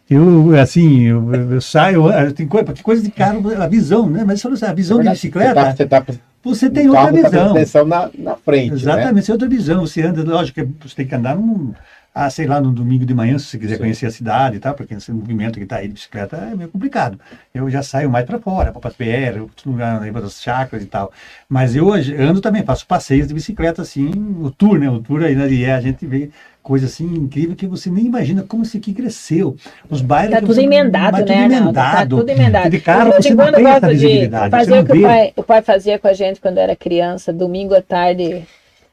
Eu, 0.09 0.56
assim, 0.60 1.02
eu, 1.05 1.32
eu 1.52 1.60
saio, 1.60 2.05
tem 2.35 2.47
coisa, 2.47 2.74
coisa 2.82 3.02
de 3.02 3.10
carro, 3.10 3.43
a 3.60 3.68
visão, 3.68 4.09
né? 4.09 4.24
Mas 4.27 4.44
a 4.44 4.73
visão 4.73 5.01
de 5.01 5.10
bicicleta. 5.10 5.73
Você, 5.77 5.86
tá, 5.86 6.01
você, 6.01 6.12
tá, 6.12 6.23
você 6.47 6.70
tem 6.70 6.89
outra 6.89 7.10
visão. 7.10 7.55
Tá 7.55 7.85
na, 7.85 8.10
na 8.16 8.36
frente. 8.36 8.70
Né? 8.70 8.77
Exatamente, 8.77 9.14
né? 9.14 9.20
você 9.20 9.27
tem 9.27 9.32
outra 9.32 9.48
visão. 9.48 9.86
Você 9.86 10.02
anda, 10.02 10.23
lógico, 10.23 10.60
você 10.81 10.94
tem 10.94 11.06
que 11.06 11.14
andar 11.14 11.35
num, 11.35 11.74
ah, 12.18 12.30
sei 12.30 12.47
lá, 12.47 12.59
no 12.62 12.72
domingo 12.72 13.05
de 13.05 13.12
manhã, 13.12 13.38
se 13.38 13.44
você 13.44 13.59
quiser 13.59 13.74
Sim. 13.74 13.80
conhecer 13.80 14.06
a 14.06 14.10
cidade 14.10 14.56
e 14.56 14.59
tal, 14.59 14.72
porque 14.72 14.94
esse 14.94 15.12
movimento 15.12 15.59
que 15.59 15.64
está 15.64 15.76
aí 15.76 15.86
de 15.86 15.93
bicicleta 15.93 16.34
é 16.38 16.56
meio 16.56 16.70
complicado. 16.70 17.20
Eu 17.52 17.68
já 17.68 17.82
saio 17.82 18.09
mais 18.09 18.24
para 18.24 18.38
fora, 18.38 18.72
para 18.72 18.90
PR, 18.90 19.38
outro 19.43 19.70
lugar, 19.70 20.01
para 20.01 20.24
as 20.24 20.40
chacras 20.40 20.82
e 20.82 20.86
tal. 20.86 21.12
Mas 21.47 21.76
eu 21.76 21.93
ando 21.93 22.40
também, 22.40 22.62
faço 22.62 22.86
passeios 22.86 23.28
de 23.28 23.34
bicicleta, 23.34 23.82
assim, 23.82 24.10
o 24.40 24.51
tour, 24.51 24.78
né? 24.78 24.88
O 24.88 24.98
tour 24.98 25.22
aí 25.24 25.34
na 25.34 25.44
né? 25.44 25.74
a 25.74 25.80
gente 25.82 26.06
vê 26.06 26.30
coisa 26.62 26.86
assim 26.86 27.05
incrível 27.05 27.55
que 27.55 27.66
você 27.66 27.90
nem 27.90 28.06
imagina 28.06 28.43
como 28.43 28.62
isso 28.62 28.78
aqui 28.78 28.94
cresceu. 28.94 29.55
Os 29.90 30.01
bairros. 30.01 30.36
Tá 30.36 30.40
tudo 30.40 30.59
emendado, 30.59 31.18
né? 31.18 31.22
Tudo 31.22 31.32
emendado. 31.32 31.74
Tá 31.74 32.06
tudo 32.06 32.30
emendado. 32.30 32.70
De 32.70 32.80
carro, 32.80 33.12
você 33.12 33.34
não 33.34 33.52
tem 33.52 33.66
essa 33.66 33.88
visibilidade. 33.88 34.51
Fazer 34.51 34.78
o 34.78 34.84
que 34.86 34.93
o 34.93 35.02
pai, 35.02 35.32
o 35.36 35.43
pai 35.43 35.60
fazia 35.60 35.98
com 35.98 36.09
a 36.09 36.14
gente 36.14 36.40
quando 36.40 36.56
era 36.56 36.74
criança, 36.74 37.30
domingo 37.30 37.74
à 37.74 37.82
tarde 37.82 38.47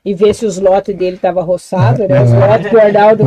e 0.05 0.13
ver 0.13 0.33
se 0.35 0.45
os 0.45 0.59
lotes 0.59 0.95
dele 0.95 1.15
estavam 1.15 1.43
roçados, 1.43 2.07
né? 2.07 2.23
Os 2.23 2.31
lotes 2.31 2.67
que 2.67 2.75
o 2.75 2.81
Arnaldo 2.81 3.23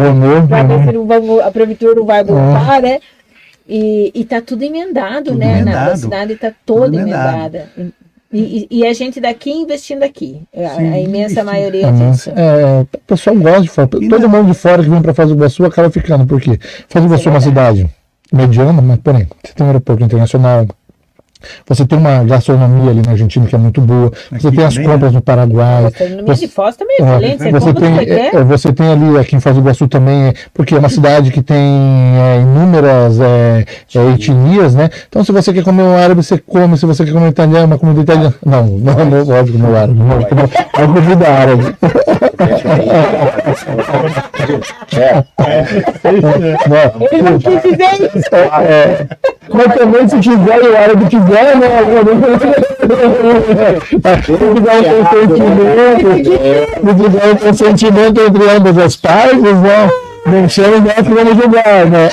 para 0.49 0.63
ver 0.63 0.85
se 0.85 0.93
não 0.93 1.07
vamos, 1.07 1.41
a 1.41 1.51
prefeitura 1.51 1.95
não 1.95 2.05
vai 2.05 2.23
voltar, 2.23 2.83
né? 2.83 3.01
E, 3.69 4.13
e 4.15 4.25
tá 4.25 4.41
tudo 4.41 4.63
emendado, 4.63 5.31
tudo 5.31 5.39
né? 5.39 5.61
Emendado. 5.61 5.91
Na 5.91 5.97
cidade 5.97 6.33
está 6.35 6.53
toda 6.65 6.97
emendada. 6.97 7.69
E, 8.33 8.67
e, 8.71 8.87
a 8.87 8.93
gente 8.93 9.21
daqui 9.21 9.51
investindo 9.51 10.03
aqui. 10.03 10.43
A, 10.55 10.79
a 10.79 11.01
imensa 11.01 11.43
maioria 11.43 11.91
disso. 11.91 12.31
É, 12.31 12.83
o 12.83 12.99
pessoal 13.07 13.37
gosta 13.37 13.63
de 13.63 13.69
fora. 13.69 13.89
Todo 13.89 14.29
mundo 14.29 14.49
de 14.49 14.55
fora 14.55 14.83
que 14.83 14.91
vem 14.91 15.01
para 15.01 15.15
Foz 15.15 15.29
do 15.29 15.35
Iguaçu 15.35 15.65
acaba 15.65 15.91
ficando. 15.91 16.27
Por 16.27 16.41
quê? 16.41 16.59
Foz 16.89 17.05
do 17.05 17.09
Iguaçu 17.09 17.29
é 17.29 17.33
uma 17.33 17.41
cidade 17.41 17.89
mediana, 18.33 18.83
mas 18.83 18.99
porém, 18.99 19.27
você 19.43 19.55
tem 19.55 19.65
um 19.65 19.69
aeroporto 19.71 20.05
internacional, 20.05 20.67
você 21.67 21.87
tem 21.87 21.99
uma 21.99 22.25
gastronomia 22.25 22.91
ali 22.91 23.03
na 23.05 23.13
Argentina 23.13 23.47
que 23.47 23.55
é 23.55 23.59
muito 23.59 23.81
boa. 23.81 24.13
Aqui 24.31 24.43
você 24.43 24.51
tem 24.51 24.65
as 24.65 24.77
compras 24.77 25.13
né? 25.13 25.19
no 25.19 25.23
Paraguai. 25.23 25.79
A 25.79 25.83
gastronomia 25.83 26.27
você, 26.27 26.47
de 26.47 26.53
Foz 26.53 26.77
também 26.77 26.97
é 26.99 27.03
excelente. 27.03 27.47
É, 27.47 27.51
você, 27.53 27.75
tem, 27.75 27.99
é, 27.99 28.45
você 28.45 28.73
tem 28.73 28.89
ali 28.89 29.19
aqui 29.19 29.37
em 29.37 29.41
Foz 29.41 29.55
do 29.55 29.61
Iguaçu 29.61 29.89
também, 29.89 30.33
porque 30.53 30.75
é 30.75 30.79
uma 30.79 30.89
cidade 30.89 31.31
que 31.31 31.43
tem 31.43 31.57
é, 31.57 32.41
inúmeras 32.41 33.21
é, 33.21 33.65
é, 33.95 34.11
etnias, 34.13 34.75
né? 34.75 34.91
Então, 35.09 35.25
se 35.25 35.33
você 35.33 35.53
quer 35.53 35.65
comer 35.65 35.83
um 35.83 35.97
árabe, 35.97 36.23
você 36.23 36.39
come. 36.39 36.77
Se 36.77 36.87
você 36.87 37.05
quer 37.05 37.13
comer 37.13 37.27
um 37.27 37.31
italiano, 37.31 37.67
uma 37.67 37.79
comida 37.79 38.01
italiana. 38.01 38.35
Não, 38.45 38.65
não, 38.67 38.95
não, 38.95 39.05
não 39.05 39.27
comer 39.27 39.65
um 39.65 39.77
árabe. 39.77 39.95
Não, 39.95 40.13
é 40.13 40.85
uma 40.85 41.01
comida 41.03 41.29
árabe. 41.29 41.77
Ele 47.11 47.23
não 47.23 47.39
quis 47.39 47.63
dizer 47.63 48.17
isso. 48.17 48.31
Mas 49.53 49.75
também, 49.75 50.09
se 50.09 50.19
quiser, 50.19 50.61
o 50.61 50.77
árabe 50.77 51.05
quiser 51.07 51.36
quiser, 51.37 51.57
né? 51.57 51.69
Se 56.85 56.95
tiver 56.95 57.33
um 57.33 57.37
consentimento 57.37 58.21
entre 58.21 58.51
ambas 58.51 58.79
as 58.79 58.97
partes, 58.97 59.43
né? 59.43 59.91
Não 60.27 60.49
chama 60.49 60.81
nós 60.81 60.95
que 60.95 61.15
vamos 61.15 61.37
julgar, 61.37 61.87
né? 61.87 62.09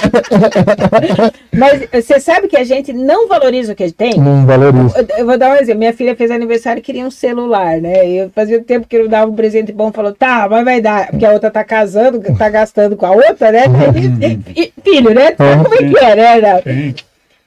Mas 1.52 1.88
você 1.92 2.20
sabe 2.20 2.48
que 2.48 2.56
a 2.56 2.64
gente 2.64 2.94
não 2.94 3.28
valoriza 3.28 3.74
o 3.74 3.76
que 3.76 3.82
a 3.82 3.88
gente 3.88 3.96
tem? 3.96 4.20
Não 4.20 4.46
valoriza. 4.46 5.00
Eu, 5.00 5.18
eu 5.18 5.26
vou 5.26 5.36
dar 5.36 5.52
um 5.52 5.56
exemplo. 5.56 5.80
Minha 5.80 5.94
filha 5.94 6.16
fez 6.16 6.30
aniversário 6.30 6.80
e 6.80 6.84
queria 6.84 7.08
um 7.08 7.12
celular, 7.12 7.82
né? 7.82 8.08
Eu 8.08 8.30
fazia 8.30 8.62
tempo 8.62 8.88
que 8.88 8.98
eu 8.98 9.10
dava 9.10 9.32
um 9.32 9.36
presente 9.36 9.72
bom, 9.72 9.92
falou, 9.92 10.14
tá, 10.14 10.48
mas 10.48 10.64
vai 10.64 10.80
dar, 10.80 11.08
porque 11.08 11.26
a 11.26 11.32
outra 11.32 11.50
tá 11.50 11.64
casando, 11.64 12.22
tá 12.38 12.50
gastando 12.50 12.96
com 12.96 13.08
a 13.08 13.12
outra, 13.12 13.52
né? 13.52 13.64
Uhum. 13.66 14.44
Filho, 14.84 15.12
né? 15.12 15.34
Sabe 15.36 15.64
como 15.64 15.74
é 15.74 15.78
que 15.78 16.06
é, 16.06 16.16
né? 16.16 16.94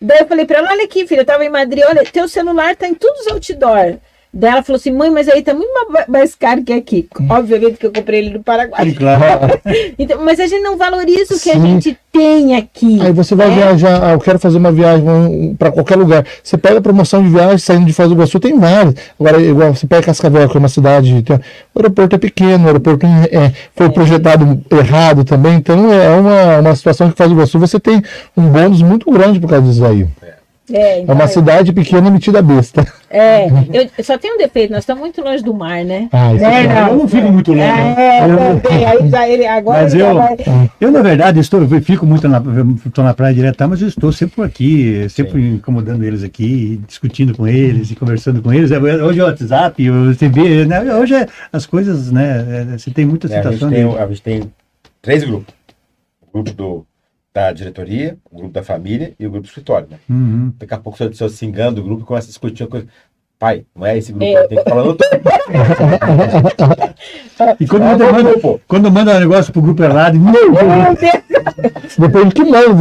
Daí 0.01 0.21
eu 0.21 0.27
falei 0.27 0.45
pra 0.45 0.59
ela, 0.59 0.71
olha 0.71 0.85
aqui, 0.85 1.07
filha, 1.07 1.21
eu 1.21 1.27
tava 1.27 1.45
em 1.45 1.49
Madrid, 1.49 1.83
olha, 1.87 2.05
teu 2.05 2.29
celular 2.29 2.77
tá 2.77 2.87
em 2.87 2.95
todos 2.95 3.23
os 3.23 3.27
outdoor. 3.29 3.99
Daí 4.33 4.51
ela 4.51 4.63
falou 4.63 4.77
assim, 4.77 4.91
mãe, 4.91 5.11
mas 5.11 5.29
aí 5.29 5.43
tá 5.43 5.55
muito 5.55 5.71
mais 6.09 6.35
caro 6.35 6.63
que 6.63 6.73
aqui. 6.73 7.09
Hum. 7.19 7.27
Obviamente 7.31 7.79
que 7.79 7.87
eu 7.87 7.93
comprei 7.93 8.21
ele 8.21 8.31
no 8.31 8.43
Paraguai. 8.43 8.95
Claro. 8.97 9.61
então, 9.99 10.25
mas 10.25 10.41
a 10.41 10.47
gente 10.47 10.63
não 10.63 10.77
valoriza 10.77 11.35
o 11.35 11.39
que 11.39 11.51
Sim. 11.51 11.53
a 11.53 11.61
gente 11.61 11.99
tem 12.13 12.57
aqui. 12.57 13.01
Aí 13.01 13.13
você 13.13 13.35
vai 13.35 13.51
é? 13.51 13.55
viajar, 13.55 14.03
ah, 14.03 14.13
eu 14.13 14.19
quero 14.19 14.39
fazer 14.39 14.59
uma 14.59 14.73
viagem 14.73 15.55
para 15.59 15.71
qualquer 15.71 15.97
lugar. 15.97 16.25
Você 16.43 16.57
pega 16.57 16.79
a 16.79 16.81
promoção 16.81 17.23
de 17.23 17.29
viagem 17.29 17.59
saindo 17.59 17.85
de 17.85 17.93
Foz 17.93 18.09
do 18.09 18.15
Iguaçu, 18.15 18.41
tem 18.41 18.59
várias. 18.59 18.95
Agora, 19.21 19.41
igual 19.41 19.75
você 19.75 19.87
pega 19.87 20.03
Cascavel, 20.03 20.49
que 20.49 20.57
é 20.57 20.59
uma 20.59 20.69
cidade, 20.69 21.23
tem, 21.23 21.37
o 21.37 21.79
aeroporto 21.79 22.17
é 22.17 22.19
pequeno, 22.19 22.65
o 22.65 22.67
aeroporto 22.67 23.07
é, 23.07 23.53
foi 23.75 23.87
é. 23.87 23.91
projetado 23.91 24.61
errado 24.71 25.25
também, 25.25 25.57
então 25.57 25.93
é 25.93 26.11
uma, 26.11 26.59
uma 26.59 26.77
situação 26.77 27.11
que 27.11 27.17
Foz 27.17 27.29
do 27.29 27.35
Iguaçu 27.35 27.59
você 27.59 27.79
tem 27.79 28.03
um 28.37 28.49
bônus 28.49 28.83
muito 28.83 29.11
grande 29.11 29.39
por 29.39 29.49
causa 29.49 29.67
disso 29.67 29.85
aí. 29.85 30.07
É. 30.23 30.26
É, 30.73 31.01
então, 31.01 31.15
é 31.15 31.19
uma 31.19 31.29
cidade 31.29 31.73
pequena 31.73 32.11
metida 32.11 32.43
besta. 32.43 32.87
É, 33.09 33.47
eu 33.73 34.05
só 34.05 34.19
tem 34.19 34.35
um 34.35 34.39
defeito, 34.39 34.73
nós 34.73 34.81
estamos 34.81 35.01
muito 35.01 35.23
longe 35.23 35.43
do 35.43 35.55
mar, 35.55 35.85
né? 35.85 36.09
Ah, 36.13 36.35
isso 36.35 36.45
é, 36.45 36.67
não. 36.67 36.89
Eu 36.89 36.97
não 36.97 37.09
fico 37.09 37.29
muito 37.29 37.53
longe. 37.53 37.63
É, 37.63 38.21
também, 38.61 38.85
aí 38.85 39.09
já 39.09 39.29
ele, 39.29 39.47
agora 39.47 39.83
mas 39.83 39.95
eu, 39.95 40.15
vai... 40.15 40.37
eu, 40.81 40.91
na 40.91 41.03
verdade, 41.03 41.39
estou, 41.39 41.61
eu 41.63 41.83
fico 41.83 42.05
muito 42.05 42.29
na, 42.29 42.43
estou 42.85 43.05
na 43.05 43.15
praia 43.15 43.33
direto, 43.33 43.69
mas 43.69 43.81
eu 43.81 43.89
estou 43.89 44.11
sempre 44.11 44.37
por 44.37 44.45
aqui, 44.45 45.07
sempre 45.09 45.41
Sim. 45.41 45.55
incomodando 45.55 46.03
eles 46.03 46.25
aqui, 46.25 46.81
discutindo 46.87 47.35
com 47.35 47.47
eles 47.47 47.93
e 47.93 47.95
conversando 47.95 48.43
com 48.43 48.53
eles. 48.53 48.73
É, 48.73 48.79
hoje 48.79 49.21
é 49.21 49.23
o 49.23 49.27
WhatsApp, 49.27 49.91
o 49.91 50.17
TV, 50.17 50.67
né? 50.67 50.83
hoje 50.95 51.15
é, 51.15 51.27
as 51.53 51.65
coisas, 51.65 52.11
né? 52.11 52.77
Você 52.77 52.91
tem 52.91 53.07
muita 53.07 53.29
situação. 53.29 53.71
É, 53.71 53.75
a, 53.75 53.77
gente 53.77 53.93
tem, 53.93 54.03
a 54.03 54.07
gente 54.09 54.23
tem 54.23 54.53
três 55.01 55.23
grupos. 55.23 55.55
O 56.23 56.33
grupo 56.33 56.53
do 56.53 56.87
da 57.37 57.53
diretoria, 57.53 58.17
o 58.31 58.39
grupo 58.39 58.55
da 58.55 58.63
família 58.63 59.15
e 59.21 59.27
o 59.27 59.31
grupo 59.31 59.47
do 59.47 59.49
escritório. 59.49 59.89
Né? 59.91 59.99
Uhum. 60.09 60.55
Daqui 60.59 60.73
a 60.73 60.79
pouco, 60.79 60.97
eu 61.03 61.29
se 61.29 61.45
engano 61.45 61.77
do 61.77 61.83
grupo, 61.83 62.07
começa 62.07 62.27
a 62.27 62.31
discutir 62.31 62.63
uma 62.63 62.71
coisa. 62.71 62.87
Pai, 63.39 63.65
não 63.77 63.85
é 63.87 63.99
esse 63.99 64.13
grupo 64.13 64.25
é. 64.25 64.47
tem 64.47 64.57
que 64.57 64.71
falar 64.71 64.85
no 64.85 64.97
E 67.61 67.67
quando, 67.67 67.83
manda, 67.83 68.11
manda, 68.11 68.35
quando 68.67 68.91
manda 68.91 69.15
um 69.15 69.21
negócio 69.21 69.53
pro 69.53 69.61
grupo 69.61 69.85
errado, 69.85 70.19
meu 70.19 70.33
Deus! 70.33 71.27
Depois 71.99 72.33
que 72.33 72.45
manda, 72.45 72.75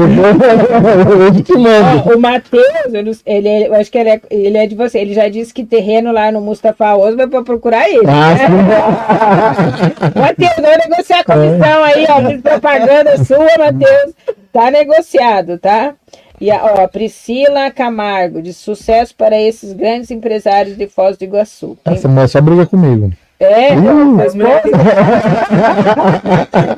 depois 1.04 1.42
que 1.42 1.58
manda. 1.58 2.16
O 2.16 2.18
Matheus, 2.18 3.22
ele, 3.26 3.68
eu 3.68 3.76
acho 3.76 3.92
que 3.92 3.98
ele 3.98 4.10
é, 4.10 4.22
ele 4.32 4.58
é 4.58 4.66
de 4.66 4.76
você, 4.76 5.00
ele 5.00 5.14
já 5.14 5.28
disse 5.28 5.54
que 5.54 5.66
terreno 5.66 6.14
lá 6.14 6.32
no 6.32 6.40
Mustafa 6.40 6.86
é 7.20 7.28
para 7.28 7.44
procurar 7.44 7.90
ele. 7.90 8.08
Ah, 8.08 8.34
né? 8.36 8.48
Matheus, 10.16 10.56
vamos 10.56 10.88
negociar 10.88 11.20
a 11.20 11.24
comissão 11.26 11.84
aí, 11.84 12.08
ó, 12.10 12.42
propaganda 12.42 13.26
sua, 13.26 13.58
Matheus. 13.58 14.14
Tá 14.54 14.72
negociado, 14.72 15.58
tá? 15.58 15.94
E 16.40 16.52
a 16.52 16.64
ó, 16.64 16.88
Priscila 16.88 17.72
Camargo, 17.72 18.42
de 18.42 18.54
sucesso 18.54 19.16
para 19.16 19.40
esses 19.40 19.74
grandes 19.74 20.12
empresários 20.12 20.78
de 20.78 20.88
Foz 20.88 21.18
do 21.18 21.24
Iguaçu. 21.24 21.78
Essa 21.86 22.08
mulher 22.08 22.28
só 22.28 22.42
briga 22.42 22.66
comigo. 22.66 23.12
É, 23.38 23.76
uh! 23.76 24.18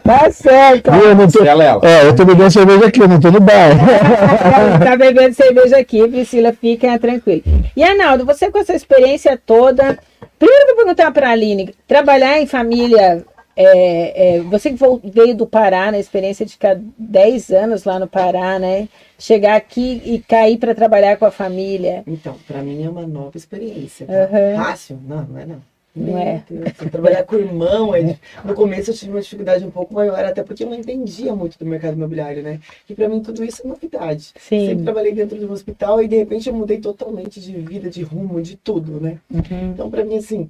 tá 0.03 0.31
certo. 0.31 0.89
Eu 0.89 1.13
não 1.13 1.27
tô, 1.27 1.43
é, 1.85 2.07
eu 2.07 2.15
tô 2.15 2.25
bebendo 2.25 2.49
cerveja 2.49 2.87
aqui, 2.87 2.99
eu 2.99 3.07
não 3.07 3.19
tô 3.19 3.29
no 3.29 3.39
bar. 3.39 3.77
tá 4.83 4.97
bebendo 4.97 5.35
cerveja 5.35 5.77
aqui, 5.77 6.07
Priscila, 6.07 6.51
fica 6.53 6.97
tranquilo. 6.97 7.43
E 7.75 7.83
Arnaldo, 7.83 8.25
você 8.25 8.49
com 8.49 8.57
essa 8.57 8.73
experiência 8.73 9.39
toda, 9.45 9.99
primeiro 10.39 10.63
eu 10.63 10.67
vou 10.67 10.77
perguntar 10.77 11.11
para 11.11 11.29
a 11.29 11.31
Aline, 11.31 11.75
trabalhar 11.87 12.39
em 12.39 12.47
família 12.47 13.23
é, 13.59 14.35
é, 14.35 14.41
você 14.41 14.71
que 14.71 14.77
veio 15.03 15.35
do 15.35 15.47
Pará, 15.47 15.91
na 15.91 15.97
experiência 15.97 16.45
de 16.45 16.51
ficar 16.51 16.79
10 16.95 17.49
anos 17.49 17.83
lá 17.85 17.97
no 17.97 18.07
Pará, 18.07 18.59
né? 18.59 18.87
Chegar 19.17 19.55
aqui 19.55 19.99
e 20.05 20.19
cair 20.19 20.59
para 20.59 20.75
trabalhar 20.75 21.17
com 21.17 21.25
a 21.25 21.31
família. 21.31 22.03
Então, 22.05 22.35
para 22.47 22.61
mim 22.61 22.83
é 22.83 22.89
uma 22.89 23.07
nova 23.07 23.35
experiência. 23.35 24.05
Uhum. 24.07 24.63
Fácil? 24.63 24.99
Não, 25.03 25.23
não 25.23 25.39
é 25.39 25.45
não. 25.47 25.61
Não 25.95 26.15
é? 26.15 26.43
Deus, 26.47 26.91
trabalhar 26.91 27.23
com 27.23 27.37
irmão, 27.37 27.95
é, 27.95 28.19
no 28.45 28.53
começo 28.53 28.91
eu 28.91 28.95
tive 28.95 29.09
uma 29.09 29.21
dificuldade 29.21 29.65
um 29.65 29.71
pouco 29.71 29.95
maior, 29.95 30.23
até 30.23 30.43
porque 30.43 30.63
eu 30.63 30.69
não 30.69 30.75
entendia 30.75 31.33
muito 31.33 31.57
do 31.57 31.65
mercado 31.65 31.95
imobiliário, 31.95 32.43
né? 32.43 32.59
E 32.87 32.93
para 32.93 33.09
mim 33.09 33.19
tudo 33.19 33.43
isso 33.43 33.63
é 33.65 33.67
novidade. 33.67 34.31
Sim. 34.39 34.67
Sempre 34.67 34.83
trabalhei 34.83 35.13
dentro 35.13 35.39
de 35.39 35.45
um 35.45 35.51
hospital 35.51 36.03
e 36.03 36.07
de 36.07 36.15
repente 36.15 36.47
eu 36.47 36.53
mudei 36.53 36.77
totalmente 36.77 37.41
de 37.41 37.53
vida, 37.53 37.89
de 37.89 38.03
rumo, 38.03 38.39
de 38.39 38.55
tudo, 38.55 39.01
né? 39.01 39.17
Uhum. 39.33 39.71
Então 39.73 39.89
para 39.89 40.05
mim 40.05 40.17
assim, 40.17 40.47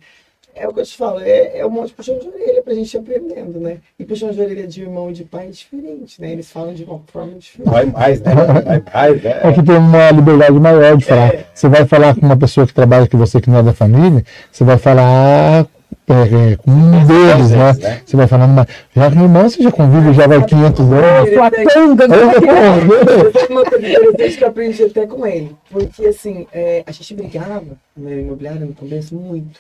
é 0.60 0.68
o 0.68 0.74
que 0.74 0.80
eu 0.80 0.86
te 0.86 0.98
falo, 0.98 1.20
é, 1.20 1.60
é 1.60 1.66
um 1.66 1.70
monte 1.70 1.88
de 1.88 1.94
puxão 1.94 2.18
de 2.18 2.28
orelha 2.28 2.62
pra 2.62 2.74
gente 2.74 2.94
ir 2.94 2.98
aprendendo, 2.98 3.60
né? 3.60 3.78
E 3.98 4.06
puxão 4.06 4.32
de 4.32 4.42
orelha 4.42 4.68
de 4.68 4.82
irmão 4.82 5.10
e 5.10 5.14
de 5.14 5.24
pai 5.24 5.48
é 5.48 5.50
diferente, 5.50 6.22
né? 6.22 6.32
Eles 6.32 6.52
falam 6.52 6.74
de 6.74 6.84
uma 6.84 7.02
forma 7.08 7.34
diferente. 7.34 7.70
Vai 7.70 7.86
mais, 7.86 8.22
né? 8.22 8.34
Vai 8.36 8.84
mais, 8.94 9.24
né? 9.24 9.40
É 9.44 9.52
que 9.54 9.64
tem 9.64 9.78
uma 9.78 10.12
liberdade 10.12 10.60
maior 10.60 10.98
de 10.98 11.06
falar. 11.06 11.34
É. 11.34 11.46
Você 11.54 11.70
vai 11.70 11.86
falar 11.86 12.16
com 12.16 12.26
uma 12.26 12.38
pessoa 12.38 12.66
que 12.68 12.74
trabalha 12.74 13.08
com 13.08 13.18
você 13.18 13.40
que 13.40 13.50
não 13.50 13.60
é 13.60 13.64
da 13.64 13.74
família, 13.74 14.24
você 14.52 14.64
vai 14.64 14.78
falar 14.78 15.68
é, 16.10 16.56
com 16.56 16.72
um 16.72 17.06
deles, 17.06 17.52
né? 17.52 17.74
né? 17.74 18.02
Você 18.06 18.16
vai 18.16 18.28
falar 18.28 18.48
numa. 18.48 18.66
Já 18.96 19.12
com 19.12 19.22
irmão, 19.22 19.50
você 19.50 19.62
já 19.62 19.72
convive, 19.72 20.14
já 20.14 20.26
vai 20.26 20.44
500 20.44 20.92
anos. 20.94 21.30
Sua 21.34 21.52
tanga, 21.52 22.08
Uma 23.50 23.66
coisa 23.66 23.90
interessante 23.90 24.38
que 24.38 24.44
eu 24.44 24.48
aprendi 24.48 24.84
até 24.84 25.06
com 25.06 25.28
ele. 25.28 25.56
Porque, 25.70 26.06
assim, 26.06 26.48
é, 26.54 26.84
a 26.86 26.92
gente 26.94 27.14
brigava 27.14 27.64
no 27.96 28.12
imobiliário 28.12 28.68
no 28.68 28.74
começo 28.74 29.16
muito. 29.16 29.60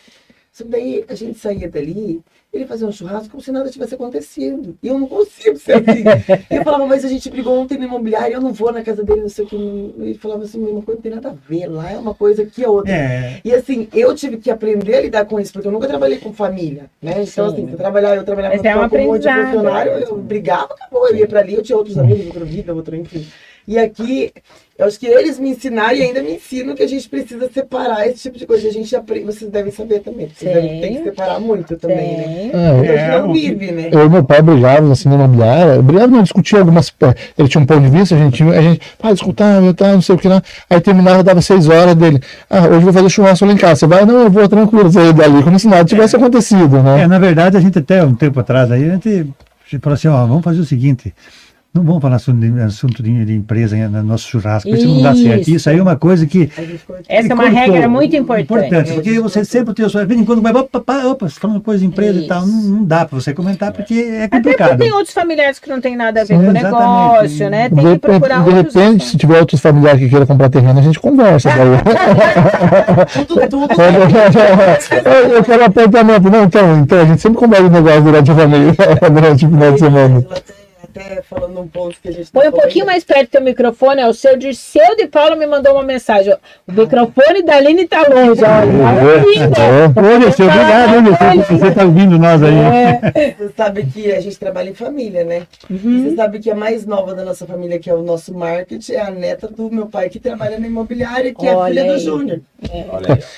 Só 0.57 0.63
daí 0.67 1.05
a 1.07 1.13
gente 1.13 1.37
saía 1.37 1.69
dali, 1.69 2.19
ele 2.51 2.65
fazia 2.65 2.87
um 2.87 2.91
churrasco 2.91 3.29
como 3.29 3.43
se 3.43 3.51
nada 3.51 3.69
tivesse 3.69 3.93
acontecido. 3.93 4.75
E 4.81 4.87
eu 4.87 4.97
não 4.97 5.05
consigo 5.05 5.55
ser 5.59 5.73
assim. 5.73 6.03
eu 6.49 6.63
falava, 6.63 6.87
mas 6.87 7.05
a 7.05 7.07
gente 7.07 7.29
brigou 7.29 7.59
ontem 7.59 7.77
no 7.77 7.83
imobiliário, 7.83 8.33
eu 8.33 8.41
não 8.41 8.51
vou 8.51 8.71
na 8.71 8.81
casa 8.81 9.03
dele, 9.03 9.21
não 9.21 9.29
sei 9.29 9.45
o 9.45 9.47
que. 9.47 9.55
Ele 9.55 10.15
falava 10.15 10.45
assim, 10.45 10.59
uma 10.59 10.81
coisa 10.81 10.97
não 10.97 11.01
tem 11.03 11.11
nada 11.11 11.29
a 11.29 11.33
ver, 11.47 11.67
lá 11.67 11.91
é 11.91 11.97
uma 11.99 12.15
coisa 12.15 12.43
que 12.43 12.63
é 12.63 12.67
outra. 12.67 12.91
É. 12.91 13.39
E 13.45 13.53
assim, 13.53 13.87
eu 13.93 14.15
tive 14.15 14.37
que 14.37 14.49
aprender 14.49 14.95
a 14.95 15.01
lidar 15.01 15.25
com 15.25 15.39
isso, 15.39 15.53
porque 15.53 15.67
eu 15.67 15.71
nunca 15.71 15.87
trabalhei 15.87 16.17
com 16.17 16.33
família, 16.33 16.89
né? 16.99 17.21
Então, 17.21 17.49
Sim. 17.49 17.53
assim, 17.53 17.71
eu 17.73 17.77
trabalhava, 17.77 18.15
eu 18.15 18.23
trabalhava 18.23 18.55
é 18.55 18.75
um 18.75 18.89
com 18.89 18.97
um 18.97 19.05
monte 19.05 19.21
de 19.21 19.29
funcionário, 19.29 19.91
eu 19.91 20.17
brigava, 20.17 20.73
acabou, 20.73 21.07
eu 21.07 21.17
ia 21.17 21.27
pra 21.27 21.41
ali, 21.41 21.53
eu 21.53 21.61
tinha 21.61 21.77
outros 21.77 21.99
amigos, 21.99 22.25
outra 22.25 22.45
vida, 22.45 22.73
outro, 22.73 22.95
enfim. 22.95 23.27
E 23.67 23.77
aqui, 23.77 24.31
eu 24.77 24.85
acho 24.85 24.99
que 24.99 25.07
eles 25.07 25.39
me 25.39 25.49
ensinaram 25.49 25.95
e 25.95 26.03
ainda 26.03 26.21
me 26.21 26.35
ensinam 26.35 26.75
que 26.75 26.83
a 26.83 26.87
gente 26.87 27.09
precisa 27.09 27.49
separar 27.51 28.07
esse 28.07 28.21
tipo 28.21 28.37
de 28.37 28.45
coisa. 28.45 28.67
A 28.67 28.71
gente 28.71 28.95
aprende, 28.95 29.25
vocês 29.25 29.49
devem 29.49 29.71
saber 29.71 30.01
também. 30.01 30.29
Vocês 30.29 30.53
devem, 30.53 30.79
tem 30.79 30.97
que 30.97 31.03
separar 31.03 31.39
muito 31.39 31.75
também, 31.77 31.97
Sim. 31.97 32.17
né? 32.17 32.51
É, 32.53 32.95
é, 32.95 33.19
não 33.19 33.33
vive, 33.33 33.71
né? 33.71 33.89
Eu 33.91 34.05
e 34.05 34.09
meu 34.09 34.23
pai 34.23 34.39
brigávamos 34.39 34.91
assim 34.91 35.09
na 35.09 35.15
imobiliária. 35.15 35.81
Brigávamos, 35.81 36.15
não, 36.15 36.23
discutia 36.23 36.59
algumas. 36.59 36.93
É, 37.01 37.15
ele 37.39 37.47
tinha 37.47 37.59
um 37.59 37.65
ponto 37.65 37.81
de 37.81 37.89
vista, 37.89 38.13
a 38.13 38.19
gente, 38.19 38.43
a 38.43 38.61
gente 38.61 38.81
ah, 39.01 39.11
escutava, 39.11 39.73
tá, 39.73 39.93
não 39.93 40.01
sei 40.01 40.13
o 40.13 40.17
que 40.19 40.27
lá. 40.27 40.43
Aí 40.69 40.79
terminava, 40.79 41.23
dava 41.23 41.41
seis 41.41 41.67
horas 41.67 41.95
dele. 41.95 42.21
Ah, 42.47 42.67
hoje 42.67 42.73
eu 42.73 42.81
vou 42.81 42.93
fazer 42.93 43.09
churrasco 43.09 43.45
lá 43.47 43.53
em 43.53 43.57
casa. 43.57 43.79
Você 43.79 43.87
vai? 43.87 44.05
Não, 44.05 44.25
eu 44.25 44.29
vou 44.29 44.47
tranquilo 44.47 44.91
sair 44.91 45.11
dali, 45.11 45.41
como 45.41 45.57
se 45.57 45.67
nada 45.67 45.85
tivesse 45.85 46.15
é. 46.15 46.19
acontecido, 46.19 46.83
né? 46.83 47.01
É, 47.01 47.07
na 47.07 47.17
verdade, 47.17 47.57
a 47.57 47.59
gente 47.59 47.79
até 47.79 48.03
um 48.03 48.13
tempo 48.13 48.39
atrás 48.39 48.71
aí, 48.71 48.91
a 48.91 48.93
gente 48.93 49.33
falou 49.81 49.95
assim, 49.95 50.07
ó, 50.07 50.23
vamos 50.27 50.43
fazer 50.43 50.59
o 50.59 50.65
seguinte. 50.65 51.11
Não 51.77 51.83
vamos 51.83 52.01
falar 52.01 52.17
sobre 52.17 52.47
assunto 52.63 53.03
de, 53.03 53.23
de 53.23 53.35
empresa 53.35 53.75
no 53.87 54.01
nosso 54.01 54.27
churrasco, 54.27 54.67
porque 54.67 54.83
isso 54.83 54.95
não 54.95 55.03
dá 55.03 55.13
certo. 55.13 55.47
Isso 55.47 55.69
aí 55.69 55.77
é 55.77 55.81
uma 55.81 55.95
coisa 55.95 56.25
que. 56.25 56.49
Essa 57.07 57.31
é 57.31 57.33
uma 57.35 57.49
regra 57.49 57.87
muito 57.87 58.15
importante. 58.15 58.65
Importante, 58.65 58.93
porque 58.93 59.19
você 59.19 59.45
sempre 59.45 59.75
tem 59.75 59.85
o 59.85 59.89
seu. 59.89 60.01
De 60.01 60.07
vez 60.07 60.19
em 60.19 60.25
quando 60.25 60.41
vai, 60.41 60.51
opa, 60.53 60.79
opa, 60.79 61.05
opa 61.05 61.29
falando 61.29 61.61
coisa 61.61 61.81
de 61.81 61.85
empresa 61.85 62.17
isso. 62.17 62.25
e 62.25 62.27
tal. 62.27 62.47
Não, 62.47 62.61
não 62.63 62.83
dá 62.83 63.05
para 63.05 63.19
você 63.19 63.31
comentar, 63.31 63.71
porque 63.71 63.93
é 63.93 64.27
complicado. 64.27 64.71
Até 64.71 64.85
tem 64.85 64.91
outros 64.91 65.13
familiares 65.13 65.59
que 65.59 65.69
não 65.69 65.79
tem 65.79 65.95
nada 65.95 66.21
a 66.21 66.23
ver 66.23 66.35
Sim, 66.35 66.43
com 66.43 66.49
o 66.49 66.53
negócio, 66.53 67.49
né? 67.49 67.69
Tem 67.69 67.77
de, 67.77 67.91
que 67.91 67.99
procurar 67.99 68.43
De 68.43 68.51
repente, 68.51 69.05
se 69.05 69.17
tiver 69.17 69.39
outros 69.39 69.61
familiares 69.61 69.99
que 69.99 70.09
queiram 70.09 70.25
comprar 70.25 70.49
terreno, 70.49 70.79
a 70.79 70.81
gente 70.81 70.99
conversa. 70.99 71.51
tudo, 73.27 73.35
tudo. 73.47 73.67
eu 75.31 75.43
quero 75.43 75.65
apartamento. 75.65 76.27
Não, 76.27 76.43
então, 76.43 76.79
então, 76.79 77.01
a 77.01 77.05
gente 77.05 77.21
sempre 77.21 77.37
conversa 77.37 77.65
o 77.65 77.69
negócio 77.69 78.01
durante 78.01 78.31
a 78.31 78.33
família, 78.35 78.73
durante 79.13 79.45
o 79.45 79.49
final 79.49 79.71
de 79.73 79.79
semana 79.79 80.27
até 80.97 81.21
falando 81.21 81.59
um 81.59 81.67
ponto 81.67 81.99
que 82.01 82.09
a 82.09 82.11
gente 82.11 82.31
tá 82.31 82.39
Põe 82.39 82.49
um 82.49 82.51
pouquinho 82.51 82.85
mais 82.85 83.03
perto 83.03 83.27
do 83.27 83.31
teu 83.31 83.41
microfone, 83.41 84.01
é 84.01 84.07
o 84.07 84.13
seu 84.13 84.35
Dirceu 84.37 84.95
de 84.95 85.07
Paula 85.07 85.35
me 85.35 85.45
mandou 85.45 85.73
uma 85.73 85.83
mensagem. 85.83 86.33
O 86.67 86.71
microfone 86.71 87.43
da 87.43 87.55
Aline 87.55 87.87
tá 87.87 88.01
longe, 88.01 88.41
olha. 88.43 89.17
Olha, 89.95 90.31
seu 90.31 90.47
obrigado, 90.47 91.59
você 91.59 91.71
tá 91.71 91.83
ouvindo 91.83 92.17
nós 92.17 92.41
aí. 92.43 92.55
É. 92.57 93.35
Você 93.37 93.53
sabe 93.55 93.85
que 93.85 94.11
a 94.11 94.19
gente 94.19 94.37
trabalha 94.37 94.69
em 94.69 94.73
família, 94.73 95.23
né? 95.23 95.43
Uhum. 95.69 96.03
Você 96.03 96.15
sabe 96.15 96.39
que 96.39 96.49
a 96.49 96.55
mais 96.55 96.85
nova 96.85 97.13
da 97.13 97.23
nossa 97.23 97.45
família, 97.45 97.79
que 97.79 97.89
é 97.89 97.93
o 97.93 98.01
nosso 98.01 98.33
marketing, 98.33 98.93
é 98.93 99.01
a 99.01 99.11
neta 99.11 99.47
do 99.47 99.69
meu 99.71 99.87
pai, 99.87 100.09
que 100.09 100.19
trabalha 100.19 100.59
na 100.59 100.67
imobiliária, 100.67 101.33
que 101.33 101.47
olha 101.47 101.51
é 101.51 101.61
a 101.61 101.67
filha 101.67 101.83
aí. 101.83 101.89
do 101.89 101.99
Júnior. 101.99 102.41
É. 102.71 102.79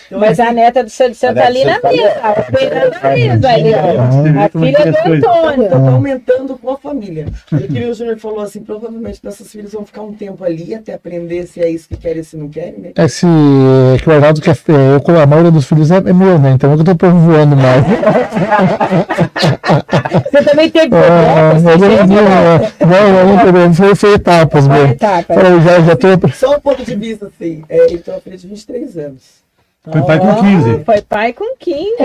Então, 0.08 0.20
Mas 0.20 0.40
assim, 0.40 0.50
a 0.50 0.54
neta 0.54 0.84
do 0.84 0.90
seu 0.90 1.08
Dirceu 1.08 1.34
tá 1.34 1.46
ali 1.46 1.66
na 1.66 1.80
mesa, 1.84 2.36
operando 2.48 2.96
a 3.02 3.10
mesa 3.10 3.50
ali, 3.50 3.72
ó. 3.74 4.46
A 4.46 4.50
filha 4.50 4.92
do 4.92 5.28
Antônio. 5.28 5.70
Tá 5.70 5.92
aumentando 5.92 6.58
com 6.58 6.72
a 6.72 6.78
família. 6.78 7.26
E 7.52 7.68
que 7.68 7.86
o 7.86 7.94
Júnior 7.94 8.18
falou 8.18 8.42
assim, 8.42 8.62
provavelmente 8.62 9.20
nossos 9.24 9.52
filhos 9.52 9.72
vão 9.72 9.86
ficar 9.86 10.02
um 10.02 10.14
tempo 10.14 10.44
ali 10.44 10.76
até 10.76 10.94
aprender 10.94 11.48
se 11.48 11.62
é 11.62 11.70
isso 11.70 11.88
que 11.88 11.98
querem, 11.98 12.22
se 12.24 12.38
não 12.38 12.50
querem, 12.50 12.80
né? 12.80 12.92
É 12.96 13.08
se 13.08 13.26
é 13.26 13.98
que 13.98 14.10
o 14.10 14.12
Arnaldo 14.12 14.42
quer, 14.42 14.52
é, 14.52 14.96
eu, 14.96 15.20
a 15.20 15.26
maioria 15.26 15.52
dos 15.52 15.66
filhos 15.66 15.90
é, 15.92 15.98
é 15.98 16.14
meu, 16.14 16.38
né? 16.38 16.52
Então 16.52 16.72
eu 16.72 16.84
tô 16.84 16.96
povoando 16.96 17.56
mais. 17.56 17.84
Você 20.32 20.44
também 20.44 20.70
teve 20.70 20.96
é, 20.96 21.60
não, 21.60 21.78
não, 22.88 23.52
não, 23.52 23.68
não, 23.68 23.74
foi, 23.74 23.96
foi 23.96 24.14
etapas, 24.14 24.68
mesmo. 24.68 24.94
Etapas. 24.94 25.38
Já, 25.64 25.80
já 25.82 25.96
tô... 25.96 26.08
Só 26.34 26.56
um 26.56 26.60
ponto 26.60 26.84
de 26.84 26.96
vista, 26.96 27.28
assim, 27.28 27.64
é, 27.70 27.88
uma 28.08 28.20
filha 28.22 28.38
de 28.38 28.48
23 28.48 28.98
anos. 28.98 29.49
Foi 29.84 30.02
pai 30.02 30.20
com 30.20 30.36
15. 30.36 30.84
Foi 30.84 31.02
pai 31.02 31.34
com 31.34 31.56
15. 31.58 31.96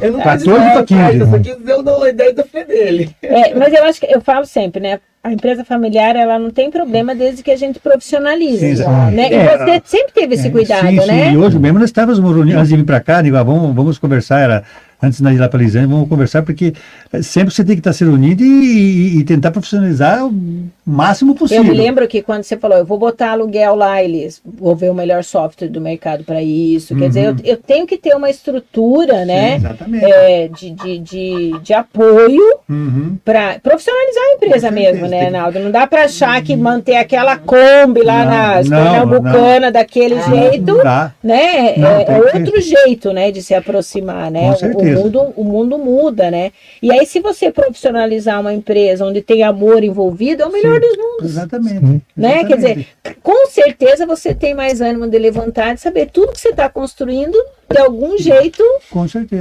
eu 0.00 0.12
não 0.12 0.20
14 0.20 0.44
para 0.44 0.84
15. 0.84 1.18
Eu 1.18 1.26
só 1.26 1.38
quis 1.38 1.58
dizer 1.58 1.74
o 1.74 2.06
ideia 2.06 2.34
da 2.34 2.44
fé 2.44 2.64
dele. 2.64 3.16
É, 3.22 3.54
mas 3.54 3.72
eu 3.72 3.84
acho 3.84 4.00
que 4.00 4.06
eu 4.06 4.20
falo 4.20 4.44
sempre, 4.44 4.80
né? 4.80 5.00
a 5.26 5.32
empresa 5.32 5.64
familiar 5.64 6.14
ela 6.14 6.38
não 6.38 6.50
tem 6.52 6.70
problema 6.70 7.12
desde 7.12 7.42
que 7.42 7.50
a 7.50 7.56
gente 7.56 7.80
profissionalize. 7.80 8.84
Né? 9.12 9.26
É, 9.26 9.34
e 9.34 9.58
você 9.58 9.82
sempre 9.84 10.12
teve 10.12 10.34
esse 10.36 10.46
é, 10.46 10.50
cuidado, 10.50 10.86
sim, 10.86 10.94
né? 10.94 11.30
Sim, 11.30 11.32
e 11.32 11.36
hoje 11.36 11.58
mesmo 11.58 11.80
nós 11.80 11.88
estávamos 11.88 12.20
antes 12.20 12.68
de 12.68 12.76
vir 12.76 12.84
para 12.84 13.00
cá, 13.00 13.22
digo, 13.22 13.36
ah, 13.36 13.42
vamos, 13.42 13.74
vamos 13.74 13.98
conversar, 13.98 14.38
era 14.38 14.62
antes 15.02 15.20
de 15.20 15.28
ir 15.28 15.38
lá 15.38 15.48
para 15.48 15.60
Lisânia, 15.60 15.88
vamos 15.88 16.08
conversar, 16.08 16.42
porque 16.42 16.72
eh, 17.12 17.22
sempre 17.22 17.52
você 17.52 17.64
tem 17.64 17.76
que 17.76 17.80
estar 17.80 17.92
se 17.92 18.04
unido 18.04 18.42
e, 18.42 18.46
e, 18.46 19.18
e, 19.18 19.24
tentar 19.24 19.50
profissionalizar 19.50 20.26
o 20.26 20.70
máximo 20.84 21.34
possível. 21.34 21.64
Eu 21.64 21.70
me 21.70 21.76
lembro 21.76 22.06
que 22.08 22.22
quando 22.22 22.44
você 22.44 22.56
falou, 22.56 22.78
eu 22.78 22.84
vou 22.84 22.98
botar 22.98 23.32
aluguel 23.32 23.74
lá, 23.74 24.02
eles 24.02 24.40
vou 24.44 24.74
ver 24.74 24.90
o 24.90 24.94
melhor 24.94 25.22
software 25.22 25.68
do 25.68 25.80
mercado 25.80 26.24
para 26.24 26.42
isso. 26.42 26.94
Uhum. 26.94 27.00
Quer 27.00 27.08
dizer, 27.08 27.24
eu, 27.24 27.32
uhum. 27.32 27.38
eu, 27.44 27.56
tenho 27.56 27.86
que 27.86 27.98
ter 27.98 28.14
uma 28.14 28.30
estrutura, 28.30 29.24
né? 29.24 29.56
exatamente. 29.56 30.04
É, 30.04 30.48
de, 30.48 30.70
de, 30.70 30.98
de, 30.98 31.58
de, 31.60 31.74
apoio 31.74 32.42
uhum. 32.68 33.16
para 33.24 33.58
profissionalizar 33.62 34.22
a 34.22 34.34
empresa 34.34 34.70
mesmo, 34.70 35.06
né, 35.06 35.30
Naldo? 35.30 35.58
Não 35.58 35.70
dá 35.70 35.86
para 35.86 36.04
achar 36.04 36.42
que 36.42 36.56
manter 36.56 36.96
aquela 36.96 37.36
Kombi 37.36 38.02
lá 38.02 38.24
não, 38.24 38.30
nas 38.30 38.68
Pernambucana 38.68 39.70
daquele 39.70 40.14
ah, 40.14 40.22
jeito, 40.22 40.76
né? 41.22 41.74
Não, 41.76 41.88
é, 41.88 42.04
é 42.08 42.18
outro 42.18 42.60
jeito, 42.60 43.12
né, 43.12 43.30
de 43.30 43.42
se 43.42 43.54
aproximar, 43.54 44.30
né? 44.30 44.50
Com 44.50 44.56
certeza 44.56 44.86
mundo, 44.96 45.32
o 45.36 45.44
mundo 45.44 45.78
muda, 45.78 46.30
né? 46.30 46.52
E 46.82 46.90
aí, 46.90 47.06
se 47.06 47.20
você 47.20 47.50
profissionalizar 47.50 48.40
uma 48.40 48.52
empresa 48.52 49.04
onde 49.04 49.20
tem 49.20 49.42
amor 49.42 49.82
envolvido, 49.84 50.42
é 50.42 50.46
o 50.46 50.52
melhor 50.52 50.74
Sim, 50.74 50.80
dos 50.80 50.96
mundos. 50.96 51.30
Exatamente. 51.30 52.02
Né? 52.16 52.40
Exatamente. 52.40 52.46
Quer 52.46 52.56
dizer, 52.56 52.86
com 53.22 53.46
certeza 53.48 54.06
você 54.06 54.34
tem 54.34 54.54
mais 54.54 54.80
ânimo 54.80 55.08
de 55.08 55.18
levantar, 55.18 55.74
de 55.74 55.80
saber 55.80 56.10
tudo 56.10 56.32
que 56.32 56.40
você 56.40 56.50
está 56.50 56.68
construindo, 56.68 57.36
de 57.68 57.78
algum 57.78 58.16
jeito, 58.16 58.62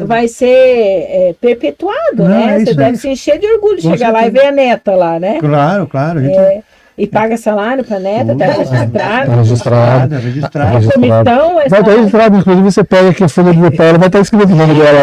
vai 0.05 0.27
ser 0.27 0.45
é, 0.47 1.35
perpetuado, 1.39 2.23
Não, 2.23 2.27
né? 2.27 2.55
É 2.55 2.65
você 2.65 2.73
deve 2.73 2.97
se 2.97 3.07
encher 3.07 3.37
de 3.37 3.45
orgulho 3.45 3.77
de 3.77 3.83
chegar 3.83 3.97
certeza. 3.97 4.11
lá 4.11 4.27
e 4.27 4.29
ver 4.31 4.45
a 4.47 4.51
neta 4.51 4.95
lá, 4.95 5.19
né? 5.19 5.39
Claro, 5.39 5.87
claro. 5.87 6.21
Gente... 6.21 6.63
É. 6.97 7.01
E 7.01 7.07
paga 7.07 7.35
salário 7.37 7.83
para 7.83 7.99
neta, 7.99 8.31
está 8.31 8.45
registrado. 8.45 8.85
Está 8.85 9.35
registrado. 9.35 10.15
registrado. 10.15 10.51
Tá 10.51 10.65
registrado. 10.65 10.93
Comissão, 10.93 11.55
vai 11.55 11.65
estar 11.65 11.83
tá 11.83 11.91
registrado, 11.91 12.37
inclusive 12.37 12.71
você 12.71 12.83
pega 12.83 13.09
aqui 13.09 13.23
a 13.23 13.29
folha 13.29 13.53
de 13.53 13.61
papel, 13.61 13.99
vai 13.99 14.07
estar 14.07 14.19
escrito 14.19 14.53
o 14.53 14.55
nome 14.55 14.73
dela. 14.75 14.99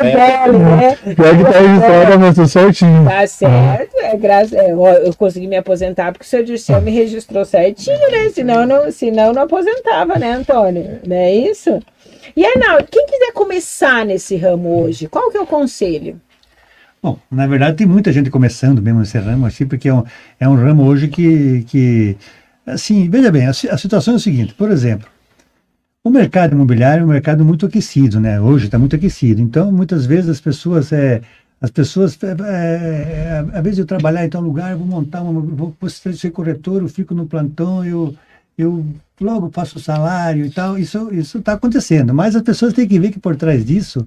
É, 0.00 0.52
né? 0.52 0.96
Pior 1.16 1.36
que 1.36 1.42
está 1.42 1.58
registrado, 1.58 2.20
mas 2.20 2.34
tudo 2.34 2.48
certinho. 2.48 3.04
Tá 3.04 3.26
certo. 3.26 3.96
É, 4.00 4.16
graças, 4.16 4.52
é, 4.52 4.70
eu 4.70 5.14
consegui 5.18 5.48
me 5.48 5.56
aposentar 5.56 6.12
porque 6.12 6.24
o 6.24 6.28
seu 6.28 6.44
Dirceu 6.44 6.80
me 6.80 6.90
registrou 6.92 7.44
certinho, 7.44 8.10
né? 8.10 8.30
Senão 8.32 8.64
não, 8.64 8.92
senão 8.92 9.32
não 9.32 9.42
aposentava, 9.42 10.16
né, 10.16 10.34
Antônio? 10.34 11.00
Não 11.06 11.16
é 11.16 11.34
isso? 11.34 11.80
E 12.36 12.46
Arnaldo, 12.46 12.86
quem 12.90 13.06
quiser 13.06 13.32
começar 13.32 14.04
nesse 14.04 14.36
ramo 14.36 14.82
hoje, 14.82 15.08
qual 15.08 15.30
que 15.30 15.36
é 15.36 15.40
o 15.40 15.46
conselho? 15.46 16.20
Bom, 17.02 17.18
na 17.30 17.46
verdade 17.46 17.76
tem 17.76 17.86
muita 17.86 18.12
gente 18.12 18.30
começando 18.30 18.82
mesmo 18.82 19.00
nesse 19.00 19.18
ramo, 19.18 19.46
assim, 19.46 19.66
porque 19.66 19.88
é 19.88 19.94
um, 19.94 20.04
é 20.40 20.48
um 20.48 20.56
ramo 20.56 20.84
hoje 20.84 21.08
que, 21.08 21.62
que 21.68 22.16
assim, 22.66 23.08
veja 23.08 23.30
bem, 23.30 23.46
a, 23.46 23.50
a 23.50 23.78
situação 23.78 24.14
é 24.14 24.16
o 24.16 24.20
seguinte, 24.20 24.54
por 24.54 24.70
exemplo, 24.70 25.08
o 26.02 26.10
mercado 26.10 26.54
imobiliário 26.54 27.02
é 27.02 27.04
um 27.04 27.08
mercado 27.08 27.44
muito 27.44 27.66
aquecido, 27.66 28.18
né? 28.18 28.40
Hoje 28.40 28.66
está 28.66 28.78
muito 28.78 28.96
aquecido. 28.96 29.42
Então, 29.42 29.70
muitas 29.70 30.06
vezes 30.06 30.30
as 30.30 30.40
pessoas, 30.40 30.92
é, 30.92 31.20
as 31.60 31.70
pessoas, 31.70 32.18
é, 32.22 32.26
é, 32.28 33.44
às 33.52 33.62
vezes 33.62 33.78
eu 33.78 33.86
trabalhar 33.86 34.24
em 34.24 34.30
tal 34.30 34.40
lugar, 34.40 34.74
vou 34.76 34.86
montar 34.86 35.22
uma, 35.22 35.40
vou 35.40 35.74
ser 35.88 36.30
corretor, 36.30 36.82
eu 36.82 36.88
fico 36.88 37.14
no 37.14 37.26
plantão, 37.26 37.84
eu, 37.84 38.14
eu 38.56 38.86
logo 39.20 39.50
faço 39.52 39.78
salário 39.80 40.46
e 40.46 40.50
tal. 40.50 40.78
Isso 40.78 41.10
está 41.10 41.52
acontecendo. 41.54 42.14
Mas 42.14 42.34
as 42.34 42.42
pessoas 42.42 42.72
têm 42.72 42.88
que 42.88 42.98
ver 42.98 43.10
que 43.10 43.18
por 43.18 43.36
trás 43.36 43.64
disso 43.64 44.06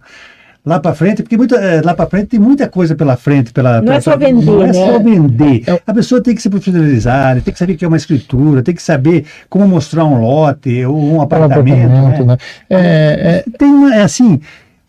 lá 0.65 0.79
para 0.79 0.93
frente, 0.93 1.23
porque 1.23 1.37
muita, 1.37 1.55
eh, 1.55 1.81
lá 1.83 1.93
para 1.93 2.05
frente 2.05 2.27
tem 2.27 2.39
muita 2.39 2.67
coisa 2.67 2.95
pela 2.95 3.17
frente. 3.17 3.51
Pela, 3.51 3.77
não 3.77 3.85
pela, 3.85 3.95
é 3.95 4.01
só 4.01 4.17
vender. 4.17 4.45
Não 4.45 4.63
é 4.63 4.67
né? 4.67 4.73
só 4.73 4.99
vender. 4.99 5.63
É 5.67 5.81
a 5.85 5.93
pessoa 5.93 6.21
tem 6.21 6.35
que 6.35 6.41
se 6.41 6.49
profissionalizar, 6.49 7.41
tem 7.41 7.53
que 7.53 7.59
saber 7.59 7.73
o 7.73 7.77
que 7.77 7.85
é 7.85 7.87
uma 7.87 7.97
escritura, 7.97 8.61
tem 8.61 8.75
que 8.75 8.81
saber 8.81 9.25
como 9.49 9.67
mostrar 9.67 10.05
um 10.05 10.21
lote 10.21 10.85
ou 10.85 10.97
um 10.97 11.21
apartamento. 11.21 11.91
Um 11.91 12.07
apartamento 12.07 12.25
né? 12.25 12.25
Né? 12.25 12.37
É, 12.69 13.43
é, 13.47 13.57
tem 13.57 13.69
uma, 13.69 13.95
é 13.95 14.01
assim, 14.03 14.39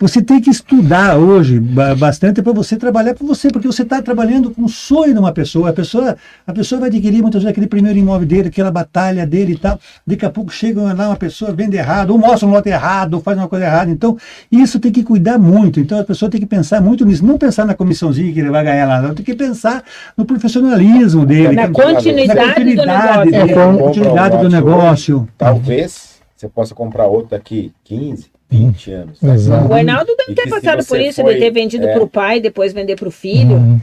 você 0.03 0.21
tem 0.21 0.41
que 0.41 0.51
estudar 0.51 1.17
hoje 1.17 1.61
bastante 1.97 2.43
para 2.43 2.53
você 2.53 2.77
trabalhar 2.77 3.15
para 3.15 3.25
você, 3.25 3.49
porque 3.49 3.69
você 3.69 3.83
está 3.83 4.03
trabalhando 4.03 4.51
com 4.51 4.65
o 4.65 4.69
sonho 4.69 5.13
de 5.13 5.19
uma 5.21 5.31
pessoa. 5.31 5.71
A 5.71 5.73
pessoa, 5.73 6.17
a 6.45 6.53
pessoa 6.53 6.81
vai 6.81 6.89
adquirir 6.89 7.23
muitas 7.23 7.41
vezes 7.41 7.53
aquele 7.53 7.69
primeiro 7.69 7.97
imóvel 7.97 8.27
dele, 8.27 8.49
aquela 8.49 8.73
batalha 8.73 9.25
dele 9.25 9.53
e 9.53 9.59
tal. 9.59 9.79
Daqui 10.05 10.27
a 10.27 10.31
pouco 10.31 10.51
chega 10.51 10.83
lá 10.93 11.07
uma 11.07 11.17
pessoa, 11.17 11.53
vende 11.53 11.77
errado, 11.77 12.11
ou 12.11 12.19
mostra 12.19 12.49
um 12.49 12.51
lote 12.51 12.69
errado, 12.69 13.15
ou 13.15 13.21
faz 13.21 13.39
uma 13.39 13.47
coisa 13.47 13.65
errada. 13.65 13.93
Então, 13.93 14.19
isso 14.51 14.81
tem 14.81 14.91
que 14.91 15.05
cuidar 15.05 15.39
muito. 15.39 15.79
Então, 15.79 16.01
a 16.01 16.05
pessoa 16.05 16.29
tem 16.29 16.41
que 16.41 16.47
pensar 16.49 16.81
muito 16.81 17.05
nisso. 17.07 17.25
Não 17.25 17.39
pensar 17.39 17.65
na 17.65 17.75
comissãozinha 17.75 18.33
que 18.33 18.41
ele 18.41 18.51
vai 18.51 18.65
ganhar 18.65 18.89
lá, 18.89 19.01
não. 19.01 19.15
Tem 19.15 19.25
que 19.25 19.37
pensar 19.37 19.85
no 20.17 20.25
profissionalismo 20.25 21.25
dele. 21.25 21.55
Na 21.55 21.69
continuidade, 21.69 22.35
na 22.35 22.55
continuidade 22.55 22.75
do 22.75 22.83
negócio. 22.83 23.31
Dele, 23.31 23.53
é, 23.53 23.83
continuidade 23.85 24.37
do 24.39 24.49
negócio. 24.49 25.29
Talvez 25.39 26.21
você 26.37 26.49
possa 26.49 26.75
comprar 26.75 27.07
outro 27.07 27.31
daqui 27.31 27.73
15, 27.85 28.32
20 28.53 28.93
anos. 28.93 29.19
Tá? 29.19 29.67
O 29.67 29.73
Arnaldo 29.73 30.15
deve 30.17 30.35
ter 30.35 30.49
passado 30.49 30.85
por 30.85 31.01
isso, 31.01 31.23
foi, 31.23 31.35
de 31.35 31.41
ter 31.41 31.51
vendido 31.51 31.87
é... 31.87 31.93
para 31.95 32.03
o 32.03 32.09
pai, 32.09 32.41
depois 32.41 32.73
vender 32.73 32.97
para 32.97 33.09
o 33.09 33.11
filho. 33.11 33.57
Uhum. 33.57 33.81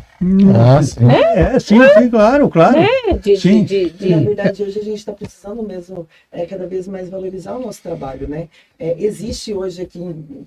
Ah, 0.56 0.84
sim. 0.84 1.10
É, 1.10 1.56
é 1.56 1.60
sim, 1.60 1.80
sim, 1.98 2.10
claro, 2.10 2.50
claro. 2.50 2.78
É, 2.78 3.14
de, 3.14 3.38
sim. 3.38 3.64
De, 3.64 3.90
de, 3.90 4.10
Na 4.10 4.22
verdade, 4.22 4.62
hoje 4.62 4.80
a 4.80 4.84
gente 4.84 4.98
está 4.98 5.14
precisando 5.14 5.64
mesmo 5.64 6.08
é, 6.32 6.46
cada 6.46 6.68
vez 6.68 6.88
mais 6.88 7.10
valorizar 7.10 7.56
o 7.56 7.60
nosso 7.62 7.82
trabalho, 7.82 8.28
né? 8.28 8.50
É, 8.78 8.96
existe 9.00 9.54
hoje 9.54 9.82
aqui, 9.82 10.00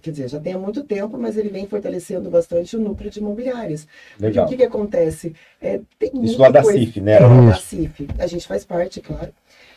quer 0.02 0.10
dizer, 0.10 0.28
já 0.28 0.38
tem 0.38 0.52
há 0.52 0.58
muito 0.58 0.84
tempo, 0.84 1.16
mas 1.18 1.36
ele 1.36 1.48
vem 1.48 1.66
fortalecendo 1.66 2.30
bastante 2.30 2.76
o 2.76 2.80
núcleo 2.80 3.10
de 3.10 3.18
imobiliários. 3.18 3.86
Legal. 4.20 4.44
Porque 4.44 4.54
o 4.54 4.58
que, 4.58 4.62
que 4.62 4.68
acontece? 4.68 5.34
É, 5.60 5.80
tem 5.98 6.10
Isso 6.22 6.40
lá 6.40 6.50
da 6.50 6.62
CIF, 6.62 7.00
né? 7.00 7.14
É, 7.14 7.20
da 7.20 7.54
CIF. 7.54 8.08
A 8.18 8.26
gente 8.26 8.46
faz 8.46 8.64
parte, 8.64 9.00
claro. 9.00 9.32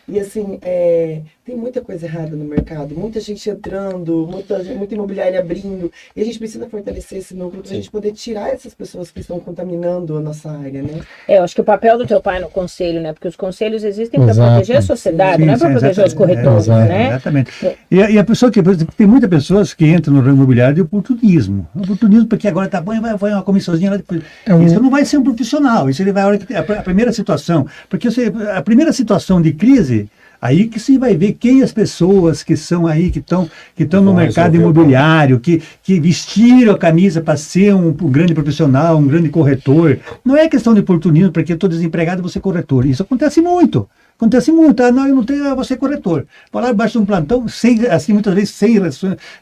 E 0.07 0.19
assim, 0.19 0.59
é, 0.61 1.21
tem 1.45 1.55
muita 1.55 1.79
coisa 1.79 2.07
errada 2.07 2.35
no 2.35 2.43
mercado, 2.43 2.95
muita 2.95 3.19
gente 3.19 3.47
entrando, 3.47 4.27
muita, 4.27 4.63
muita 4.63 4.95
imobiliária 4.95 5.39
abrindo, 5.39 5.91
e 6.15 6.21
a 6.21 6.25
gente 6.25 6.39
precisa 6.39 6.67
fortalecer 6.67 7.19
esse 7.19 7.35
núcleo 7.35 7.61
para 7.61 7.71
a 7.71 7.75
gente 7.75 7.91
poder 7.91 8.13
tirar 8.13 8.49
essas 8.49 8.73
pessoas 8.73 9.11
que 9.11 9.19
estão 9.19 9.39
contaminando 9.39 10.17
a 10.17 10.19
nossa 10.19 10.49
área, 10.49 10.81
né? 10.81 11.01
É, 11.27 11.37
eu 11.37 11.43
acho 11.43 11.53
que 11.53 11.61
o 11.61 11.63
papel 11.63 11.99
do 11.99 12.07
teu 12.07 12.19
pai 12.19 12.39
no 12.39 12.49
conselho, 12.49 12.99
né? 12.99 13.13
Porque 13.13 13.27
os 13.27 13.35
conselhos 13.35 13.83
existem 13.83 14.19
para 14.19 14.33
proteger 14.33 14.77
a 14.77 14.81
sociedade, 14.81 15.37
sim, 15.37 15.45
não 15.45 15.53
é 15.53 15.57
para 15.57 15.69
proteger 15.69 16.05
os 16.07 16.13
corretores, 16.15 16.67
é, 16.67 16.87
né? 16.87 17.07
Exatamente. 17.09 17.51
E, 17.91 17.95
e, 17.95 18.17
a 18.17 18.23
pessoa 18.23 18.51
que, 18.51 18.63
tem 18.97 19.05
muitas 19.05 19.29
pessoas 19.29 19.71
que 19.71 19.85
entram 19.85 20.15
no 20.15 20.21
ramo 20.21 20.37
imobiliário 20.37 20.73
de 20.73 20.81
oportunismo. 20.81 21.67
Oportunismo 21.75 22.25
porque 22.25 22.47
agora 22.47 22.67
tá 22.67 22.81
bom, 22.81 22.99
vai, 22.99 23.15
vai 23.15 23.33
uma 23.33 23.43
comissãozinha 23.43 23.91
lá 23.91 23.97
depois. 23.97 24.23
É 24.47 24.55
um... 24.55 24.65
Isso 24.65 24.81
não 24.81 24.89
vai 24.89 25.05
ser 25.05 25.19
um 25.19 25.23
profissional, 25.23 25.91
isso 25.91 26.01
ele 26.01 26.11
vai 26.11 26.23
a, 26.23 26.79
a 26.79 26.81
primeira 26.81 27.13
situação, 27.13 27.67
porque 27.87 28.09
você, 28.09 28.33
a 28.51 28.63
primeira 28.63 28.91
situação 28.91 29.39
de 29.39 29.53
crise 29.53 30.09
Aí 30.45 30.67
que 30.67 30.79
se 30.79 30.95
vai 30.99 31.17
ver 31.17 31.33
quem 31.33 31.63
as 31.63 31.73
pessoas 31.73 32.43
que 32.43 32.55
são 32.55 32.85
aí, 32.85 33.09
que 33.09 33.17
estão 33.17 33.49
que 33.75 33.83
no 33.83 34.13
mercado 34.13 34.55
imobiliário, 34.55 35.39
que, 35.39 35.59
que 35.81 35.99
vestiram 35.99 36.73
a 36.73 36.77
camisa 36.77 37.19
para 37.19 37.35
ser 37.35 37.73
um, 37.73 37.87
um, 37.87 38.11
grande 38.11 38.31
profissional, 38.35 38.95
um 38.95 39.07
grande 39.07 39.29
corretor. 39.29 39.97
Não 40.23 40.37
é 40.37 40.47
questão 40.47 40.75
de 40.75 40.81
oportunismo, 40.81 41.31
porque 41.31 41.51
eu 41.51 41.55
estou 41.55 41.67
desempregado, 41.67 42.21
você 42.21 42.39
corretor. 42.39 42.85
Isso 42.85 43.01
acontece 43.01 43.41
muito. 43.41 43.89
Acontece 44.17 44.49
muito, 44.49 44.81
ah, 44.81 44.91
não, 44.91 45.07
eu 45.07 45.15
não 45.15 45.23
tenho, 45.23 45.45
ah, 45.45 45.55
você 45.55 45.75
corretor. 45.75 46.25
Vai 46.53 46.63
lá 46.63 46.69
embaixo 46.69 46.93
de 46.93 46.99
um 46.99 47.05
plantão, 47.05 47.47
sem, 47.47 47.85
assim, 47.87 48.13
muitas 48.13 48.33
vezes 48.33 48.51
sem 48.51 48.79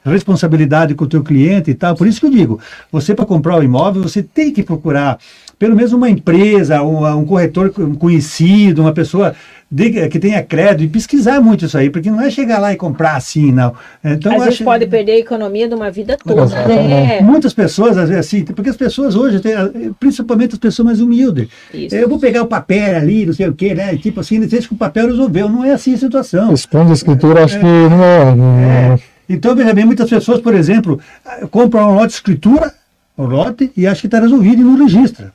responsabilidade 0.04 0.96
com 0.96 1.04
o 1.04 1.08
teu 1.08 1.22
cliente 1.22 1.70
e 1.70 1.76
tal. 1.76 1.96
Por 1.96 2.08
isso 2.08 2.20
que 2.20 2.26
eu 2.26 2.32
digo, 2.32 2.60
você 2.92 3.14
para 3.14 3.26
comprar 3.26 3.60
o 3.60 3.64
imóvel, 3.64 4.02
você 4.02 4.24
tem 4.24 4.52
que 4.52 4.64
procurar 4.64 5.20
pelo 5.60 5.76
menos 5.76 5.94
uma 5.94 6.10
empresa, 6.10 6.82
um, 6.82 7.06
um 7.20 7.26
corretor 7.26 7.72
conhecido, 8.00 8.82
uma 8.82 8.92
pessoa 8.92 9.36
que 10.10 10.20
tenha 10.20 10.42
crédito 10.44 10.84
e 10.84 10.88
pesquisar 10.88 11.42
muito 11.42 11.66
isso 11.66 11.78
aí, 11.78 11.90
porque 11.90 12.12
não 12.12 12.22
é 12.22 12.30
chegar 12.30 12.60
lá 12.60 12.72
e 12.72 12.76
comprar 12.76 13.16
assim, 13.16 13.52
não. 13.52 13.74
Então, 14.04 14.40
a 14.40 14.50
gente 14.50 14.64
pode 14.64 14.86
perder 14.86 15.14
a 15.14 15.20
economia 15.20 15.68
de 15.68 15.74
uma 15.74 15.90
vida 15.90 16.16
toda. 16.24 16.46
Né? 16.68 17.22
Muitas 17.24 17.54
pessoas, 17.54 17.98
às 17.98 18.08
vezes, 18.08 18.28
assim, 18.28 18.44
porque 18.44 18.70
as 18.70 18.78
pessoas 18.78 19.16
hoje, 19.16 19.40
têm, 19.40 19.54
principalmente 20.00 20.54
as 20.54 20.60
pessoas 20.60 20.86
mais 20.86 21.00
humildes, 21.00 21.48
isso. 21.74 21.96
eu 21.96 22.08
vou 22.08 22.20
pegar 22.20 22.44
o 22.44 22.48
papel 22.48 22.98
ali, 22.98 23.26
não 23.26 23.34
sei 23.34 23.48
o 23.48 23.54
quê, 23.54 23.74
né? 23.74 23.98
Tipo 23.98 24.20
assim, 24.20 24.40
deixa 24.40 24.68
que 24.68 24.74
o 24.74 24.78
papel 24.78 25.08
resolveu. 25.08 25.50
Não 25.50 25.64
é 25.64 25.72
assim 25.72 25.96
a 25.96 25.98
situação. 25.98 26.54
Esconde 26.54 26.92
a 26.92 26.94
escritura, 26.94 27.44
acho 27.44 27.58
é, 27.58 27.60
que 27.60 27.66
não 27.66 28.04
é. 28.04 28.36
Não 28.36 28.60
é. 28.60 29.00
Então, 29.28 29.56
veja 29.56 29.74
bem, 29.74 29.86
muitas 29.86 30.10
pessoas, 30.10 30.40
por 30.40 30.54
exemplo, 30.54 31.00
compram 31.50 31.92
um 31.92 31.96
lote 31.96 32.10
de 32.10 32.14
escritura, 32.14 32.74
um 33.18 33.26
lote, 33.26 33.72
e 33.76 33.88
acham 33.88 34.02
que 34.02 34.08
está 34.08 34.20
resolvido 34.20 34.62
e 34.62 34.64
não 34.64 34.78
registra 34.78 35.32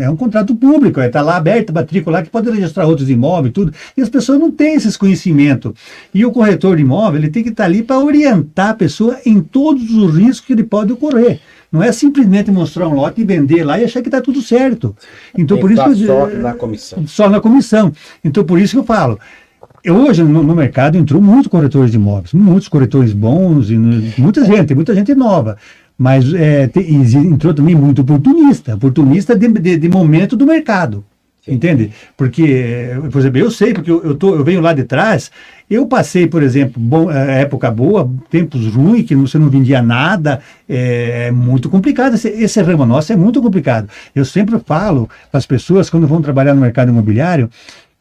é 0.00 0.10
um 0.10 0.16
contrato 0.16 0.54
público, 0.54 1.00
está 1.00 1.20
é, 1.20 1.22
lá 1.22 1.36
aberto, 1.36 1.72
matrícula 1.72 2.22
que 2.22 2.30
pode 2.30 2.50
registrar 2.50 2.86
outros 2.86 3.08
imóveis, 3.08 3.54
tudo. 3.54 3.72
E 3.96 4.02
as 4.02 4.08
pessoas 4.08 4.38
não 4.38 4.50
têm 4.50 4.74
esses 4.74 4.96
conhecimentos. 4.96 5.72
E 6.12 6.26
o 6.26 6.32
corretor 6.32 6.76
de 6.76 6.82
imóvel 6.82 7.20
ele 7.20 7.30
tem 7.30 7.42
que 7.42 7.48
estar 7.48 7.64
tá 7.64 7.68
ali 7.68 7.82
para 7.82 7.98
orientar 7.98 8.70
a 8.70 8.74
pessoa 8.74 9.18
em 9.24 9.40
todos 9.40 9.90
os 9.94 10.16
riscos 10.16 10.40
que 10.40 10.52
ele 10.52 10.64
pode 10.64 10.92
ocorrer. 10.92 11.40
Não 11.70 11.82
é 11.82 11.90
simplesmente 11.90 12.50
mostrar 12.50 12.86
um 12.86 12.94
lote 12.94 13.22
e 13.22 13.24
vender 13.24 13.64
lá 13.64 13.80
e 13.80 13.84
achar 13.84 14.02
que 14.02 14.08
está 14.08 14.20
tudo 14.20 14.42
certo. 14.42 14.94
Então 15.36 15.56
tem 15.56 15.62
por 15.62 15.72
isso 15.72 15.84
que 15.84 16.06
só 16.06 16.26
na 16.26 16.52
comissão. 16.52 17.06
Só 17.06 17.30
na 17.30 17.40
comissão. 17.40 17.92
Então 18.22 18.44
por 18.44 18.58
isso 18.60 18.74
que 18.74 18.78
eu 18.78 18.84
falo. 18.84 19.18
Hoje 19.88 20.22
no, 20.22 20.42
no 20.42 20.54
mercado 20.54 20.96
entrou 20.96 21.20
muitos 21.20 21.48
corretores 21.48 21.90
de 21.90 21.96
imóveis, 21.96 22.32
muitos 22.32 22.68
corretores 22.68 23.12
bons 23.12 23.70
e 23.70 23.76
muita 24.18 24.44
gente, 24.44 24.74
muita 24.74 24.94
gente 24.94 25.14
nova. 25.14 25.56
Mas 26.02 26.34
é, 26.34 26.66
tem, 26.66 26.96
entrou 26.96 27.54
também 27.54 27.76
muito 27.76 28.02
oportunista, 28.02 28.74
oportunista 28.74 29.36
de, 29.36 29.46
de, 29.46 29.76
de 29.76 29.88
momento 29.88 30.36
do 30.36 30.44
mercado. 30.44 31.04
Sim. 31.44 31.54
Entende? 31.54 31.92
Porque, 32.16 32.88
por 33.12 33.20
exemplo, 33.20 33.38
eu 33.38 33.50
sei, 33.52 33.72
porque 33.72 33.90
eu, 33.90 34.02
eu, 34.02 34.14
tô, 34.16 34.34
eu 34.34 34.42
venho 34.42 34.60
lá 34.60 34.72
de 34.72 34.82
trás, 34.82 35.30
eu 35.70 35.86
passei, 35.86 36.26
por 36.26 36.42
exemplo, 36.42 36.80
bom, 36.80 37.08
é, 37.08 37.42
época 37.42 37.70
boa, 37.70 38.10
tempos 38.28 38.66
ruins, 38.66 39.06
que 39.06 39.14
você 39.14 39.38
não 39.38 39.48
vendia 39.48 39.80
nada, 39.80 40.40
é, 40.68 41.26
é 41.28 41.30
muito 41.30 41.68
complicado. 41.68 42.14
Esse, 42.14 42.28
esse 42.30 42.60
ramo 42.60 42.84
nosso 42.84 43.12
é 43.12 43.16
muito 43.16 43.40
complicado. 43.40 43.88
Eu 44.12 44.24
sempre 44.24 44.58
falo 44.66 45.08
para 45.30 45.38
as 45.38 45.46
pessoas, 45.46 45.88
quando 45.88 46.06
vão 46.08 46.20
trabalhar 46.20 46.52
no 46.52 46.60
mercado 46.60 46.88
imobiliário, 46.88 47.48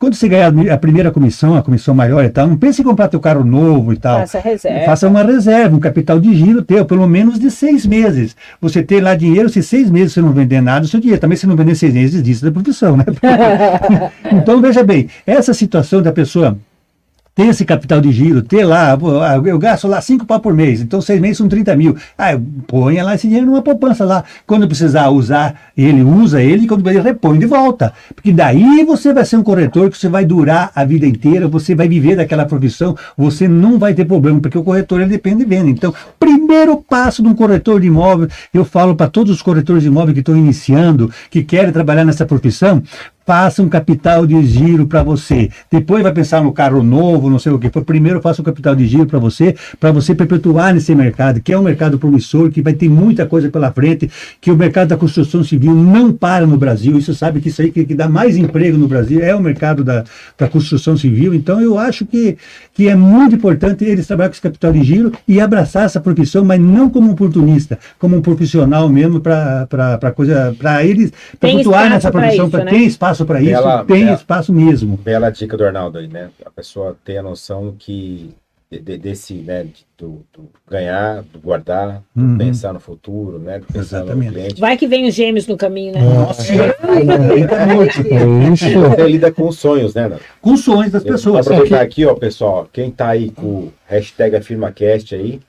quando 0.02 0.16
você 0.16 0.28
ganhar 0.28 0.52
a 0.74 0.78
primeira 0.80 1.12
comissão, 1.12 1.56
a 1.56 1.62
comissão 1.62 1.94
maior 1.94 2.26
e 2.26 2.30
tal, 2.30 2.48
não 2.48 2.58
pense 2.58 2.82
em 2.82 2.84
comprar 2.84 3.08
teu 3.08 3.20
carro 3.20 3.46
novo 3.46 3.94
e 3.94 3.98
tal. 3.98 4.22
Faça 4.22 4.40
reserva. 4.40 4.86
Faça 4.86 5.08
uma 5.08 5.22
reserva, 5.22 5.76
um 5.76 5.80
capital 5.80 6.20
de 6.20 6.34
giro 6.34 6.64
teu, 6.64 6.84
pelo 6.88 7.06
menos 7.06 7.38
de 7.40 7.52
seis 7.52 7.86
meses. 7.86 8.36
Você 8.60 8.82
ter 8.82 9.00
lá 9.00 9.14
dinheiro, 9.14 9.48
se 9.48 9.62
seis 9.62 9.92
meses 9.92 10.14
você 10.14 10.22
não 10.22 10.34
vender 10.34 10.60
nada, 10.60 10.86
o 10.86 10.88
seu 10.88 11.00
dinheiro. 11.00 11.22
Também 11.22 11.38
se 11.38 11.46
não 11.46 11.56
vender 11.56 11.76
seis 11.76 11.94
meses, 11.94 12.24
disso 12.24 12.44
da 12.44 12.52
profissão, 12.52 12.98
né? 12.98 13.06
então, 14.34 14.60
veja 14.60 14.84
bem, 14.84 15.08
essa 15.24 15.54
situação 15.54 16.02
da 16.02 16.12
pessoa 16.12 16.58
ter 17.34 17.48
esse 17.48 17.64
capital 17.64 18.02
de 18.02 18.12
giro, 18.12 18.42
ter 18.42 18.66
lá, 18.66 18.94
ah, 18.94 19.42
eu 19.44 19.58
gasto 19.58 19.88
lá 19.88 20.02
5 20.02 20.26
pau 20.26 20.40
por 20.40 20.54
mês, 20.54 20.82
então 20.82 21.02
seis 21.02 21.20
meses 21.20 21.38
são 21.38 21.48
30 21.48 21.76
mil. 21.76 21.96
Ah, 22.18 22.38
ponha 22.68 23.04
lá 23.04 23.16
esse 23.16 23.28
dinheiro 23.28 23.48
numa 23.48 23.62
poupança 23.62 24.04
lá. 24.04 24.24
Quando 24.46 24.68
precisar 24.68 25.10
usar 25.10 25.56
ele, 25.76 26.04
usa 26.04 26.42
ele, 26.42 26.64
e 26.64 26.68
quando 26.68 26.88
ele 26.90 27.00
repõe 27.00 27.40
de 27.40 27.46
volta. 27.46 27.94
Porque 28.14 28.34
daí 28.34 28.84
você 28.84 29.14
vai 29.14 29.24
ser 29.24 29.38
um 29.38 29.44
corretor 29.44 29.90
que 29.90 29.98
você 29.98 30.10
vai 30.10 30.26
durar 30.26 30.72
a 30.76 30.84
vida 30.84 31.06
inteira, 31.06 31.48
você 31.48 31.74
vai 31.74 31.88
viver 31.88 32.18
daquela 32.18 32.46
profissão, 32.46 32.96
você 33.18 33.48
não 33.48 33.80
vai 33.80 33.94
ter 33.94 34.06
problema, 34.06 34.40
porque 34.42 34.58
o 34.58 34.64
corretor 34.64 35.02
ele 35.02 35.10
depende 35.10 35.44
de 35.44 35.46
venda. 35.46 35.70
Então, 35.70 35.94
primeiro 36.20 36.78
passo 36.78 37.24
de 37.24 37.30
um 37.30 37.34
corretor 37.34 37.80
de 37.80 37.88
imóvel, 37.88 38.28
eu 38.54 38.66
falo 38.66 38.96
para 38.96 39.10
todos 39.10 39.32
os 39.32 39.42
corretores 39.42 39.84
de 39.84 39.88
imóvel 39.88 40.14
que 40.14 40.20
estão 40.20 40.36
iniciando, 40.36 41.10
que 41.30 41.44
querem 41.44 41.72
trabalhar 41.72 42.04
nessa 42.04 42.26
profissão, 42.26 42.84
faça 43.32 43.64
um 43.64 43.70
capital 43.70 44.28
de 44.28 44.46
giro 44.46 44.86
para 44.86 45.02
você. 45.04 45.50
Depois 45.72 46.04
vai 46.04 46.12
pensar 46.12 46.44
no 46.44 46.52
carro 46.52 46.84
novo, 46.84 47.30
não 47.30 47.40
sei 47.40 47.54
o 47.54 47.58
que. 47.58 47.70
Primeiro 47.70 48.20
faça 48.20 48.42
um 48.42 48.44
capital 48.44 48.76
de 48.76 48.86
giro 48.86 49.06
para 49.06 49.20
você, 49.20 49.56
para 49.80 49.90
você 49.90 50.14
perpetuar 50.14 50.74
nesse 50.74 50.94
mercado, 50.94 51.40
que 51.40 51.54
é 51.54 51.58
um 51.58 51.62
mercado 51.62 51.98
promissor, 51.98 52.52
que 52.52 52.62
vai 52.62 52.74
ter 52.74 52.90
muita 52.90 53.26
coisa 53.26 53.50
pela 53.50 53.72
frente, 53.72 54.12
que 54.42 54.52
o 54.52 54.58
mercado 54.58 54.90
da 54.90 54.98
construção 54.98 55.46
civil 55.46 55.74
não 55.74 56.12
para 56.12 56.46
no 56.46 56.58
Brasil. 56.58 56.98
Isso 56.98 57.14
sabe 57.14 57.40
que 57.40 57.48
isso 57.48 57.62
aí 57.62 57.72
que, 57.72 57.86
que 57.86 57.96
dá 57.96 58.10
mais 58.10 58.36
emprego 58.36 58.78
no 58.78 58.86
Brasil 58.86 59.22
é 59.22 59.34
o 59.34 59.40
mercado 59.40 59.82
da, 59.82 60.04
da 60.38 60.50
construção 60.50 60.98
civil. 60.98 61.34
Então 61.34 61.62
eu 61.62 61.80
acho 61.80 62.06
que, 62.06 62.38
que 62.74 62.90
é 62.90 62.96
muito 62.98 63.36
importante 63.36 63.86
eles 63.86 64.08
trabalhar 64.08 64.28
com 64.28 64.34
esse 64.34 64.42
capital 64.42 64.74
de 64.74 64.84
giro 64.84 65.10
e 65.26 65.40
abraçar 65.40 65.86
essa 65.86 66.02
profissão, 66.02 66.44
mas 66.44 66.60
não 66.60 66.90
como 66.90 67.08
um 67.08 67.14
oportunista, 67.14 67.80
como 67.98 68.18
um 68.18 68.22
profissional 68.22 68.90
mesmo 68.90 69.22
para 69.22 70.12
coisa, 70.14 70.54
para 70.60 70.84
eles 70.84 71.14
perpetuar 71.40 71.90
nessa 71.90 72.12
profissão, 72.12 72.50
para 72.50 72.66
né? 72.66 72.72
ter 72.72 72.80
espaço 72.80 73.21
espaço 73.22 73.26
para 73.26 73.42
isso, 73.42 73.86
tem 73.86 74.06
bela, 74.06 74.16
espaço 74.16 74.54
mesmo. 74.54 74.98
Bela 74.98 75.30
dica 75.30 75.58
do 75.58 75.66
Arnaldo 75.66 75.98
aí, 75.98 76.08
né? 76.08 76.30
A 76.46 76.50
pessoa 76.50 76.98
ter 77.04 77.18
a 77.18 77.24
noção 77.24 77.76
que 77.78 78.36
de, 78.80 78.98
desse, 78.98 79.34
né, 79.34 79.64
de, 79.66 79.86
do, 79.98 80.26
do, 80.32 80.50
ganhar, 80.70 81.24
do 81.24 81.40
guardar, 81.40 82.02
do 82.16 82.24
uhum. 82.24 82.38
pensar 82.38 82.72
no 82.72 82.80
futuro, 82.80 83.38
né, 83.38 83.60
do 83.60 83.66
pensar 83.66 83.98
Exatamente. 83.98 84.28
no 84.28 84.34
cliente. 84.34 84.62
Vai 84.62 84.78
que 84.78 84.88
vem 84.88 85.06
os 85.08 85.14
gêmeos 85.14 85.46
no 85.46 85.58
caminho, 85.58 85.94
né? 85.94 86.00
Nossa, 86.02 86.42
Você 88.56 89.08
lida 89.08 89.32
com 89.32 89.50
os 89.50 89.60
sonhos, 89.60 89.94
né? 89.94 90.18
Com 90.40 90.54
os 90.54 90.64
sonhos 90.64 90.92
das 90.92 91.04
pessoas. 91.04 91.46
Vou 91.46 91.56
aproveitar 91.56 91.82
aqui, 91.82 92.06
ó, 92.06 92.14
pessoal, 92.14 92.70
quem 92.72 92.90
tá 92.90 93.10
aí 93.10 93.30
com 93.32 93.46
o 93.46 93.74
hashtag 93.88 94.38
AfirmaCast 94.38 95.16
aí, 95.16 95.42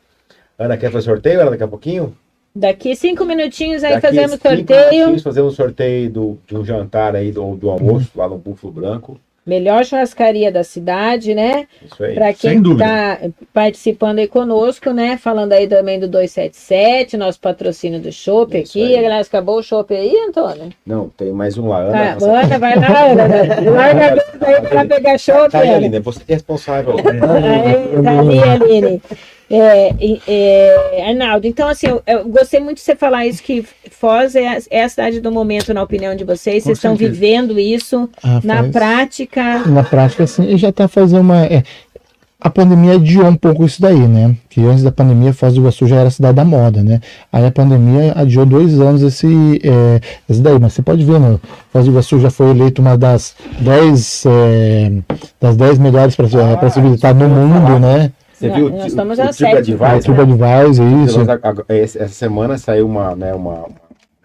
Ana, 0.58 0.76
quer 0.76 0.90
fazer 0.90 1.04
sorteio, 1.04 1.40
Ana, 1.40 1.52
daqui 1.52 1.62
a 1.62 1.68
pouquinho? 1.68 2.16
Daqui 2.54 2.94
cinco 2.94 3.24
minutinhos 3.24 3.82
aí 3.82 3.94
Daqui 3.94 4.06
fazemos 4.08 4.38
sorteio. 4.40 5.18
Fazemos 5.20 5.54
sorteio 5.54 6.10
do, 6.10 6.38
de 6.46 6.56
um 6.56 6.64
jantar 6.64 7.16
aí, 7.16 7.32
do, 7.32 7.56
do 7.56 7.70
almoço, 7.70 8.10
lá 8.14 8.28
no 8.28 8.36
Búfalo 8.36 8.72
Branco. 8.72 9.18
Melhor 9.44 9.84
churrascaria 9.84 10.52
da 10.52 10.62
cidade, 10.62 11.34
né? 11.34 11.66
Isso 11.84 12.04
aí. 12.04 12.14
Para 12.14 12.32
quem 12.32 12.62
está 12.62 13.18
participando 13.52 14.20
aí 14.20 14.28
conosco, 14.28 14.92
né? 14.92 15.16
Falando 15.16 15.52
aí 15.52 15.66
também 15.66 15.98
do 15.98 16.06
277, 16.06 17.16
nosso 17.16 17.40
patrocínio 17.40 17.98
do 17.98 18.12
Chopp 18.12 18.56
aqui. 18.56 18.96
Aliás, 18.96 19.26
acabou 19.26 19.58
o 19.58 19.62
Chopp 19.62 19.92
aí, 19.92 20.16
Antônio? 20.28 20.70
Não, 20.86 21.08
tem 21.08 21.32
mais 21.32 21.58
um 21.58 21.66
lá. 21.66 21.80
Ana, 21.80 22.02
ah, 22.02 22.14
nossa... 22.14 22.26
Ana 22.30 22.58
vai 22.60 22.76
lá, 22.76 23.04
Ana. 23.10 23.26
Larga 23.68 24.06
a 24.06 24.46
aí 24.46 24.62
para 24.62 24.84
pegar 24.86 25.18
Chopp. 25.18 25.50
Tá 25.50 25.58
aí, 25.58 25.70
Aline, 25.70 25.98
você 25.98 26.20
é 26.28 26.34
responsável. 26.34 26.94
Tá 27.02 27.10
aí, 28.20 28.38
Aline. 28.48 29.02
É, 29.54 29.94
é, 30.26 31.10
Arnaldo, 31.10 31.46
então 31.46 31.68
assim, 31.68 31.86
eu, 31.86 32.02
eu, 32.06 32.24
gostei 32.26 32.58
muito 32.58 32.78
de 32.78 32.84
você 32.84 32.96
falar 32.96 33.26
isso, 33.26 33.42
que 33.42 33.62
Foz 33.90 34.34
é 34.34 34.48
a, 34.48 34.58
é 34.70 34.82
a 34.82 34.88
cidade 34.88 35.20
do 35.20 35.30
momento, 35.30 35.74
na 35.74 35.82
opinião 35.82 36.16
de 36.16 36.24
vocês. 36.24 36.64
vocês 36.64 36.78
estão 36.78 36.96
vivendo 36.96 37.60
isso 37.60 38.08
ah, 38.24 38.40
na 38.42 38.56
faz, 38.56 38.72
prática. 38.72 39.58
Na 39.66 39.84
prática, 39.84 40.26
sim, 40.26 40.44
e 40.44 40.56
já 40.56 40.70
está 40.70 40.88
fazendo 40.88 41.20
uma. 41.20 41.44
É, 41.44 41.62
a 42.40 42.48
pandemia 42.48 42.94
adiou 42.94 43.26
um 43.26 43.36
pouco 43.36 43.64
isso 43.66 43.80
daí, 43.80 44.08
né? 44.08 44.34
Que 44.48 44.62
antes 44.62 44.82
da 44.82 44.90
pandemia, 44.90 45.34
Foz 45.34 45.52
do 45.52 45.60
Iguaçu 45.60 45.86
já 45.86 45.96
era 45.96 46.08
a 46.08 46.10
cidade 46.10 46.34
da 46.34 46.44
moda, 46.44 46.82
né? 46.82 47.00
Aí 47.30 47.44
a 47.46 47.52
pandemia 47.52 48.14
adiou 48.16 48.46
dois 48.46 48.80
anos 48.80 49.02
esse, 49.02 49.60
é, 49.62 50.00
esse 50.28 50.40
daí. 50.40 50.58
Mas 50.58 50.72
você 50.72 50.82
pode 50.82 51.04
ver, 51.04 51.20
né? 51.20 51.38
Foz 51.70 51.84
do 51.84 51.90
Iguaçu 51.92 52.18
já 52.18 52.30
foi 52.30 52.50
eleito 52.50 52.80
uma 52.80 52.96
das 52.96 53.36
dez, 53.60 54.24
é, 54.26 54.90
das 55.38 55.56
dez 55.56 55.78
melhores 55.78 56.16
para 56.16 56.26
ah, 56.26 56.70
se 56.70 56.80
visitar 56.80 57.14
no 57.14 57.28
mundo, 57.28 57.78
né? 57.78 58.10
Você 58.42 58.50
viu 58.50 58.70
nós 58.70 58.86
estamos 58.86 59.18
o, 59.18 59.22
o 59.22 59.28
TripAdvisor? 59.28 60.00
TripAdvisor, 60.00 60.86
isso. 61.04 61.20
Essa 61.68 62.08
semana 62.08 62.58
saiu 62.58 62.86
uma, 62.86 63.14
né, 63.14 63.32
uma 63.32 63.68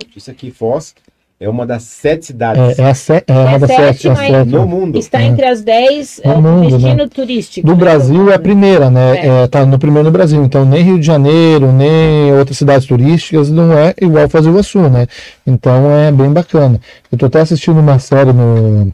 notícia 0.03 0.33
que 0.33 0.49
Foz 0.49 0.95
é 1.39 1.47
uma 1.47 1.67
das 1.67 1.83
sete 1.83 2.25
cidades. 2.25 2.79
É, 2.79 2.89
é, 2.89 2.93
se, 2.95 3.13
é 3.13 3.23
uma 3.31 3.51
é 3.51 3.59
das 3.59 3.69
sete, 3.69 4.07
é 4.07 4.43
no 4.43 4.65
mundo. 4.65 4.97
Está 4.97 5.21
entre 5.21 5.45
as 5.45 5.61
dez 5.61 6.19
no 6.25 6.31
é, 6.31 6.35
mundo, 6.35 6.71
destino 6.71 7.03
né? 7.03 7.09
turístico. 7.13 7.67
No 7.67 7.73
né? 7.73 7.79
Brasil 7.79 8.31
é 8.31 8.33
a 8.33 8.39
primeira, 8.39 8.89
né? 8.89 9.13
Está 9.17 9.27
é. 9.27 9.47
tá 9.47 9.65
no 9.67 9.77
primeiro 9.77 10.05
no 10.05 10.11
Brasil. 10.11 10.43
Então, 10.43 10.65
nem 10.65 10.81
Rio 10.81 10.99
de 10.99 11.05
Janeiro, 11.05 11.71
nem 11.71 12.33
outras 12.33 12.57
cidades 12.57 12.87
turísticas 12.87 13.51
não 13.51 13.71
é 13.71 13.93
igual 14.01 14.27
Foz 14.27 14.45
do 14.45 14.49
Iguaçu, 14.49 14.89
né? 14.89 15.05
Então 15.45 15.91
é 15.91 16.11
bem 16.11 16.33
bacana. 16.33 16.81
Eu 17.11 17.17
estou 17.17 17.27
até 17.27 17.41
assistindo 17.41 17.79
uma 17.79 17.99
série 17.99 18.33
no 18.33 18.91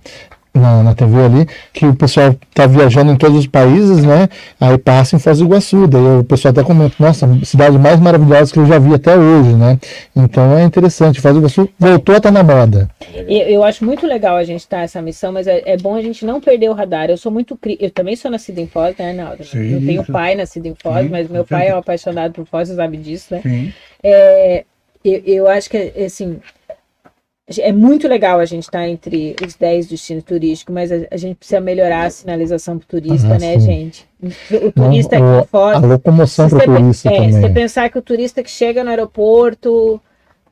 na, 0.54 0.84
na 0.84 0.94
TV 0.94 1.20
ali, 1.20 1.48
que 1.74 1.86
o 1.86 1.96
pessoal 1.96 2.36
tá 2.54 2.68
viajando 2.68 3.12
em 3.12 3.16
todos 3.16 3.40
os 3.40 3.48
países, 3.48 4.04
né? 4.04 4.30
Aí 4.62 4.78
passa 4.78 5.16
em 5.16 5.20
Foz 5.20 5.40
do 5.40 5.46
Iguaçu, 5.46 5.88
daí 5.88 6.20
o 6.20 6.24
pessoal 6.24 6.52
até 6.52 6.64
comenta, 6.64 6.96
nossa, 7.00 7.28
cidade 7.44 7.78
mais 7.80 8.00
maravilhosa 8.00 8.54
que 8.54 8.60
eu 8.60 8.66
já 8.66 8.78
vi 8.78 8.94
até 8.94 9.18
hoje, 9.18 9.54
né? 9.54 9.80
Então 10.16 10.56
é 10.56 10.64
interessante, 10.64 11.20
Foz 11.20 11.34
do 11.34 11.40
Iguaçu 11.40 11.68
voltou 11.80 12.14
a 12.14 12.18
estar 12.20 12.32
tá 12.32 12.44
na 12.44 12.44
moda. 12.44 12.88
Eu, 13.16 13.26
eu, 13.28 13.64
acho 13.64 13.84
muito 13.84 14.06
legal 14.06 14.36
a 14.36 14.44
gente 14.44 14.62
estar 14.62 14.78
tá 14.78 14.84
essa 14.84 15.02
missão, 15.02 15.32
mas 15.32 15.48
é, 15.48 15.64
é, 15.66 15.76
bom 15.76 15.96
a 15.96 16.02
gente 16.02 16.24
não 16.24 16.40
perder 16.40 16.70
o 16.70 16.74
radar. 16.74 17.10
Eu 17.10 17.18
sou 17.18 17.32
muito, 17.32 17.58
eu 17.80 17.90
também 17.90 18.16
sou 18.16 18.30
nascida 18.30 18.62
em 18.62 18.68
Foz, 18.68 18.96
né, 18.98 19.10
Arnaldo? 19.10 19.44
Sim, 19.44 19.74
eu 19.74 19.80
tenho 19.80 20.06
pai 20.06 20.36
nascido 20.36 20.68
em 20.68 20.76
Foz, 20.76 21.04
sim, 21.04 21.10
mas 21.10 21.28
meu 21.30 21.46
pai 21.46 21.70
é 21.70 21.76
um 21.76 21.80
apaixonado 21.80 22.34
por 22.34 22.46
Foz, 22.46 22.70
você 22.70 22.76
sabe 22.76 22.98
disso, 22.98 23.34
né? 23.34 23.42
Sim. 23.42 23.74
É, 24.04 24.66
eu, 25.04 25.22
eu 25.26 25.48
acho 25.48 25.70
que, 25.70 25.78
assim, 26.06 26.40
é 27.60 27.74
muito 27.74 28.08
legal 28.08 28.40
a 28.40 28.46
gente 28.46 28.64
estar 28.64 28.80
tá 28.80 28.88
entre 28.88 29.36
os 29.46 29.56
10 29.56 29.88
destinos 29.88 30.24
turísticos, 30.24 30.74
mas 30.74 30.92
a, 30.92 30.96
a, 31.12 31.18
gente 31.18 31.36
precisa 31.36 31.60
melhorar 31.60 32.06
a 32.06 32.10
sinalização 32.10 32.78
para 32.78 32.86
o 32.86 32.88
turista, 32.88 33.36
ah, 33.36 33.40
né, 33.40 33.60
sim. 33.60 33.66
gente? 33.66 34.08
O 34.66 34.72
turista 34.72 35.20
Não, 35.20 35.40
aqui 35.40 35.50
fora. 35.50 35.78
A 35.78 35.80
locomoção 35.82 36.50
para 36.50 36.58
o 36.58 36.76
turista 36.76 37.10
é, 37.10 37.16
também. 37.16 37.34
Se 37.34 37.42
você 37.42 37.50
pensar 37.50 37.90
que 37.90 38.00
o 38.00 38.02
turista 38.02 38.42
que 38.42 38.50
chega 38.50 38.84
no 38.84 38.90
aeroporto, 38.90 40.00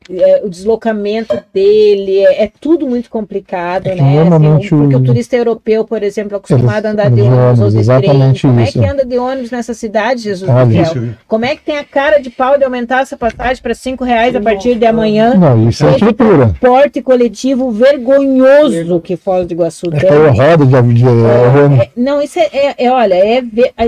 é, 0.10 0.42
o 0.44 0.50
deslocamento 0.50 1.38
dele, 1.54 2.20
é, 2.26 2.46
é, 2.46 2.52
tudo 2.60 2.88
muito 2.88 3.10
complicado, 3.10 3.88
é 3.88 3.96
né? 3.96 4.22
Assim, 4.22 4.68
porque 4.70 4.96
o 4.96 5.04
turista 5.04 5.36
europeu, 5.36 5.86
por 5.86 6.02
exemplo, 6.02 6.34
é 6.34 6.38
acostumado 6.38 6.88
a 6.88 6.90
andar 6.90 7.12
de 7.12 7.22
ônibus 7.22 7.60
ou 7.60 7.70
de 7.70 7.86
trem. 7.86 8.34
Como 8.42 8.60
é 8.60 8.66
que 8.66 8.86
anda 8.86 9.06
de 9.06 9.18
ônibus 9.18 9.52
nessa 9.52 9.76
cidade, 9.76 10.24
Jesus 10.24 10.50
Olha, 10.50 10.66
do 10.66 11.18
Como 11.28 11.46
é 11.46 11.56
que 11.56 11.64
tem 11.64 11.78
a 11.78 11.84
cara 11.84 12.20
de 12.20 12.32
pau 12.32 12.58
de 12.58 12.64
aumentar 12.64 13.02
essa 13.02 13.16
passagem 13.16 13.62
para 13.62 13.76
cinco 13.76 14.04
reais 14.04 14.36
a 14.36 14.42
partir 14.42 14.76
de 14.76 14.86
amanhã? 14.86 15.36
Não, 15.36 15.70
isso 15.70 15.86
é 15.86 15.92
estrutura. 15.92 16.48
Transporte 16.48 17.02
coletivo 17.02 17.70
vergonhoso 17.70 19.00
que 19.02 19.16
Foz 19.16 19.46
do 19.46 19.54
Iguaçu 19.54 19.88
é 19.94 20.00
tem. 20.00 20.10
É 20.10 20.30
roda 20.30 20.66
de 20.66 20.76
avião. 20.76 21.80
É, 21.80 21.90
não, 21.96 22.22
isso 22.22 22.40
é, 22.40 22.74
é, 22.78 22.92
olha, 22.92 23.14
é 23.14 23.44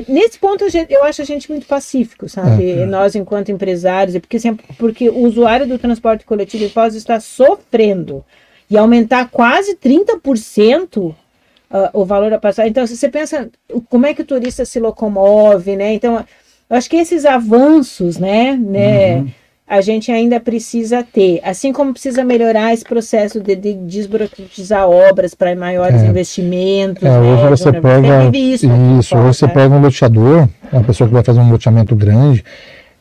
nesse 0.07 0.37
ponto 0.37 0.63
eu 0.89 1.03
acho 1.03 1.21
a 1.21 1.25
gente 1.25 1.49
muito 1.49 1.65
pacífico, 1.65 2.29
sabe? 2.29 2.85
Nós 2.85 3.15
enquanto 3.15 3.51
empresários, 3.51 4.15
porque 4.19 4.39
sempre, 4.39 4.65
porque 4.77 5.09
o 5.09 5.19
usuário 5.25 5.67
do 5.67 5.79
transporte 5.79 6.02
transporte 6.03 6.25
coletivo 6.25 6.65
em 6.65 6.69
Foz 6.69 6.95
está 6.95 7.19
sofrendo 7.19 8.23
e 8.69 8.77
aumentar 8.77 9.29
quase 9.29 9.75
30% 9.77 10.97
uh, 10.97 11.15
ah, 11.71 11.89
o 11.93 12.03
valor 12.03 12.29
da 12.29 12.37
passagem. 12.37 12.69
Então, 12.69 12.85
se 12.85 12.97
você 12.97 13.07
pensa 13.07 13.49
como 13.89 14.05
é 14.05 14.13
que 14.13 14.21
o 14.21 14.25
turista 14.25 14.65
se 14.65 14.79
locomove, 14.79 15.75
né? 15.75 15.93
Então, 15.93 16.23
eu 16.69 16.75
acho 16.75 16.89
que 16.89 16.97
esses 16.97 17.25
avanços, 17.25 18.17
né, 18.17 18.57
né 18.57 19.17
uhum. 19.17 19.27
a 19.67 19.81
gente 19.81 20.11
ainda 20.11 20.39
precisa 20.39 21.03
ter, 21.03 21.39
assim 21.43 21.71
como 21.71 21.93
precisa 21.93 22.23
melhorar 22.23 22.73
esse 22.73 22.83
processo 22.83 23.39
de, 23.39 23.55
de 23.55 23.73
desburocratizar 23.73 24.89
obras 24.89 25.33
para 25.33 25.55
maiores 25.55 26.01
é. 26.01 26.07
investimentos. 26.07 27.03
É, 27.03 27.09
né? 27.09 27.19
hoje 27.19 27.49
você 27.49 27.71
pega 27.71 28.37
isso, 28.37 28.67
isso 28.99 29.15
hoje 29.15 29.37
você 29.37 29.47
pega 29.47 29.73
um 29.73 29.81
loteador, 29.81 30.49
uma 30.71 30.83
pessoa 30.83 31.07
que 31.07 31.13
vai 31.13 31.23
fazer 31.23 31.39
um 31.39 31.51
loteamento 31.51 31.95
grande, 31.95 32.43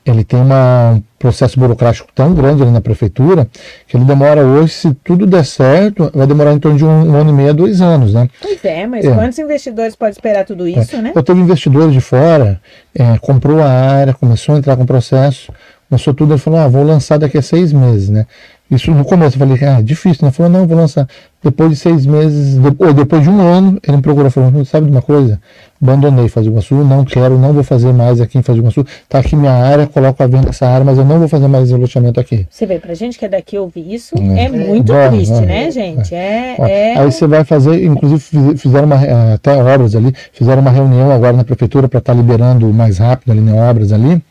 ele 0.05 0.25
tem 0.25 0.41
uma, 0.41 0.93
um 0.93 1.03
processo 1.19 1.59
burocrático 1.59 2.09
tão 2.15 2.35
grande 2.35 2.63
ali 2.63 2.71
na 2.71 2.81
prefeitura 2.81 3.49
que 3.87 3.97
ele 3.97 4.05
demora 4.05 4.45
hoje, 4.45 4.73
se 4.73 4.95
tudo 5.05 5.27
der 5.27 5.45
certo, 5.45 6.11
vai 6.13 6.27
demorar 6.27 6.53
em 6.53 6.59
torno 6.59 6.77
de 6.77 6.85
um, 6.85 7.11
um 7.11 7.15
ano 7.15 7.31
e 7.31 7.33
meio 7.33 7.51
a 7.51 7.53
dois 7.53 7.81
anos, 7.81 8.13
né? 8.13 8.29
Pois 8.41 8.65
é, 8.65 8.87
mas 8.87 9.05
é. 9.05 9.15
quantos 9.15 9.39
investidores 9.39 9.95
podem 9.95 10.13
esperar 10.13 10.45
tudo 10.45 10.67
isso, 10.67 10.97
é. 10.97 11.03
né? 11.03 11.13
Eu 11.15 11.23
teve 11.23 11.41
investidores 11.41 11.93
de 11.93 12.01
fora, 12.01 12.61
é, 12.95 13.17
comprou 13.19 13.63
a 13.63 13.69
área, 13.69 14.13
começou 14.13 14.57
a 14.57 14.59
entrar 14.59 14.77
com 14.77 14.83
o 14.83 14.87
processo, 14.87 15.53
começou 15.89 16.13
tudo, 16.13 16.33
ele 16.33 16.41
falou, 16.41 16.59
ah, 16.59 16.69
vou 16.69 16.83
lançar 16.83 17.19
daqui 17.19 17.39
a 17.39 17.43
seis 17.43 17.73
meses, 17.73 18.09
né? 18.09 18.27
Isso 18.71 18.91
no 18.91 19.05
começo, 19.05 19.37
eu 19.37 19.47
falei, 19.47 19.65
ah, 19.65 19.81
difícil, 19.83 20.21
né? 20.23 20.29
Ele 20.29 20.33
falou, 20.33 20.51
não, 20.51 20.67
vou 20.67 20.77
lançar. 20.77 21.07
Depois 21.43 21.71
de 21.71 21.77
seis 21.77 22.07
meses, 22.07 22.57
ou 22.79 22.95
depois 22.95 23.23
de 23.23 23.29
um 23.29 23.41
ano, 23.41 23.79
ele 23.83 23.97
me 23.97 24.03
procurou, 24.03 24.31
falou, 24.31 24.65
sabe 24.65 24.87
de 24.87 24.93
uma 24.93 25.03
coisa? 25.03 25.41
Abandonei 25.83 26.29
Foz 26.29 26.47
do 26.47 26.85
não 26.85 27.05
quero, 27.05 27.37
não 27.37 27.53
vou 27.53 27.65
fazer 27.65 27.93
mais 27.93 28.21
aqui 28.21 28.39
em 28.39 28.43
Foz 28.43 28.57
do 28.57 28.63
Iguaçu. 28.63 28.87
Tá 29.09 29.19
aqui 29.19 29.35
minha 29.35 29.51
área, 29.51 29.85
coloco 29.89 30.23
a 30.23 30.27
venda 30.29 30.51
essa 30.51 30.69
área, 30.69 30.85
mas 30.85 30.97
eu 30.97 31.05
não 31.05 31.19
vou 31.19 31.27
fazer 31.27 31.49
mais 31.49 31.73
loteamento 31.73 32.21
aqui. 32.21 32.47
Você 32.49 32.65
vê, 32.65 32.79
pra 32.79 32.95
gente 32.95 33.19
que 33.19 33.25
é 33.25 33.29
daqui 33.29 33.59
ouvir 33.59 33.93
isso, 33.93 34.15
é, 34.17 34.45
é 34.45 34.49
muito 34.49 34.93
bom, 34.93 35.09
triste, 35.09 35.35
é, 35.35 35.41
né, 35.41 35.71
gente? 35.73 36.15
É, 36.15 36.55
é, 36.61 36.99
Aí 36.99 37.11
você 37.11 37.27
vai 37.27 37.43
fazer, 37.43 37.85
inclusive 37.85 38.57
fizeram 38.57 38.87
uma, 38.87 39.35
até 39.35 39.61
obras 39.61 39.97
ali, 39.97 40.15
fizeram 40.33 40.63
uma 40.63 40.71
reunião 40.71 41.11
agora 41.11 41.33
na 41.33 41.43
prefeitura 41.43 41.89
para 41.89 41.99
estar 41.99 42.15
tá 42.15 42.21
liberando 42.21 42.73
mais 42.73 42.99
rápido 42.99 43.33
ali 43.33 43.41
em 43.41 43.53
obras 43.53 43.93
ali. 43.93 44.23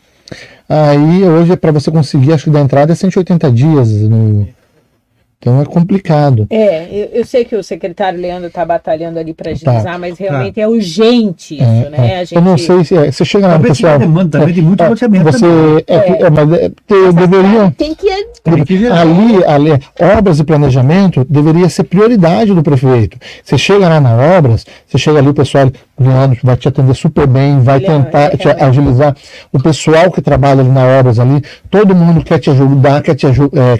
Aí 0.66 1.24
hoje, 1.24 1.54
para 1.58 1.70
você 1.70 1.90
conseguir, 1.90 2.32
acho 2.32 2.44
que 2.44 2.50
da 2.50 2.60
entrada 2.60 2.92
é 2.92 2.94
180 2.94 3.52
dias 3.52 3.90
no 3.90 4.48
então 5.42 5.60
é 5.60 5.64
complicado. 5.64 6.46
É, 6.48 6.86
eu, 6.88 7.08
eu, 7.14 7.24
sei 7.26 7.44
que 7.44 7.56
o 7.56 7.64
secretário 7.64 8.20
Leandro 8.20 8.46
está 8.46 8.64
batalhando 8.64 9.18
ali 9.18 9.34
para 9.34 9.50
agilizar, 9.50 9.82
tá, 9.82 9.98
mas 9.98 10.16
realmente 10.16 10.54
tá. 10.54 10.60
é 10.60 10.68
urgente 10.68 11.56
isso, 11.56 11.64
é, 11.64 11.90
né? 11.90 12.12
É. 12.12 12.18
Gente... 12.20 12.36
Eu 12.36 12.42
não 12.42 12.56
sei 12.56 12.84
se 12.84 12.96
é, 12.96 13.10
você 13.10 13.24
chega 13.24 13.48
lá, 13.48 13.58
pessoal. 13.58 13.98
demanda 13.98 14.38
também 14.38 14.54
de 14.54 14.62
muito 14.62 14.84
é, 14.84 14.88
loteamento. 14.88 15.24
Você 15.24 15.46
é, 15.88 15.96
é, 15.96 16.30
mas 16.30 16.52
é, 16.52 16.68
te, 16.68 17.12
deveria 17.12 17.74
tem 17.76 17.92
que, 17.92 18.06
tem 18.44 18.64
que 18.64 18.86
ali, 18.86 19.44
ali, 19.44 19.70
obras 20.16 20.38
e 20.38 20.44
planejamento 20.44 21.26
deveria 21.28 21.68
ser 21.68 21.82
prioridade 21.84 22.54
do 22.54 22.62
prefeito. 22.62 23.18
Você 23.42 23.58
chega 23.58 23.88
lá 23.88 24.00
na 24.00 24.14
obras, 24.38 24.64
você 24.86 24.96
chega 24.96 25.18
ali 25.18 25.28
o 25.28 25.34
pessoal 25.34 25.68
Leandro 25.98 26.38
vai 26.42 26.56
te 26.56 26.68
atender 26.68 26.94
super 26.94 27.26
bem, 27.26 27.60
vai 27.60 27.80
tentar 27.80 28.36
te 28.36 28.48
agilizar. 28.48 29.16
O 29.52 29.60
pessoal 29.60 30.10
que 30.10 30.22
trabalha 30.22 30.60
ali 30.60 30.70
na 30.70 30.84
obras 30.84 31.18
ali, 31.18 31.42
todo 31.70 31.94
mundo 31.94 32.24
quer 32.24 32.38
te 32.38 32.50
ajudar, 32.50 33.02
quer 33.02 33.14
te, 33.14 33.26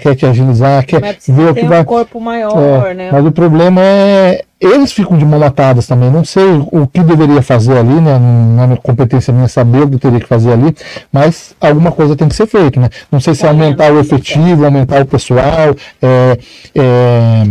quer 0.02 0.14
te 0.14 0.26
agilizar, 0.26 0.84
quer 0.84 1.01
ver 1.28 1.52
tem 1.55 1.69
vai... 1.69 1.81
um 1.81 1.85
corpo 1.85 2.20
maior, 2.20 2.91
é, 2.91 2.95
né? 2.95 3.11
Mas 3.12 3.27
o 3.27 3.33
problema 3.33 3.81
é 3.81 4.45
eles 4.62 4.93
ficam 4.93 5.19
de 5.19 5.24
mão 5.24 5.43
atadas 5.43 5.89
também. 5.89 6.09
Não 6.09 6.24
sei 6.24 6.45
o 6.70 6.87
que 6.87 7.03
deveria 7.03 7.43
fazer 7.43 7.77
ali, 7.77 8.01
né? 8.01 8.16
Não 8.19 8.73
é 8.73 8.77
competência 8.77 9.33
minha 9.33 9.49
saber 9.49 9.83
o 9.83 9.91
que 9.91 9.99
teria 9.99 10.20
que 10.20 10.29
fazer 10.29 10.53
ali, 10.53 10.74
mas 11.12 11.53
alguma 11.61 11.91
coisa 11.91 12.15
tem 12.15 12.29
que 12.29 12.37
ser 12.37 12.47
feita, 12.47 12.79
né? 12.79 12.89
Não 13.11 13.19
sei 13.19 13.35
se 13.35 13.45
é 13.45 13.49
aumentar 13.49 13.93
o 13.93 13.99
efetivo, 13.99 14.65
aumentar 14.65 15.03
o 15.03 15.07
pessoal, 15.07 15.74
é, 16.01 16.39
é, 16.77 17.45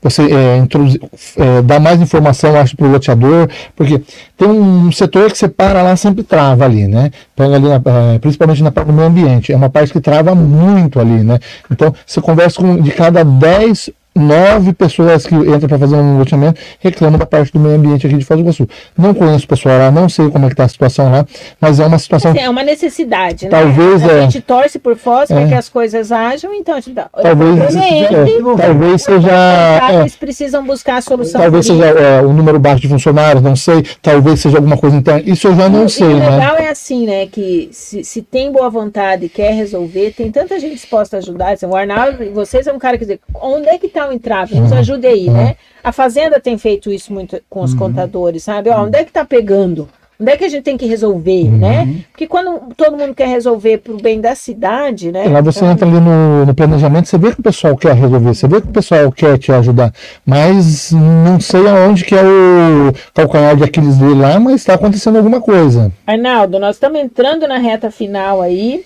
você 0.00 0.22
é, 0.22 0.56
introduzir, 0.58 1.00
é, 1.36 1.62
dar 1.62 1.80
mais 1.80 2.00
informação, 2.00 2.56
acho, 2.58 2.76
para 2.76 2.86
o 2.86 2.90
loteador, 2.90 3.48
porque 3.76 4.02
tem 4.36 4.48
um 4.48 4.90
setor 4.92 5.30
que 5.30 5.38
você 5.38 5.48
para 5.48 5.82
lá, 5.82 5.96
sempre 5.96 6.22
trava 6.22 6.64
ali, 6.64 6.86
né? 6.86 7.10
Pega 7.34 7.56
ali, 7.56 7.68
na, 7.68 7.80
é, 8.14 8.18
principalmente 8.18 8.62
na 8.62 8.70
parte 8.70 8.88
do 8.88 8.92
meio 8.92 9.08
ambiente, 9.08 9.52
é 9.52 9.56
uma 9.56 9.70
parte 9.70 9.92
que 9.92 10.00
trava 10.00 10.34
muito 10.34 11.00
ali, 11.00 11.22
né? 11.22 11.38
Então, 11.70 11.94
você 12.06 12.20
conversa 12.20 12.60
com 12.60 12.80
de 12.80 12.90
cada 12.90 13.24
10 13.24 13.90
nove 14.14 14.72
pessoas 14.72 15.26
que 15.26 15.34
entram 15.34 15.68
para 15.68 15.78
fazer 15.78 15.96
um 15.96 16.18
loteamento 16.18 16.60
reclamam 16.80 17.18
da 17.18 17.26
parte 17.26 17.52
do 17.52 17.58
meio 17.58 17.76
ambiente 17.76 18.06
aqui 18.06 18.16
de 18.16 18.24
Foz 18.24 18.38
do 18.38 18.42
Iguaçu. 18.42 18.68
Não 18.96 19.14
conheço 19.14 19.44
o 19.44 19.48
pessoal 19.48 19.78
lá, 19.78 19.90
não 19.90 20.08
sei 20.08 20.28
como 20.30 20.44
é 20.44 20.48
que 20.48 20.54
está 20.54 20.64
a 20.64 20.68
situação 20.68 21.10
lá, 21.10 21.26
mas 21.60 21.80
é 21.80 21.86
uma 21.86 21.98
situação... 21.98 22.34
É 22.36 22.48
uma 22.48 22.62
necessidade, 22.62 23.46
né? 23.46 23.50
Talvez, 23.50 24.02
a 24.02 24.12
é... 24.12 24.22
gente 24.22 24.40
torce 24.40 24.78
por 24.78 24.96
Foz 24.96 25.28
para 25.28 25.40
é. 25.40 25.48
que 25.48 25.54
as 25.54 25.68
coisas 25.68 26.12
ajam, 26.12 26.52
então... 26.54 26.78
Talvez, 27.22 27.76
é, 27.76 28.26
talvez 28.56 29.02
seja... 29.02 30.00
Eles 30.00 30.16
precisam 30.16 30.64
buscar 30.64 30.96
a 30.96 31.00
solução. 31.00 31.40
Talvez 31.40 31.66
seja 31.66 31.84
é, 31.86 32.20
o 32.20 32.32
número 32.32 32.58
baixo 32.58 32.82
de 32.82 32.88
funcionários, 32.88 33.42
não 33.42 33.56
sei, 33.56 33.84
talvez 34.00 34.40
seja 34.40 34.58
alguma 34.58 34.76
coisa 34.76 34.96
interna, 34.96 35.22
isso 35.24 35.46
eu 35.48 35.56
já 35.56 35.68
não 35.68 35.86
o, 35.86 35.88
sei, 35.88 36.06
o 36.06 36.16
né? 36.16 36.30
legal 36.30 36.56
é 36.56 36.68
assim, 36.68 37.06
né, 37.06 37.26
que 37.26 37.70
se, 37.72 38.04
se 38.04 38.22
tem 38.22 38.52
boa 38.52 38.68
vontade 38.68 39.26
e 39.26 39.28
quer 39.28 39.52
resolver, 39.54 40.12
tem 40.12 40.30
tanta 40.30 40.58
gente 40.58 40.74
disposta 40.74 41.16
a 41.16 41.18
ajudar, 41.18 41.52
assim, 41.52 41.66
o 41.66 41.74
Arnaldo, 41.74 42.30
vocês 42.32 42.66
é 42.66 42.72
um 42.72 42.78
cara 42.78 42.98
que 42.98 43.04
dizer, 43.04 43.20
onde 43.40 43.68
é 43.68 43.78
que 43.78 43.86
está 43.86 44.01
o 44.08 44.12
entrave? 44.12 44.54
Nos 44.54 44.70
uhum 44.70 44.78
ajude 44.78 45.06
aí, 45.06 45.30
né? 45.30 45.56
A 45.82 45.92
Fazenda 45.92 46.40
tem 46.40 46.58
feito 46.58 46.90
isso 46.90 47.12
muito 47.12 47.40
com 47.48 47.62
os 47.62 47.72
uhum. 47.72 47.78
contadores, 47.78 48.42
sabe? 48.42 48.70
Ó, 48.70 48.84
onde 48.84 48.98
é 48.98 49.04
que 49.04 49.12
tá 49.12 49.24
pegando? 49.24 49.88
Onde 50.20 50.30
é 50.30 50.36
que 50.36 50.44
a 50.44 50.48
gente 50.48 50.62
tem 50.62 50.76
que 50.76 50.86
resolver, 50.86 51.46
uhum. 51.46 51.58
né? 51.58 52.04
Porque 52.12 52.28
quando 52.28 52.74
todo 52.76 52.96
mundo 52.96 53.12
quer 53.12 53.26
resolver 53.26 53.78
para 53.78 53.92
o 53.92 54.00
bem 54.00 54.20
da 54.20 54.36
cidade, 54.36 55.10
né? 55.10 55.24
Lá 55.26 55.40
você 55.40 55.58
então... 55.58 55.72
entra 55.72 55.88
ali 55.88 55.98
no, 55.98 56.46
no, 56.46 56.54
planejamento, 56.54 57.08
você 57.08 57.18
vê 57.18 57.32
que 57.32 57.40
o 57.40 57.42
pessoal 57.42 57.76
quer 57.76 57.94
resolver, 57.94 58.32
você 58.32 58.46
vê 58.46 58.60
que 58.60 58.68
o 58.68 58.72
pessoal 58.72 59.10
quer 59.10 59.36
te 59.36 59.50
ajudar, 59.50 59.92
mas 60.24 60.92
não 60.92 61.40
sei 61.40 61.66
aonde 61.66 62.04
que 62.04 62.14
é 62.14 62.22
o 62.22 62.92
calcanhar 63.12 63.56
de 63.56 63.64
Aquiles 63.64 63.96
dele 63.96 64.14
lá, 64.14 64.38
mas 64.38 64.56
está 64.56 64.74
acontecendo 64.74 65.16
alguma 65.16 65.40
coisa. 65.40 65.90
Arnaldo, 66.06 66.60
nós 66.60 66.76
estamos 66.76 67.00
entrando 67.00 67.48
na 67.48 67.58
reta 67.58 67.90
final 67.90 68.40
aí. 68.40 68.84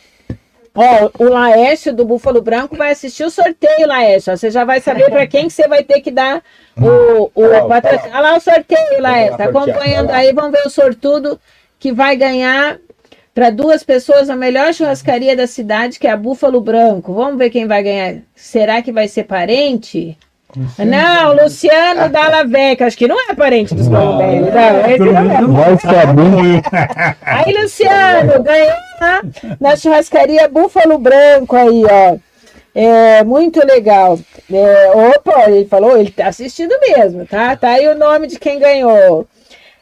Ó, 0.77 1.24
o 1.24 1.28
Laércio 1.28 1.94
do 1.94 2.05
Búfalo 2.05 2.43
Branco 2.43 2.77
vai 2.77 2.93
assistir 2.93 3.24
o 3.24 3.31
sorteio, 3.31 3.89
Laércio. 3.89 4.36
Você 4.36 4.51
já 4.51 4.65
vai 4.65 4.81
saber 4.81 5.11
para 5.11 5.27
quem 5.27 5.48
que 5.48 5.53
você 5.55 5.66
vai 5.66 5.82
ter 5.82 6.01
que 6.03 6.11
dar 6.11 6.43
o, 6.77 7.31
o 7.35 7.69
patrocínio. 7.69 8.12
Olha 8.12 8.20
lá 8.20 8.36
o 8.36 8.40
sorteio, 8.40 9.01
Laércio. 9.01 9.39
Tá 9.39 9.44
acompanhando 9.44 10.11
aí, 10.11 10.32
vamos 10.32 10.53
ver 10.53 10.66
o 10.66 10.70
sortudo 10.70 11.40
que 11.78 11.93
vai 11.93 12.15
ganhar 12.16 12.78
para 13.35 13.51
duas 13.51 13.82
pessoas 13.82 14.31
a 14.31 14.36
melhor 14.36 14.73
churrascaria 14.73 15.35
da 15.35 15.47
cidade, 15.47 15.98
que 15.98 16.07
é 16.07 16.11
a 16.11 16.16
Búfalo 16.16 16.61
Branco. 16.61 17.15
Vamos 17.15 17.39
ver 17.39 17.51
quem 17.51 17.66
vai 17.66 17.82
ganhar. 17.82 18.23
Será 18.35 18.82
que 18.82 18.93
vai 18.93 19.09
ser 19.09 19.24
parente? 19.24 20.16
Não, 20.78 21.35
Luciano 21.35 22.09
Dalla 22.09 22.45
Vecchia, 22.45 22.87
acho 22.87 22.97
que 22.97 23.07
não 23.07 23.16
é 23.31 23.35
parente 23.35 23.74
dos 23.74 23.89
Velho. 23.89 24.47
Não, 24.47 25.53
Vai 25.53 25.78
saber. 25.78 26.62
Aí, 27.23 27.53
Luciano, 27.53 28.43
ganhou 28.43 28.77
na, 29.01 29.23
na 29.61 29.77
churrascaria 29.77 30.49
Búfalo 30.49 30.99
Branco 30.99 31.57
aí, 31.57 31.85
ó. 31.85 32.16
É 32.74 33.24
muito 33.24 33.65
legal. 33.66 34.19
É, 34.53 34.91
opa, 34.91 35.51
ele 35.51 35.66
falou, 35.66 35.97
ele 35.97 36.11
tá 36.11 36.28
assistindo 36.28 36.74
mesmo, 36.81 37.27
tá? 37.27 37.57
Tá 37.57 37.70
aí 37.70 37.89
o 37.89 37.95
nome 37.95 38.27
de 38.27 38.39
quem 38.39 38.59
ganhou. 38.59 39.27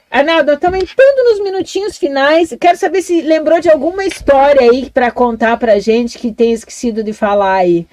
Arnaldo, 0.09 0.53
estamos 0.53 0.79
entrando 0.79 1.31
nos 1.31 1.43
minutinhos 1.43 1.99
finais. 1.99 2.57
Quero 2.61 2.79
saber 2.79 3.03
se 3.03 3.21
lembrou 3.21 3.61
de 3.61 3.69
alguma 3.69 4.05
história 4.05 4.71
aí 4.71 4.89
para 4.89 5.11
contar 5.11 5.57
pra 5.57 5.81
gente 5.81 6.21
que 6.21 6.31
tem 6.31 6.53
esquecido 6.53 7.03
de 7.03 7.13
falar 7.13 7.55
aí. 7.55 7.85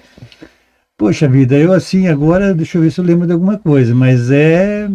Poxa 1.02 1.26
vida, 1.26 1.56
eu 1.56 1.72
assim 1.72 2.06
agora, 2.06 2.54
deixa 2.54 2.78
eu 2.78 2.82
ver 2.82 2.92
se 2.92 3.00
eu 3.00 3.04
lembro 3.04 3.26
de 3.26 3.32
alguma 3.32 3.58
coisa, 3.58 3.92
mas 3.92 4.30
é. 4.30 4.86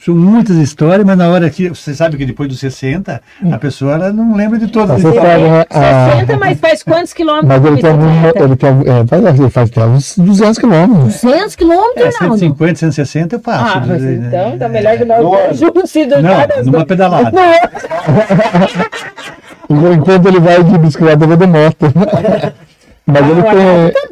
São 0.00 0.14
muitas 0.14 0.56
histórias, 0.56 1.04
mas 1.04 1.18
na 1.18 1.28
hora 1.28 1.50
que. 1.50 1.68
Você 1.68 1.94
sabe 1.94 2.16
que 2.16 2.24
depois 2.24 2.48
dos 2.48 2.58
60, 2.58 3.20
a 3.52 3.58
pessoa 3.58 3.92
ela 3.92 4.10
não 4.10 4.34
lembra 4.34 4.58
de 4.58 4.68
todas 4.68 4.92
as 4.92 5.04
histórias. 5.04 5.50
Né? 5.50 5.66
60, 6.16 6.38
mas 6.38 6.58
faz 6.58 6.82
quantos 6.82 7.12
quilômetros? 7.12 7.60
Mas 7.60 7.62
ele 7.62 7.82
tem, 7.82 7.92
ele 8.42 8.56
tem, 8.56 8.70
é, 8.70 9.04
ele 9.38 9.50
faz 9.50 9.68
até 9.68 9.84
uns 9.84 10.16
200 10.16 10.58
quilômetros. 10.58 11.20
200 11.20 11.56
quilômetros, 11.56 12.06
é, 12.06 12.08
não? 12.24 12.38
150, 12.38 12.76
160 12.76 13.36
eu 13.36 13.40
faço. 13.40 13.78
Ah, 13.78 13.84
mas 13.86 14.00
né? 14.00 14.24
então 14.26 14.56
tá 14.58 14.66
melhor 14.66 14.96
que 14.96 15.04
nós 15.04 15.58
juntos. 15.58 15.92
Não, 16.22 16.46
numa 16.72 16.86
pedalada. 16.86 17.30
Enquanto 19.68 20.26
ele 20.26 20.40
vai 20.40 20.64
de 20.64 20.78
bicicleta, 20.78 21.22
eu 21.22 21.28
vou 21.28 21.36
de 21.36 21.46
moto. 21.46 21.84
Mas 23.06 23.22
ele 23.28 23.42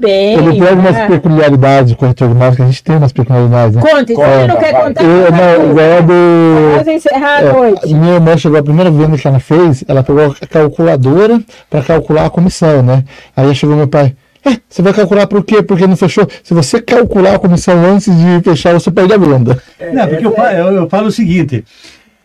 tem, 0.01 0.35
ele 0.35 0.59
tem 0.59 0.69
algumas 0.69 0.93
né? 0.93 1.07
peculiaridades, 1.07 1.95
corretor 1.95 2.29
de 2.29 2.35
marca, 2.35 2.63
a 2.63 2.67
gente 2.67 2.85
tem 2.85 2.97
umas 2.97 3.11
peculiaridades. 3.11 3.77
Né? 3.77 3.83
Conta, 3.83 4.13
então 4.13 4.23
você 4.23 4.47
não 4.47 4.57
quer 4.57 4.73
contar? 4.73 5.03
Eu, 5.03 5.33
não, 5.33 5.81
é 5.81 6.03
do. 6.03 6.77
Vamos 6.77 6.89
encerrar 6.89 7.37
a 7.37 7.41
é, 7.41 7.53
noite. 7.53 7.95
Minha 7.95 8.15
irmã 8.15 8.37
chegou, 8.37 8.59
a 8.59 8.63
primeira 8.63 8.91
venda 8.91 9.17
que 9.17 9.27
ela 9.27 9.41
fez, 9.41 9.83
ela 9.89 10.03
pegou 10.03 10.27
a 10.27 10.47
calculadora 10.47 11.41
para 11.71 11.83
calcular 11.83 12.27
a 12.27 12.31
comissão, 12.31 12.83
né? 12.83 13.03
Aí 13.35 13.55
chegou 13.55 13.77
meu 13.77 13.89
pai. 13.89 14.15
É, 14.45 14.59
você 14.69 14.83
vai 14.83 14.93
calcular 14.93 15.27
por 15.27 15.43
quê? 15.43 15.63
Porque 15.63 15.87
não 15.87 15.97
fechou. 15.97 16.29
Se 16.43 16.53
você 16.53 16.83
calcular 16.83 17.37
a 17.37 17.39
comissão 17.39 17.83
antes 17.87 18.15
de 18.15 18.43
fechar, 18.43 18.75
você 18.75 18.91
perde 18.91 19.15
a 19.15 19.17
venda. 19.17 19.63
Não, 19.93 20.07
porque 20.07 20.27
eu, 20.27 20.35
eu, 20.35 20.73
eu 20.75 20.89
falo 20.91 21.07
o 21.07 21.13
seguinte: 21.13 21.65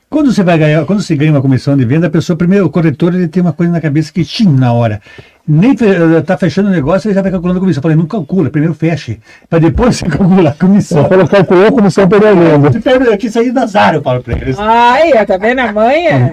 quando 0.09 0.31
você 0.31 0.41
vai 0.41 0.57
ganhar, 0.57 0.85
quando 0.85 1.01
você 1.01 1.15
ganha 1.17 1.31
uma 1.31 1.41
comissão 1.41 1.75
de 1.75 1.84
venda, 1.84 2.07
a 2.07 2.09
pessoa, 2.09 2.38
primeiro, 2.38 2.65
o 2.65 2.69
corretor, 2.69 3.13
ele 3.13 3.27
tem 3.27 3.41
uma 3.41 3.51
coisa 3.51 3.71
na 3.71 3.81
cabeça 3.81 4.11
que 4.11 4.23
tinha 4.23 4.49
na 4.49 4.71
hora. 4.71 5.01
Nem 5.45 5.71
está 5.71 6.34
eh, 6.34 6.38
fechando 6.38 6.69
o 6.69 6.71
negócio, 6.71 7.07
ele 7.07 7.15
já 7.15 7.21
vai 7.21 7.31
calculando 7.31 7.57
a 7.57 7.61
comissão. 7.61 7.79
Eu 7.79 7.84
falei, 7.84 7.97
não 7.97 8.05
calcula, 8.05 8.49
primeiro 8.49 8.73
feche, 8.73 9.19
para 9.49 9.59
depois 9.59 9.97
você 9.97 10.05
calcular 10.09 10.51
a 10.51 10.53
comissão. 10.53 11.03
Você 11.03 11.09
falou, 11.09 11.27
calculou 11.27 11.67
a 11.67 11.71
comissão 11.71 12.07
pela 12.07 12.34
venda. 12.34 12.69
Você 12.69 12.79
perde 12.79 13.09
aqui 13.09 13.29
sair 13.29 13.51
da 13.51 13.63
azar, 13.63 13.95
eu 13.95 14.01
falo 14.01 14.21
para 14.21 14.34
eles. 14.38 14.57
Ai, 14.57 15.25
tá 15.25 15.38
vendo 15.38 15.59
a 15.59 15.71
manha? 15.73 16.31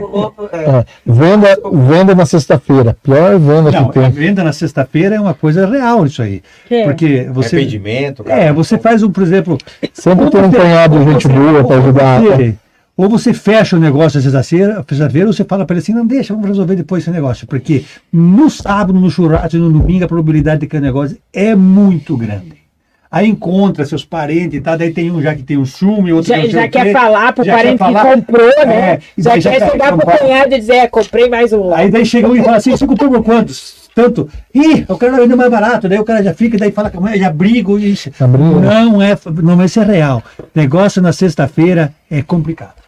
É, 0.52 0.84
venda, 1.04 1.58
venda 1.72 2.14
na 2.14 2.26
sexta-feira, 2.26 2.96
pior 3.02 3.38
venda 3.38 3.72
não, 3.72 3.88
que 3.88 3.98
tem. 3.98 4.10
venda 4.10 4.44
na 4.44 4.52
sexta-feira 4.52 5.16
é 5.16 5.20
uma 5.20 5.34
coisa 5.34 5.66
real 5.66 6.06
isso 6.06 6.22
aí. 6.22 6.42
Que? 6.68 6.84
Porque 6.84 7.28
você... 7.32 7.56
Arrependimento. 7.56 8.24
É, 8.26 8.52
você 8.52 8.78
faz 8.78 9.02
um, 9.02 9.10
por 9.10 9.22
exemplo... 9.24 9.58
Sempre 9.92 10.30
tem 10.30 10.42
um 10.42 10.50
punhado 10.50 10.98
de 10.98 11.12
gente 11.12 11.28
boa 11.28 11.64
para 11.64 11.76
ajudar. 11.76 12.20
Ou 12.96 13.08
você 13.08 13.34
fecha 13.34 13.76
o 13.76 13.80
negócio 13.80 14.18
na 14.18 14.22
sexta-feira, 14.22 14.84
sexta 14.88 15.26
ou 15.26 15.32
você 15.32 15.44
fala 15.44 15.66
para 15.66 15.74
ele 15.74 15.82
assim, 15.82 15.92
não 15.92 16.06
deixa, 16.06 16.32
vamos 16.32 16.48
resolver 16.48 16.76
depois 16.76 17.02
esse 17.02 17.10
negócio. 17.10 17.46
Porque 17.46 17.84
no 18.12 18.48
sábado, 18.48 18.92
no 18.92 19.10
churrasco, 19.10 19.56
no 19.56 19.70
domingo, 19.70 20.04
a 20.04 20.08
probabilidade 20.08 20.60
de 20.60 20.66
que 20.68 20.76
o 20.76 20.80
negócio 20.80 21.18
é 21.32 21.56
muito 21.56 22.16
grande. 22.16 22.64
Aí 23.10 23.28
encontra 23.28 23.84
seus 23.84 24.04
parentes 24.04 24.58
e 24.58 24.60
tá, 24.60 24.76
daí 24.76 24.92
tem 24.92 25.10
um 25.10 25.22
já 25.22 25.34
que 25.34 25.42
tem 25.44 25.56
um 25.56 25.64
sumo 25.64 26.08
e 26.08 26.12
outro 26.12 26.30
já, 26.30 26.46
já 26.48 26.68
quer 26.68 26.92
falar 26.92 27.32
pro 27.32 27.44
já 27.44 27.54
parente 27.54 27.78
falar, 27.78 28.02
que 28.02 28.14
comprou, 28.16 28.66
né? 28.66 28.74
É, 28.74 29.00
já, 29.16 29.38
já 29.38 29.50
quer 29.52 29.70
chegar 29.70 29.96
pro 29.96 30.18
cunhado 30.18 30.54
e 30.54 30.58
dizer, 30.58 30.74
é, 30.74 30.88
comprei 30.88 31.28
mais 31.28 31.52
um. 31.52 31.72
Aí 31.72 31.90
daí 31.90 32.04
chega 32.04 32.28
um 32.28 32.34
e 32.34 32.42
fala 32.42 32.56
assim, 32.56 32.72
você 32.72 32.86
comprou 32.86 33.10
por 33.10 33.22
quantos? 33.22 33.88
Tanto. 33.94 34.28
Ih, 34.52 34.84
eu 34.88 34.98
quero 34.98 35.16
vender 35.16 35.36
mais 35.36 35.50
barato. 35.50 35.88
Daí 35.88 35.98
o 35.98 36.04
cara 36.04 36.24
já 36.24 36.34
fica, 36.34 36.58
daí 36.58 36.72
fala 36.72 36.90
que 36.90 37.18
já 37.18 37.30
brigo. 37.30 37.78
Isso. 37.78 38.10
Não 38.20 39.00
é, 39.00 39.16
não 39.42 39.62
é 39.62 39.68
ser 39.68 39.86
real. 39.86 40.20
Negócio 40.52 41.00
na 41.00 41.12
sexta-feira 41.12 41.94
é 42.10 42.20
complicado. 42.20 42.83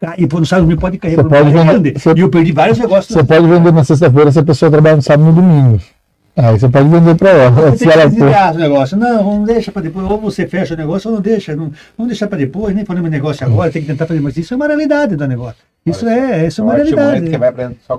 Tá? 0.00 0.14
E 0.16 0.26
no 0.26 0.46
sábado 0.46 0.76
pode 0.76 0.96
cair 0.98 1.16
você 1.16 1.24
pode 1.24 1.50
vender, 1.50 1.98
você, 1.98 2.12
E 2.16 2.20
eu 2.20 2.28
perdi 2.28 2.52
vários 2.52 2.78
negócios. 2.78 3.12
Você 3.12 3.24
pode 3.24 3.46
vender 3.46 3.72
na 3.72 3.82
sexta-feira 3.82 4.30
se 4.30 4.38
a 4.38 4.44
pessoa 4.44 4.70
trabalha 4.70 4.96
no 4.96 5.02
sábado 5.02 5.24
e 5.24 5.26
no 5.26 5.32
domingo. 5.32 5.80
Aí 6.36 6.56
você 6.56 6.68
pode 6.68 6.88
vender 6.88 7.16
para 7.16 7.30
ela. 7.30 7.50
Você 7.50 7.78
se 7.78 7.90
ela 7.90 8.08
for... 8.08 8.54
o 8.54 8.58
negócio. 8.58 8.96
Não, 8.96 9.24
não 9.24 9.44
deixa 9.44 9.72
para 9.72 9.82
depois. 9.82 10.08
Ou 10.08 10.20
você 10.20 10.46
fecha 10.46 10.74
o 10.74 10.76
negócio 10.76 11.10
ou 11.10 11.16
não 11.16 11.20
deixa. 11.20 11.56
Não, 11.56 11.72
não 11.98 12.06
deixar 12.06 12.28
para 12.28 12.38
depois, 12.38 12.76
nem 12.76 12.84
falando 12.84 13.08
negócio 13.08 13.44
agora, 13.44 13.72
tem 13.72 13.82
que 13.82 13.88
tentar 13.88 14.06
fazer. 14.06 14.20
Mas 14.20 14.36
isso 14.36 14.54
é 14.54 14.56
uma 14.56 14.68
realidade 14.68 15.16
do 15.16 15.26
negócio. 15.26 15.56
Isso 15.84 16.06
é, 16.06 16.46
isso 16.46 16.60
é 16.60 16.64
uma 16.64 16.74
realidade. 16.74 17.28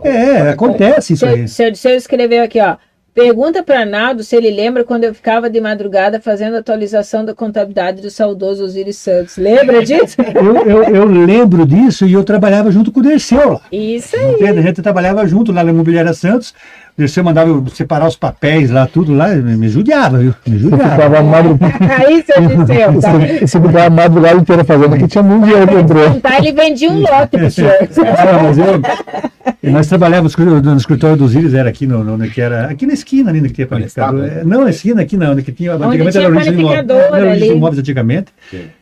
é, 0.05 0.49
acontece 0.51 1.13
isso 1.13 1.25
aí. 1.25 1.49
Se 1.49 1.65
eu 1.65 1.95
escrever 1.95 2.39
aqui, 2.39 2.61
ó. 2.61 2.77
Pergunta 3.19 3.61
para 3.61 3.81
Arnaldo 3.81 4.23
se 4.23 4.33
ele 4.33 4.49
lembra 4.49 4.85
quando 4.85 5.03
eu 5.03 5.13
ficava 5.13 5.49
de 5.49 5.59
madrugada 5.59 6.21
fazendo 6.21 6.55
atualização 6.55 7.25
da 7.25 7.33
contabilidade 7.33 8.01
do 8.01 8.09
saudoso 8.09 8.63
Osiris 8.63 8.95
Santos. 8.95 9.35
Lembra 9.35 9.83
disso? 9.83 10.15
eu, 10.33 10.55
eu, 10.65 10.95
eu, 10.95 11.05
lembro 11.05 11.65
disso 11.65 12.05
e 12.05 12.13
eu 12.13 12.23
trabalhava 12.23 12.71
junto 12.71 12.93
com 12.93 13.01
o 13.01 13.03
Derceu 13.03 13.53
lá. 13.53 13.61
Isso 13.71 14.15
aí. 14.15 14.35
Entende? 14.35 14.59
A 14.59 14.61
gente 14.61 14.81
trabalhava 14.81 15.27
junto 15.27 15.51
lá 15.51 15.65
na 15.65 15.71
Imobiliária 15.71 16.13
Santos. 16.13 16.53
O 16.99 17.01
Derceu 17.01 17.23
mandava 17.23 17.49
eu 17.49 17.65
separar 17.73 18.09
os 18.09 18.17
papéis 18.17 18.69
lá, 18.69 18.85
tudo 18.85 19.13
lá, 19.13 19.29
me 19.29 19.69
judiava, 19.69 20.17
viu? 20.17 20.35
Me 20.45 20.59
judiava. 20.59 20.91
Ficava 20.91 21.23
madrugada. 21.23 21.73
aí, 21.95 22.21
seu 22.27 22.41
Dirceu. 22.45 23.01
Tá? 23.01 23.13
Você 23.39 23.47
ficava 23.61 23.85
a 23.85 23.89
madrugada 23.89 24.37
inteira 24.37 24.63
fazendo 24.65 24.95
aqui, 24.95 25.07
tinha 25.07 25.23
muito 25.23 25.45
dinheiro 25.45 25.65
que 25.65 25.75
entrou. 25.75 26.19
Tá, 26.19 26.37
ele 26.39 26.51
vendia 26.51 26.91
um 26.91 26.99
lote 26.99 27.37
pro 27.37 27.49
senhor. 27.49 27.71
Ah, 27.71 28.43
mas 28.43 28.57
eu, 28.57 29.71
nós 29.71 29.87
trabalhávamos 29.87 30.35
no 30.35 30.75
escritório 30.75 31.15
dos 31.15 31.33
Íris, 31.33 31.53
era 31.53 31.69
aqui 31.69 31.87
no, 31.87 32.03
no, 32.03 32.29
que 32.29 32.41
era 32.41 32.65
aqui 32.65 32.85
na 32.85 32.91
esquina 32.91 33.29
ali, 33.29 33.41
que 33.43 33.53
tinha 33.53 33.67
panificador. 33.67 34.25
É, 34.25 34.43
não, 34.43 34.65
na 34.65 34.69
esquina 34.69 35.01
aqui 35.01 35.15
não, 35.15 35.37
que 35.37 35.53
tinha, 35.53 35.75
antigamente 35.75 36.11
tinha 36.11 36.25
era 36.25 36.33
o 36.33 36.51
Imóveis, 36.51 36.89
era 36.89 37.29
o 37.29 37.55
Imóveis 37.55 37.79
antigamente. 37.79 38.33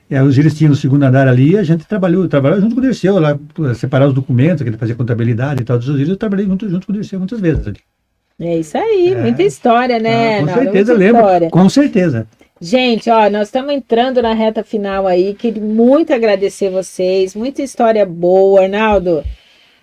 E 0.09 0.19
os 0.19 0.35
Íris 0.35 0.55
tinham 0.55 0.71
no 0.71 0.75
segundo 0.75 1.03
andar 1.03 1.27
ali, 1.27 1.55
a 1.55 1.61
gente 1.63 1.85
trabalhou, 1.85 2.27
trabalhou 2.27 2.61
junto 2.61 2.73
com 2.73 2.81
o 2.81 2.83
Dirceu, 2.83 3.19
lá, 3.19 3.37
separar 3.75 4.07
os 4.07 4.13
documentos, 4.15 4.63
que 4.63 4.69
ele 4.69 4.77
fazia 4.77 4.95
contabilidade 4.95 5.61
e 5.61 5.65
tal, 5.65 5.77
dos 5.77 5.87
Íris, 5.87 6.09
eu 6.09 6.17
trabalhei 6.17 6.47
junto, 6.47 6.67
junto 6.67 6.87
com 6.87 6.93
o 6.93 6.95
Dirceu 6.95 7.19
muitas 7.19 7.39
vezes 7.39 7.67
ali. 7.67 7.77
É 8.39 8.57
isso 8.57 8.77
aí, 8.77 9.13
é. 9.13 9.15
muita 9.15 9.41
história, 9.41 9.97
né? 9.99 10.39
Ah, 10.39 10.41
com 10.41 10.53
certeza, 10.53 10.93
lembro. 10.93 11.21
História. 11.21 11.49
Com 11.49 11.69
certeza. 11.69 12.27
Gente, 12.61 13.09
ó, 13.09 13.29
nós 13.29 13.47
estamos 13.47 13.73
entrando 13.73 14.21
na 14.21 14.33
reta 14.33 14.63
final 14.63 15.07
aí. 15.07 15.33
Queria 15.33 15.61
muito 15.61 16.13
agradecer 16.13 16.69
vocês. 16.69 17.35
Muita 17.35 17.61
história 17.61 18.05
boa, 18.05 18.63
Arnaldo. 18.63 19.23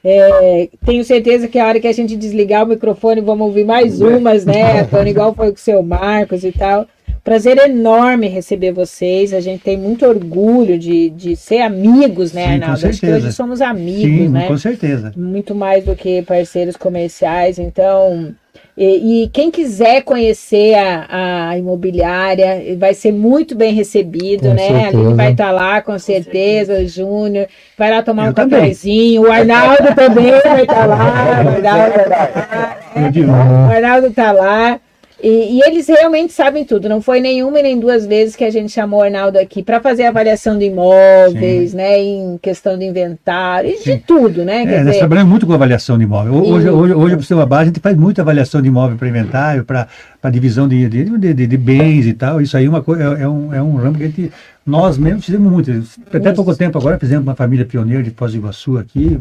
É, 0.05 0.69
tenho 0.85 1.03
certeza 1.03 1.49
que 1.49 1.59
a 1.59 1.67
hora 1.67 1.81
que 1.81 1.89
a 1.89 1.93
gente 1.93 2.15
desligar 2.15 2.65
o 2.65 2.69
microfone, 2.69 3.21
vamos 3.21 3.47
ouvir 3.47 3.65
mais 3.65 4.01
umas, 4.01 4.45
né, 4.45 4.83
Antônio? 4.83 5.11
Igual 5.11 5.35
foi 5.35 5.49
com 5.49 5.57
o 5.57 5.59
seu 5.59 5.83
Marcos 5.83 6.45
e 6.45 6.53
tal. 6.53 6.87
Prazer 7.25 7.57
enorme 7.57 8.29
receber 8.29 8.71
vocês. 8.71 9.33
A 9.33 9.41
gente 9.41 9.63
tem 9.63 9.79
muito 9.79 10.05
orgulho 10.05 10.79
de, 10.79 11.09
de 11.09 11.35
ser 11.35 11.63
amigos, 11.63 12.35
né, 12.35 12.45
Sim, 12.45 12.53
Arnaldo? 12.53 12.87
Acho 12.87 13.01
que 13.01 13.11
hoje 13.11 13.33
somos 13.33 13.63
amigos, 13.63 14.03
Sim, 14.03 14.29
né? 14.29 14.47
Com 14.47 14.59
certeza. 14.59 15.11
Muito 15.17 15.55
mais 15.55 15.87
do 15.87 15.97
que 15.97 16.21
parceiros 16.21 16.77
comerciais. 16.77 17.59
Então, 17.59 18.35
e, 18.77 19.23
e, 19.25 19.29
quem 19.29 19.51
quiser 19.51 20.03
conhecer 20.03 20.75
a, 20.75 21.49
a, 21.49 21.59
imobiliária 21.59 22.77
vai 22.77 22.93
ser 22.93 23.13
muito 23.13 23.57
bem 23.57 23.73
recebido, 23.73 24.49
com 24.49 24.55
né? 24.55 24.83
Certeza. 24.91 25.11
A 25.11 25.15
vai 25.15 25.33
estar 25.33 25.47
tá 25.47 25.51
lá, 25.53 25.81
com 25.81 25.99
certeza, 25.99 26.75
o 26.75 26.87
Júnior. 26.87 27.47
Vai 27.79 27.91
lá 27.91 28.03
tomar 28.03 28.27
Eu 28.27 28.31
um 28.33 28.35
também. 28.35 28.61
cafezinho. 28.61 29.23
O 29.23 29.33
Arnaldo 29.33 29.95
também 29.95 30.31
vai 30.31 30.63
estar 30.63 30.75
tá 30.75 30.85
lá. 30.85 31.45
O 31.55 31.57
Arnaldo 31.57 31.97
está 31.97 33.23
lá. 33.23 33.67
O 33.67 33.73
Arnaldo 33.73 34.07
está 34.09 34.33
lá. 34.33 34.81
E, 35.25 35.57
e, 35.57 35.61
eles 35.67 35.89
realmente 35.89 36.35
sabem 36.35 36.67
tudo. 36.67 36.87
Não 36.87 37.01
foi 37.01 37.19
nenhuma 37.19 37.59
e 37.59 37.63
nem 37.63 37.81
duas 37.81 38.05
vezes 38.05 38.37
que 38.37 38.45
a 38.45 38.51
gente 38.51 38.71
chamou 38.71 39.01
o 39.01 39.03
Arnaldo 39.03 39.39
aqui 39.39 39.63
para 39.63 39.81
fazer 39.81 40.05
avaliação 40.05 40.59
de 40.59 40.67
imóveis, 40.67 41.71
Sim. 41.71 41.77
né? 41.79 41.99
Em 41.99 42.39
questão 42.43 42.77
de 42.77 42.85
inventário, 42.85 43.71
e 43.71 43.83
de 43.83 43.97
tudo, 43.97 44.45
né? 44.45 44.67
Quer 44.67 44.81
é, 44.81 44.85
nós 44.85 44.99
trabalhamos 44.99 45.31
muito 45.31 45.47
com 45.47 45.55
avaliação 45.55 45.97
de 45.97 46.05
imóvel. 46.05 46.35
Hoje, 46.35 46.69
hoje, 46.69 46.93
hoje, 46.93 47.17
para 47.17 47.25
ser 47.25 47.47
base, 47.47 47.63
a 47.63 47.65
gente 47.67 47.81
faz 47.81 47.97
muita 47.97 48.21
avaliação 48.21 48.61
de 48.61 48.69
imóvel 48.69 48.99
para 48.99 49.09
inventário, 49.09 49.65
para 49.65 49.89
divisão 50.31 50.69
de, 50.69 50.87
de, 50.91 51.19
de, 51.19 51.47
de, 51.47 51.57
bens 51.57 52.07
e 52.07 52.13
tal. 52.13 52.43
Isso 52.43 52.55
aí 52.55 52.67
é, 52.67 52.69
uma, 52.69 52.85
é, 52.87 53.23
é, 53.23 53.29
um, 53.29 53.55
é 53.55 53.63
um 53.63 53.77
ramo 53.77 53.97
que 53.97 54.03
a 54.03 54.07
gente 54.07 54.33
nós 54.67 54.97
mesmos 54.97 55.27
fizemos 55.27 55.53
muito. 55.53 55.71
Até 56.13 56.33
pouco 56.33 56.55
tempo 56.57 56.79
agora 56.79 56.99
fizemos 56.99 57.23
uma 57.23 57.35
família 57.35 57.67
pioneira 57.67 58.03
de 58.03 58.11
Foz 58.11 58.33
do 58.33 58.39
Iguaçu 58.39 58.79
aqui. 58.79 59.21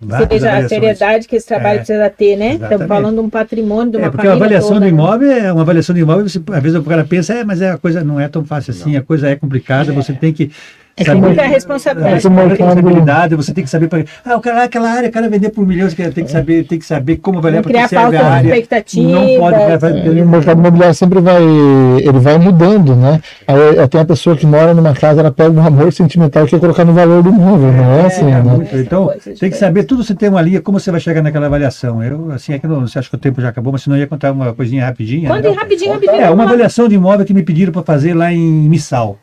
Você 0.00 0.26
veja 0.26 0.56
a 0.56 0.68
seriedade 0.68 1.26
que 1.26 1.36
esse 1.36 1.46
trabalho 1.46 1.74
é, 1.74 1.78
precisa 1.78 2.08
ter, 2.08 2.36
né? 2.36 2.50
Exatamente. 2.50 2.72
Estamos 2.72 2.86
falando 2.86 3.14
de 3.16 3.20
um 3.20 3.28
patrimônio, 3.28 3.90
de 3.90 3.96
uma 3.98 4.06
é, 4.06 4.10
porque 4.10 4.26
a 4.26 4.32
avaliação 4.32 4.68
toda, 4.74 4.80
do 4.80 4.84
né? 4.84 4.88
imóvel 4.88 5.28
né? 5.28 5.38
é 5.40 5.52
uma 5.52 5.62
avaliação 5.62 5.94
do 5.94 5.98
imóvel, 5.98 6.28
você, 6.28 6.40
às 6.52 6.62
vezes 6.62 6.78
o 6.78 6.82
cara 6.84 7.04
pensa, 7.04 7.34
é, 7.34 7.44
mas 7.44 7.60
é, 7.60 7.70
a 7.70 7.78
coisa 7.78 8.04
não 8.04 8.18
é 8.18 8.28
tão 8.28 8.44
fácil 8.44 8.70
assim, 8.70 8.92
não. 8.92 9.00
a 9.00 9.02
coisa 9.02 9.28
é 9.28 9.36
complicada, 9.36 9.92
é. 9.92 9.94
você 9.94 10.12
tem 10.12 10.32
que 10.32 10.52
é 11.02 11.06
saber, 11.06 11.20
muita 11.20 11.42
responsabilidade. 11.42 12.26
É, 12.26 12.48
responsabilidade, 12.48 13.34
você 13.36 13.54
tem 13.54 13.64
que 13.64 13.70
saber 13.70 13.88
para 13.88 14.04
ah, 14.24 14.36
o 14.36 14.40
cara, 14.40 14.64
aquela 14.64 14.90
área, 14.90 15.08
o 15.08 15.12
cara 15.12 15.28
vender 15.28 15.50
por 15.50 15.66
milhões, 15.66 15.94
tem 15.94 16.24
que 16.24 16.30
saber, 16.30 16.64
tem 16.64 16.78
que 16.78 16.86
saber 16.86 17.16
como 17.16 17.38
avaliar 17.38 17.62
para 17.62 17.88
serve 17.88 18.16
a 18.16 18.26
área. 18.26 18.48
Expectativa, 18.48 19.08
não 19.08 19.38
pode, 19.38 19.58
vai, 19.58 19.78
vai, 19.78 20.20
o 20.20 20.28
mercado 20.28 20.58
imobiliário 20.58 20.94
sempre 20.94 21.20
vai, 21.20 21.42
ele 21.42 22.18
vai 22.18 22.38
mudando, 22.38 22.94
né? 22.94 23.20
Aí, 23.46 23.88
tem 23.88 24.00
a 24.00 24.04
pessoa 24.04 24.36
que 24.36 24.46
mora 24.46 24.74
numa 24.74 24.94
casa, 24.94 25.20
ela 25.20 25.30
pega 25.30 25.50
um 25.50 25.66
amor 25.66 25.92
sentimental 25.92 26.46
que 26.46 26.54
é 26.54 26.58
colocar 26.58 26.84
no 26.84 26.92
valor 26.92 27.22
do 27.22 27.30
imóvel, 27.30 27.72
não 27.72 27.92
é, 27.92 28.02
é 28.02 28.06
assim, 28.06 28.30
é, 28.30 28.42
né? 28.42 28.68
Então, 28.74 29.12
tem 29.38 29.50
que 29.50 29.56
saber 29.56 29.84
tudo, 29.84 30.04
você 30.04 30.14
tem 30.14 30.28
uma 30.28 30.42
linha, 30.42 30.60
como 30.60 30.78
você 30.78 30.90
vai 30.90 31.00
chegar 31.00 31.22
naquela 31.22 31.46
avaliação. 31.46 32.02
Eu, 32.02 32.30
assim, 32.32 32.52
é 32.52 32.58
que 32.58 32.66
não, 32.66 32.86
você 32.86 32.98
acha 32.98 33.08
que 33.08 33.16
o 33.16 33.18
tempo 33.18 33.40
já 33.40 33.48
acabou, 33.48 33.72
mas 33.72 33.82
se 33.82 33.88
não 33.88 33.96
ia 33.96 34.06
contar 34.06 34.32
uma 34.32 34.52
coisinha 34.52 34.84
rapidinha. 34.84 35.28
Conta 35.28 35.50
né? 35.50 35.56
rapidinho, 35.56 35.92
rapidinho. 35.92 36.20
É, 36.20 36.30
uma 36.30 36.44
avaliação 36.44 36.88
de 36.88 36.94
imóvel 36.94 37.24
que 37.24 37.34
me 37.34 37.42
pediram 37.42 37.72
para 37.72 37.82
fazer 37.82 38.14
lá 38.14 38.32
em 38.32 38.68
Missal. 38.68 39.18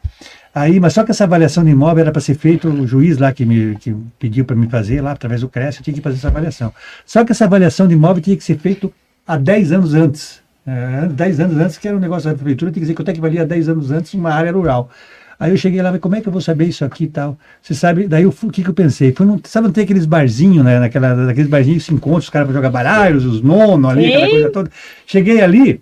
Aí, 0.57 0.79
mas 0.79 0.93
só 0.93 1.03
que 1.03 1.11
essa 1.11 1.23
avaliação 1.23 1.63
de 1.63 1.69
imóvel 1.69 2.01
era 2.01 2.11
para 2.11 2.19
ser 2.19 2.33
feito, 2.33 2.67
o 2.67 2.87
juiz 2.87 3.19
lá 3.19 3.31
que 3.31 3.45
me 3.45 3.75
que 3.75 3.95
pediu 4.17 4.43
para 4.43 4.55
me 4.55 4.67
fazer, 4.67 5.01
lá 5.01 5.11
através 5.11 5.41
do 5.41 5.49
CRES, 5.49 5.77
eu 5.77 5.83
tinha 5.83 5.93
que 5.93 6.01
fazer 6.01 6.17
essa 6.17 6.29
avaliação. 6.29 6.73
Só 7.05 7.23
que 7.23 7.31
essa 7.31 7.45
avaliação 7.45 7.87
de 7.87 7.93
imóvel 7.93 8.23
tinha 8.23 8.35
que 8.35 8.43
ser 8.43 8.57
feita 8.57 8.89
há 9.27 9.37
10 9.37 9.71
anos 9.71 9.93
antes. 9.93 10.41
É, 10.65 11.05
10 11.09 11.39
anos 11.41 11.57
antes, 11.57 11.77
que 11.77 11.87
era 11.87 11.95
um 11.95 11.99
negócio 11.99 12.27
da 12.27 12.35
prefeitura, 12.35 12.71
tinha 12.71 12.81
que 12.81 12.85
dizer 12.85 12.95
quanto 12.95 13.09
é 13.09 13.13
que 13.13 13.21
valia 13.21 13.45
10 13.45 13.69
anos 13.69 13.91
antes 13.91 14.15
uma 14.15 14.31
área 14.31 14.51
rural. 14.51 14.89
Aí 15.39 15.51
eu 15.51 15.57
cheguei 15.57 15.79
lá, 15.79 15.91
mas 15.91 16.01
como 16.01 16.15
é 16.15 16.21
que 16.21 16.27
eu 16.27 16.31
vou 16.31 16.41
saber 16.41 16.65
isso 16.65 16.83
aqui 16.83 17.03
e 17.03 17.07
tal? 17.07 17.37
Você 17.61 17.75
sabe, 17.75 18.07
daí 18.07 18.25
o 18.25 18.31
que, 18.31 18.63
que 18.63 18.69
eu 18.69 18.73
pensei? 18.73 19.13
Foi 19.13 19.27
num, 19.27 19.39
sabe, 19.43 19.67
não 19.67 19.71
tem 19.71 19.83
aqueles 19.83 20.07
barzinhos, 20.07 20.65
né? 20.65 20.79
Naquela, 20.79 21.13
naqueles 21.13 21.51
barzinhos 21.51 21.83
que 21.83 21.89
se 21.89 21.93
encontram, 21.93 22.17
os 22.17 22.31
caras 22.31 22.47
para 22.47 22.55
jogar 22.55 22.71
baralhos, 22.71 23.23
os 23.25 23.41
nonos 23.43 23.91
ali, 23.91 24.05
Sim. 24.05 24.13
aquela 24.15 24.29
coisa 24.31 24.49
toda. 24.49 24.71
Cheguei 25.05 25.39
ali, 25.39 25.81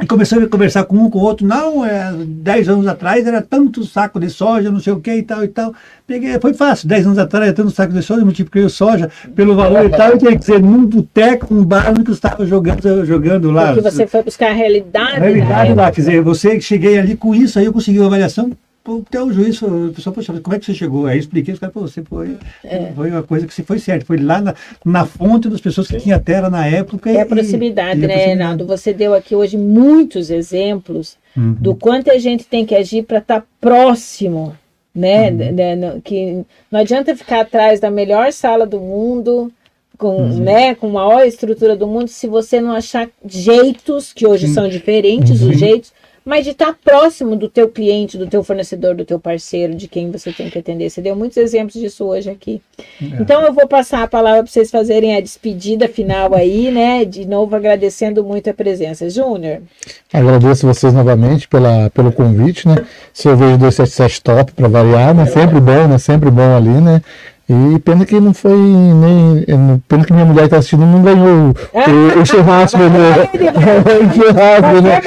e 0.00 0.06
começou 0.06 0.42
a 0.42 0.46
conversar 0.46 0.84
com 0.84 0.96
um, 0.96 1.10
com 1.10 1.18
o 1.18 1.22
outro. 1.22 1.46
Não, 1.46 1.84
é, 1.84 2.12
dez 2.26 2.68
anos 2.68 2.86
atrás 2.86 3.26
era 3.26 3.42
tanto 3.42 3.84
saco 3.84 4.18
de 4.18 4.30
soja, 4.30 4.70
não 4.70 4.80
sei 4.80 4.92
o 4.92 5.00
que 5.00 5.12
e 5.12 5.22
tal 5.22 5.44
e 5.44 5.48
tal. 5.48 5.74
Peguei, 6.06 6.38
foi 6.40 6.54
fácil. 6.54 6.88
Dez 6.88 7.04
anos 7.04 7.18
atrás 7.18 7.46
era 7.46 7.54
tanto 7.54 7.70
saco 7.70 7.92
de 7.92 8.02
soja, 8.02 8.24
multipliquei 8.24 8.62
o 8.62 8.70
soja 8.70 9.10
pelo 9.34 9.54
valor 9.54 9.84
e 9.84 9.90
tal. 9.90 10.14
E 10.14 10.18
tinha 10.18 10.38
que 10.38 10.44
ser 10.44 10.60
num 10.60 10.86
boteco, 10.86 11.54
um 11.54 11.64
bar 11.64 11.90
onde 11.90 12.08
eu 12.08 12.14
estava 12.14 12.46
jogando, 12.46 13.04
jogando 13.04 13.50
lá. 13.50 13.72
Porque 13.72 13.90
você 13.90 14.06
foi 14.06 14.22
buscar 14.22 14.50
a 14.50 14.54
realidade. 14.54 15.16
A 15.16 15.20
realidade 15.20 15.70
né? 15.70 15.74
lá. 15.74 15.90
Quer 15.90 16.00
dizer, 16.00 16.22
você 16.22 16.60
cheguei 16.60 16.98
ali 16.98 17.16
com 17.16 17.34
isso, 17.34 17.58
aí 17.58 17.66
eu 17.66 17.72
consegui 17.72 17.98
uma 17.98 18.06
avaliação 18.06 18.50
até 18.84 19.22
o 19.22 19.32
juiz, 19.32 19.60
o 19.62 19.92
pessoal, 19.94 20.14
poxa, 20.14 20.40
como 20.40 20.56
é 20.56 20.58
que 20.58 20.64
você 20.64 20.74
chegou? 20.74 21.06
Aí 21.06 21.16
eu 21.16 21.20
expliquei, 21.20 21.52
os 21.52 21.60
caras, 21.60 21.74
você 21.74 22.02
foi, 22.02 22.36
é. 22.64 22.92
foi 22.94 23.10
uma 23.10 23.22
coisa 23.22 23.46
que 23.46 23.54
se 23.54 23.62
foi 23.62 23.78
certo, 23.78 24.06
foi 24.06 24.16
lá 24.16 24.40
na, 24.40 24.54
na 24.84 25.04
fonte 25.04 25.48
das 25.48 25.60
pessoas 25.60 25.88
que 25.88 25.98
tinham 25.98 26.18
terra 26.18 26.48
na 26.48 26.66
época. 26.66 27.10
É 27.10 27.20
a 27.20 27.26
proximidade, 27.26 28.02
e, 28.02 28.06
né, 28.06 28.16
Reinaldo? 28.16 28.66
Você 28.66 28.92
deu 28.92 29.14
aqui 29.14 29.36
hoje 29.36 29.56
muitos 29.56 30.30
exemplos 30.30 31.16
uhum. 31.36 31.52
do 31.52 31.74
quanto 31.74 32.10
a 32.10 32.18
gente 32.18 32.44
tem 32.44 32.64
que 32.64 32.74
agir 32.74 33.02
para 33.02 33.18
estar 33.18 33.40
tá 33.42 33.46
próximo, 33.60 34.56
né? 34.94 35.30
Uhum. 35.30 36.00
Que 36.00 36.44
não 36.70 36.80
adianta 36.80 37.14
ficar 37.14 37.40
atrás 37.40 37.80
da 37.80 37.90
melhor 37.90 38.32
sala 38.32 38.66
do 38.66 38.80
mundo, 38.80 39.52
com, 40.00 40.16
uhum. 40.16 40.38
né, 40.38 40.74
com 40.74 40.86
a 40.88 41.06
maior 41.06 41.26
estrutura 41.26 41.76
do 41.76 41.86
mundo, 41.86 42.08
se 42.08 42.26
você 42.26 42.58
não 42.58 42.72
achar 42.72 43.06
jeitos, 43.26 44.14
que 44.14 44.26
hoje 44.26 44.48
são 44.48 44.66
diferentes 44.66 45.42
os 45.42 45.48
uhum. 45.48 45.52
jeitos, 45.52 45.92
mas 46.30 46.44
de 46.44 46.52
estar 46.52 46.72
próximo 46.84 47.34
do 47.34 47.48
teu 47.48 47.68
cliente, 47.68 48.16
do 48.16 48.24
teu 48.24 48.44
fornecedor, 48.44 48.94
do 48.94 49.04
teu 49.04 49.18
parceiro, 49.18 49.74
de 49.74 49.88
quem 49.88 50.12
você 50.12 50.32
tem 50.32 50.48
que 50.48 50.60
atender. 50.60 50.88
Você 50.88 51.02
deu 51.02 51.16
muitos 51.16 51.36
exemplos 51.36 51.74
disso 51.74 52.04
hoje 52.04 52.30
aqui. 52.30 52.62
É. 52.78 53.20
Então 53.20 53.42
eu 53.42 53.52
vou 53.52 53.66
passar 53.66 54.04
a 54.04 54.06
palavra 54.06 54.44
para 54.44 54.52
vocês 54.52 54.70
fazerem 54.70 55.16
a 55.16 55.20
despedida 55.20 55.88
final 55.88 56.32
aí, 56.32 56.70
né? 56.70 57.04
De 57.04 57.26
novo 57.26 57.56
agradecendo 57.56 58.22
muito 58.22 58.48
a 58.48 58.54
presença. 58.54 59.10
Júnior. 59.10 59.58
Agradeço 60.12 60.68
vocês 60.68 60.92
novamente 60.92 61.48
pela, 61.48 61.90
pelo 61.90 62.12
convite, 62.12 62.68
né? 62.68 62.76
Se 63.12 63.26
eu 63.26 63.36
vejo 63.36 63.58
277 63.58 64.22
top 64.22 64.52
para 64.52 64.68
variar, 64.68 65.12
né? 65.12 65.26
Sempre 65.26 65.58
bom, 65.58 65.88
né? 65.88 65.98
Sempre 65.98 66.30
bom 66.30 66.56
ali, 66.56 66.80
né? 66.80 67.02
E 67.50 67.78
pena 67.80 68.06
que 68.06 68.20
não 68.20 68.32
foi 68.32 68.56
nem. 68.56 69.44
Pena 69.88 70.04
que 70.04 70.12
minha 70.12 70.24
mulher 70.24 70.44
está 70.44 70.58
assistindo 70.58 70.86
não 70.86 71.02
ganhou 71.02 71.48
o, 71.50 72.20
o 72.20 72.24
churrasco, 72.24 72.78
né? 72.78 73.28
o 73.98 74.14
churrasco, 74.14 74.80
né? 74.80 75.00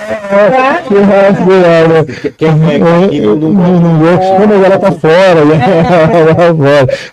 né? 0.30 0.82
Quem 2.36 2.48
foi 2.58 2.76
aqui 3.04 3.20
não 3.20 3.54
ganhou. 3.54 4.38
Não, 4.38 4.46
mas 4.48 4.64
ela 4.64 4.78
tá 4.78 4.92
fora. 4.92 5.40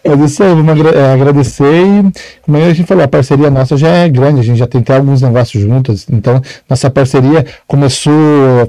Mas 0.04 0.32
isso 0.32 0.44
aí, 0.44 0.50
vamos 0.50 0.86
agradecer 1.14 1.84
e, 1.84 2.12
como 2.42 2.58
a 2.58 2.74
gente 2.74 2.84
falou, 2.84 3.04
a 3.04 3.08
parceria 3.08 3.50
nossa 3.50 3.76
já 3.78 3.90
é 3.90 4.10
grande, 4.10 4.40
a 4.40 4.44
gente 4.44 4.58
já 4.58 4.68
tem 4.68 4.82
até 4.82 4.96
alguns 4.96 5.22
negócios 5.22 5.62
juntos. 5.64 6.08
Então, 6.10 6.42
nossa 6.70 6.90
parceria 6.90 7.46
começou 7.68 8.14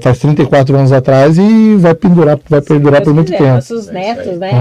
faz 0.01 0.19
34 0.19 0.75
anos 0.75 0.91
atrás 0.91 1.37
e 1.37 1.75
vai 1.77 1.93
pendurar, 1.93 2.39
vai 2.49 2.61
perdurar 2.61 3.01
por 3.01 3.13
muito 3.13 3.31
tempo. 3.31 3.43
Nossos 3.43 3.87
netos, 3.87 4.37
né? 4.37 4.51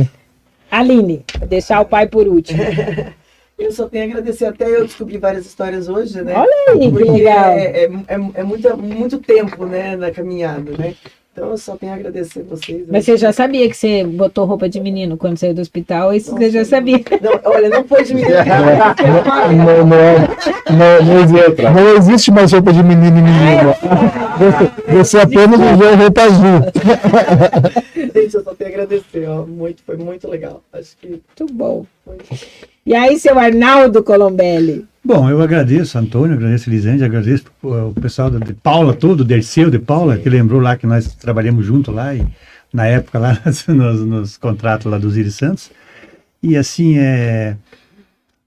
É. 0.00 0.06
Aline, 0.70 1.24
deixar 1.48 1.80
o 1.80 1.84
pai 1.84 2.06
por 2.06 2.26
último. 2.26 2.62
Eu 3.58 3.72
só 3.72 3.88
tenho 3.88 4.04
a 4.04 4.06
agradecer. 4.06 4.46
Até 4.46 4.68
eu 4.68 4.84
descobri 4.84 5.16
várias 5.16 5.46
histórias 5.46 5.88
hoje, 5.88 6.20
né? 6.22 6.34
Olha 6.36 6.80
aí, 6.80 6.90
Porque 6.90 7.10
legal. 7.10 7.52
É, 7.52 7.64
é, 7.64 7.84
é, 7.84 8.14
é 8.34 8.42
muito, 8.42 8.76
muito 8.76 9.18
tempo, 9.18 9.64
né, 9.64 9.96
na 9.96 10.10
caminhada, 10.10 10.72
né? 10.76 10.94
Então 11.32 11.50
eu 11.50 11.58
só 11.58 11.76
tenho 11.76 11.92
a 11.92 11.96
agradecer 11.96 12.42
vocês. 12.44 12.86
Mas 12.88 13.04
você 13.04 13.18
já 13.18 13.30
sabia 13.30 13.68
que 13.68 13.76
você 13.76 14.04
botou 14.04 14.46
roupa 14.46 14.70
de 14.70 14.80
menino 14.80 15.18
quando 15.18 15.36
saiu 15.36 15.52
do 15.52 15.60
hospital? 15.60 16.14
Isso 16.14 16.32
você 16.32 16.50
já 16.50 16.64
sabia. 16.64 16.98
Não, 17.20 17.52
olha, 17.52 17.68
não 17.68 17.84
foi 17.84 18.04
de 18.04 18.14
menino. 18.14 18.34
não, 19.54 19.86
não, 19.86 20.18
não, 20.78 21.04
não, 21.04 21.20
existe, 21.20 21.62
não 21.62 21.96
existe 21.96 22.30
mais 22.30 22.52
roupa 22.52 22.72
de 22.72 22.82
menino 22.82 23.18
e 23.18 23.22
menina. 23.22 23.76
Você, 24.38 24.96
você 24.96 25.18
apenas 25.18 25.60
usou 25.60 25.94
roupa 25.96 26.22
azul. 26.22 26.62
Gente, 27.94 28.34
eu 28.34 28.42
só 28.42 28.54
tenho 28.54 28.70
a 28.70 28.72
agradecer. 28.72 29.28
Ó. 29.28 29.44
Muito, 29.44 29.82
foi 29.82 29.98
muito 29.98 30.26
legal. 30.28 30.62
Acho 30.72 30.96
que. 30.96 31.08
Muito 31.08 31.52
bom. 31.52 31.84
Foi. 32.02 32.16
E 32.86 32.94
aí, 32.94 33.18
seu 33.18 33.36
Arnaldo 33.36 34.00
Colombelli? 34.00 34.86
Bom, 35.04 35.28
eu 35.28 35.42
agradeço, 35.42 35.98
Antônio, 35.98 36.36
agradeço, 36.36 36.70
Elisande, 36.70 37.02
agradeço 37.04 37.46
o 37.60 37.92
pessoal 38.00 38.30
de 38.30 38.54
Paula, 38.54 38.94
todo, 38.94 39.24
Derceu 39.24 39.68
de 39.68 39.78
Paula, 39.80 40.16
que 40.16 40.28
lembrou 40.28 40.60
lá 40.60 40.76
que 40.76 40.86
nós 40.86 41.12
trabalhamos 41.16 41.66
junto 41.66 41.90
lá, 41.90 42.14
e, 42.14 42.24
na 42.72 42.86
época 42.86 43.18
lá, 43.18 43.42
nos, 43.66 44.06
nos 44.06 44.36
contratos 44.36 44.88
lá 44.88 44.98
dos 44.98 45.16
Iris 45.16 45.34
Santos. 45.34 45.68
E 46.40 46.56
assim, 46.56 46.96
é... 46.96 47.56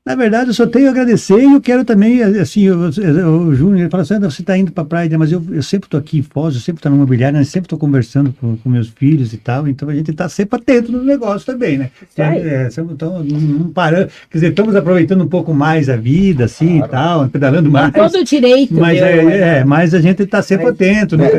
Na 0.10 0.16
verdade, 0.16 0.50
eu 0.50 0.56
só 0.56 0.66
tenho 0.66 0.88
a 0.88 0.90
agradecer 0.90 1.38
e 1.38 1.54
eu 1.54 1.62
quero 1.62 1.86
também, 1.86 2.24
assim, 2.24 2.68
o 2.68 3.54
Júnior 3.54 3.92
fala 3.92 4.02
assim, 4.02 4.20
você 4.20 4.42
está 4.42 4.58
indo 4.58 4.72
para 4.72 4.82
a 4.82 4.86
praia, 4.88 5.20
mas 5.20 5.32
eu, 5.32 5.40
eu 5.52 5.62
sempre 5.62 5.86
estou 5.86 6.00
aqui 6.00 6.18
em 6.18 6.24
Foz, 6.24 6.56
eu 6.56 6.62
sempre 6.62 6.80
estou 6.80 6.90
no 6.90 6.98
imobiliário, 6.98 7.38
eu 7.38 7.46
sempre 7.46 7.68
estou 7.68 7.78
conversando 7.78 8.34
com, 8.42 8.58
com, 8.58 8.70
meus 8.72 8.90
filhos 8.90 9.34
e 9.34 9.38
tal, 9.38 9.68
então 9.68 9.88
a 9.88 9.94
gente 9.94 10.10
está 10.10 10.28
sempre 10.28 10.60
atento 10.60 10.92
no 10.92 11.04
negócio 11.04 11.46
também, 11.46 11.78
né? 11.78 11.92
Então, 12.12 12.26
é, 12.26 12.70
então, 12.92 13.24
não 13.24 13.70
parando, 13.70 14.08
quer 14.32 14.38
dizer, 14.40 14.50
estamos 14.50 14.76
aproveitando 14.76 15.24
um 15.24 15.28
pouco 15.28 15.54
mais 15.54 15.90
a 15.90 15.96
vida, 15.96 16.46
assim, 16.46 16.80
claro. 16.80 16.88
e 16.88 16.90
tal, 16.90 17.30
pedalando 17.30 17.70
mais. 17.70 17.94
todo 17.94 18.24
direito. 18.24 18.74
Mas, 18.74 18.98
é, 18.98 19.24
né? 19.24 19.60
é, 19.60 19.64
mas 19.64 19.94
a 19.94 20.02
gente 20.02 20.24
está 20.24 20.42
sempre 20.42 20.66
mas, 20.66 20.74
atento, 20.74 21.18
né? 21.18 21.30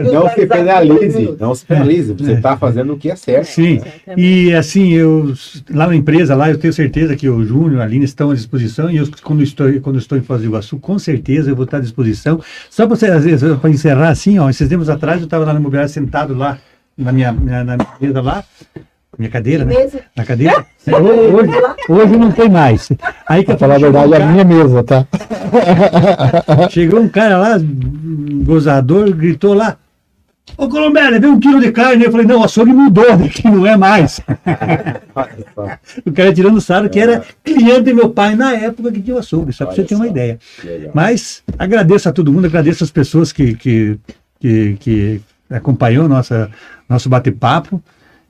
Não, 0.00 0.12
não 0.14 0.30
se 0.30 0.46
penalize, 0.46 1.36
não 1.38 1.54
se 1.54 1.66
penalize, 1.66 2.14
você 2.14 2.32
está 2.32 2.56
fazendo 2.56 2.94
o 2.94 2.96
que 2.96 3.10
é 3.10 3.16
certo. 3.16 3.48
Sim, 3.48 3.82
e 4.16 4.54
assim, 4.54 4.94
eu, 4.94 5.34
lá 5.70 5.88
na 5.88 5.94
empresa, 5.94 6.34
lá 6.34 6.48
eu 6.48 6.56
tenho 6.56 6.72
certeza 6.72 7.14
que 7.14 7.28
o 7.28 7.44
Júnior, 7.44 7.82
a 7.82 7.97
Estão 8.04 8.30
à 8.30 8.34
disposição 8.34 8.90
e 8.90 8.96
eu, 8.96 9.08
quando 9.22 9.42
estou, 9.42 9.80
quando 9.80 9.98
estou 9.98 10.16
em 10.16 10.22
Foz 10.22 10.40
do 10.40 10.46
Iguaçu, 10.46 10.78
com 10.78 10.98
certeza 10.98 11.50
eu 11.50 11.56
vou 11.56 11.64
estar 11.64 11.78
à 11.78 11.80
disposição. 11.80 12.40
Só 12.70 12.86
para 12.86 13.70
encerrar 13.70 14.08
assim, 14.08 14.38
ó, 14.38 14.48
esses 14.48 14.68
tempos 14.68 14.88
atrás 14.88 15.20
eu 15.20 15.24
estava 15.24 15.44
lá 15.44 15.52
no 15.52 15.60
imobiliário 15.60 15.90
sentado 15.90 16.34
lá 16.34 16.58
na 16.96 17.12
minha, 17.12 17.32
minha, 17.32 17.64
na 17.64 17.76
minha 17.76 17.88
mesa 18.00 18.20
lá, 18.20 18.44
minha 19.16 19.30
cadeira, 19.30 19.64
né? 19.64 19.74
Na 20.16 20.24
cadeira. 20.24 20.66
Hoje, 20.86 21.50
hoje 21.88 22.16
não 22.16 22.32
tem 22.32 22.48
mais. 22.48 22.88
Aí 23.28 23.44
que 23.44 23.56
falar 23.56 23.76
a 23.76 23.78
verdade, 23.78 24.14
é 24.14 24.22
a 24.22 24.26
minha 24.26 24.44
mesa, 24.44 24.82
tá? 24.82 25.06
Chegou 26.70 27.00
um 27.00 27.08
cara 27.08 27.38
lá, 27.38 27.56
um 27.56 28.42
gozador, 28.44 29.12
gritou 29.12 29.54
lá, 29.54 29.76
Ô 30.56 30.68
Colombélia, 30.68 31.20
veio 31.20 31.32
um 31.32 31.40
quilo 31.40 31.60
de 31.60 31.70
carne. 31.72 32.04
Eu 32.04 32.10
falei, 32.10 32.26
não, 32.26 32.40
o 32.40 32.44
açougue 32.44 32.72
mudou 32.72 33.16
daqui, 33.16 33.48
não 33.48 33.66
é 33.66 33.76
mais. 33.76 34.20
o 36.04 36.12
cara 36.12 36.32
tirando 36.32 36.60
sarro 36.60 36.88
que 36.88 36.98
era 36.98 37.22
cliente 37.44 37.82
do 37.82 37.94
meu 37.94 38.10
pai 38.10 38.34
na 38.34 38.52
época 38.54 38.92
que 38.92 39.00
tinha 39.00 39.16
o 39.16 39.18
açougue, 39.18 39.52
só 39.52 39.66
para 39.66 39.74
você 39.74 39.84
ter 39.84 39.94
uma 39.94 40.06
ideia. 40.06 40.38
Mas 40.94 41.42
agradeço 41.58 42.08
a 42.08 42.12
todo 42.12 42.32
mundo, 42.32 42.46
agradeço 42.46 42.84
as 42.84 42.90
pessoas 42.90 43.32
que, 43.32 43.54
que, 43.54 43.98
que, 44.40 44.76
que 44.80 45.20
acompanhou 45.50 46.08
nossa, 46.08 46.50
nosso 46.88 47.08
bate-papo. 47.08 47.82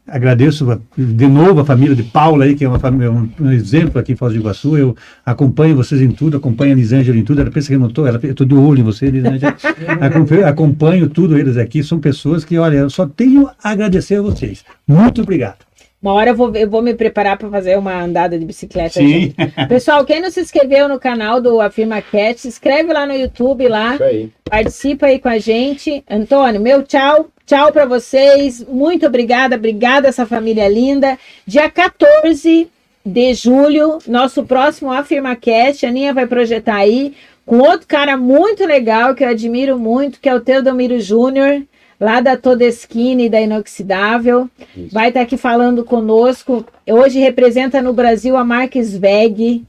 Agradeço 0.08 0.80
de 0.96 1.26
novo 1.26 1.60
a 1.60 1.64
família 1.64 1.94
de 1.94 2.02
Paula 2.02 2.44
aí, 2.44 2.54
que 2.54 2.64
é 2.64 2.68
uma 2.68 2.78
família, 2.78 3.12
um, 3.12 3.28
um, 3.38 3.52
exemplo 3.52 4.00
aqui 4.00 4.12
em 4.12 4.16
Foz 4.16 4.32
do 4.32 4.38
Iguaçu. 4.38 4.76
Eu 4.76 4.96
acompanho 5.24 5.76
vocês 5.76 6.00
em 6.00 6.10
tudo, 6.10 6.38
acompanho 6.38 6.72
a 6.72 6.76
Lisângela 6.76 7.16
em 7.16 7.24
tudo. 7.24 7.40
Ela 7.40 7.50
pensa 7.50 7.68
que 7.68 7.74
eu 7.74 7.78
não 7.78 7.88
estou, 7.88 8.06
ela, 8.06 8.18
eu 8.22 8.30
estou 8.30 8.46
de 8.46 8.54
olho 8.54 8.80
em 8.80 8.82
você, 8.84 9.10
Lisângela. 9.10 9.54
acompanho, 10.00 10.46
acompanho 10.46 11.08
tudo 11.08 11.38
eles 11.38 11.56
aqui. 11.56 11.82
São 11.82 12.00
pessoas 12.00 12.44
que, 12.44 12.56
olha, 12.56 12.78
eu 12.78 12.90
só 12.90 13.06
tenho 13.06 13.48
a 13.62 13.70
agradecer 13.70 14.16
a 14.16 14.22
vocês. 14.22 14.64
Muito 14.86 15.22
obrigado. 15.22 15.68
Uma 16.00 16.12
hora 16.12 16.30
eu 16.30 16.34
vou, 16.34 16.54
eu 16.54 16.70
vou 16.70 16.80
me 16.80 16.94
preparar 16.94 17.36
para 17.36 17.50
fazer 17.50 17.76
uma 17.76 18.02
andada 18.02 18.38
de 18.38 18.44
bicicleta. 18.44 18.94
Sim. 18.94 19.34
Pessoal, 19.68 20.04
quem 20.04 20.20
não 20.20 20.30
se 20.30 20.40
inscreveu 20.40 20.88
no 20.88 20.98
canal 20.98 21.40
do 21.40 21.60
Afirma 21.60 22.00
Cat, 22.00 22.40
se 22.40 22.48
inscreve 22.48 22.92
lá 22.92 23.04
no 23.04 23.14
YouTube 23.14 23.66
lá. 23.66 23.94
Isso 23.94 24.04
aí. 24.04 24.32
Participa 24.44 25.06
aí 25.06 25.18
com 25.18 25.28
a 25.28 25.38
gente. 25.38 26.04
Antônio, 26.08 26.60
meu 26.60 26.84
tchau. 26.84 27.28
Tchau 27.48 27.72
para 27.72 27.86
vocês. 27.86 28.62
Muito 28.68 29.06
obrigada, 29.06 29.56
obrigada 29.56 30.06
essa 30.06 30.26
família 30.26 30.68
linda. 30.68 31.18
Dia 31.46 31.70
14 31.70 32.68
de 33.02 33.32
julho, 33.32 33.96
nosso 34.06 34.44
próximo 34.44 34.92
AfirmaCast, 34.92 35.86
a 35.86 35.88
Aninha 35.88 36.12
vai 36.12 36.26
projetar 36.26 36.76
aí 36.76 37.14
com 37.46 37.60
outro 37.60 37.86
cara 37.86 38.18
muito 38.18 38.66
legal 38.66 39.14
que 39.14 39.24
eu 39.24 39.28
admiro 39.30 39.78
muito, 39.78 40.20
que 40.20 40.28
é 40.28 40.34
o 40.34 40.40
Teodomiro 40.40 41.00
Júnior, 41.00 41.62
lá 41.98 42.20
da 42.20 42.36
Todeskine 42.36 43.24
e 43.24 43.30
da 43.30 43.40
Inoxidável. 43.40 44.46
Isso. 44.76 44.92
Vai 44.92 45.08
estar 45.08 45.22
aqui 45.22 45.38
falando 45.38 45.82
conosco. 45.82 46.66
Hoje 46.86 47.18
representa 47.18 47.80
no 47.80 47.94
Brasil 47.94 48.36
a 48.36 48.44
marca 48.44 48.78
Sveg. 48.78 49.64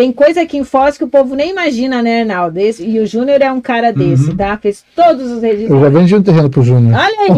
Tem 0.00 0.10
coisa 0.12 0.40
aqui 0.40 0.56
em 0.56 0.64
Foz 0.64 0.96
que 0.96 1.04
o 1.04 1.08
povo 1.08 1.34
nem 1.34 1.50
imagina, 1.50 2.00
né, 2.00 2.22
Arnaldo? 2.22 2.58
Esse, 2.58 2.82
e 2.82 2.98
o 2.98 3.06
Júnior 3.06 3.42
é 3.42 3.52
um 3.52 3.60
cara 3.60 3.92
desse, 3.92 4.30
uhum. 4.30 4.36
tá? 4.36 4.56
Fez 4.56 4.82
todos 4.96 5.30
os 5.30 5.42
registros. 5.42 5.76
Eu 5.76 5.80
já 5.82 5.90
vendi 5.90 6.16
um 6.16 6.22
terreno 6.22 6.48
pro 6.48 6.62
Júnior. 6.62 6.98
Olha 6.98 7.20
aí! 7.20 7.28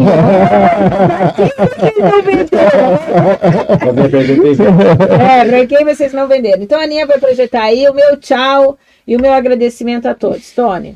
é, 5.19 5.45
pra 5.45 5.65
quem 5.65 5.83
vocês 5.83 6.13
não 6.13 6.25
venderam. 6.25 6.63
Então 6.63 6.79
a 6.79 6.83
Aninha 6.83 7.05
vai 7.05 7.19
projetar 7.19 7.63
aí 7.63 7.85
o 7.89 7.93
meu 7.93 8.15
tchau 8.15 8.77
e 9.05 9.17
o 9.17 9.21
meu 9.21 9.33
agradecimento 9.33 10.05
a 10.05 10.15
todos. 10.15 10.49
Tony. 10.53 10.95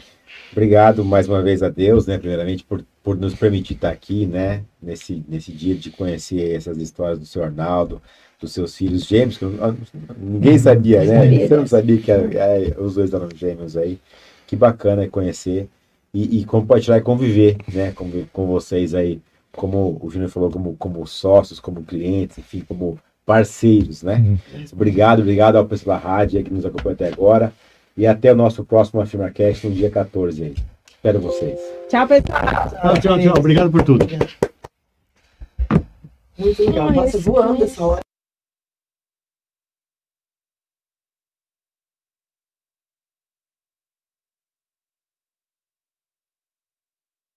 Obrigado 0.54 1.04
mais 1.04 1.28
uma 1.28 1.42
vez 1.42 1.62
a 1.62 1.68
Deus, 1.68 2.08
né? 2.08 2.18
Primeiramente 2.18 2.64
por, 2.64 2.82
por 3.04 3.18
nos 3.18 3.36
permitir 3.36 3.74
estar 3.74 3.90
aqui, 3.90 4.26
né? 4.26 4.62
Nesse, 4.82 5.22
nesse 5.28 5.52
dia 5.52 5.76
de 5.76 5.90
conhecer 5.90 6.56
essas 6.56 6.78
histórias 6.78 7.20
do 7.20 7.26
seu 7.26 7.44
Arnaldo 7.44 8.02
dos 8.40 8.52
seus 8.52 8.76
filhos 8.76 9.06
gêmeos, 9.06 9.38
que 9.38 9.46
ninguém 10.18 10.58
sabia, 10.58 11.04
né? 11.04 11.48
Você 11.48 11.58
não 11.58 11.68
sabia 11.68 11.98
que 11.98 12.12
é, 12.12 12.76
os 12.78 12.96
dois 12.96 13.14
eram 13.14 13.30
gêmeos 13.34 13.76
aí. 13.76 14.00
Que 14.46 14.56
bacana 14.56 15.08
conhecer 15.08 15.68
e, 16.14 16.40
e 16.40 16.46
compartilhar 16.46 16.98
e 16.98 17.02
conviver, 17.02 17.58
né? 17.74 17.92
Com, 17.92 18.10
com 18.32 18.48
vocês 18.48 18.94
aí, 18.94 19.20
como 19.52 20.00
o 20.02 20.10
Júnior 20.10 20.30
falou, 20.30 20.50
como, 20.50 20.76
como 20.78 21.06
sócios, 21.06 21.60
como 21.60 21.84
clientes, 21.84 22.38
enfim, 22.38 22.64
como 22.68 22.98
parceiros, 23.26 24.04
né? 24.04 24.16
Uhum. 24.16 24.38
Obrigado, 24.72 25.22
obrigado 25.22 25.58
ao 25.58 25.66
pessoal 25.66 26.00
da 26.00 26.04
rádio 26.04 26.44
que 26.44 26.54
nos 26.54 26.66
acompanha 26.66 26.94
até 26.94 27.08
agora. 27.08 27.52
E 27.98 28.06
até 28.06 28.32
o 28.32 28.36
nosso 28.36 28.64
próximo 28.64 29.02
AfirmaCast 29.02 29.68
no 29.68 29.74
dia 29.74 29.90
14 29.90 30.44
aí. 30.44 30.56
Espero 30.88 31.20
vocês. 31.20 31.60
Tchau, 31.90 32.08
pessoal. 32.08 32.42
Tchau, 32.70 33.02
tchau, 33.02 33.20
tchau. 33.20 33.34
Obrigado 33.38 33.72
por 33.72 33.84
tudo. 33.84 34.06
Muito 36.38 36.64
legal. 36.64 36.94
Passa 36.94 37.18
voando 37.18 37.64
essa 37.64 37.84
hora. 37.84 38.07